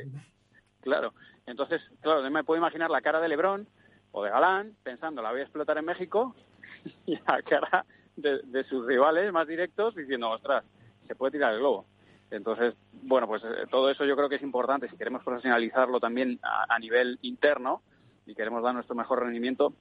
Claro, 0.82 1.14
entonces, 1.46 1.82
claro, 2.02 2.30
me 2.30 2.44
puedo 2.44 2.60
imaginar 2.60 2.90
la 2.90 3.02
cara 3.02 3.22
de 3.22 3.30
Lebrón 3.30 3.68
o 4.12 4.24
de 4.24 4.30
Galán 4.30 4.76
pensando, 4.84 5.22
la 5.22 5.32
voy 5.32 5.40
a 5.40 5.44
explotar 5.44 5.78
en 5.78 5.86
México, 5.86 6.36
y 7.06 7.16
la 7.16 7.42
cara 7.42 7.86
de, 8.18 8.64
sus 8.66 8.86
rivales 8.86 9.32
más 9.32 9.48
directos 9.48 9.96
diciendo, 9.96 10.30
ostras, 10.30 10.66
se 11.08 11.16
puede 11.16 11.32
tirar 11.32 11.54
el 11.54 11.60
globo. 11.60 11.86
Entonces, 12.30 12.74
bueno, 12.92 13.28
pues 13.28 13.44
eh, 13.44 13.66
todo 13.70 13.90
eso 13.90 14.06
yo 14.06 14.16
creo 14.16 14.30
que 14.30 14.36
es 14.36 14.42
importante. 14.42 14.90
Si 14.90 14.98
queremos 14.98 15.24
profesionalizarlo 15.24 16.00
también 16.00 16.40
a, 16.44 16.80
nivel 16.80 17.18
interno 17.22 17.82
y 18.26 18.36
queremos 18.36 18.64
dar 18.64 18.74
nuestro 18.74 18.96
mejor 18.96 19.22
rendimiento, 19.22 19.74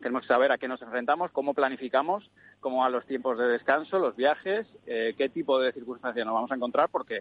tenemos 0.00 0.22
que 0.22 0.28
saber 0.28 0.50
a 0.50 0.58
qué 0.58 0.66
nos 0.66 0.82
enfrentamos, 0.82 1.30
cómo 1.30 1.54
planificamos, 1.54 2.28
cómo 2.62 2.78
van 2.78 2.92
los 2.92 3.04
tiempos 3.04 3.36
de 3.36 3.46
descanso, 3.46 3.98
los 3.98 4.16
viajes, 4.16 4.66
eh, 4.86 5.14
qué 5.18 5.28
tipo 5.28 5.58
de 5.58 5.72
circunstancias 5.72 6.24
nos 6.24 6.34
vamos 6.34 6.50
a 6.50 6.54
encontrar, 6.54 6.88
porque, 6.88 7.20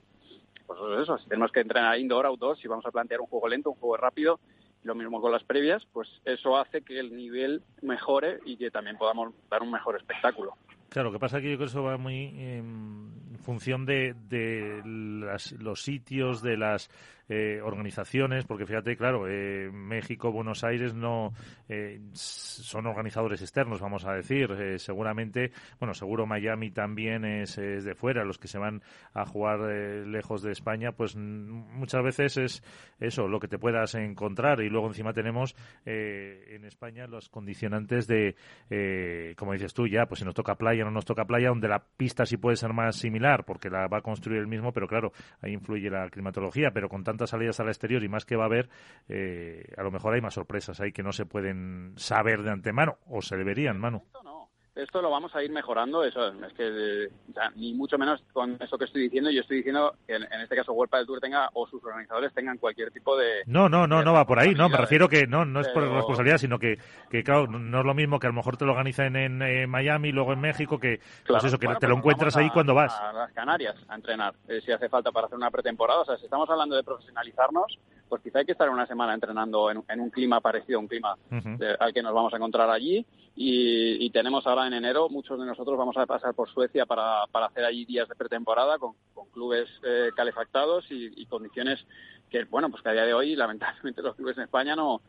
pues 0.66 0.80
eso, 1.02 1.18
si 1.18 1.28
tenemos 1.28 1.52
que 1.52 1.60
entrenar 1.60 2.00
indoor, 2.00 2.26
outdoor, 2.28 2.58
si 2.58 2.70
vamos 2.70 2.86
a 2.86 2.92
plantear 2.92 3.20
un 3.20 3.28
juego 3.28 3.50
lento, 3.50 3.72
un 3.72 3.76
juego 3.76 3.98
rápido, 3.98 4.40
lo 4.84 4.96
mismo 4.96 5.20
con 5.20 5.32
las 5.32 5.44
previas, 5.44 5.86
pues 5.92 6.08
eso 6.24 6.58
hace 6.58 6.82
que 6.82 7.00
el 7.00 7.16
nivel 7.16 7.62
mejore 7.82 8.40
y 8.46 8.56
que 8.56 8.72
también 8.72 8.98
podamos 8.98 9.34
dar 9.50 9.62
un 9.62 9.72
mejor 9.72 9.98
espectáculo. 9.98 10.56
Claro, 10.90 11.10
lo 11.10 11.14
que 11.14 11.20
pasa 11.20 11.38
es 11.38 11.44
que 11.44 11.52
yo 11.52 11.58
creo 11.58 11.68
que 11.68 11.72
eso 11.72 11.84
va 11.84 11.98
muy 11.98 12.26
en 12.38 13.38
función 13.42 13.86
de, 13.86 14.14
de 14.28 14.82
los 14.84 15.82
sitios, 15.82 16.42
de 16.42 16.58
las 16.58 16.90
eh, 17.30 17.62
organizaciones, 17.64 18.46
porque 18.46 18.66
fíjate, 18.66 18.98
claro, 18.98 19.28
eh, 19.28 19.70
México, 19.72 20.32
Buenos 20.32 20.64
Aires 20.64 20.94
no 20.94 21.34
eh, 21.70 22.02
son 22.14 22.88
organizadores 22.88 23.42
externos, 23.42 23.80
vamos 23.80 24.06
a 24.06 24.14
decir. 24.14 24.50
seguramente, 24.80 25.52
bueno, 25.80 25.94
seguro 25.94 26.26
Miami 26.26 26.72
también 26.72 27.24
es, 27.26 27.56
de 27.56 27.96
fuera, 27.96 28.26
los 28.26 28.38
que 28.38 28.48
se 28.48 28.58
van 28.58 28.82
a 29.14 29.26
jugar 29.26 29.60
lejos 30.08 30.42
de 30.42 30.52
España, 30.52 30.92
pues 30.92 31.16
muchas 31.16 32.04
veces 32.04 32.38
es 32.38 32.64
eso, 33.00 33.28
lo 33.28 33.40
que 33.40 33.48
te 33.48 33.58
puedas 33.58 33.96
encontrar. 33.96 34.62
Y 34.62 34.70
luego 34.70 34.88
encima 34.88 35.14
tenemos 35.14 35.56
en 35.86 36.66
España 36.66 37.08
los 37.08 37.30
condicionantes 37.30 38.08
de, 38.08 38.36
como 39.38 39.54
dices 39.54 39.74
tú, 39.74 39.88
ya, 39.88 40.06
pues 40.06 40.20
si 40.20 40.26
nos 40.26 40.36
toca 40.36 40.56
playa, 40.56 40.84
no 40.84 40.92
nos 40.92 41.06
toca 41.06 41.26
playa, 41.26 41.50
donde 41.50 41.68
la 41.68 41.84
pista 41.98 42.26
sí 42.26 42.38
puede 42.38 42.58
ser 42.58 42.74
más 42.74 42.96
similar, 42.96 43.46
porque 43.46 43.70
la 43.70 43.88
va 43.88 44.00
a 44.00 44.02
construir 44.02 44.40
el 44.40 44.48
mismo, 44.48 44.72
pero 44.74 44.88
claro, 44.88 45.12
ahí 45.42 45.54
influye 45.54 45.90
la 45.90 46.10
climatología, 46.10 46.72
pero 46.72 46.90
con 46.90 47.04
tanto 47.12 47.28
salidas 47.28 47.60
al 47.60 47.68
exterior 47.68 48.04
y 48.04 48.10
más 48.10 48.26
que 48.26 48.36
va 48.36 48.44
a 48.44 48.48
haber, 48.48 48.70
eh, 49.10 49.74
a 49.78 49.84
lo 49.84 49.92
mejor 49.92 50.14
hay 50.14 50.22
más 50.22 50.34
sorpresas 50.34 50.80
ahí 50.80 50.92
que 50.92 51.04
no 51.04 51.12
se 51.12 51.26
pueden 51.26 51.94
saber 51.98 52.42
de 52.44 52.52
antemano 52.52 52.98
o 53.08 53.22
se 53.22 53.38
deberían, 53.38 53.80
mano 53.80 54.06
esto 54.84 55.02
lo 55.02 55.10
vamos 55.10 55.34
a 55.36 55.44
ir 55.44 55.52
mejorando, 55.52 56.04
eso 56.04 56.28
es 56.28 56.54
que 56.54 57.10
ni 57.56 57.74
mucho 57.74 57.98
menos 57.98 58.22
con 58.34 58.58
eso 58.62 58.78
que 58.78 58.86
estoy 58.86 59.04
diciendo, 59.04 59.30
yo 59.30 59.42
estoy 59.42 59.58
diciendo 59.58 59.96
que 60.08 60.16
en, 60.16 60.24
este 60.42 60.56
caso 60.56 60.74
World 60.74 60.94
del 60.94 61.06
Tour 61.06 61.20
tenga 61.20 61.50
o 61.54 61.68
sus 61.68 61.84
organizadores 61.84 62.34
tengan 62.34 62.58
cualquier 62.58 62.92
tipo 62.92 63.18
de 63.18 63.44
No, 63.46 63.70
no, 63.70 63.88
no, 63.88 64.04
no 64.04 64.14
va 64.14 64.26
por 64.26 64.40
ahí, 64.40 64.54
no, 64.54 64.70
me 64.70 64.78
refiero 64.78 65.08
que 65.08 65.28
no 65.28 65.46
no 65.46 65.62
es 65.62 65.70
por 65.70 65.84
responsabilidad, 65.84 66.38
sino 66.38 66.60
que, 66.60 66.78
que 67.10 67.24
claro, 67.24 67.48
no 67.48 67.80
es 67.80 67.86
lo 67.86 67.94
mismo 67.94 68.20
que 68.20 68.28
a 68.28 68.30
lo 68.30 68.36
mejor 68.36 68.58
te 68.58 68.66
lo 68.66 68.72
organizan 68.72 69.16
en, 69.16 69.42
en 69.42 69.70
Miami, 69.70 70.12
luego 70.12 70.34
en 70.34 70.42
México 70.42 70.80
que 70.80 71.00
pues 71.28 71.44
eso 71.44 71.58
que 71.58 71.68
te 71.80 71.88
lo 71.88 71.98
encuentras 71.98 72.36
ahí 72.36 72.50
cuando 72.50 72.74
vas. 72.74 72.94
A 73.00 73.14
las 73.14 73.32
Canarias 73.34 73.76
a 73.88 73.96
entrenar, 73.96 74.34
eh, 74.48 74.62
si 74.66 74.72
hace 74.72 74.90
falta 74.90 75.12
para 75.12 75.28
hacer 75.28 75.38
una 75.38 75.52
pretemporada, 75.52 76.02
o 76.02 76.06
sea, 76.06 76.18
si 76.18 76.26
estamos 76.26 76.50
hablando 76.50 76.76
de 76.76 76.84
profesionalizarnos, 76.84 77.80
pues 78.12 78.22
quizá 78.22 78.40
hay 78.40 78.46
que 78.46 78.52
estar 78.52 78.70
una 78.70 78.86
semana 78.86 79.14
entrenando 79.14 79.72
en, 79.72 80.00
un 80.00 80.10
clima 80.10 80.42
parecido 80.42 80.80
a 80.80 80.82
un 80.82 80.88
clima 80.90 81.16
al 81.80 81.94
que 81.94 82.04
nos 82.04 82.14
vamos 82.14 82.34
a 82.34 82.36
encontrar 82.36 82.70
allí. 82.70 83.06
Y, 83.36 84.10
tenemos 84.10 84.46
ahora 84.46 84.68
en 84.68 84.71
enero, 84.74 85.10
muchos 85.10 85.40
de 85.40 85.46
nosotros 85.46 85.78
vamos 85.78 85.98
a 85.98 86.06
pasar 86.06 86.34
por 86.34 86.50
Suecia 86.50 86.86
para, 86.86 87.26
para 87.32 87.48
hacer 87.48 87.66
allí 87.66 87.86
días 87.86 88.08
de 88.08 88.16
pretemporada 88.16 88.78
con, 88.78 88.96
clubes 89.34 89.70
eh, 89.84 90.10
calefactados 90.16 90.86
y, 90.90 91.26
condiciones 91.28 91.86
que, 92.30 92.44
bueno, 92.46 92.70
pues 92.70 92.84
que 92.84 92.90
a 92.90 92.94
día 92.94 93.06
de 93.06 93.14
hoy, 93.14 93.36
lamentablemente, 93.38 94.02
los 94.02 94.16
clubes 94.16 94.38
en 94.38 94.44
España 94.44 94.76
no, 94.76 95.02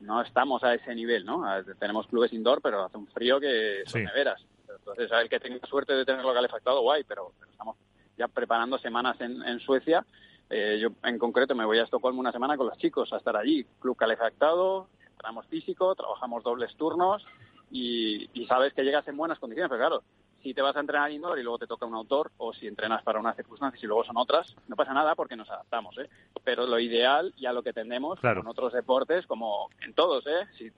no 0.00 0.22
estamos 0.22 0.64
a 0.64 0.74
ese 0.74 0.94
nivel, 0.94 1.26
¿no? 1.26 1.44
Tenemos 1.78 2.06
clubes 2.06 2.32
indoor, 2.32 2.62
pero 2.62 2.84
hace 2.84 2.96
un 2.96 3.06
frío 3.08 3.38
que 3.38 3.82
son 3.86 4.04
neveras. 4.04 4.42
Entonces, 4.68 5.12
a 5.12 5.20
el 5.20 5.28
que 5.28 5.40
tenga 5.40 5.66
suerte 5.66 5.92
de 5.92 6.06
tenerlo 6.06 6.32
calefactado, 6.32 6.80
guay, 6.80 7.04
pero, 7.04 7.32
estamos 7.50 7.76
ya 8.16 8.26
preparando 8.26 8.78
semanas 8.78 9.20
en, 9.20 9.42
en 9.42 9.60
Suecia 9.60 10.04
eh, 10.50 10.78
yo 10.80 10.88
en 11.02 11.18
concreto 11.18 11.54
me 11.54 11.64
voy 11.64 11.78
a 11.78 11.82
Estocolmo 11.82 12.20
una 12.20 12.32
semana 12.32 12.56
con 12.56 12.66
los 12.66 12.78
chicos 12.78 13.12
a 13.12 13.18
estar 13.18 13.36
allí, 13.36 13.66
club 13.80 13.96
calefactado, 13.96 14.88
entrenamos 15.10 15.46
físico, 15.46 15.94
trabajamos 15.94 16.42
dobles 16.42 16.74
turnos 16.76 17.24
y, 17.70 18.46
sabes 18.46 18.72
que 18.72 18.82
llegas 18.82 19.06
en 19.08 19.16
buenas 19.16 19.38
condiciones, 19.38 19.68
pero 19.68 19.80
claro, 19.80 20.02
si 20.42 20.54
te 20.54 20.62
vas 20.62 20.76
a 20.76 20.80
entrenar 20.80 21.10
indoor 21.10 21.38
y 21.38 21.42
luego 21.42 21.58
te 21.58 21.66
toca 21.66 21.84
un 21.84 21.94
autor 21.94 22.30
o 22.38 22.54
si 22.54 22.66
entrenas 22.66 23.02
para 23.02 23.18
unas 23.18 23.36
circunstancias 23.36 23.82
y 23.82 23.86
luego 23.86 24.04
son 24.04 24.16
otras, 24.16 24.54
no 24.68 24.76
pasa 24.76 24.94
nada 24.94 25.14
porque 25.14 25.36
nos 25.36 25.50
adaptamos, 25.50 25.98
¿eh? 25.98 26.08
Pero 26.44 26.66
lo 26.66 26.78
ideal 26.78 27.34
y 27.36 27.46
a 27.46 27.52
lo 27.52 27.62
que 27.62 27.72
tendemos 27.72 28.20
con 28.20 28.46
otros 28.46 28.72
deportes, 28.72 29.26
como 29.26 29.68
en 29.82 29.92
todos, 29.94 30.26
¿eh? 30.26 30.46
Si, 30.56 30.70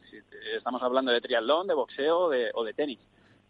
estamos 0.56 0.82
hablando 0.82 1.12
de 1.12 1.20
triatlón, 1.20 1.66
de 1.66 1.74
boxeo 1.74 2.30
o 2.54 2.64
de 2.64 2.74
tenis, 2.74 2.98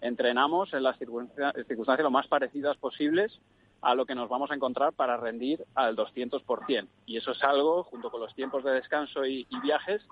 entrenamos 0.00 0.72
en 0.74 0.82
las 0.82 0.98
circunstancias 0.98 2.00
lo 2.00 2.10
más 2.10 2.26
parecidas 2.26 2.76
posibles 2.76 3.40
a 3.82 3.94
lo 3.94 4.04
que 4.04 4.14
nos 4.14 4.28
vamos 4.28 4.50
a 4.50 4.54
encontrar 4.54 4.92
para 4.92 5.16
rendir 5.16 5.64
al 5.74 5.96
200%. 5.96 6.88
Y 7.06 7.16
eso 7.16 7.32
es 7.32 7.42
algo, 7.42 7.84
junto 7.84 8.10
con 8.10 8.20
los 8.20 8.34
tiempos 8.34 8.64
de 8.64 8.72
descanso 8.72 9.24
y, 9.24 9.46
viajes, 9.62 10.02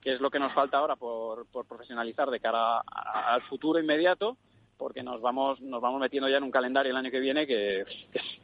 que 0.00 0.14
es 0.14 0.20
lo 0.20 0.30
que 0.30 0.38
nos 0.38 0.52
falta 0.52 0.78
ahora 0.78 0.96
por, 0.96 1.46
profesionalizar 1.66 2.30
de 2.30 2.40
cara 2.40 2.80
al 2.80 3.42
futuro 3.42 3.80
inmediato, 3.80 4.36
porque 4.76 5.02
nos 5.02 5.20
vamos 5.20 5.60
nos 5.60 5.80
vamos 5.80 6.00
metiendo 6.00 6.28
ya 6.28 6.36
en 6.36 6.44
un 6.44 6.50
calendario 6.50 6.90
el 6.90 6.96
año 6.96 7.10
que 7.10 7.20
viene 7.20 7.46
que, 7.46 7.84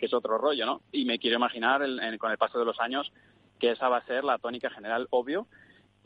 es 0.00 0.14
otro 0.14 0.36
rollo, 0.38 0.66
¿no? 0.66 0.82
Y 0.92 1.04
me 1.04 1.18
quiero 1.18 1.36
imaginar 1.36 1.82
con 2.18 2.30
el 2.30 2.38
paso 2.38 2.58
de 2.58 2.64
los 2.64 2.80
años 2.80 3.12
que 3.58 3.70
esa 3.70 3.88
va 3.88 3.98
a 3.98 4.06
ser 4.06 4.24
la 4.24 4.38
tónica 4.38 4.70
general, 4.70 5.06
obvio. 5.10 5.46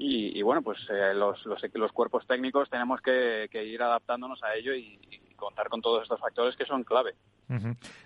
Y, 0.00 0.40
bueno, 0.42 0.62
pues 0.62 0.78
eh, 0.90 1.12
los, 1.12 1.44
los, 1.44 1.92
cuerpos 1.92 2.24
técnicos 2.24 2.70
tenemos 2.70 3.00
que, 3.00 3.48
ir 3.52 3.82
adaptándonos 3.82 4.40
a 4.44 4.54
ello 4.54 4.72
y 4.72 4.96
contar 5.34 5.68
con 5.68 5.80
todos 5.80 6.02
estos 6.02 6.20
factores 6.20 6.54
que 6.56 6.66
son 6.66 6.84
clave. 6.84 7.14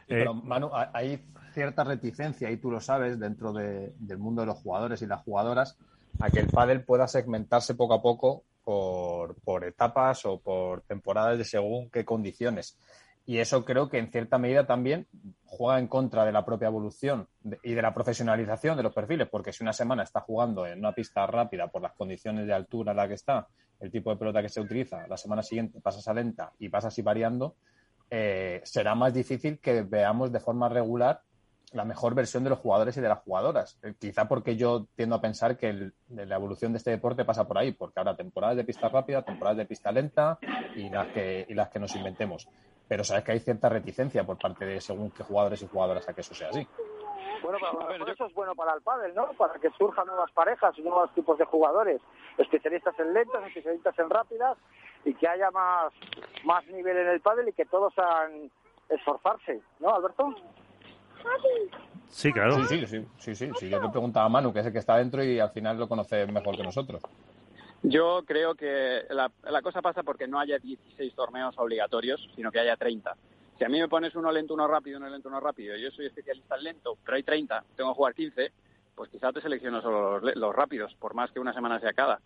pero, 0.07 0.33
eh, 0.33 0.41
Manu, 0.45 0.71
hay 0.73 1.21
cierta 1.53 1.85
reticencia, 1.85 2.51
y 2.51 2.57
tú 2.57 2.71
lo 2.71 2.81
sabes, 2.81 3.19
dentro 3.19 3.53
del 3.53 4.19
mundo 4.19 4.43
de 4.43 4.47
los 4.47 4.59
jugadores 4.59 5.03
y 5.03 5.07
las 5.07 5.23
jugadoras, 5.23 5.77
a 6.21 6.31
que 6.31 6.41
el 6.41 6.49
pádel 6.49 6.85
pueda 6.85 7.09
segmentarse 7.09 7.75
poco 7.75 7.95
a 7.95 8.03
poco 8.03 8.45
por, 8.65 9.35
por 9.43 9.65
etapas 9.65 10.25
o 10.25 10.41
por 10.41 10.83
temporadas 10.83 11.39
de 11.39 11.45
según 11.45 11.91
qué 11.91 12.05
condiciones. 12.05 12.79
Y 13.25 13.39
eso 13.39 13.65
creo 13.65 13.89
que 13.89 13.99
en 13.99 14.11
cierta 14.11 14.39
medida 14.39 14.67
también 14.67 15.07
juega 15.45 15.79
en 15.79 15.87
contra 15.87 16.25
de 16.25 16.33
la 16.33 16.45
propia 16.45 16.69
evolución 16.69 17.29
y 17.63 17.75
de 17.75 17.83
la 17.83 17.95
profesionalización 17.95 18.77
de 18.77 18.83
los 18.83 18.93
perfiles, 18.93 19.29
porque 19.29 19.53
si 19.53 19.63
una 19.63 19.73
semana 19.73 20.03
está 20.03 20.21
jugando 20.21 20.67
en 20.67 20.81
una 20.81 20.93
pista 20.93 21.27
rápida 21.27 21.69
por 21.69 21.83
las 21.83 21.93
condiciones 21.93 22.47
de 22.47 22.53
altura 22.53 22.91
en 22.91 22.97
la 22.97 23.07
que 23.07 23.15
está, 23.15 23.47
el 23.79 23.91
tipo 23.91 24.11
de 24.11 24.17
pelota 24.17 24.43
que 24.43 24.49
se 24.49 24.61
utiliza, 24.61 25.07
la 25.07 25.17
semana 25.17 25.43
siguiente 25.43 25.81
pasas 25.81 26.07
a 26.09 26.15
lenta 26.15 26.53
y 26.59 26.69
pasas 26.69 26.93
así 26.93 27.03
variando, 27.03 27.55
eh, 28.11 28.61
será 28.65 28.95
más 28.95 29.15
difícil 29.15 29.59
que 29.59 29.83
veamos 29.83 30.33
de 30.33 30.41
forma 30.41 30.69
regular 30.69 31.23
la 31.73 31.85
mejor 31.85 32.15
versión 32.15 32.45
de 32.45 32.51
los 32.51 32.59
jugadores 32.59 32.97
y 32.97 33.01
de 33.01 33.09
las 33.09 33.21
jugadoras. 33.21 33.79
Eh, 33.83 33.95
quizá 33.99 34.29
porque 34.29 34.57
yo 34.57 34.87
tiendo 34.95 35.17
a 35.17 35.21
pensar 35.21 35.57
que 35.57 35.93
la 36.09 36.37
evolución 36.37 36.73
de 36.73 36.79
este 36.79 36.91
deporte 36.91 37.25
pasa 37.25 37.47
por 37.47 37.59
ahí, 37.59 37.73
porque 37.73 37.99
ahora 37.99 38.17
temporadas 38.17 38.57
de 38.57 38.65
pista 38.65 38.89
rápida, 38.89 39.23
temporadas 39.23 39.59
de 39.59 39.67
pista 39.67 39.91
lenta 39.93 40.39
y 40.77 40.89
las 40.91 41.09
que, 41.09 41.47
y 41.49 41.55
las 41.55 41.69
que 41.69 41.79
nos 41.79 41.95
inventemos 41.97 42.49
pero 42.93 43.05
sabes 43.05 43.25
que 43.25 43.33
hay 43.33 43.41
cierta 43.41 43.71
reticencia 43.71 44.23
por 44.23 44.37
parte 44.37 44.67
de 44.67 44.79
según 44.79 45.11
qué 45.13 45.23
jugadores 45.23 45.63
y 45.63 45.67
jugadoras 45.67 46.07
a 46.07 46.13
que 46.13 46.21
eso 46.21 46.35
sea 46.35 46.51
así. 46.51 46.69
Bueno, 47.43 47.59
eso 48.07 48.27
es 48.27 48.35
bueno 48.35 48.55
para 48.55 48.75
el 48.75 48.83
pádel, 48.83 49.15
¿no? 49.15 49.33
Para 49.33 49.55
que 49.55 49.71
surjan 49.79 50.07
nuevas 50.07 50.31
parejas 50.33 50.79
y 50.79 50.83
nuevos 50.83 51.11
tipos 51.15 51.39
de 51.39 51.47
jugadores, 51.47 52.03
especialistas 52.37 52.99
en 52.99 53.15
lentas, 53.15 53.47
especialistas 53.47 53.99
en 53.99 54.11
rápidas 54.11 54.59
y 55.07 55.15
que 55.15 55.27
haya 55.27 55.51
más, 55.51 55.93
más 56.45 56.67
nivel 56.67 56.99
en 56.99 57.09
el 57.09 57.21
pádel 57.23 57.49
y 57.49 57.55
que 57.55 57.65
todos 57.65 57.99
hagan 57.99 58.51
esforzarse, 58.91 59.63
¿no, 59.81 59.95
Alberto? 59.95 60.35
Sí, 62.09 62.33
claro. 62.33 62.67
Sí, 62.67 62.87
sí, 62.87 62.87
sí, 63.19 63.35
sí, 63.35 63.51
sí, 63.55 63.69
Yo 63.71 63.81
te 63.81 63.89
preguntaba 63.89 64.27
a 64.27 64.29
Manu, 64.29 64.53
que 64.53 64.61
es 64.61 64.67
el 64.67 64.73
que 64.73 64.79
está 64.79 64.99
dentro 64.99 65.25
y 65.25 65.39
al 65.39 65.51
final 65.51 65.79
lo 65.79 65.89
conoce 65.89 66.27
mejor 66.27 66.57
que 66.57 66.63
nosotros. 66.63 67.03
Yo 67.83 68.23
creo 68.25 68.55
que 68.55 69.03
la, 69.11 69.63
cosa 69.63 69.83
pasa 69.83 70.03
porque 70.03 70.29
no 70.29 70.39
haya 70.39 70.59
16 70.59 71.15
torneos 71.15 71.55
obligatorios, 71.59 72.31
sino 72.37 72.53
que 72.53 72.61
haya 72.61 72.77
30. 72.77 73.17
Si 73.59 73.65
a 73.65 73.69
mí 73.69 73.81
me 73.81 73.89
pones 73.89 74.15
uno 74.15 74.31
lento, 74.31 74.55
uno 74.55 74.69
rápido, 74.69 74.99
uno 74.99 75.09
lento, 75.09 75.29
uno 75.29 75.41
rápido, 75.41 75.77
yo 75.77 75.91
soy 75.91 76.07
especialista 76.07 76.57
en 76.57 76.65
lento, 76.65 76.97
pero 77.05 77.17
hay 77.17 77.23
30, 77.23 77.65
tengo 77.77 77.91
que 77.91 77.97
jugar 77.97 78.15
15, 78.15 78.53
pues 78.95 79.11
quizá 79.11 79.33
te 79.33 79.41
selecciono 79.41 79.83
solo 79.83 80.21
los, 80.21 80.55
rápidos, 80.55 80.95
por 80.95 81.15
más 81.15 81.33
que 81.33 81.41
una 81.41 81.53
semana 81.53 81.81
sea 81.81 81.93
cada. 81.93 82.21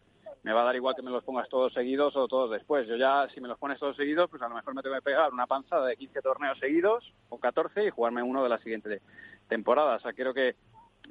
Me 0.46 0.52
va 0.52 0.60
a 0.60 0.64
dar 0.66 0.76
igual 0.76 0.94
que 0.94 1.02
me 1.02 1.10
los 1.10 1.24
pongas 1.24 1.48
todos 1.48 1.72
seguidos 1.72 2.14
o 2.14 2.28
todos 2.28 2.52
después. 2.52 2.86
Yo 2.86 2.94
ya, 2.94 3.26
si 3.34 3.40
me 3.40 3.48
los 3.48 3.58
pones 3.58 3.80
todos 3.80 3.96
seguidos, 3.96 4.30
pues 4.30 4.40
a 4.42 4.48
lo 4.48 4.54
mejor 4.54 4.76
me 4.76 4.82
tengo 4.82 4.94
que 4.94 5.02
pegar 5.02 5.32
una 5.32 5.48
panzada 5.48 5.84
de 5.86 5.96
15 5.96 6.22
torneos 6.22 6.56
seguidos 6.60 7.12
o 7.30 7.38
14 7.38 7.84
y 7.84 7.90
jugarme 7.90 8.22
uno 8.22 8.44
de 8.44 8.48
la 8.48 8.58
siguiente 8.58 9.02
temporada. 9.48 9.96
O 9.96 10.00
sea, 10.00 10.12
creo 10.12 10.32
que 10.32 10.54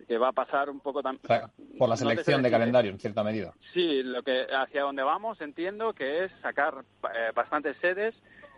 que 0.08 0.18
va 0.18 0.30
a 0.30 0.32
pasar 0.32 0.70
un 0.70 0.80
poco 0.80 1.02
también. 1.02 1.22
por 1.78 1.90
la 1.90 1.98
selección 1.98 2.42
de 2.44 2.50
calendario, 2.52 2.92
en 2.92 3.00
cierta 3.00 3.24
medida. 3.24 3.54
Sí, 3.74 4.04
lo 4.04 4.24
que 4.24 4.46
hacia 4.54 4.84
donde 4.84 5.04
vamos 5.04 5.40
entiendo 5.42 5.94
que 5.94 6.24
es 6.24 6.32
sacar 6.42 6.84
eh, 7.14 7.32
bastantes 7.36 7.76
sedes 7.82 8.16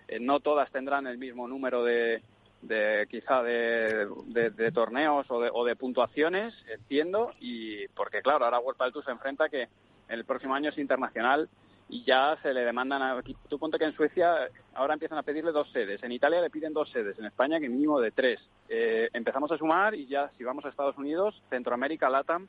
Eh, 0.08 0.20
no 0.20 0.40
todas 0.40 0.72
tendrán 0.72 1.06
el 1.08 1.18
mismo 1.18 1.48
número 1.48 1.84
de, 1.84 2.22
de 2.62 3.08
quizá 3.10 3.44
de, 3.44 4.08
de, 4.28 4.72
torneos 4.72 5.30
o 5.30 5.42
de, 5.42 5.50
o 5.52 5.66
de 5.66 5.76
puntuaciones, 5.76 6.54
entiendo, 6.72 7.34
y 7.42 7.88
porque 7.90 8.22
claro, 8.22 8.46
ahora 8.46 8.60
World 8.60 8.82
del 8.82 8.94
Tour 8.94 9.06
se 9.06 9.12
enfrenta 9.12 9.50
que 9.50 9.68
el 10.10 10.26
próximo 10.26 10.56
año 10.56 10.70
es 10.70 10.78
internacional 10.78 11.50
y 11.90 12.04
ya 12.04 12.38
se 12.42 12.54
le 12.54 12.62
demandan 12.62 13.02
a, 13.02 13.22
tú 13.48 13.58
ponte 13.58 13.78
que 13.78 13.86
en 13.86 13.94
Suecia 13.94 14.50
ahora 14.74 14.94
empiezan 14.94 15.18
a 15.18 15.24
pedirle 15.24 15.52
dos 15.52 15.72
sedes, 15.72 16.04
en 16.04 16.12
Italia 16.12 16.42
le 16.42 16.50
piden 16.50 16.74
dos 16.74 16.90
sedes, 16.90 17.18
en 17.18 17.26
España 17.26 17.60
que 17.60 17.70
mínimo 17.70 18.00
de 18.00 18.12
tres. 18.12 18.40
Eh, 18.68 19.10
empezamos 19.14 19.52
a 19.52 19.58
sumar 19.58 19.96
y 19.96 20.06
ya 20.08 20.30
si 20.38 20.44
vamos 20.44 20.66
a 20.66 20.70
Estados 20.70 20.98
Unidos, 20.98 21.42
Centroamérica, 21.50 22.10
LATAM, 22.10 22.48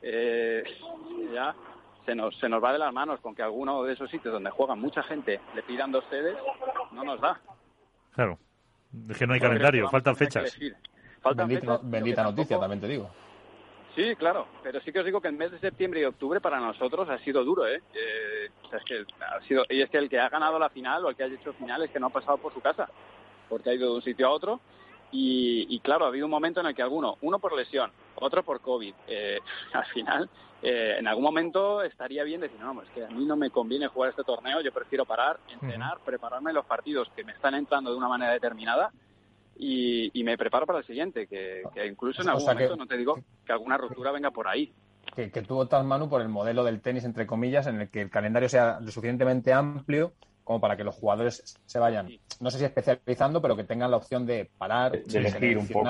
eh, 0.00 0.62
ya 1.32 1.54
se 2.06 2.14
nos, 2.14 2.38
se 2.38 2.48
nos 2.48 2.64
va 2.64 2.72
de 2.72 2.78
las 2.78 2.92
manos 2.92 3.20
con 3.20 3.34
que 3.34 3.42
alguno 3.42 3.82
de 3.82 3.92
esos 3.92 4.10
sitios 4.10 4.32
donde 4.32 4.50
juega 4.50 4.74
mucha 4.74 5.02
gente 5.02 5.40
le 5.54 5.62
pidan 5.62 5.92
dos 5.92 6.04
sedes, 6.08 6.36
no 6.92 7.04
nos 7.04 7.20
da. 7.20 7.38
Claro, 8.14 8.38
es 9.10 9.18
que 9.18 9.26
no 9.26 9.34
hay 9.34 9.40
calendario, 9.40 9.88
faltan 9.90 10.16
fechas. 10.16 10.58
bendita 11.82 12.22
noticia, 12.22 12.58
también 12.58 12.80
te 12.80 12.88
digo. 12.88 13.10
Sí, 13.98 14.14
claro, 14.14 14.46
pero 14.62 14.80
sí 14.82 14.92
que 14.92 15.00
os 15.00 15.04
digo 15.04 15.20
que 15.20 15.26
el 15.26 15.34
mes 15.34 15.50
de 15.50 15.58
septiembre 15.58 16.00
y 16.00 16.04
octubre 16.04 16.40
para 16.40 16.60
nosotros 16.60 17.08
ha 17.08 17.18
sido 17.18 17.42
duro, 17.42 17.66
¿eh? 17.66 17.82
eh 17.92 18.48
es 18.72 18.84
que 18.84 19.04
ha 19.24 19.40
sido, 19.40 19.64
y 19.68 19.82
es 19.82 19.90
que 19.90 19.98
el 19.98 20.08
que 20.08 20.20
ha 20.20 20.28
ganado 20.28 20.56
la 20.56 20.68
final 20.68 21.04
o 21.04 21.08
el 21.08 21.16
que 21.16 21.24
ha 21.24 21.26
hecho 21.26 21.52
final 21.54 21.82
es 21.82 21.90
que 21.90 21.98
no 21.98 22.06
ha 22.06 22.10
pasado 22.10 22.38
por 22.38 22.54
su 22.54 22.60
casa, 22.60 22.88
porque 23.48 23.70
ha 23.70 23.74
ido 23.74 23.90
de 23.90 23.96
un 23.96 24.02
sitio 24.02 24.28
a 24.28 24.30
otro. 24.30 24.60
Y, 25.10 25.80
claro, 25.80 26.04
ha 26.04 26.08
habido 26.08 26.26
un 26.26 26.30
momento 26.30 26.60
en 26.60 26.66
el 26.66 26.76
que 26.76 26.82
alguno, 26.82 27.18
uno 27.22 27.40
por 27.40 27.56
lesión, 27.56 27.90
otro 28.14 28.44
por 28.44 28.60
COVID, 28.60 28.94
eh, 29.08 29.40
al 29.72 29.86
final, 29.86 30.30
eh, 30.62 30.94
en 31.00 31.08
algún 31.08 31.24
momento 31.24 31.82
estaría 31.82 32.22
bien 32.22 32.40
decir, 32.40 32.60
no, 32.60 32.80
es 32.80 32.88
que 32.90 33.04
a 33.04 33.08
mí 33.08 33.24
no 33.24 33.34
me 33.34 33.50
conviene 33.50 33.88
jugar 33.88 34.10
este 34.10 34.22
torneo, 34.22 34.60
yo 34.60 34.70
prefiero 34.70 35.06
parar, 35.06 35.40
entrenar, 35.48 35.98
prepararme 36.04 36.52
los 36.52 36.66
partidos 36.66 37.10
que 37.16 37.24
me 37.24 37.32
están 37.32 37.56
entrando 37.56 37.90
de 37.90 37.96
una 37.96 38.06
manera 38.06 38.32
determinada 38.32 38.92
y, 39.58 40.22
me 40.24 40.38
preparo 40.38 40.66
para 40.66 40.80
el 40.80 40.84
siguiente, 40.84 41.26
que, 41.26 41.62
incluso 41.88 42.22
en 42.22 42.28
algún 42.28 42.46
momento, 42.46 42.76
no 42.76 42.86
te 42.86 42.96
digo 42.96 43.18
que 43.44 43.52
alguna 43.52 43.76
ruptura 43.76 44.12
venga 44.12 44.30
por 44.30 44.48
ahí. 44.48 44.72
Que, 45.14 45.30
que 45.30 45.42
tú 45.42 45.58
optas, 45.58 45.84
Manu, 45.84 46.08
por 46.08 46.20
el 46.20 46.28
modelo 46.28 46.64
del 46.64 46.80
tenis, 46.80 47.04
entre 47.04 47.26
comillas, 47.26 47.66
en 47.66 47.80
el 47.80 47.88
que 47.88 48.02
el 48.02 48.10
calendario 48.10 48.48
sea 48.48 48.78
lo 48.80 48.90
suficientemente 48.90 49.52
amplio 49.52 50.12
como 50.48 50.62
para 50.62 50.78
que 50.78 50.84
los 50.84 50.94
jugadores 50.94 51.60
se 51.66 51.78
vayan, 51.78 52.08
no 52.40 52.50
sé 52.50 52.58
si 52.58 52.64
especializando, 52.64 53.42
pero 53.42 53.54
que 53.54 53.64
tengan 53.64 53.90
la 53.90 53.98
opción 53.98 54.24
de 54.24 54.50
parar, 54.56 54.92
de, 54.92 55.18
elegir 55.18 55.58
un 55.58 55.68
poco. 55.68 55.86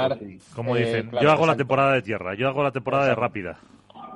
Como 0.52 0.76
eh, 0.76 0.84
dicen, 0.84 1.12
yo 1.22 1.30
hago 1.30 1.46
la 1.46 1.54
temporada 1.54 1.92
de 1.92 2.02
tierra, 2.02 2.34
yo 2.34 2.48
hago 2.48 2.64
la 2.64 2.72
temporada 2.72 3.06
de 3.06 3.14
rápida. 3.14 3.60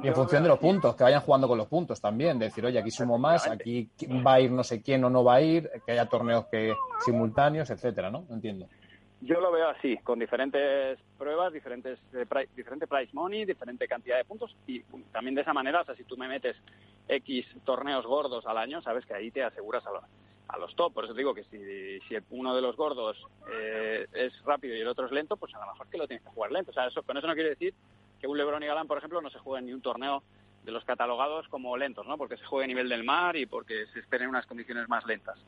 Y 0.03 0.09
en 0.09 0.15
función 0.17 0.43
de 0.43 0.49
los 0.49 0.59
puntos, 0.59 0.97
que 0.97 1.05
vayan 1.05 1.21
jugando 1.21 1.47
con 1.47 1.57
los 1.57 1.69
puntos 1.69 2.01
también, 2.01 2.41
de 2.41 2.47
decir, 2.47 2.67
oye, 2.67 2.77
aquí 2.77 2.91
sumo 2.91 3.19
más, 3.19 3.47
aquí 3.47 3.89
va 4.27 4.35
a 4.35 4.41
ir 4.41 4.51
no 4.51 4.65
sé 4.65 4.83
quién 4.83 5.05
o 5.05 5.11
no 5.11 5.23
va 5.23 5.37
a 5.37 5.41
ir, 5.43 5.71
que 5.87 5.93
haya 5.93 6.07
torneos 6.07 6.47
que 6.51 6.75
simultáneos, 7.05 7.71
etcétera, 7.71 8.11
¿no? 8.11 8.25
Entiendo. 8.29 8.67
Yo 9.25 9.41
lo 9.41 9.53
veo 9.53 9.69
así, 9.69 9.99
con 9.99 10.19
diferentes 10.19 10.99
pruebas, 11.17 11.53
diferentes 11.53 11.97
eh, 12.13 12.27
diferente 12.57 12.89
price 12.89 13.13
money, 13.13 13.45
diferente 13.45 13.87
cantidad 13.87 14.17
de 14.17 14.25
puntos 14.25 14.57
y 14.67 14.81
también 15.13 15.37
de 15.37 15.43
esa 15.43 15.53
manera, 15.53 15.83
o 15.83 15.85
sea, 15.85 15.95
si 15.95 16.03
tú 16.03 16.17
me 16.17 16.27
metes 16.27 16.57
X 17.07 17.47
torneos 17.65 18.05
gordos 18.05 18.45
al 18.47 18.59
año, 18.59 18.83
sabes 18.83 19.07
que 19.07 19.15
ahí 19.15 19.31
te 19.31 19.45
aseguras 19.45 19.85
a, 19.87 20.59
los 20.59 20.75
top. 20.75 20.93
Por 20.93 21.05
eso 21.05 21.15
digo 21.15 21.35
que 21.35 21.45
si, 21.45 22.01
si 22.09 22.17
uno 22.31 22.53
de 22.53 22.63
los 22.63 22.77
gordos 22.77 23.17
eh, 23.49 24.09
es 24.13 24.43
rápido 24.43 24.75
y 24.75 24.81
el 24.81 24.89
otro 24.89 25.07
es 25.07 25.13
lento, 25.13 25.37
pues 25.37 25.55
a 25.55 25.61
lo 25.61 25.73
mejor 25.73 25.87
que 25.87 25.99
lo 25.99 26.09
tienes 26.09 26.25
que 26.25 26.31
jugar 26.31 26.51
lento. 26.51 26.73
O 26.73 26.75
sea, 26.75 26.89
eso, 26.89 27.05
con 27.05 27.17
eso 27.17 27.29
no 27.29 27.35
quiere 27.35 27.51
decir 27.51 27.75
que 28.21 28.27
un 28.27 28.37
LeBron 28.37 28.63
y 28.65 28.67
Galán, 28.67 28.89
por 28.89 28.99
ejemplo, 28.99 29.23
no 29.23 29.31
se 29.31 29.39
jueguen 29.39 29.67
ni 29.67 29.73
un 29.73 29.83
torneo 29.83 30.25
de 30.65 30.73
los 30.73 30.85
catalogados 30.85 31.47
como 31.47 31.77
lentos, 31.77 32.09
¿no? 32.09 32.19
Porque 32.19 32.37
se 32.37 32.45
juegue 32.45 32.65
a 32.65 32.69
nivel 32.69 32.89
del 32.89 33.05
mar 33.05 33.37
y 33.37 33.47
porque 33.47 33.87
se 33.93 34.01
esperen 34.01 34.29
unas 34.29 34.47
condiciones 34.47 34.89
más 34.89 35.07
lentas 35.07 35.39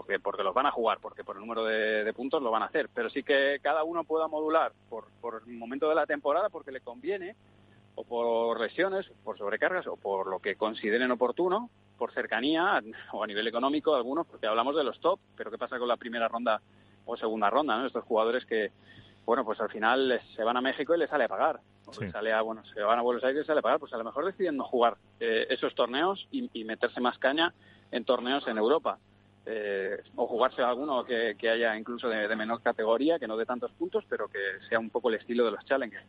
porque, 0.00 0.18
porque 0.18 0.42
los 0.42 0.54
van 0.54 0.64
a 0.64 0.70
jugar, 0.70 0.96
porque 0.98 1.24
por 1.24 1.36
el 1.36 1.42
número 1.42 1.62
de, 1.62 2.10
puntos 2.14 2.42
lo 2.42 2.50
van 2.50 2.62
a 2.62 2.66
hacer. 2.66 2.88
Pero 2.94 3.10
sí 3.10 3.22
que 3.22 3.58
cada 3.62 3.84
uno 3.84 4.04
pueda 4.04 4.28
modular 4.28 4.72
por, 4.88 5.08
por 5.20 5.42
el 5.46 5.52
momento 5.52 5.90
de 5.90 5.94
la 5.94 6.06
temporada, 6.06 6.48
porque 6.48 6.72
le 6.72 6.80
conviene, 6.80 7.36
o 7.96 8.04
por 8.04 8.58
lesiones, 8.58 9.12
por 9.22 9.36
sobrecargas, 9.36 9.86
o 9.88 9.98
por 9.98 10.26
lo 10.26 10.38
que 10.38 10.56
consideren 10.56 11.10
oportuno, 11.10 11.68
por 11.98 12.12
cercanía 12.12 12.82
o 13.12 13.22
a 13.22 13.26
nivel 13.26 13.46
económico 13.46 13.94
algunos, 13.94 14.26
porque 14.26 14.46
hablamos 14.46 14.74
de 14.74 14.84
los 14.84 14.98
top, 15.00 15.20
pero 15.36 15.50
¿qué 15.50 15.58
pasa 15.58 15.78
con 15.78 15.86
la 15.86 15.98
primera 15.98 16.28
ronda 16.28 16.62
o 17.04 17.14
segunda 17.18 17.50
ronda? 17.50 17.76
¿no? 17.76 17.86
Estos 17.86 18.04
jugadores 18.04 18.46
que, 18.46 18.72
bueno, 19.26 19.44
pues 19.44 19.60
al 19.60 19.68
final 19.68 20.18
se 20.34 20.42
van 20.44 20.56
a 20.56 20.62
México 20.62 20.94
y 20.94 20.98
les 20.98 21.10
sale 21.10 21.24
a 21.24 21.28
pagar. 21.28 21.60
O 21.84 21.92
sale 21.92 22.32
a, 22.32 22.40
bueno, 22.40 22.62
se 22.72 22.80
van 22.80 22.98
a 22.98 23.02
Buenos 23.02 23.22
Aires 23.22 23.36
y 23.36 23.40
les 23.40 23.46
sale 23.46 23.58
a 23.58 23.62
pagar, 23.62 23.80
pues 23.80 23.92
a 23.92 23.98
lo 23.98 24.04
mejor 24.04 24.24
deciden 24.24 24.56
no 24.56 24.64
jugar 24.64 24.96
eh, 25.18 25.46
esos 25.50 25.74
torneos 25.74 26.26
y, 26.30 26.48
y 26.58 26.64
meterse 26.64 27.02
más 27.02 27.18
caña 27.18 27.52
en 27.90 28.06
torneos 28.06 28.46
en 28.46 28.56
Europa. 28.56 28.98
Eh, 29.46 30.02
o 30.16 30.26
jugarse 30.26 30.62
alguno 30.62 31.04
que, 31.04 31.34
haya 31.48 31.76
incluso 31.76 32.08
de, 32.08 32.36
menor 32.36 32.62
categoría, 32.62 33.18
que 33.18 33.26
no 33.26 33.36
dé 33.36 33.46
tantos 33.46 33.72
puntos, 33.72 34.04
pero 34.08 34.28
que 34.28 34.38
sea 34.68 34.78
un 34.78 34.90
poco 34.90 35.08
el 35.08 35.16
estilo 35.16 35.44
de 35.44 35.52
los 35.52 35.64
challengers. 35.64 36.04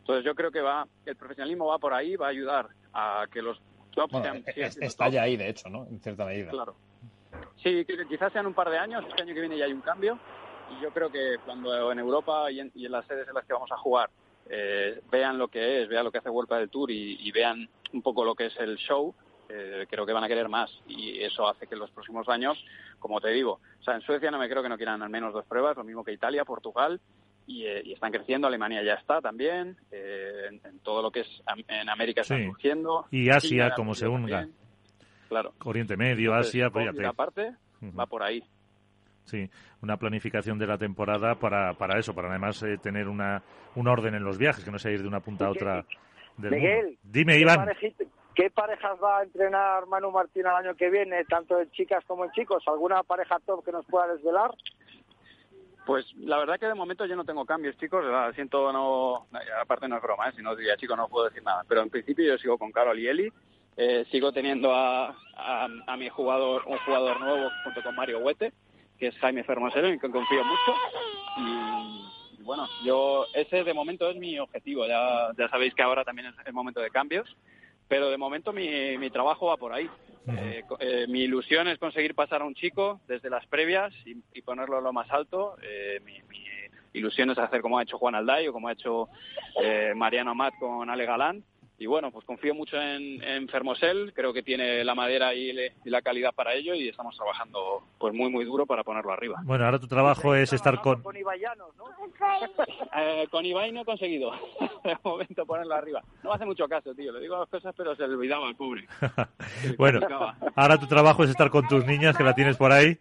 Entonces 0.00 0.24
yo 0.24 0.34
creo 0.34 0.50
que 0.50 0.60
va, 0.60 0.86
el 1.06 1.16
profesionalismo 1.16 1.66
va 1.66 1.78
por 1.78 1.94
ahí, 1.94 2.16
va 2.16 2.26
a 2.26 2.30
ayudar 2.30 2.68
a 2.92 3.26
que 3.32 3.40
los 3.40 3.60
tops 3.92 4.20
sean... 4.20 4.44
está 4.46 5.08
ya 5.08 5.22
ahí, 5.22 5.36
de 5.36 5.48
hecho, 5.48 5.68
¿no? 5.68 5.86
En 5.86 6.00
cierta 6.00 6.24
medida. 6.24 6.50
Claro. 6.50 6.74
Sí, 7.62 7.86
quizás 8.08 8.32
sean 8.32 8.46
un 8.46 8.54
par 8.54 8.68
de 8.68 8.78
años, 8.78 9.04
este 9.08 9.22
año 9.22 9.34
que 9.34 9.40
viene 9.40 9.56
ya 9.56 9.66
hay 9.66 9.72
un 9.72 9.80
cambio, 9.80 10.18
y 10.76 10.82
yo 10.82 10.90
creo 10.90 11.10
que 11.10 11.36
cuando 11.44 11.92
en 11.92 11.98
Europa 12.00 12.50
y 12.50 12.58
en, 12.58 12.72
las 12.90 13.06
sedes 13.06 13.28
en 13.28 13.34
las 13.34 13.44
que 13.44 13.52
vamos 13.52 13.70
a 13.70 13.76
jugar 13.76 14.10
eh, 14.50 15.00
vean 15.10 15.38
lo 15.38 15.46
que 15.46 15.82
es, 15.82 15.88
vean 15.88 16.04
lo 16.04 16.10
que 16.10 16.18
hace 16.18 16.30
World 16.30 16.50
del 16.50 16.68
Tour 16.68 16.90
y 16.90 17.30
vean 17.30 17.68
un 17.92 18.02
poco 18.02 18.24
lo 18.24 18.34
que 18.34 18.46
es 18.46 18.56
el 18.58 18.76
show, 18.76 19.14
eh, 19.54 19.86
creo 19.88 20.06
que 20.06 20.12
van 20.12 20.24
a 20.24 20.28
querer 20.28 20.48
más 20.48 20.70
y 20.86 21.20
eso 21.20 21.46
hace 21.46 21.66
que 21.66 21.74
en 21.74 21.80
los 21.80 21.90
próximos 21.90 22.26
años, 22.28 22.64
como 22.98 23.20
te 23.20 23.28
digo, 23.28 23.60
o 23.80 23.82
sea, 23.82 23.94
en 23.94 24.00
Suecia 24.00 24.30
no 24.30 24.38
me 24.38 24.48
creo 24.48 24.62
que 24.62 24.68
no 24.68 24.78
quieran 24.78 25.02
al 25.02 25.10
menos 25.10 25.34
dos 25.34 25.44
pruebas, 25.44 25.76
lo 25.76 25.84
mismo 25.84 26.02
que 26.02 26.12
Italia, 26.12 26.44
Portugal, 26.44 27.00
y, 27.46 27.64
eh, 27.64 27.92
están 27.92 28.12
creciendo, 28.12 28.46
Alemania 28.46 28.82
ya 28.82 28.94
está 28.94 29.20
también, 29.20 29.76
eh, 29.90 30.58
en, 30.64 30.78
todo 30.78 31.02
lo 31.02 31.10
que 31.10 31.20
es 31.20 31.42
en 31.68 31.88
América 31.88 32.22
están 32.22 32.46
surgiendo. 32.46 33.06
Y 33.10 33.28
Asia, 33.28 33.72
como 33.74 33.94
se 33.94 34.06
unga. 34.06 34.48
Claro. 35.28 35.52
Oriente 35.64 35.96
Medio, 35.96 36.34
Asia, 36.34 36.70
pues 36.70 36.88
aparte 37.04 37.54
va 37.98 38.06
por 38.06 38.22
ahí. 38.22 38.42
Sí, 39.24 39.48
una 39.82 39.96
planificación 39.96 40.58
de 40.58 40.66
la 40.66 40.78
temporada 40.78 41.34
para, 41.34 41.74
para 41.74 41.98
eso, 41.98 42.14
para 42.14 42.28
además 42.28 42.64
tener 42.82 43.08
una, 43.08 43.42
un 43.74 43.86
orden 43.86 44.14
en 44.14 44.24
los 44.24 44.38
viajes, 44.38 44.64
que 44.64 44.70
no 44.70 44.78
sea 44.78 44.92
ir 44.92 45.02
de 45.02 45.08
una 45.08 45.20
punta 45.20 45.46
a 45.46 45.50
otra. 45.50 45.84
Del 46.36 46.50
Miguel, 46.52 46.98
Dime, 47.02 47.38
Iván. 47.38 47.68
¿Qué 48.34 48.50
parejas 48.50 48.98
va 49.02 49.18
a 49.18 49.22
entrenar 49.24 49.86
Manu 49.86 50.10
Martín 50.10 50.46
el 50.46 50.52
año 50.52 50.74
que 50.74 50.90
viene, 50.90 51.24
tanto 51.24 51.60
en 51.60 51.70
chicas 51.72 52.02
como 52.06 52.24
en 52.24 52.32
chicos? 52.32 52.62
¿Alguna 52.66 53.02
pareja 53.02 53.38
top 53.44 53.64
que 53.64 53.72
nos 53.72 53.84
pueda 53.86 54.06
desvelar? 54.08 54.50
Pues 55.84 56.06
la 56.16 56.38
verdad 56.38 56.58
que 56.58 56.66
de 56.66 56.74
momento 56.74 57.04
yo 57.04 57.16
no 57.16 57.24
tengo 57.24 57.44
cambios, 57.44 57.76
chicos. 57.76 58.04
Siento 58.34 58.72
no, 58.72 59.26
aparte 59.60 59.88
no 59.88 59.96
es 59.96 60.02
broma, 60.02 60.28
¿eh? 60.28 60.32
si 60.34 60.42
no 60.42 60.56
diría 60.56 60.76
chico 60.76 60.96
no 60.96 61.08
puedo 61.08 61.26
decir 61.26 61.42
nada. 61.42 61.64
Pero 61.68 61.82
en 61.82 61.90
principio 61.90 62.24
yo 62.24 62.38
sigo 62.38 62.56
con 62.56 62.72
Carol 62.72 62.98
y 62.98 63.08
Eli. 63.08 63.32
Eh, 63.76 64.06
sigo 64.10 64.32
teniendo 64.32 64.72
a, 64.74 65.14
a, 65.36 65.96
mi 65.96 66.08
jugador, 66.08 66.62
un 66.66 66.78
jugador 66.78 67.20
nuevo 67.20 67.50
junto 67.64 67.82
con 67.82 67.94
Mario 67.94 68.18
Huete, 68.18 68.52
que 68.98 69.08
es 69.08 69.18
Jaime 69.18 69.44
Fermosero, 69.44 69.88
en 69.88 69.98
quien 69.98 70.12
confío 70.12 70.44
mucho. 70.44 70.74
Y, 71.38 72.42
bueno, 72.42 72.66
yo 72.84 73.24
ese 73.34 73.64
de 73.64 73.74
momento 73.74 74.08
es 74.10 74.16
mi 74.16 74.38
objetivo. 74.38 74.86
Ya, 74.86 75.30
ya 75.36 75.48
sabéis 75.48 75.74
que 75.74 75.82
ahora 75.82 76.04
también 76.04 76.28
es 76.28 76.34
el 76.46 76.52
momento 76.52 76.80
de 76.80 76.90
cambios 76.90 77.36
pero 77.92 78.08
de 78.08 78.16
momento 78.16 78.54
mi, 78.54 78.96
mi 78.96 79.10
trabajo 79.10 79.48
va 79.48 79.58
por 79.58 79.74
ahí. 79.74 79.86
Eh, 80.26 80.62
eh, 80.78 81.06
mi 81.10 81.24
ilusión 81.24 81.68
es 81.68 81.78
conseguir 81.78 82.14
pasar 82.14 82.40
a 82.40 82.46
un 82.46 82.54
chico 82.54 83.02
desde 83.06 83.28
las 83.28 83.46
previas 83.48 83.92
y, 84.06 84.40
ponerlo 84.40 84.78
a 84.78 84.80
lo 84.80 84.94
más 84.94 85.10
alto. 85.10 85.56
Eh, 85.62 86.00
mi, 86.02 86.14
ilusión 86.94 87.28
es 87.28 87.36
hacer 87.36 87.60
como 87.60 87.78
ha 87.78 87.82
hecho 87.82 87.98
Juan 87.98 88.14
Alday 88.14 88.48
o 88.48 88.52
como 88.54 88.68
ha 88.68 88.72
hecho 88.72 89.10
Mariano 89.94 90.30
Amat 90.30 90.54
con 90.58 90.88
Ale 90.88 91.04
Galán 91.04 91.44
y 91.78 91.86
bueno, 91.86 92.10
pues 92.10 92.24
confío 92.24 92.54
mucho 92.54 92.76
en, 92.76 93.22
en 93.22 93.48
Fermosel, 93.48 94.12
creo 94.14 94.32
que 94.32 94.42
tiene 94.42 94.84
la 94.84 94.94
madera 94.94 95.34
y, 95.34 95.52
la 95.84 96.02
calidad 96.02 96.32
para 96.32 96.54
ello 96.54 96.74
y 96.74 96.88
estamos 96.88 97.16
trabajando 97.16 97.82
pues 97.98 98.14
muy 98.14 98.30
muy 98.30 98.44
duro 98.44 98.66
para 98.66 98.84
ponerlo 98.84 99.12
arriba. 99.12 99.40
Bueno, 99.44 99.64
ahora 99.64 99.78
tu 99.78 99.88
trabajo 99.88 100.34
es 100.34 100.52
estar 100.52 100.80
con... 100.80 101.02
Con 101.02 101.14
¿no? 101.14 101.86
eh, 102.96 103.26
con 103.30 103.44
Ibai 103.44 103.72
no 103.72 103.82
he 103.82 103.84
conseguido 103.84 104.30
de 104.84 104.96
momento 105.02 105.44
ponerlo 105.44 105.74
arriba. 105.74 106.02
No 106.22 106.32
hace 106.32 106.44
mucho 106.44 106.68
caso, 106.68 106.94
tío, 106.94 107.12
le 107.12 107.20
digo 107.20 107.38
las 107.38 107.48
cosas 107.48 107.74
pero 107.76 107.96
se 107.96 108.06
le 108.06 108.14
olvidaba 108.14 108.46
al 108.46 108.54
público. 108.54 108.92
bueno, 109.78 110.00
ahora 110.54 110.78
tu 110.78 110.86
trabajo 110.86 111.24
es 111.24 111.30
estar 111.30 111.50
con 111.50 111.66
tus 111.66 111.84
niñas, 111.84 112.16
que 112.16 112.24
la 112.24 112.34
tienes 112.34 112.56
por 112.56 112.72
ahí 112.72 112.98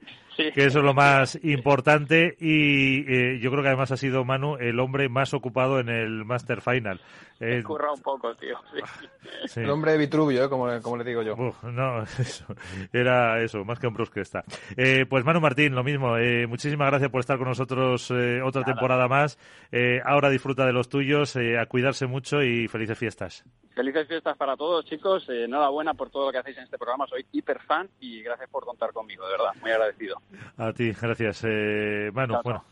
que 0.53 0.65
eso 0.65 0.79
es 0.79 0.85
lo 0.85 0.93
más 0.93 1.39
importante 1.43 2.35
y 2.39 2.99
eh, 3.11 3.39
yo 3.39 3.51
creo 3.51 3.61
que 3.63 3.69
además 3.69 3.91
ha 3.91 3.97
sido 3.97 4.25
Manu 4.25 4.57
el 4.57 4.79
hombre 4.79 5.09
más 5.09 5.33
ocupado 5.33 5.79
en 5.79 5.89
el 5.89 6.25
Master 6.25 6.61
Final. 6.61 6.99
Eh, 7.43 7.63
curra 7.63 7.91
un 7.91 8.01
poco, 8.01 8.35
tío. 8.35 8.55
El 9.55 9.69
hombre 9.71 9.93
de 9.93 9.97
Vitruvio, 9.97 10.45
eh, 10.45 10.49
como, 10.49 10.67
como, 10.83 10.97
le 10.97 11.03
digo 11.03 11.23
yo. 11.23 11.35
no, 11.63 12.03
eso, 12.19 12.45
era 12.93 13.41
eso, 13.41 13.65
más 13.65 13.79
que 13.79 13.87
un 13.87 13.95
que 13.95 14.21
está. 14.21 14.43
Eh, 14.77 15.07
pues 15.09 15.25
Manu 15.25 15.41
Martín, 15.41 15.73
lo 15.73 15.83
mismo. 15.83 16.17
Eh, 16.17 16.45
muchísimas 16.45 16.87
gracias 16.89 17.09
por 17.09 17.19
estar 17.19 17.39
con 17.39 17.47
nosotros 17.47 18.11
otra 18.43 18.63
temporada 18.63 19.07
más. 19.07 19.39
ahora 20.05 20.29
disfruta 20.29 20.67
de 20.67 20.73
los 20.73 20.87
tuyos, 20.89 21.35
a 21.35 21.65
cuidarse 21.65 22.05
mucho 22.05 22.43
y 22.43 22.67
felices 22.67 22.97
fiestas. 22.97 23.43
Felices 23.73 24.07
fiestas 24.07 24.37
para 24.37 24.55
todos, 24.55 24.85
chicos. 24.85 25.27
enhorabuena 25.27 25.95
por 25.95 26.11
todo 26.11 26.27
lo 26.27 26.31
que 26.31 26.37
hacéis 26.37 26.57
en 26.57 26.65
este 26.65 26.77
programa. 26.77 27.07
Soy 27.07 27.25
hiper 27.31 27.59
fan 27.61 27.89
y 27.99 28.21
gracias 28.21 28.49
por 28.49 28.65
contar 28.65 28.93
conmigo, 28.93 29.25
de 29.25 29.31
verdad. 29.31 29.53
Muy 29.61 29.71
agradecido. 29.71 30.21
A 30.57 30.73
ti, 30.73 30.91
gracias. 30.91 31.43
Eh, 31.47 32.11
Manu, 32.13 32.35
bueno, 32.43 32.63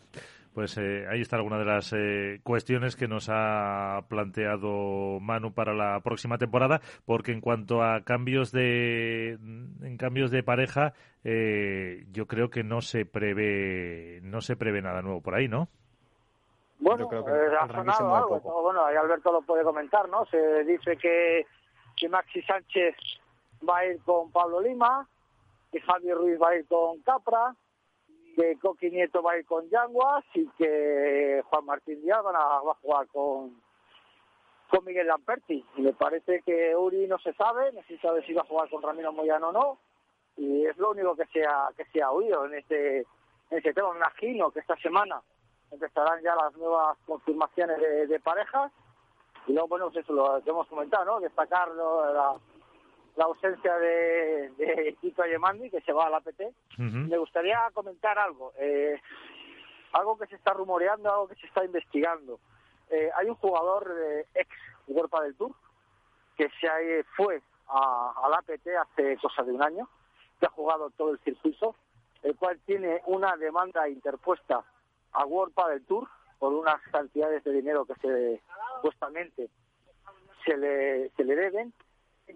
pues 0.53 0.77
eh, 0.77 1.06
ahí 1.10 1.22
está 1.22 1.38
alguna 1.38 1.57
de 1.57 1.65
las 1.65 1.94
eh, 1.94 2.40
cuestiones 2.44 2.95
que 2.95 3.07
nos 3.07 3.30
ha 3.31 4.02
planteado 4.10 5.19
Manu 5.19 5.53
para 5.53 5.73
la 5.73 5.99
próxima 6.02 6.38
temporada, 6.38 6.81
porque 7.06 7.31
en 7.31 7.41
cuanto 7.41 7.81
a 7.84 8.02
cambios 8.03 8.52
de 8.52 9.38
en 9.81 9.98
cambios 9.98 10.31
de 10.31 10.44
pareja, 10.44 10.94
eh, 11.23 12.06
yo 12.11 12.26
creo 12.26 12.49
que 12.49 12.64
no 12.64 12.81
se 12.81 13.06
prevé 13.06 14.19
no 14.23 14.41
se 14.41 14.56
prevé 14.56 14.81
nada 14.81 15.02
nuevo 15.02 15.22
por 15.22 15.36
ahí, 15.36 15.48
¿no? 15.48 15.69
Bueno, 16.80 17.10
eh, 17.11 17.56
ha 17.60 17.68
sonado 17.68 18.15
algo. 18.15 18.40
Bueno, 18.61 18.86
ahí 18.86 18.95
Alberto 18.95 19.31
lo 19.31 19.41
puede 19.41 19.64
comentar, 19.64 20.07
¿no? 20.07 20.26
Se 20.27 20.64
dice 20.64 20.95
que, 20.98 21.45
que 21.95 22.07
Maxi 22.07 22.41
Sánchez 22.41 22.95
va 23.68 23.80
a 23.80 23.86
ir 23.86 23.99
con 24.03 24.31
Pablo 24.31 24.61
Lima, 24.61 25.07
que 25.72 25.82
Javier 25.82 26.18
Ruiz 26.18 26.40
va 26.41 26.50
a 26.50 26.56
ir 26.56 26.68
con 26.68 27.02
Capra, 27.02 27.56
que 28.36 28.58
Coqui 28.58 28.90
Nieto 28.90 29.22
va 29.22 29.34
a 29.34 29.38
ir 29.38 29.46
con 29.46 29.70
Yanguas 29.70 30.24
y 30.34 30.48
que 30.58 31.41
Juan 31.46 31.66
Martín 31.66 32.02
Díaz 32.02 32.24
van 32.24 32.36
a, 32.36 32.62
va 32.62 32.72
a 32.72 32.82
jugar 32.82 33.08
con, 33.08 33.62
con 34.70 34.86
Miguel 34.86 35.08
Lamperti. 35.08 35.66
Y 35.76 35.82
me 35.82 35.94
parece 35.94 36.41
que 36.41 36.76
Uri 36.76 37.08
no 37.08 37.20
se 37.20 37.34
sabe, 37.34 37.72
no 37.74 37.82
se 37.84 37.98
sabe 38.00 38.26
si 38.26 38.34
va 38.34 38.41
a 38.41 38.46
jugar 38.46 38.70
con 38.70 38.82
Ramiro 38.82 39.12
Moyano 39.12 39.50
o 39.50 39.52
no. 39.52 39.80
Y 40.38 40.66
es 40.66 40.78
lo 40.78 40.91
único 40.91 41.16
que 41.16 41.26
se 41.28 41.44
ha, 41.46 41.70
que 41.76 41.86
se 41.86 42.02
ha 42.02 42.12
oído 42.12 42.46
en 42.46 42.54
este, 42.54 43.00
en 43.00 43.58
este 43.58 43.74
tema. 43.74 43.91
Me 43.91 43.98
imagino 43.98 44.52
que 44.52 44.60
esta 44.60 44.78
semana 44.78 45.22
empezarán 45.72 46.22
ya 46.22 46.36
las 46.36 46.56
nuevas 46.56 46.98
confirmaciones 47.06 47.78
de, 48.08 48.20
parejas. 48.20 48.72
Y 49.48 49.54
luego, 49.54 49.68
bueno, 49.68 49.90
pues 49.91 50.04
eso 50.06 50.14
lo 50.14 50.41
que 50.44 50.50
hemos 50.50 50.68
comentado, 50.68 51.06
¿no? 51.06 51.20
Destacar 51.20 51.74
¿no? 51.74 52.40
La 53.20 53.26
ausencia 53.26 53.78
de, 53.78 54.50
de 54.58 54.98
Tito 55.02 55.22
Ayemandi, 55.22 55.70
que 55.70 55.82
se 55.82 55.91
va 55.91 56.08
a 56.08 56.10
la 56.10 56.22
PT. 56.22 56.54
Me 57.10 57.18
gustaría 57.18 57.60
comentar 57.74 58.18
algo, 58.18 58.54
eh, 58.58 59.00
algo 59.91 60.18
que 60.18 60.26
se 60.28 60.36
está 60.36 60.54
rumoreando, 60.54 61.12
algo 61.12 61.28
que 61.28 61.36
se 61.36 61.46
está 61.48 61.66
investigando. 61.66 62.40
Eh, 62.90 63.10
hay 63.18 63.28
un 63.28 63.36
jugador 63.36 63.94
eh, 64.02 64.26
ex 64.36 64.50
Europa 64.88 65.22
del 65.22 65.36
Tour 65.36 65.52
que 66.38 66.50
se 66.62 66.68
ha- 66.70 67.04
fue 67.18 67.41
a, 67.68 68.14
a 68.24 68.30
la 68.30 68.38
APT 68.38 68.68
hace 68.82 69.18
cosa 69.18 69.44
de 69.44 69.52
un 69.52 69.62
año, 69.64 69.90
que 70.40 70.46
ha 70.46 70.50
jugado 70.52 70.90
todo 70.91 71.12
el 71.12 71.20
circuito, 71.20 71.76
el 72.24 72.38
cual 72.38 72.58
tiene 72.66 73.02
una 73.06 73.36
demanda 73.36 73.90
interpuesta 73.90 74.64
a 75.12 75.26
World 75.26 75.54
del 75.70 75.86
Tour 75.86 76.08
por 76.40 76.54
unas 76.54 76.82
cantidades 76.91 77.44
de 77.44 77.52
dinero 77.52 77.84
que 77.86 77.96
se 77.96 78.41
supuestamente 78.76 79.50
se 80.46 80.56
le, 80.56 81.10
se 81.18 81.26
le 81.26 81.36
deben 81.36 81.74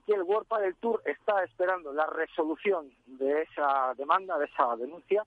que 0.05 0.13
el 0.13 0.23
World 0.23 0.47
del 0.59 0.75
Tour 0.75 1.01
está 1.05 1.43
esperando 1.43 1.93
la 1.93 2.05
resolución 2.07 2.91
de 3.05 3.43
esa 3.43 3.93
demanda, 3.95 4.37
de 4.37 4.45
esa 4.45 4.75
denuncia, 4.75 5.25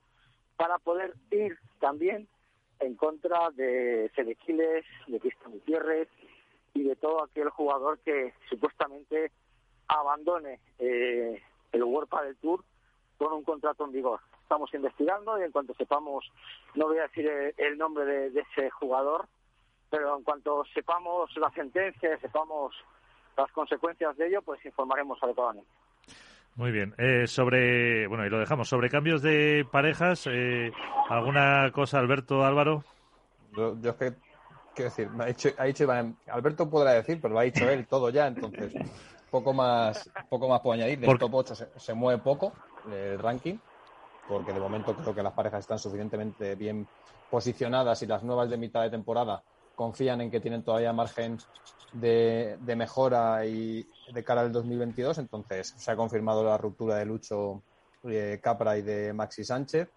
para 0.56 0.78
poder 0.78 1.14
ir 1.30 1.58
también 1.80 2.28
en 2.80 2.94
contra 2.94 3.50
de 3.50 4.10
Sedequiles, 4.14 4.84
de 5.06 5.20
Cristian 5.20 5.52
Gutiérrez 5.52 6.08
y 6.74 6.82
de 6.82 6.96
todo 6.96 7.24
aquel 7.24 7.48
jugador 7.50 7.98
que 8.00 8.34
supuestamente 8.48 9.30
abandone 9.88 10.60
eh, 10.78 11.42
el 11.72 11.84
World 11.84 12.10
del 12.22 12.36
Tour 12.36 12.64
con 13.18 13.32
un 13.32 13.44
contrato 13.44 13.84
en 13.84 13.92
vigor. 13.92 14.20
Estamos 14.42 14.72
investigando 14.74 15.38
y 15.40 15.42
en 15.42 15.52
cuanto 15.52 15.74
sepamos, 15.74 16.30
no 16.74 16.86
voy 16.86 16.98
a 16.98 17.02
decir 17.02 17.28
el, 17.56 17.78
nombre 17.78 18.30
de 18.30 18.40
ese 18.40 18.70
jugador, 18.70 19.26
pero 19.90 20.16
en 20.16 20.22
cuanto 20.22 20.64
sepamos 20.74 21.34
la 21.36 21.50
sentencia, 21.50 22.18
sepamos 22.18 22.74
las 23.36 23.50
consecuencias 23.52 24.16
de 24.16 24.28
ello, 24.28 24.42
pues 24.42 24.64
informaremos 24.64 25.22
adecuadamente. 25.22 25.70
Muy 26.56 26.72
bien. 26.72 26.94
Eh, 26.96 27.26
sobre, 27.26 28.06
bueno, 28.06 28.24
y 28.24 28.30
lo 28.30 28.38
dejamos. 28.38 28.68
Sobre 28.68 28.88
cambios 28.88 29.20
de 29.20 29.66
parejas, 29.70 30.26
eh, 30.26 30.72
¿alguna 31.10 31.70
cosa, 31.72 31.98
Alberto, 31.98 32.44
Álvaro? 32.44 32.82
Yo, 33.54 33.78
yo 33.80 33.90
es 33.90 33.96
que, 33.96 34.14
quiero 34.74 34.90
decir, 34.90 35.10
me 35.10 35.24
ha 35.24 35.26
dicho, 35.26 35.50
ha 35.58 35.64
dicho 35.64 35.84
Iván, 35.84 36.16
Alberto 36.28 36.68
podrá 36.68 36.92
decir, 36.92 37.20
pero 37.20 37.34
lo 37.34 37.40
ha 37.40 37.44
dicho 37.44 37.68
él 37.68 37.86
todo 37.86 38.08
ya, 38.08 38.26
entonces 38.26 38.72
poco 39.30 39.52
más, 39.52 40.10
poco 40.30 40.48
más 40.48 40.60
puedo 40.60 40.74
añadir. 40.74 40.98
Del 40.98 41.18
top 41.18 41.34
8 41.34 41.54
se, 41.54 41.78
se 41.78 41.94
mueve 41.94 42.22
poco 42.22 42.54
el 42.90 43.18
ranking, 43.18 43.56
porque 44.26 44.52
de 44.52 44.60
momento 44.60 44.94
creo 44.94 45.14
que 45.14 45.22
las 45.22 45.32
parejas 45.34 45.60
están 45.60 45.78
suficientemente 45.78 46.54
bien 46.54 46.86
posicionadas 47.30 48.02
y 48.02 48.06
las 48.06 48.22
nuevas 48.22 48.48
de 48.48 48.56
mitad 48.56 48.82
de 48.82 48.90
temporada 48.90 49.42
confían 49.76 50.20
en 50.22 50.30
que 50.30 50.40
tienen 50.40 50.64
todavía 50.64 50.92
margen 50.92 51.36
de, 51.92 52.56
de 52.60 52.74
mejora 52.76 53.46
y 53.46 53.86
de 54.12 54.24
cara 54.24 54.40
al 54.40 54.50
2022. 54.50 55.18
Entonces 55.18 55.72
se 55.78 55.90
ha 55.92 55.94
confirmado 55.96 56.42
la 56.42 56.58
ruptura 56.58 56.96
de 56.96 57.04
Lucho 57.04 57.62
eh, 58.04 58.40
Capra 58.42 58.76
y 58.76 58.82
de 58.82 59.12
Maxi 59.12 59.44
Sánchez. 59.44 59.88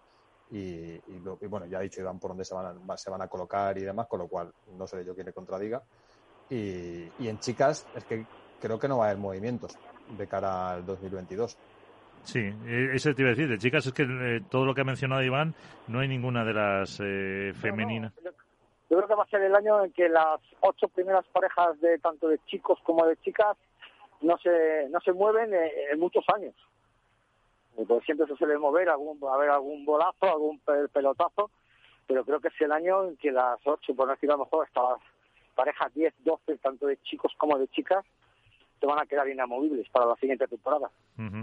Y, 0.52 0.58
y 0.58 1.20
lo- 1.20 1.38
y 1.40 1.46
bueno, 1.46 1.66
ya 1.66 1.78
ha 1.78 1.82
dicho 1.82 2.00
Iván 2.00 2.18
por 2.20 2.30
dónde 2.32 2.44
se 2.44 2.54
van, 2.54 2.76
a, 2.88 2.96
se 2.96 3.10
van 3.10 3.22
a 3.22 3.28
colocar 3.28 3.76
y 3.78 3.82
demás, 3.82 4.06
con 4.08 4.18
lo 4.20 4.28
cual 4.28 4.50
no 4.76 4.86
seré 4.86 5.04
yo 5.04 5.14
quien 5.14 5.26
le 5.26 5.32
contradiga. 5.32 5.82
Y, 6.48 7.08
y 7.22 7.28
en 7.28 7.38
chicas 7.38 7.86
es 7.94 8.04
que 8.04 8.24
creo 8.60 8.78
que 8.78 8.88
no 8.88 8.98
va 8.98 9.06
a 9.06 9.08
haber 9.10 9.20
movimientos 9.20 9.72
de 10.16 10.26
cara 10.26 10.72
al 10.72 10.84
2022. 10.84 11.56
Sí, 12.24 12.40
eh, 12.40 12.90
eso 12.92 13.14
te 13.14 13.22
iba 13.22 13.30
a 13.30 13.34
decir. 13.34 13.48
De 13.48 13.58
chicas, 13.58 13.86
es 13.86 13.92
que 13.92 14.02
eh, 14.02 14.40
todo 14.50 14.64
lo 14.66 14.74
que 14.74 14.80
ha 14.82 14.84
mencionado 14.84 15.22
Iván, 15.22 15.54
no 15.88 16.00
hay 16.00 16.08
ninguna 16.08 16.44
de 16.44 16.52
las 16.52 16.98
eh, 17.00 17.52
femeninas. 17.54 18.12
Yo 18.90 18.96
creo 18.96 19.08
que 19.08 19.14
va 19.14 19.22
a 19.22 19.28
ser 19.28 19.42
el 19.42 19.54
año 19.54 19.84
en 19.84 19.92
que 19.92 20.08
las 20.08 20.40
ocho 20.60 20.88
primeras 20.88 21.24
parejas 21.28 21.80
de 21.80 21.98
tanto 22.00 22.28
de 22.28 22.38
chicos 22.46 22.78
como 22.82 23.06
de 23.06 23.16
chicas 23.18 23.56
no 24.20 24.36
se 24.38 24.88
no 24.90 25.00
se 25.00 25.12
mueven 25.12 25.54
eh, 25.54 25.70
en 25.92 25.98
muchos 26.00 26.24
años. 26.34 26.54
Porque 27.76 28.04
siempre 28.04 28.26
se 28.26 28.36
suele 28.36 28.58
mover, 28.58 28.88
algún, 28.88 29.18
a 29.28 29.34
haber 29.34 29.48
algún 29.50 29.84
bolazo, 29.84 30.26
algún 30.26 30.58
pe- 30.58 30.88
pelotazo, 30.88 31.50
pero 32.06 32.24
creo 32.24 32.40
que 32.40 32.48
es 32.48 32.60
el 32.60 32.72
año 32.72 33.04
en 33.04 33.16
que 33.16 33.30
las 33.30 33.58
ocho, 33.64 33.94
por 33.94 34.06
no 34.06 34.12
decir 34.14 34.28
a 34.30 34.34
lo 34.36 34.44
mejor 34.44 34.66
hasta 34.66 34.82
las 34.82 35.00
parejas 35.54 35.94
10, 35.94 36.12
12, 36.24 36.58
tanto 36.58 36.86
de 36.86 36.96
chicos 37.02 37.32
como 37.38 37.56
de 37.58 37.68
chicas, 37.68 38.04
se 38.80 38.86
van 38.86 38.98
a 38.98 39.06
quedar 39.06 39.28
inamovibles 39.28 39.88
para 39.90 40.06
la 40.06 40.16
siguiente 40.16 40.46
temporada. 40.48 40.90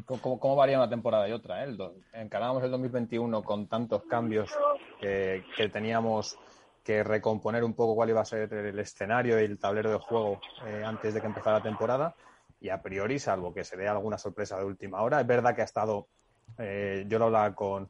¿Cómo, 0.05 0.21
cómo- 0.21 0.39
cómo 0.39 0.55
varía 0.57 0.77
una 0.77 0.89
temporada 0.89 1.27
y 1.29 1.31
otra? 1.31 1.61
eh? 1.61 1.69
El 1.69 1.77
do- 1.77 1.93
encarábamos 2.13 2.61
el 2.63 2.71
2021 2.71 3.41
con 3.43 3.67
tantos 3.67 4.03
cambios 4.03 4.51
que, 4.99 5.43
que 5.55 5.69
teníamos 5.69 6.37
que 6.87 7.03
recomponer 7.03 7.65
un 7.65 7.73
poco 7.73 7.95
cuál 7.95 8.11
iba 8.11 8.21
a 8.21 8.25
ser 8.25 8.53
el 8.53 8.79
escenario 8.79 9.37
y 9.41 9.43
el 9.43 9.59
tablero 9.59 9.91
de 9.91 9.97
juego 9.97 10.39
eh, 10.65 10.83
antes 10.85 11.13
de 11.13 11.19
que 11.19 11.27
empezara 11.27 11.57
la 11.57 11.63
temporada. 11.63 12.15
Y 12.61 12.69
a 12.69 12.81
priori, 12.81 13.19
salvo 13.19 13.53
que 13.53 13.65
se 13.65 13.75
dé 13.75 13.89
alguna 13.89 14.17
sorpresa 14.17 14.57
de 14.57 14.63
última 14.63 15.01
hora, 15.01 15.19
es 15.19 15.27
verdad 15.27 15.53
que 15.53 15.63
ha 15.63 15.65
estado, 15.65 16.07
eh, 16.57 17.03
yo 17.09 17.19
lo 17.19 17.25
hablaba 17.25 17.53
con, 17.53 17.89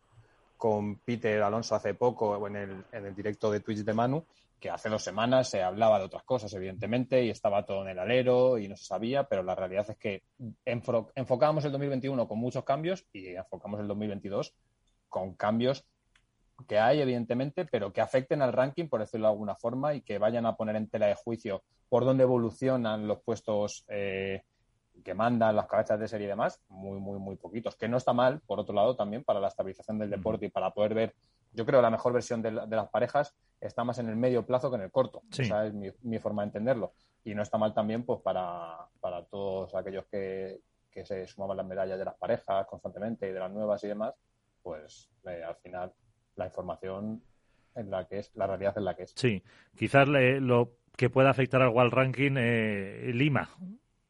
con 0.57 0.95
Peter 0.95 1.43
Alonso 1.43 1.75
hace 1.75 1.93
poco 1.93 2.47
en 2.47 2.55
el, 2.55 2.85
en 2.91 3.05
el 3.05 3.13
directo 3.13 3.51
de 3.51 3.59
Twitch 3.59 3.83
de 3.83 3.93
Manu, 3.93 4.25
que 4.59 4.71
hace 4.71 4.89
dos 4.89 5.03
semanas 5.03 5.47
se 5.47 5.61
hablaba 5.61 5.99
de 5.99 6.05
otras 6.05 6.23
cosas, 6.23 6.51
evidentemente, 6.55 7.23
y 7.23 7.29
estaba 7.29 7.67
todo 7.67 7.83
en 7.83 7.89
el 7.89 7.99
alero 7.99 8.57
y 8.57 8.67
no 8.67 8.75
se 8.75 8.85
sabía, 8.85 9.25
pero 9.25 9.43
la 9.43 9.53
realidad 9.53 9.85
es 9.87 9.97
que 9.97 10.23
enfocábamos 10.65 11.63
el 11.65 11.71
2021 11.71 12.27
con 12.27 12.39
muchos 12.39 12.63
cambios 12.63 13.05
y 13.13 13.27
enfocamos 13.27 13.79
el 13.79 13.87
2022 13.87 14.55
con 15.07 15.35
cambios 15.35 15.85
que 16.65 16.79
hay, 16.79 17.01
evidentemente, 17.01 17.65
pero 17.65 17.93
que 17.93 18.01
afecten 18.01 18.41
al 18.41 18.53
ranking, 18.53 18.87
por 18.87 18.99
decirlo 19.01 19.27
de 19.27 19.33
alguna 19.33 19.55
forma, 19.55 19.93
y 19.93 20.01
que 20.01 20.17
vayan 20.17 20.45
a 20.45 20.55
poner 20.55 20.75
en 20.75 20.89
tela 20.89 21.07
de 21.07 21.15
juicio 21.15 21.63
por 21.89 22.03
dónde 22.05 22.23
evolucionan 22.23 23.07
los 23.07 23.21
puestos 23.21 23.85
eh, 23.89 24.41
que 25.03 25.13
mandan 25.13 25.55
las 25.55 25.67
cabezas 25.67 25.99
de 25.99 26.07
serie 26.07 26.25
y 26.25 26.29
demás, 26.29 26.59
muy, 26.69 26.99
muy, 26.99 27.19
muy 27.19 27.35
poquitos. 27.35 27.75
Que 27.75 27.87
no 27.87 27.97
está 27.97 28.13
mal, 28.13 28.41
por 28.47 28.59
otro 28.59 28.73
lado, 28.73 28.95
también 28.95 29.23
para 29.23 29.39
la 29.39 29.49
estabilización 29.49 29.99
del 29.99 30.09
deporte 30.09 30.47
y 30.47 30.49
para 30.49 30.71
poder 30.71 30.93
ver, 30.95 31.15
yo 31.53 31.65
creo, 31.65 31.81
la 31.81 31.91
mejor 31.91 32.13
versión 32.13 32.41
de, 32.41 32.51
la- 32.51 32.65
de 32.65 32.75
las 32.75 32.89
parejas 32.89 33.35
está 33.61 33.83
más 33.83 33.99
en 33.99 34.09
el 34.09 34.15
medio 34.15 34.45
plazo 34.45 34.69
que 34.69 34.75
en 34.77 34.81
el 34.83 34.91
corto. 34.91 35.21
Sí. 35.31 35.43
Esa 35.43 35.65
es 35.67 35.73
mi, 35.73 35.89
mi 36.01 36.17
forma 36.19 36.41
de 36.41 36.47
entenderlo. 36.47 36.93
Y 37.23 37.35
no 37.35 37.43
está 37.43 37.57
mal 37.57 37.73
también, 37.73 38.03
pues, 38.03 38.21
para, 38.21 38.87
para 38.99 39.23
todos 39.25 39.73
aquellos 39.75 40.05
que, 40.07 40.61
que 40.89 41.05
se 41.05 41.27
sumaban 41.27 41.57
las 41.57 41.65
medallas 41.67 41.99
de 41.99 42.05
las 42.05 42.15
parejas 42.15 42.65
constantemente 42.67 43.29
y 43.29 43.31
de 43.31 43.39
las 43.39 43.51
nuevas 43.51 43.83
y 43.83 43.87
demás, 43.87 44.15
pues 44.63 45.09
eh, 45.25 45.43
al 45.43 45.55
final 45.57 45.93
la 46.37 46.45
información 46.45 47.21
es 47.75 47.85
la 47.87 48.07
que 48.07 48.19
es, 48.19 48.31
la 48.35 48.47
realidad 48.47 48.73
es 48.77 48.83
la 48.83 48.95
que 48.95 49.03
es. 49.03 49.13
Sí, 49.15 49.43
quizás 49.75 50.07
le- 50.07 50.39
lo 50.41 50.71
que 50.95 51.09
pueda 51.09 51.29
afectar 51.29 51.61
al 51.61 51.91
ranking, 51.91 52.35
eh, 52.37 53.11
Lima 53.13 53.49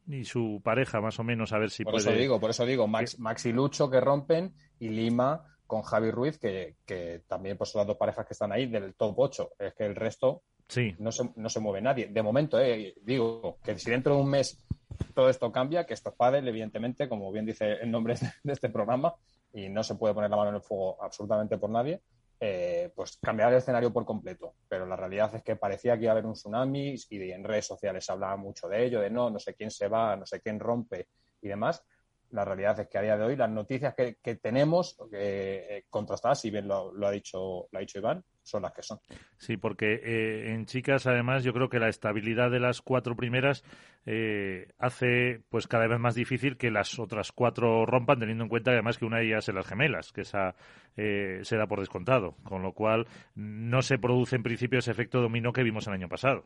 y 0.08 0.24
su 0.24 0.62
pareja, 0.64 1.02
más 1.02 1.20
o 1.20 1.24
menos, 1.24 1.52
a 1.52 1.58
ver 1.58 1.70
si 1.70 1.84
por 1.84 1.94
puede. 1.94 2.10
eso 2.12 2.18
digo, 2.18 2.40
por 2.40 2.50
eso 2.52 2.66
digo, 2.66 2.88
Max, 2.88 3.20
Max 3.20 3.46
y 3.46 3.52
Lucho 3.52 3.90
que 3.90 4.00
rompen 4.00 4.54
y 4.80 4.88
Lima 4.90 5.44
con 5.66 5.82
Javi 5.82 6.12
Ruiz, 6.12 6.38
que, 6.40 6.78
que 6.86 7.24
también 7.28 7.58
pues, 7.58 7.72
son 7.72 7.80
las 7.80 7.88
dos 7.88 7.98
parejas 7.98 8.26
que 8.26 8.32
están 8.34 8.54
ahí 8.54 8.68
del 8.68 8.94
top 8.96 9.16
8. 9.20 9.50
Es 9.60 9.74
que 9.74 9.86
el 9.86 9.96
resto 9.96 10.44
Sí. 10.70 10.96
no, 11.00 11.12
se, 11.12 11.30
no 11.36 11.50
se 11.50 11.60
mueve 11.60 11.82
nadie. 11.82 12.08
De 12.08 12.22
momento, 12.24 12.58
eh, 12.60 12.94
digo 13.02 13.58
que 13.64 13.78
si 13.80 13.90
dentro 13.92 14.16
de 14.16 14.22
un 14.22 14.30
mes 14.30 14.66
todo 15.14 15.30
esto 15.30 15.52
cambia, 15.52 15.86
que 15.86 15.94
esto 15.94 16.10
es 16.10 16.16
pádel, 16.16 16.48
evidentemente, 16.48 17.10
como 17.10 17.30
bien 17.34 17.46
dice 17.46 17.74
el 17.82 17.92
nombre 17.92 18.16
de 18.44 18.54
este 18.54 18.70
programa, 18.70 19.14
y 19.54 19.68
no 19.70 19.84
se 19.84 19.96
puede 19.96 20.14
poner 20.14 20.30
la 20.30 20.38
mano 20.38 20.50
en 20.50 20.56
el 20.56 20.62
fuego 20.62 20.98
absolutamente 21.04 21.58
por 21.58 21.70
nadie, 21.70 22.02
eh, 22.40 22.92
pues 22.96 23.18
cambiar 23.22 23.52
el 23.52 23.58
escenario 23.58 23.92
por 23.92 24.06
completo. 24.06 24.54
Pero 24.68 24.86
la 24.86 24.96
realidad 24.96 25.34
es 25.36 25.44
que 25.44 25.56
parecía 25.56 25.98
que 25.98 26.04
iba 26.04 26.12
a 26.12 26.14
haber 26.14 26.26
un 26.26 26.34
tsunami 26.34 26.96
y 27.10 27.32
en 27.32 27.44
redes 27.44 27.66
sociales 27.66 28.06
se 28.06 28.12
hablaba 28.12 28.38
mucho 28.38 28.68
de 28.68 28.86
ello, 28.86 29.02
de 29.02 29.10
no, 29.10 29.30
no 29.30 29.40
sé 29.40 29.56
quién 29.56 29.72
se 29.72 29.88
va, 29.88 30.16
no 30.16 30.26
sé 30.26 30.42
quién 30.42 30.60
rompe 30.60 31.08
y 31.42 31.48
demás. 31.48 31.84
la 32.32 32.46
realidad 32.46 32.80
es 32.80 32.88
que 32.90 32.98
a 32.98 33.02
día 33.02 33.18
de 33.18 33.24
hoy 33.24 33.36
las 33.36 33.50
noticias 33.50 33.96
que, 33.96 34.36
tenemos 34.36 34.98
eh, 35.14 35.86
contrastadas, 35.90 36.42
si 36.42 36.52
bien 36.52 36.68
lo, 36.68 36.94
ha 37.06 37.12
dicho, 37.12 37.68
lo 37.72 37.78
ha 37.78 37.80
dicho 37.80 38.00
Iván, 38.00 38.24
son 38.48 38.64
las 38.64 38.74
que 38.74 38.82
son. 38.82 39.00
Sí, 39.38 39.58
porque 39.58 40.00
eh, 40.04 40.54
en 40.54 40.66
chicas, 40.66 41.06
además, 41.06 41.44
yo 41.44 41.54
creo 41.54 41.70
que 41.70 41.80
la 41.80 41.90
estabilidad 41.90 42.50
de 42.50 42.60
las 42.60 42.82
cuatro 42.82 43.16
primeras 43.16 43.64
eh, 44.06 44.70
hace 44.80 45.42
pues 45.50 45.68
cada 45.68 45.88
vez 45.88 46.00
más 46.00 46.16
difícil 46.16 46.58
que 46.58 46.72
las 46.72 46.98
otras 46.98 47.32
cuatro 47.32 47.86
rompan, 47.86 48.20
teniendo 48.20 48.46
en 48.46 48.50
cuenta 48.50 48.72
además 48.72 48.98
que 48.98 49.06
una 49.06 49.18
de 49.18 49.28
ellas 49.28 49.48
es 49.48 49.54
las 49.54 49.68
gemelas, 49.68 50.14
que 50.14 50.22
esa 50.22 50.56
eh, 50.96 51.40
se 51.44 51.58
da 51.58 51.68
por 51.68 51.80
descontado, 51.80 52.36
con 52.44 52.64
lo 52.64 52.72
cual 52.72 53.08
no 53.36 53.82
se 53.82 54.00
produce 54.00 54.38
en 54.38 54.44
principio 54.44 54.80
ese 54.80 54.92
efecto 54.92 55.22
dominó 55.22 55.52
que 55.52 55.64
vimos 55.64 55.88
el 55.88 55.94
año 55.94 56.08
pasado. 56.08 56.46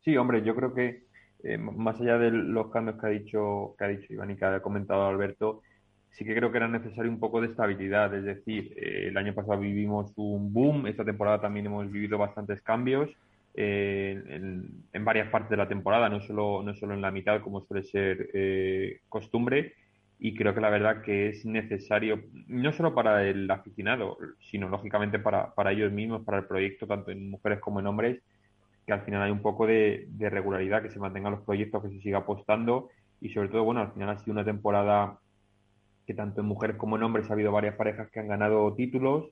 Sí, 0.00 0.16
hombre, 0.16 0.42
yo 0.42 0.54
creo 0.54 0.74
que 0.74 1.04
más 1.58 2.00
allá 2.00 2.18
de 2.18 2.30
los 2.30 2.70
cambios 2.70 2.98
que 2.98 3.06
ha 3.06 3.10
dicho 3.10 3.74
que 3.78 3.84
ha 3.84 3.88
dicho 3.88 4.12
Iván 4.12 4.30
y 4.30 4.36
que 4.36 4.44
ha 4.44 4.60
comentado 4.60 5.06
Alberto, 5.06 5.62
sí 6.14 6.24
que 6.24 6.34
creo 6.34 6.50
que 6.50 6.58
era 6.58 6.68
necesario 6.68 7.10
un 7.10 7.18
poco 7.18 7.40
de 7.40 7.48
estabilidad. 7.48 8.14
Es 8.14 8.24
decir, 8.24 8.72
eh, 8.76 9.08
el 9.08 9.16
año 9.16 9.34
pasado 9.34 9.58
vivimos 9.58 10.12
un 10.16 10.52
boom, 10.52 10.86
esta 10.86 11.04
temporada 11.04 11.40
también 11.40 11.66
hemos 11.66 11.90
vivido 11.90 12.18
bastantes 12.18 12.62
cambios 12.62 13.10
eh, 13.54 14.22
en, 14.92 15.04
varias 15.04 15.28
partes 15.28 15.50
de 15.50 15.56
la 15.56 15.68
temporada, 15.68 16.08
no 16.08 16.20
solo, 16.20 16.62
no 16.62 16.74
solo 16.74 16.94
en 16.94 17.02
la 17.02 17.10
mitad 17.10 17.40
como 17.40 17.62
suele 17.62 17.84
ser 17.84 18.30
eh, 18.32 19.00
costumbre. 19.08 19.74
Y 20.20 20.34
creo 20.36 20.54
que 20.54 20.60
la 20.60 20.70
verdad 20.70 21.02
que 21.02 21.30
es 21.30 21.44
necesario, 21.44 22.22
no 22.46 22.72
solo 22.72 22.94
para 22.94 23.24
el 23.28 23.50
aficionado, 23.50 24.16
sino 24.50 24.68
lógicamente 24.68 25.18
para, 25.18 25.52
para 25.54 25.72
ellos 25.72 25.92
mismos, 25.92 26.24
para 26.24 26.38
el 26.38 26.44
proyecto, 26.44 26.86
tanto 26.86 27.10
en 27.10 27.28
mujeres 27.28 27.58
como 27.58 27.80
en 27.80 27.88
hombres, 27.88 28.22
que 28.86 28.92
al 28.92 29.02
final 29.02 29.22
hay 29.22 29.32
un 29.32 29.42
poco 29.42 29.66
de, 29.66 30.06
de 30.08 30.30
regularidad, 30.30 30.82
que 30.82 30.90
se 30.90 31.00
mantengan 31.00 31.32
los 31.32 31.42
proyectos, 31.42 31.82
que 31.82 31.90
se 31.90 32.00
siga 32.00 32.18
apostando 32.18 32.90
y 33.20 33.30
sobre 33.30 33.48
todo, 33.48 33.64
bueno, 33.64 33.80
al 33.80 33.92
final 33.92 34.10
ha 34.10 34.18
sido 34.18 34.32
una 34.32 34.44
temporada 34.44 35.18
que 36.06 36.14
tanto 36.14 36.40
en 36.40 36.46
mujeres 36.46 36.76
como 36.76 36.96
en 36.96 37.02
hombres 37.02 37.30
ha 37.30 37.34
habido 37.34 37.52
varias 37.52 37.76
parejas 37.76 38.10
que 38.10 38.20
han 38.20 38.28
ganado 38.28 38.74
títulos, 38.74 39.30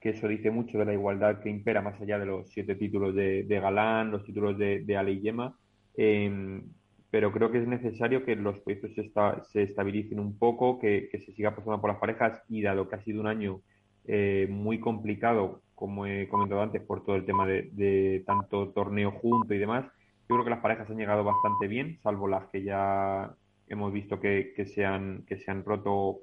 que 0.00 0.10
eso 0.10 0.28
dice 0.28 0.50
mucho 0.50 0.78
de 0.78 0.84
la 0.84 0.92
igualdad 0.92 1.40
que 1.40 1.48
impera 1.48 1.80
más 1.80 2.00
allá 2.00 2.18
de 2.18 2.26
los 2.26 2.50
siete 2.50 2.74
títulos 2.74 3.14
de, 3.14 3.46
Galán, 3.48 4.10
los 4.10 4.24
títulos 4.24 4.58
de, 4.58 4.80
de 4.80 4.96
Ale 4.96 5.12
y 5.12 5.20
Yema. 5.20 5.56
Em, 5.96 6.62
pero 7.10 7.30
creo 7.30 7.52
que 7.52 7.58
es 7.58 7.68
necesario 7.68 8.24
que 8.24 8.34
los 8.34 8.58
proyectos 8.60 8.94
se, 8.94 9.12
se 9.52 9.62
estabilicen 9.62 10.18
un 10.18 10.38
poco, 10.38 10.78
que, 10.78 11.10
se 11.12 11.32
siga 11.32 11.50
apostando 11.50 11.80
por 11.80 11.90
las 11.90 12.00
parejas 12.00 12.42
y 12.48 12.62
dado 12.62 12.88
que 12.88 12.96
ha 12.96 13.04
sido 13.04 13.20
un 13.20 13.26
año 13.26 13.60
eh, 14.06 14.48
muy 14.50 14.80
complicado, 14.80 15.60
como 15.74 16.06
he 16.06 16.26
comentado 16.28 16.62
antes, 16.62 16.82
por 16.82 17.04
todo 17.04 17.16
el 17.16 17.26
tema 17.26 17.46
de, 17.46 17.68
de, 17.72 18.24
tanto 18.26 18.70
torneo 18.70 19.12
junto 19.12 19.54
y 19.54 19.58
demás, 19.58 19.84
yo 20.28 20.36
creo 20.36 20.44
que 20.44 20.50
las 20.50 20.60
parejas 20.60 20.88
han 20.88 20.96
llegado 20.96 21.22
bastante 21.22 21.68
bien, 21.68 21.98
salvo 22.02 22.26
las 22.28 22.46
que 22.46 22.62
ya 22.62 23.34
hemos 23.74 23.92
visto 23.92 24.20
que, 24.20 24.52
que, 24.54 24.66
se 24.66 24.84
han, 24.84 25.24
que 25.26 25.36
se 25.36 25.50
han 25.50 25.64
roto 25.64 26.20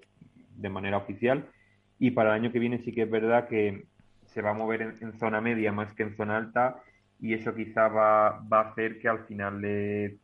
de 0.56 0.70
manera 0.70 0.98
oficial. 0.98 1.48
Y 1.98 2.12
para 2.12 2.30
el 2.30 2.42
año 2.42 2.52
que 2.52 2.60
viene 2.60 2.80
sí 2.80 2.92
que 2.92 3.04
es 3.04 3.12
verdad 3.12 3.48
que 3.48 3.86
se 4.26 4.42
va 4.42 4.52
a 4.52 4.54
mover 4.54 4.82
en, 4.82 5.20
zona 5.20 5.42
media 5.42 5.72
más 5.72 5.94
que 5.94 6.04
en 6.04 6.16
zona 6.16 6.38
alta 6.38 6.82
y 7.20 7.34
eso 7.34 7.54
quizá 7.54 7.88
va, 7.90 8.40
va 8.42 8.62
a 8.62 8.70
hacer 8.70 9.00
que 9.00 9.10
al 9.10 9.26
final 9.26 9.62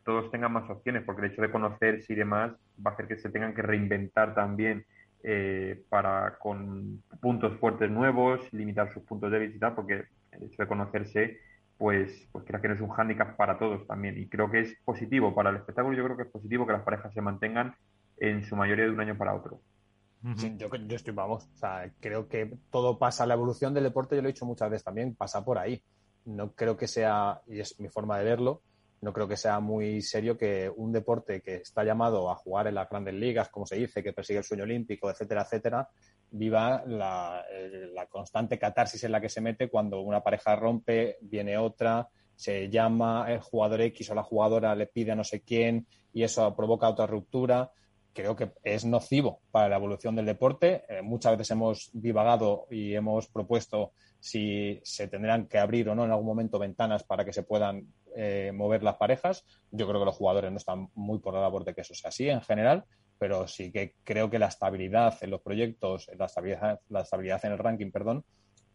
todos 0.04 0.30
tengan 0.30 0.52
más 0.52 0.70
opciones, 0.70 1.02
porque 1.02 1.26
el 1.26 1.32
hecho 1.32 1.42
de 1.42 1.50
conocerse 1.50 2.12
y 2.12 2.16
demás 2.16 2.52
va 2.84 2.92
a 2.92 2.94
hacer 2.94 3.06
que 3.06 3.16
se 3.16 3.28
tengan 3.28 3.54
que 3.54 3.60
reinventar 3.60 4.34
también 4.34 4.86
eh, 5.22 5.82
para 5.88 6.38
con 6.38 7.02
puntos 7.20 7.58
fuertes 7.58 7.90
nuevos, 7.90 8.40
limitar 8.52 8.92
sus 8.92 9.02
puntos 9.02 9.30
de 9.32 9.40
visita, 9.40 9.74
porque 9.74 10.04
el 10.30 10.44
hecho 10.44 10.62
de 10.62 10.68
conocerse 10.68 11.38
pues, 11.78 12.28
pues 12.32 12.44
creo 12.46 12.60
que 12.60 12.68
no 12.68 12.74
es 12.74 12.80
un 12.80 12.88
hándicap 12.88 13.36
para 13.36 13.58
todos 13.58 13.86
también. 13.86 14.18
Y 14.18 14.28
creo 14.28 14.50
que 14.50 14.60
es 14.60 14.76
positivo 14.84 15.34
para 15.34 15.50
el 15.50 15.56
espectáculo, 15.56 15.96
yo 15.96 16.04
creo 16.04 16.16
que 16.16 16.22
es 16.24 16.30
positivo 16.30 16.66
que 16.66 16.72
las 16.72 16.82
parejas 16.82 17.12
se 17.12 17.20
mantengan 17.20 17.74
en 18.18 18.44
su 18.44 18.56
mayoría 18.56 18.84
de 18.84 18.90
un 18.90 19.00
año 19.00 19.16
para 19.16 19.34
otro. 19.34 19.60
yo, 20.22 20.68
yo, 20.74 20.96
estoy, 20.96 21.14
vamos, 21.14 21.48
o 21.54 21.58
sea, 21.58 21.90
creo 22.00 22.28
que 22.28 22.58
todo 22.70 22.98
pasa, 22.98 23.26
la 23.26 23.34
evolución 23.34 23.74
del 23.74 23.84
deporte, 23.84 24.16
yo 24.16 24.22
lo 24.22 24.28
he 24.28 24.32
dicho 24.32 24.46
muchas 24.46 24.70
veces 24.70 24.84
también, 24.84 25.14
pasa 25.14 25.44
por 25.44 25.58
ahí. 25.58 25.82
No 26.24 26.52
creo 26.52 26.76
que 26.76 26.88
sea, 26.88 27.40
y 27.46 27.60
es 27.60 27.78
mi 27.78 27.88
forma 27.88 28.18
de 28.18 28.24
verlo, 28.24 28.62
no 29.02 29.12
creo 29.12 29.28
que 29.28 29.36
sea 29.36 29.60
muy 29.60 30.00
serio 30.00 30.36
que 30.36 30.72
un 30.74 30.90
deporte 30.90 31.42
que 31.42 31.56
está 31.56 31.84
llamado 31.84 32.30
a 32.30 32.34
jugar 32.34 32.66
en 32.66 32.74
las 32.74 32.88
grandes 32.88 33.14
ligas, 33.14 33.50
como 33.50 33.66
se 33.66 33.76
dice, 33.76 34.02
que 34.02 34.12
persigue 34.12 34.38
el 34.38 34.44
sueño 34.44 34.64
olímpico, 34.64 35.10
etcétera, 35.10 35.42
etcétera, 35.42 35.88
viva 36.30 36.82
la, 36.86 37.44
la, 37.92 38.06
constante 38.06 38.58
catarsis 38.58 39.04
en 39.04 39.12
la 39.12 39.20
que 39.20 39.28
se 39.28 39.40
mete 39.40 39.68
cuando 39.68 40.00
una 40.00 40.22
pareja 40.22 40.56
rompe, 40.56 41.16
viene 41.20 41.56
otra, 41.56 42.08
se 42.36 42.68
llama 42.68 43.26
el 43.28 43.40
jugador 43.40 43.80
X 43.80 44.10
o 44.10 44.14
la 44.14 44.22
jugadora 44.22 44.74
le 44.74 44.86
pide 44.86 45.12
a 45.12 45.16
no 45.16 45.24
sé 45.24 45.40
quién 45.40 45.86
y 46.12 46.22
eso 46.22 46.54
provoca 46.54 46.88
otra 46.88 47.06
ruptura. 47.06 47.70
Creo 48.12 48.36
que 48.36 48.52
es 48.62 48.84
nocivo 48.84 49.40
para 49.50 49.68
la 49.68 49.76
evolución 49.76 50.16
del 50.16 50.24
deporte. 50.26 50.84
Eh, 50.88 51.02
muchas 51.02 51.32
veces 51.36 51.50
hemos 51.50 51.90
divagado 51.92 52.66
y 52.70 52.94
hemos 52.94 53.28
propuesto 53.28 53.92
si 54.18 54.80
se 54.82 55.08
tendrán 55.08 55.46
que 55.46 55.58
abrir 55.58 55.88
o 55.88 55.94
no 55.94 56.04
en 56.04 56.10
algún 56.10 56.26
momento 56.26 56.58
ventanas 56.58 57.04
para 57.04 57.24
que 57.24 57.32
se 57.32 57.42
puedan 57.42 57.92
eh, 58.14 58.52
mover 58.54 58.82
las 58.82 58.96
parejas. 58.96 59.44
Yo 59.70 59.86
creo 59.86 60.00
que 60.00 60.06
los 60.06 60.16
jugadores 60.16 60.50
no 60.50 60.56
están 60.56 60.88
muy 60.94 61.18
por 61.18 61.34
la 61.34 61.42
labor 61.42 61.64
de 61.64 61.74
que 61.74 61.82
eso 61.82 61.94
sea 61.94 62.08
así 62.08 62.28
en 62.28 62.40
general, 62.40 62.84
pero 63.18 63.46
sí 63.48 63.72
que 63.72 63.94
creo 64.04 64.30
que 64.30 64.38
la 64.38 64.46
estabilidad 64.46 65.14
en 65.22 65.30
los 65.30 65.40
proyectos, 65.40 66.10
la 66.16 66.26
estabilidad, 66.26 66.80
la 66.88 67.00
estabilidad 67.00 67.44
en 67.44 67.52
el 67.52 67.58
ranking, 67.58 67.90
perdón, 67.90 68.24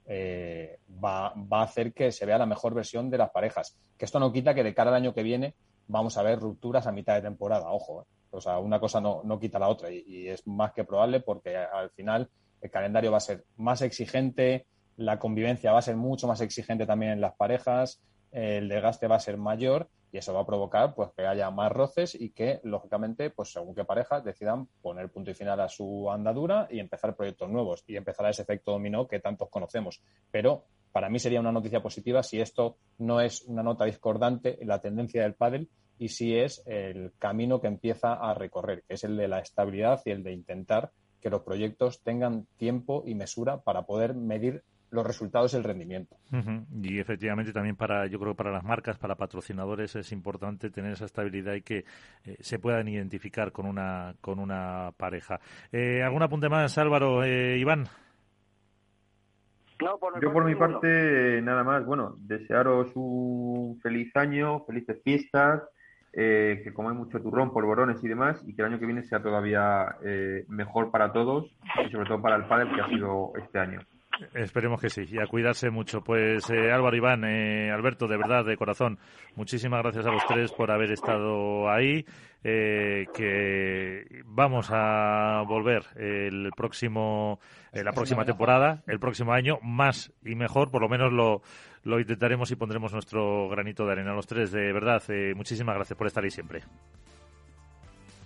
eh, 0.07 0.79
va, 1.03 1.27
a 1.27 1.63
hacer 1.63 1.93
que 1.93 2.11
se 2.11 2.25
vea 2.25 2.37
la 2.37 2.45
mejor 2.45 2.73
versión 2.73 3.09
de 3.09 3.17
las 3.17 3.29
parejas. 3.29 3.77
Que 3.97 4.05
esto 4.05 4.19
no 4.19 4.31
quita 4.31 4.53
que 4.53 4.63
de 4.63 4.73
cara 4.73 4.89
al 4.89 4.97
año 4.97 5.13
que 5.13 5.23
viene 5.23 5.53
vamos 5.87 6.17
a 6.17 6.23
ver 6.23 6.39
rupturas 6.39 6.87
a 6.87 6.91
mitad 6.91 7.15
de 7.15 7.21
temporada, 7.21 7.71
ojo. 7.71 8.01
Eh. 8.01 8.05
O 8.31 8.41
sea, 8.41 8.59
una 8.59 8.79
cosa 8.79 9.01
no, 9.01 9.21
no 9.23 9.39
quita 9.39 9.59
la 9.59 9.67
otra 9.67 9.91
y, 9.91 10.03
y, 10.07 10.27
es 10.29 10.47
más 10.47 10.71
que 10.71 10.85
probable 10.85 11.19
porque 11.19 11.57
al 11.57 11.89
final 11.91 12.29
el 12.61 12.71
calendario 12.71 13.11
va 13.11 13.17
a 13.17 13.21
ser 13.21 13.43
más 13.57 13.81
exigente, 13.81 14.65
la 14.95 15.19
convivencia 15.19 15.73
va 15.73 15.79
a 15.79 15.83
ser 15.83 15.97
mucho 15.97 16.27
más 16.27 16.39
exigente 16.41 16.85
también 16.85 17.11
en 17.11 17.21
las 17.21 17.35
parejas, 17.35 18.01
el 18.31 18.69
desgaste 18.69 19.07
va 19.07 19.17
a 19.17 19.19
ser 19.19 19.37
mayor 19.37 19.89
y 20.11 20.17
eso 20.17 20.33
va 20.33 20.41
a 20.41 20.45
provocar 20.45 20.93
pues 20.93 21.09
que 21.15 21.25
haya 21.25 21.49
más 21.51 21.71
roces 21.71 22.15
y 22.15 22.31
que 22.31 22.59
lógicamente 22.63 23.29
pues 23.29 23.51
según 23.51 23.73
qué 23.73 23.85
parejas 23.85 24.23
decidan 24.23 24.67
poner 24.81 25.09
punto 25.09 25.31
y 25.31 25.33
final 25.33 25.59
a 25.61 25.69
su 25.69 26.11
andadura 26.11 26.67
y 26.69 26.79
empezar 26.79 27.15
proyectos 27.15 27.49
nuevos 27.49 27.83
y 27.87 27.95
empezar 27.95 28.29
ese 28.29 28.41
efecto 28.41 28.71
dominó 28.71 29.07
que 29.07 29.19
tantos 29.19 29.49
conocemos. 29.49 30.01
Pero 30.29 30.65
para 30.91 31.09
mí 31.09 31.19
sería 31.19 31.39
una 31.39 31.51
noticia 31.51 31.81
positiva 31.81 32.23
si 32.23 32.41
esto 32.41 32.77
no 32.97 33.21
es 33.21 33.43
una 33.43 33.63
nota 33.63 33.85
discordante 33.85 34.61
en 34.61 34.67
la 34.67 34.81
tendencia 34.81 35.23
del 35.23 35.35
pádel 35.35 35.69
y 35.97 36.09
si 36.09 36.35
es 36.35 36.63
el 36.65 37.13
camino 37.17 37.61
que 37.61 37.67
empieza 37.67 38.13
a 38.13 38.33
recorrer 38.33 38.83
que 38.87 38.95
es 38.95 39.03
el 39.03 39.15
de 39.15 39.27
la 39.27 39.39
estabilidad 39.39 40.01
y 40.05 40.11
el 40.11 40.23
de 40.23 40.33
intentar 40.33 40.91
que 41.21 41.29
los 41.29 41.43
proyectos 41.43 42.01
tengan 42.01 42.47
tiempo 42.57 43.03
y 43.05 43.15
mesura 43.15 43.61
para 43.61 43.83
poder 43.83 44.15
medir 44.15 44.63
los 44.91 45.07
resultados 45.07 45.53
y 45.53 45.57
el 45.57 45.63
rendimiento. 45.63 46.17
Y 46.81 46.99
efectivamente 46.99 47.53
también 47.53 47.75
para, 47.75 48.07
yo 48.07 48.19
creo 48.19 48.33
que 48.33 48.37
para 48.37 48.51
las 48.51 48.63
marcas, 48.63 48.97
para 48.97 49.15
patrocinadores 49.15 49.95
es 49.95 50.11
importante 50.11 50.69
tener 50.69 50.91
esa 50.91 51.05
estabilidad 51.05 51.53
y 51.53 51.61
que 51.61 51.85
eh, 52.25 52.37
se 52.41 52.59
puedan 52.59 52.87
identificar 52.89 53.53
con 53.53 53.65
una, 53.65 54.13
con 54.19 54.37
una 54.37 54.91
pareja. 54.97 55.39
Eh, 55.71 56.03
¿Algún 56.03 56.23
apunte 56.23 56.49
más, 56.49 56.77
Álvaro? 56.77 57.23
Eh, 57.23 57.57
Iván. 57.57 57.85
yo 59.79 60.33
por 60.33 60.43
mi 60.43 60.55
parte, 60.55 61.41
nada 61.41 61.63
más, 61.63 61.85
bueno, 61.85 62.15
desearos 62.19 62.91
un 62.95 63.79
feliz 63.81 64.13
año, 64.17 64.65
felices 64.65 65.01
fiestas, 65.03 65.63
eh, 66.11 66.59
que 66.65 66.73
comáis 66.73 66.97
mucho 66.97 67.21
turrón, 67.21 67.53
polvorones 67.53 68.03
y 68.03 68.09
demás, 68.09 68.43
y 68.45 68.53
que 68.53 68.61
el 68.61 68.67
año 68.67 68.79
que 68.79 68.85
viene 68.85 69.03
sea 69.03 69.23
todavía 69.23 69.95
mejor 70.49 70.91
para 70.91 71.13
todos 71.13 71.49
y 71.87 71.89
sobre 71.91 72.09
todo 72.09 72.21
para 72.21 72.35
el 72.35 72.45
pádel 72.45 72.75
que 72.75 72.81
ha 72.81 72.89
sido 72.89 73.31
este 73.37 73.57
año. 73.57 73.79
Esperemos 74.33 74.79
que 74.79 74.89
sí, 74.89 75.05
y 75.09 75.19
a 75.19 75.27
cuidarse 75.27 75.69
mucho. 75.69 76.01
Pues 76.01 76.49
eh, 76.49 76.71
Álvaro 76.71 76.95
Iván, 76.95 77.23
eh, 77.25 77.71
Alberto, 77.71 78.07
de 78.07 78.17
verdad, 78.17 78.45
de 78.45 78.57
corazón, 78.57 78.99
muchísimas 79.35 79.81
gracias 79.81 80.05
a 80.05 80.11
los 80.11 80.25
tres 80.25 80.51
por 80.51 80.71
haber 80.71 80.91
estado 80.91 81.69
ahí. 81.69 82.05
Eh, 82.43 83.05
que 83.13 84.23
vamos 84.25 84.69
a 84.71 85.43
volver 85.47 85.85
el 85.95 86.49
próximo, 86.57 87.39
la 87.71 87.91
próxima 87.91 88.25
temporada, 88.25 88.81
el 88.87 88.99
próximo 88.99 89.31
año, 89.33 89.59
más 89.61 90.11
y 90.25 90.33
mejor, 90.33 90.71
por 90.71 90.81
lo 90.81 90.89
menos 90.89 91.13
lo, 91.13 91.43
lo 91.83 91.99
intentaremos 91.99 92.49
y 92.49 92.55
pondremos 92.55 92.93
nuestro 92.93 93.47
granito 93.49 93.85
de 93.85 93.91
arena. 93.91 94.15
Los 94.15 94.25
tres, 94.25 94.51
de 94.51 94.73
verdad, 94.73 95.03
muchísimas 95.35 95.75
gracias 95.75 95.95
por 95.95 96.07
estar 96.07 96.23
ahí 96.23 96.31
siempre 96.31 96.63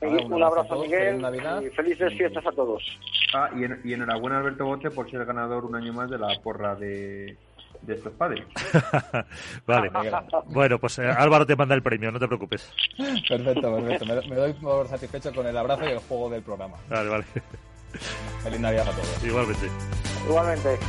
un, 0.01 0.43
abrazo, 0.43 0.81
Miguel, 0.81 1.23
y 1.63 1.69
felices 1.69 2.13
fiestas 2.13 2.45
a 2.45 2.51
todos. 2.51 2.84
Ah, 3.34 3.49
y, 3.84 3.93
enhorabuena 3.93 4.39
Alberto 4.39 4.65
Bote 4.65 4.91
por 4.91 5.09
ser 5.09 5.26
ganador 5.26 5.65
un 5.65 5.76
año 5.76 5.93
más 5.93 6.09
de 6.09 6.17
la 6.17 6.27
porra 6.43 6.76
de, 6.76 7.38
estos 7.88 8.13
padres. 8.13 8.45
vale. 9.65 9.91
bueno, 10.47 10.80
pues 10.80 10.99
eh, 10.99 11.07
Álvaro 11.09 11.45
te 11.45 11.55
manda 11.55 11.76
el 11.76 11.84
premio, 11.84 12.11
no 12.11 12.19
te 12.19 12.27
preocupes. 12.27 12.72
Perfecto, 12.97 13.76
perfecto. 13.76 14.05
Me, 14.05 14.35
doy 14.35 14.53
por 14.53 14.88
satisfecho 14.88 15.34
con 15.34 15.47
el 15.47 15.57
abrazo 15.57 15.85
y 15.85 15.91
el 15.91 15.99
juego 15.99 16.30
del 16.30 16.41
programa. 16.41 16.77
Vale, 16.89 17.09
vale. 17.09 17.26
Feliz 18.43 18.59
Navidad 18.59 18.89
a 18.89 18.91
todos. 18.91 19.23
Igualmente. 19.23 19.67
Igualmente. 20.27 20.80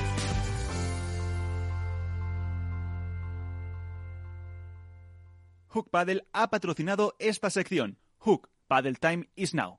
Hook 5.68 5.90
Paddle 5.90 6.26
ha 6.32 6.48
patrocinado 6.48 7.14
esta 7.18 7.50
sección. 7.50 7.98
Hook 8.18 8.48
Paddle 8.68 8.94
Time 8.94 9.28
is 9.36 9.54
now. 9.54 9.78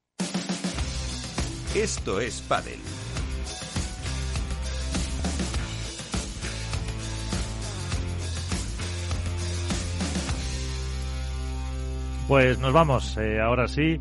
Esto 1.76 2.22
es 2.22 2.42
Paddle. 2.42 2.78
Pues 12.30 12.60
nos 12.60 12.72
vamos, 12.72 13.18
eh, 13.18 13.42
ahora 13.42 13.68
sí. 13.68 14.00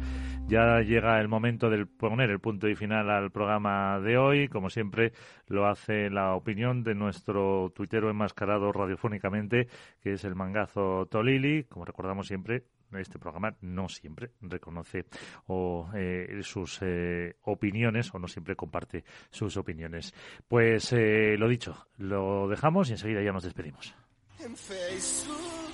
Ya 0.49 0.81
llega 0.83 1.21
el 1.21 1.27
momento 1.27 1.69
de 1.69 1.87
poner 1.87 2.31
el 2.31 2.39
punto 2.39 2.69
y 2.69 2.77
final 2.77 3.11
al 3.11 3.33
programa 3.33 3.99
de 3.99 4.17
hoy. 4.17 4.47
Como 4.47 4.71
siempre, 4.71 5.13
lo 5.49 5.67
hace 5.67 6.11
la 6.11 6.35
opinión 6.35 6.85
de 6.85 6.95
nuestro 6.95 7.73
tuitero 7.75 8.09
enmascarado 8.09 8.71
radiofónicamente, 8.71 9.67
que 10.01 10.13
es 10.13 10.25
el 10.25 10.37
mangazo 10.37 11.07
Tolili. 11.11 11.65
Como 11.65 11.85
recordamos 11.85 12.29
siempre, 12.29 12.63
este 12.93 13.19
programa 13.19 13.55
no 13.61 13.89
siempre 13.89 14.33
reconoce 14.41 15.07
o, 15.47 15.89
eh, 15.95 16.41
sus 16.43 16.79
eh, 16.83 17.37
opiniones 17.43 18.15
o 18.15 18.19
no 18.19 18.29
siempre 18.29 18.57
comparte 18.57 19.05
sus 19.31 19.57
opiniones. 19.57 20.15
Pues 20.49 20.93
eh, 20.93 21.37
lo 21.39 21.49
dicho, 21.49 21.89
lo 21.99 22.49
dejamos 22.49 22.89
y 22.89 22.93
enseguida 22.93 23.23
ya 23.23 23.33
nos 23.33 23.45
despedimos. 23.45 23.95
En 24.41 24.57
Facebook, 24.57 25.73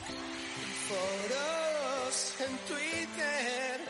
foros, 0.88 2.40
en 2.40 2.56
Twitter 2.68 3.80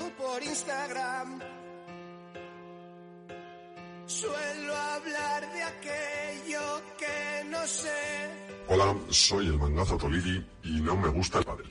o 0.00 0.22
por 0.22 0.42
Instagram. 0.42 1.40
Suelo 4.06 4.74
hablar 4.74 5.52
de 5.52 5.62
aquello 5.62 6.82
que 6.98 7.44
no 7.50 7.66
sé 7.66 8.47
Hola, 8.70 8.94
soy 9.08 9.46
el 9.46 9.58
mangazo 9.58 9.96
Tolili 9.96 10.46
y 10.62 10.82
no 10.82 10.94
me 10.94 11.08
gusta 11.08 11.38
el 11.38 11.44
pádel. 11.46 11.70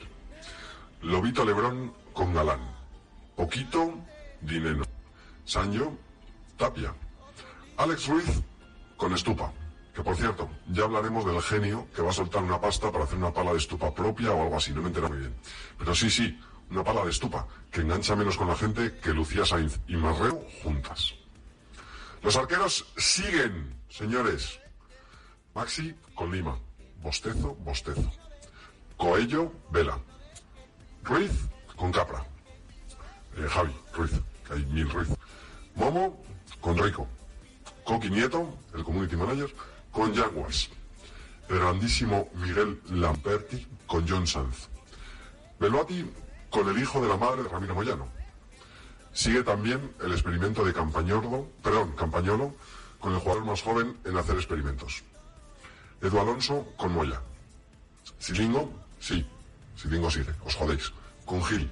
Lobito 1.02 1.44
Lebrón 1.44 1.94
con 2.12 2.34
Galán. 2.34 2.58
Poquito, 3.36 3.94
Dineno. 4.40 4.82
Sancho, 5.44 5.96
Tapia. 6.56 6.92
Alex 7.76 8.08
Ruiz 8.08 8.42
con 8.96 9.12
Estupa. 9.12 9.52
Que 9.94 10.02
por 10.02 10.16
cierto, 10.16 10.50
ya 10.72 10.84
hablaremos 10.84 11.24
del 11.24 11.40
genio 11.40 11.86
que 11.94 12.02
va 12.02 12.10
a 12.10 12.12
soltar 12.12 12.42
una 12.42 12.60
pasta 12.60 12.90
para 12.90 13.04
hacer 13.04 13.18
una 13.18 13.32
pala 13.32 13.52
de 13.52 13.58
estupa 13.58 13.94
propia 13.94 14.32
o 14.32 14.42
algo 14.42 14.56
así, 14.56 14.72
no 14.72 14.82
me 14.82 14.88
entero 14.88 15.08
muy 15.08 15.18
bien. 15.18 15.36
Pero 15.78 15.94
sí, 15.94 16.10
sí, 16.10 16.36
una 16.68 16.82
pala 16.82 17.04
de 17.04 17.10
estupa, 17.10 17.46
que 17.70 17.82
engancha 17.82 18.16
menos 18.16 18.36
con 18.36 18.48
la 18.48 18.56
gente 18.56 18.98
que 18.98 19.10
Lucía 19.10 19.44
Sainz 19.44 19.78
y 19.86 19.94
Marreo 19.94 20.44
juntas. 20.64 21.14
Los 22.24 22.36
arqueros 22.36 22.92
siguen, 22.96 23.80
señores. 23.88 24.58
Maxi 25.54 25.94
con 26.14 26.32
Lima 26.32 26.58
bostezo, 27.02 27.54
bostezo. 27.64 28.10
Coello, 28.96 29.52
vela. 29.70 29.98
Ruiz, 31.04 31.30
con 31.76 31.92
Capra. 31.92 32.24
Eh, 33.36 33.46
Javi, 33.48 33.74
Ruiz, 33.94 34.12
hay 34.50 34.64
mil 34.66 34.90
Ruiz. 34.90 35.08
Momo, 35.74 36.22
con 36.60 36.76
Rico. 36.76 37.06
Coqui 37.84 38.10
Nieto, 38.10 38.58
el 38.74 38.84
community 38.84 39.16
manager, 39.16 39.54
con 39.92 40.14
Jaguars. 40.14 40.70
El 41.48 41.60
grandísimo 41.60 42.28
Miguel 42.34 42.80
Lamperti, 42.90 43.66
con 43.86 44.06
John 44.06 44.26
Sanz. 44.26 44.68
Beloati, 45.58 46.04
con 46.50 46.68
el 46.68 46.78
hijo 46.82 47.00
de 47.00 47.08
la 47.08 47.16
madre 47.16 47.42
de 47.42 47.48
Ramiro 47.48 47.74
Moyano. 47.74 48.08
Sigue 49.12 49.42
también 49.42 49.94
el 50.04 50.12
experimento 50.12 50.64
de 50.64 50.72
Campañolo, 50.72 51.48
perdón, 51.62 51.92
Campañolo, 51.92 52.54
con 53.00 53.14
el 53.14 53.20
jugador 53.20 53.44
más 53.44 53.62
joven 53.62 53.96
en 54.04 54.16
hacer 54.16 54.36
experimentos. 54.36 55.02
Edu 56.00 56.18
Alonso 56.18 56.66
con 56.76 56.92
Moya. 56.92 57.20
Silingo, 58.18 58.70
sí. 59.00 59.26
Silingo 59.76 60.10
sigue, 60.10 60.32
os 60.44 60.54
jodéis. 60.54 60.92
Con 61.24 61.42
Gil. 61.44 61.68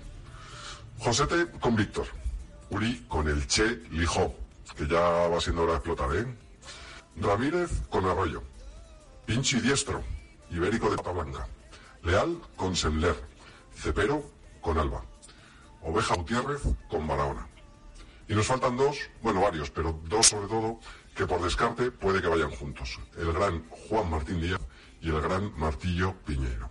Josete 0.98 1.46
con 1.60 1.76
Víctor. 1.76 2.06
Uri 2.70 3.04
con 3.08 3.28
el 3.28 3.46
Che 3.46 3.82
Lijó, 3.90 4.34
que 4.76 4.88
ya 4.88 5.28
va 5.28 5.40
siendo 5.40 5.62
hora 5.62 5.72
de 5.72 5.78
explotar, 5.78 6.16
¿eh? 6.16 6.26
Ramírez 7.16 7.70
con 7.88 8.04
Arroyo. 8.04 8.42
Pinchi 9.24 9.60
Diestro, 9.60 10.02
Ibérico 10.50 10.90
de 10.90 10.96
Pata 10.96 11.12
Blanca. 11.12 11.46
Leal 12.02 12.40
con 12.56 12.74
Semler. 12.74 13.16
Cepero 13.74 14.22
con 14.60 14.78
Alba. 14.78 15.04
Oveja 15.82 16.16
Gutiérrez 16.16 16.62
con 16.88 17.06
Barahona. 17.06 17.46
Y 18.28 18.34
nos 18.34 18.46
faltan 18.46 18.76
dos, 18.76 18.96
bueno, 19.22 19.40
varios, 19.40 19.70
pero 19.70 20.00
dos 20.04 20.26
sobre 20.26 20.48
todo, 20.48 20.80
que 21.16 21.26
por 21.26 21.42
descarte 21.42 21.90
puede 21.90 22.20
que 22.20 22.28
vayan 22.28 22.50
juntos. 22.50 23.00
El 23.16 23.32
gran 23.32 23.66
Juan 23.70 24.10
Martín 24.10 24.40
Díaz 24.40 24.60
y 25.00 25.08
el 25.08 25.20
gran 25.20 25.52
Martillo 25.58 26.14
Piñeiro. 26.26 26.68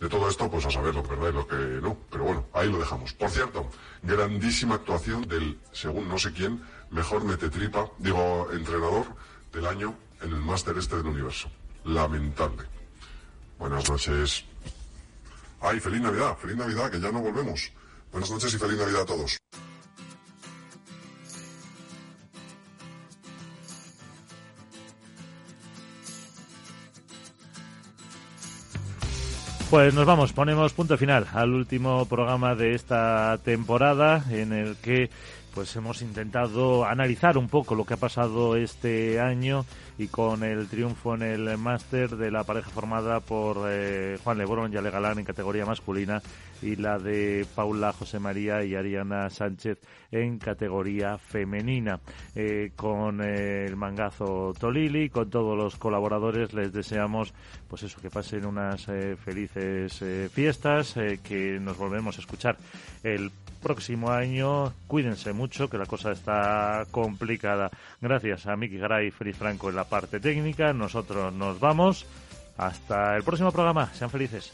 De 0.00 0.08
todo 0.08 0.28
esto, 0.28 0.50
pues 0.50 0.66
a 0.66 0.70
saber 0.70 0.92
lo 0.92 1.04
que 1.04 1.10
verdad 1.10 1.28
y 1.28 1.32
lo 1.32 1.46
que 1.46 1.56
no. 1.80 1.96
Pero 2.10 2.24
bueno, 2.24 2.46
ahí 2.52 2.70
lo 2.70 2.78
dejamos. 2.78 3.12
Por 3.12 3.30
cierto, 3.30 3.70
grandísima 4.02 4.74
actuación 4.74 5.22
del, 5.28 5.60
según 5.70 6.08
no 6.08 6.18
sé 6.18 6.32
quién, 6.32 6.60
mejor 6.90 7.24
metetripa, 7.24 7.88
digo, 7.98 8.48
entrenador 8.52 9.06
del 9.52 9.66
año 9.66 9.94
en 10.20 10.30
el 10.30 10.40
máster 10.40 10.76
este 10.76 10.96
del 10.96 11.06
universo. 11.06 11.48
Lamentable. 11.84 12.64
Buenas 13.60 13.88
noches. 13.88 14.44
Ay, 15.60 15.78
feliz 15.78 16.00
Navidad, 16.00 16.36
feliz 16.36 16.56
Navidad, 16.56 16.90
que 16.90 16.98
ya 16.98 17.12
no 17.12 17.20
volvemos. 17.20 17.70
Buenas 18.10 18.30
noches 18.32 18.52
y 18.52 18.58
feliz 18.58 18.78
Navidad 18.78 19.02
a 19.02 19.06
todos. 19.06 19.38
Pues 29.72 29.94
nos 29.94 30.04
vamos, 30.04 30.34
ponemos 30.34 30.74
punto 30.74 30.98
final 30.98 31.26
al 31.32 31.54
último 31.54 32.04
programa 32.04 32.54
de 32.54 32.74
esta 32.74 33.38
temporada 33.42 34.22
en 34.30 34.52
el 34.52 34.76
que 34.76 35.08
pues 35.54 35.74
hemos 35.76 36.02
intentado 36.02 36.84
analizar 36.84 37.36
un 37.36 37.48
poco 37.48 37.74
lo 37.74 37.84
que 37.84 37.94
ha 37.94 37.98
pasado 37.98 38.56
este 38.56 39.20
año 39.20 39.64
y 39.98 40.08
con 40.08 40.42
el 40.42 40.68
triunfo 40.68 41.14
en 41.14 41.22
el 41.22 41.58
máster 41.58 42.16
de 42.16 42.30
la 42.30 42.44
pareja 42.44 42.70
formada 42.70 43.20
por 43.20 43.66
eh, 43.68 44.18
Juan 44.24 44.38
Lebrón 44.38 44.72
y 44.72 44.76
Ale 44.76 44.90
Galán 44.90 45.18
en 45.18 45.24
categoría 45.24 45.66
masculina 45.66 46.22
y 46.62 46.76
la 46.76 46.98
de 46.98 47.46
Paula 47.54 47.92
José 47.92 48.18
María 48.18 48.64
y 48.64 48.74
Ariana 48.74 49.28
Sánchez 49.30 49.78
en 50.10 50.38
categoría 50.38 51.18
femenina. 51.18 52.00
Eh, 52.34 52.72
con 52.74 53.20
eh, 53.22 53.66
el 53.66 53.76
mangazo 53.76 54.54
Tolili, 54.58 55.10
con 55.10 55.28
todos 55.28 55.56
los 55.56 55.76
colaboradores, 55.76 56.54
les 56.54 56.72
deseamos 56.72 57.34
pues 57.68 57.82
eso, 57.82 58.00
que 58.00 58.10
pasen 58.10 58.46
unas 58.46 58.86
felices 59.24 60.04
fiestas, 60.30 60.94
que 61.22 61.58
nos 61.60 61.78
volvemos 61.78 62.16
a 62.18 62.20
escuchar 62.20 62.56
el 63.02 63.30
próximo 63.62 64.10
año. 64.10 64.72
Cuídense 64.86 65.32
mucho, 65.32 65.70
que 65.70 65.78
la 65.78 65.86
cosa 65.86 66.12
está 66.12 66.84
complicada. 66.90 67.70
Gracias 68.00 68.46
a 68.46 68.56
Miki 68.56 68.76
Garay 68.76 69.08
y 69.08 69.10
Feliz 69.10 69.36
Franco 69.36 69.70
en 69.70 69.76
la 69.76 69.84
parte 69.84 70.20
técnica. 70.20 70.72
Nosotros 70.72 71.32
nos 71.32 71.58
vamos. 71.58 72.06
Hasta 72.58 73.16
el 73.16 73.22
próximo 73.22 73.50
programa. 73.50 73.92
Sean 73.94 74.10
felices. 74.10 74.52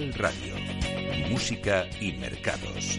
Radio. 0.00 0.54
Música 1.28 1.86
y 2.00 2.12
mercados. 2.12 2.98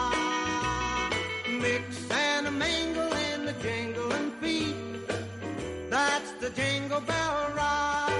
the 6.41 6.49
jingle 6.49 7.01
bell 7.01 7.51
rock. 7.55 8.11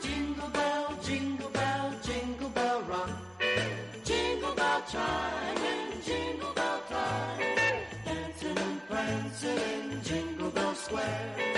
Jingle 0.00 0.48
bell, 0.50 0.98
jingle 1.02 1.50
bell, 1.50 1.92
jingle 2.00 2.48
bell 2.50 2.80
rock. 2.82 3.10
Jingle 4.04 4.54
bell 4.54 4.82
chime 4.92 5.62
and 5.72 6.04
jingle 6.04 6.52
bell 6.54 6.80
time. 6.88 7.40
Dancing 8.04 8.58
and 8.58 8.88
prancing 8.88 9.58
in 9.58 10.02
Jingle 10.04 10.50
Bell 10.50 10.74
Square. 10.76 11.55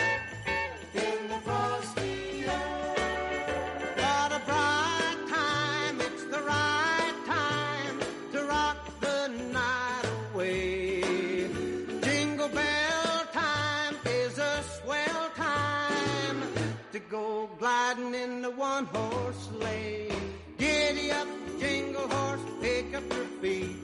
in 18.29 18.43
the 18.43 18.51
one 18.51 18.85
horse 18.87 19.49
lane. 19.53 20.13
Giddy 20.59 21.11
up, 21.11 21.29
jingle 21.59 22.09
horse, 22.09 22.41
pick 22.61 22.95
up 22.95 23.05
your 23.13 23.29
feet. 23.41 23.77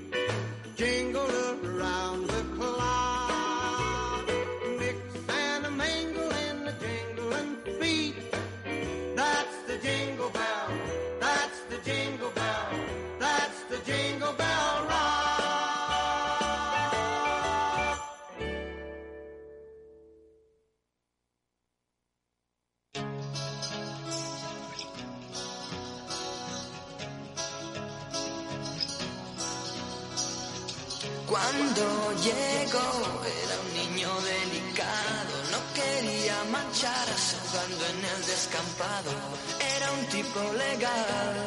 Jingle. 0.77 1.35
Llegó 32.25 33.21
era 33.45 33.57
un 33.61 33.71
niño 33.75 34.09
delicado, 34.21 35.35
no 35.53 35.59
quería 35.75 36.45
manchar 36.51 37.07
jugando 37.31 37.87
en 37.87 38.05
el 38.05 38.27
descampado. 38.27 39.11
Era 39.77 39.93
un 39.93 40.07
tipo 40.07 40.41
legal, 40.55 41.47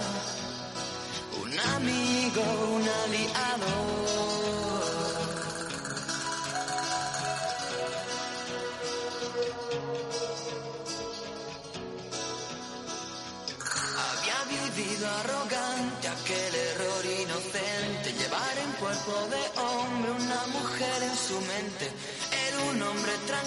un 1.42 1.60
amigo, 1.76 2.44
un 2.76 2.86
aliado. 3.04 4.27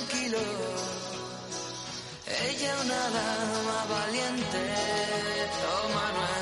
Tranquilo, 0.00 0.38
ella 2.48 2.74
una 2.84 3.08
dama 3.10 3.84
valiente. 3.88 4.58
Oh 5.72 5.88
Manuel 5.94 6.39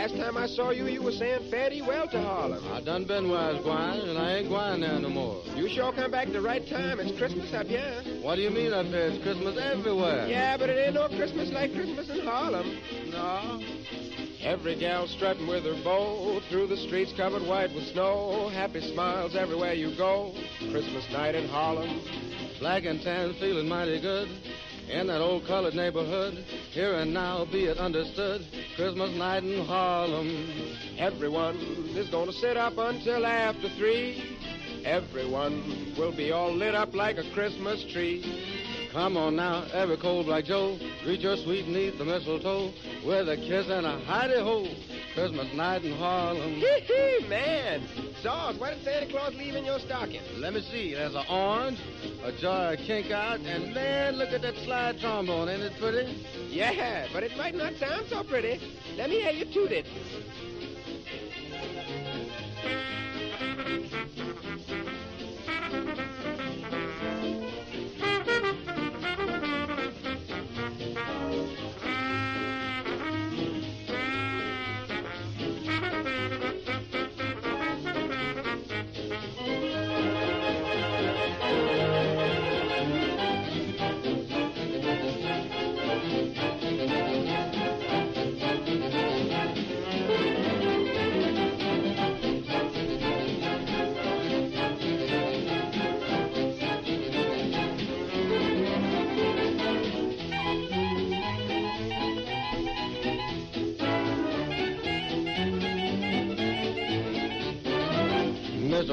Last 0.00 0.16
time 0.16 0.38
I 0.38 0.46
saw 0.46 0.70
you, 0.70 0.86
you 0.86 1.02
were 1.02 1.12
saying 1.12 1.50
fare 1.50 1.68
well 1.86 2.08
to 2.08 2.22
Harlem. 2.22 2.66
I 2.72 2.80
done 2.80 3.04
been 3.04 3.28
where 3.28 3.38
I 3.38 3.52
was 3.52 3.62
going, 3.62 4.08
and 4.08 4.16
I 4.16 4.36
ain't 4.36 4.48
gwine 4.48 4.80
there 4.80 4.98
no 4.98 5.10
more. 5.10 5.42
You 5.54 5.68
sure 5.68 5.92
come 5.92 6.10
back 6.10 6.28
the 6.28 6.40
right 6.40 6.66
time. 6.66 7.00
It's 7.00 7.18
Christmas 7.18 7.52
up 7.52 7.66
here. 7.66 8.00
What 8.22 8.36
do 8.36 8.40
you 8.40 8.48
mean 8.48 8.72
up 8.72 8.86
here? 8.86 9.12
It's 9.12 9.22
Christmas 9.22 9.58
everywhere. 9.60 10.26
Yeah, 10.26 10.56
but 10.56 10.70
it 10.70 10.78
ain't 10.78 10.94
no 10.94 11.06
Christmas 11.08 11.52
like 11.52 11.74
Christmas 11.74 12.08
in 12.08 12.20
Harlem. 12.24 12.80
No. 13.10 13.60
Every 14.40 14.74
gal 14.74 15.06
strutting 15.06 15.46
with 15.46 15.64
her 15.64 15.76
bow 15.84 16.40
through 16.48 16.68
the 16.68 16.78
streets 16.78 17.12
covered 17.14 17.42
white 17.42 17.74
with 17.74 17.84
snow. 17.92 18.48
Happy 18.48 18.80
smiles 18.80 19.36
everywhere 19.36 19.74
you 19.74 19.94
go. 19.98 20.32
Christmas 20.72 21.04
night 21.12 21.34
in 21.34 21.46
Harlem. 21.46 22.00
Black 22.58 22.86
and 22.86 23.02
tan 23.02 23.34
feeling 23.34 23.68
mighty 23.68 24.00
good. 24.00 24.30
In 24.90 25.06
that 25.06 25.20
old 25.20 25.46
colored 25.46 25.74
neighborhood, 25.74 26.34
here 26.72 26.94
and 26.94 27.14
now 27.14 27.44
be 27.44 27.66
it 27.66 27.78
understood, 27.78 28.44
Christmas 28.76 29.14
night 29.16 29.44
in 29.44 29.64
Harlem. 29.64 30.28
Everyone 30.98 31.56
is 31.96 32.08
gonna 32.08 32.32
sit 32.32 32.56
up 32.56 32.78
until 32.78 33.26
after 33.26 33.68
three. 33.70 34.38
Everyone 34.84 35.94
will 35.98 36.12
be 36.16 36.32
all 36.32 36.52
lit 36.52 36.74
up 36.74 36.94
like 36.94 37.18
a 37.18 37.30
Christmas 37.32 37.84
tree. 37.92 38.88
Come 38.92 39.16
on 39.16 39.36
now, 39.36 39.64
every 39.72 39.96
cold 39.96 40.26
like 40.26 40.46
Joe, 40.46 40.78
greet 41.04 41.20
your 41.20 41.36
sweet 41.36 41.68
neath 41.68 41.98
the 41.98 42.04
mistletoe 42.04 42.72
with 43.06 43.28
a 43.28 43.36
kiss 43.36 43.68
and 43.68 43.86
a 43.86 44.00
hidey 44.06 44.42
ho. 44.42 44.66
Christmas 45.14 45.52
night 45.54 45.84
in 45.84 45.92
Harlem. 45.96 46.54
Hee 46.54 46.80
hee, 46.86 47.26
man. 47.28 47.82
Sauce, 48.22 48.56
what 48.58 48.74
did 48.74 48.84
Santa 48.84 49.06
Claus 49.10 49.34
leave 49.34 49.54
in 49.54 49.64
your 49.64 49.78
stocking? 49.80 50.20
Let 50.36 50.54
me 50.54 50.60
see. 50.70 50.94
There's 50.94 51.14
an 51.14 51.24
orange, 51.28 51.78
a 52.22 52.32
jar 52.32 52.74
of 52.74 52.78
kink 52.80 53.10
out, 53.10 53.40
and 53.40 53.74
man, 53.74 54.16
look 54.16 54.30
at 54.30 54.42
that 54.42 54.54
slide 54.64 55.00
trombone. 55.00 55.48
Ain't 55.48 55.62
it 55.62 55.72
pretty? 55.80 56.24
Yeah, 56.48 57.06
but 57.12 57.22
it 57.22 57.36
might 57.36 57.54
not 57.54 57.74
sound 57.74 58.06
so 58.08 58.22
pretty. 58.22 58.60
Let 58.96 59.10
me 59.10 59.20
hear 59.20 59.32
you 59.32 59.46
toot 59.46 59.72
it. 59.72 59.86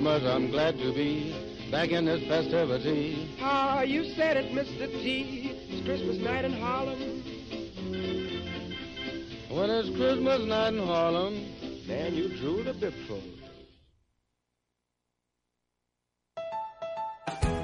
Mercer, 0.01 0.27
I'm 0.27 0.51
glad 0.51 0.77
to 0.77 0.93
be 0.93 1.35
back 1.71 1.89
in 1.89 2.05
this 2.05 2.23
festivity. 2.27 3.35
Ah, 3.41 3.81
you 3.81 4.03
said 4.15 4.37
it, 4.37 4.51
Mr. 4.51 4.87
T. 4.87 5.51
It's 5.69 5.85
Christmas 5.85 6.17
night 6.17 6.45
in 6.45 6.53
Harlem. 6.53 7.23
When 9.49 9.69
it's 9.69 9.89
Christmas 9.97 10.47
night 10.47 10.73
in 10.73 10.85
Harlem, 10.85 11.57
Man, 11.87 12.15
you 12.15 12.27
drew 12.27 12.63
the 12.63 12.73
bipful. 12.73 13.21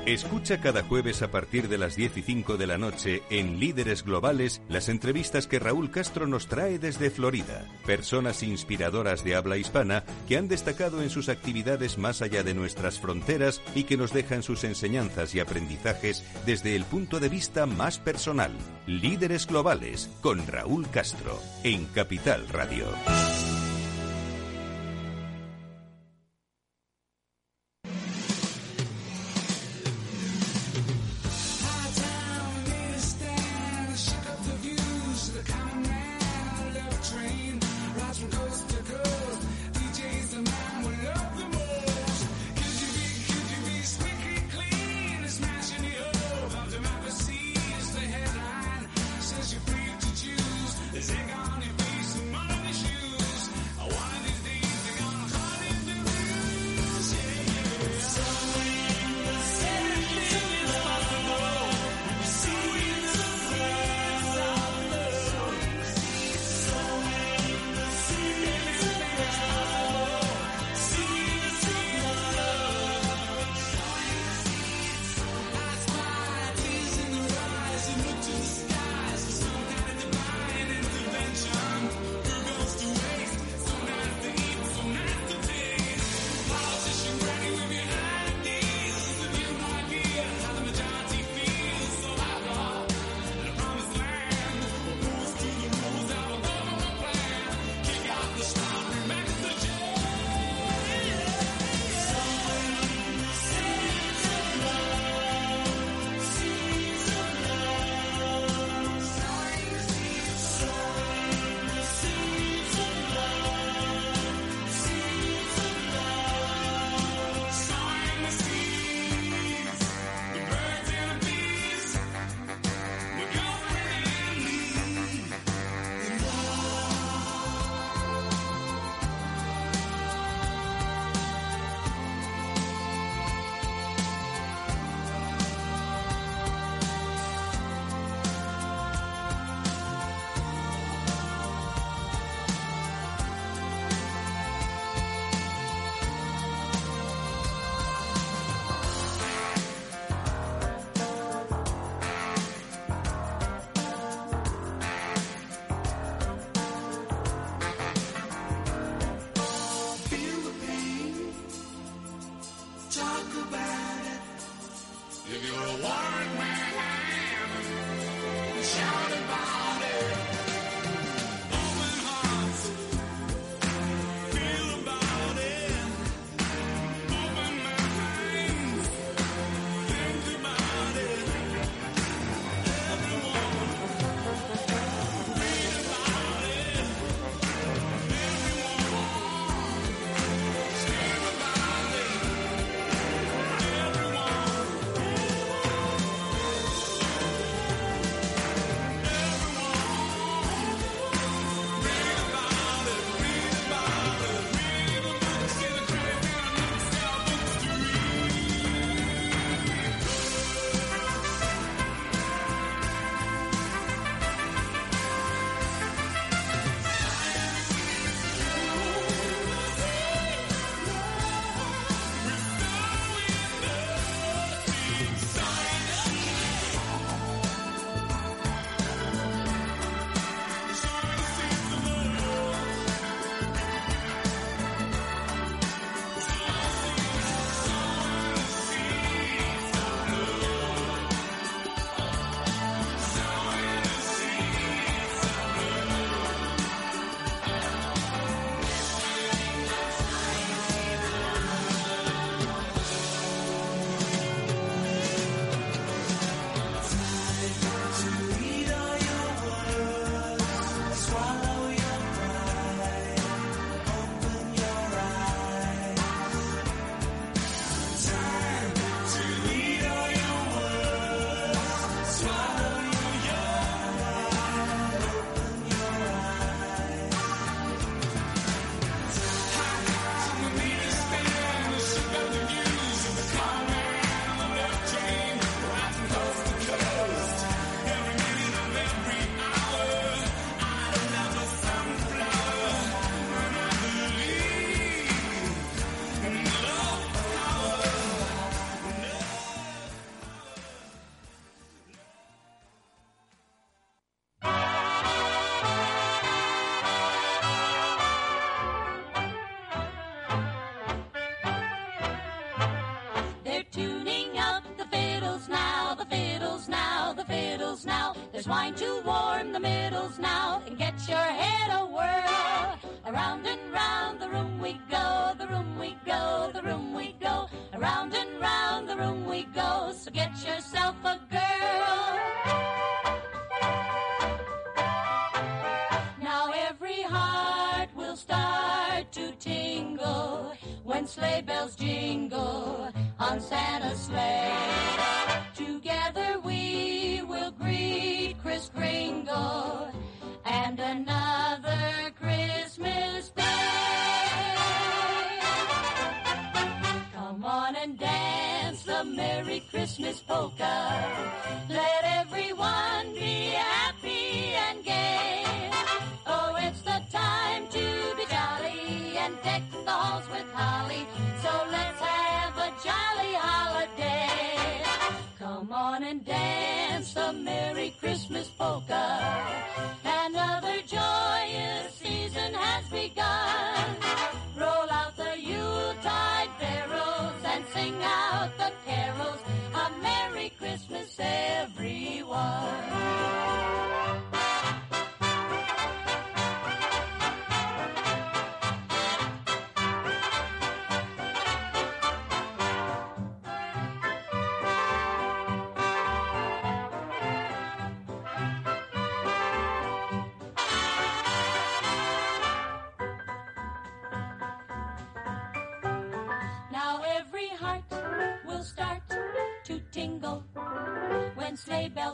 Escucha 0.06 0.60
cada 0.60 0.84
jueves 0.84 1.22
a 1.22 1.32
partir 1.32 1.70
de 1.70 1.78
las 1.78 1.96
10 1.96 2.18
y 2.18 2.22
5 2.24 2.58
de 2.58 2.68
la 2.68 2.78
noche 2.78 3.24
en 3.30 3.58
Líderes 3.58 4.04
Globales 4.04 4.62
las 4.68 4.90
entrevistas 4.90 5.48
que 5.48 5.60
Raúl 5.60 5.92
Castro 5.92 6.28
nos 6.28 6.48
trae 6.48 6.78
desde 6.78 7.10
Florida. 7.10 7.66
Personas 7.86 8.44
inspiradoras 8.44 9.24
de 9.24 9.36
habla 9.36 9.56
hispana 9.56 10.04
que 10.28 10.36
han 10.36 10.50
destacado 10.50 11.02
en 11.02 11.10
sus 11.10 11.30
actividades 11.30 11.98
más 11.98 12.22
allá 12.22 12.44
de 12.44 12.54
nuestras 12.54 13.00
fronteras 13.00 13.62
y 13.76 13.86
que 13.86 13.96
nos 13.96 14.12
dejan 14.12 14.44
sus 14.44 14.66
enseñanzas 14.66 15.34
y 15.36 15.40
aprendizajes 15.40 16.26
desde 16.46 16.76
el 16.76 16.84
punto 16.84 17.22
de 17.22 17.30
vista 17.30 17.66
más 17.66 17.98
personal. 17.98 18.52
Líderes 18.86 19.48
Globales 19.48 20.10
con 20.22 20.46
Raúl 20.48 20.90
Castro 20.90 21.40
en 21.64 21.86
Capital 21.86 22.50
Radio. 22.50 22.88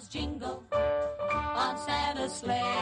jingle 0.10 0.64
on 0.72 1.78
Santa's 1.78 2.34
sleigh. 2.34 2.79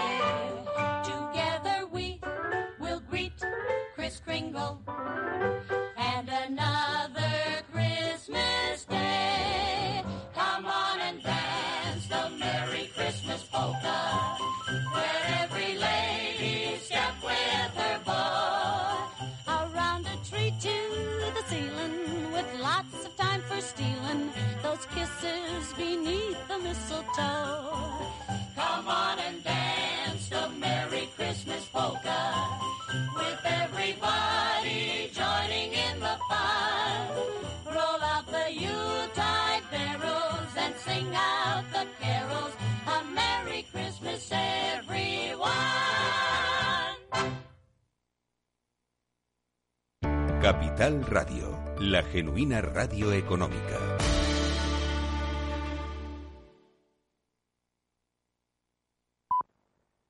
Radio, 50.87 51.59
la 51.79 52.01
genuina 52.01 52.61
radio 52.61 53.11
económica. 53.11 53.86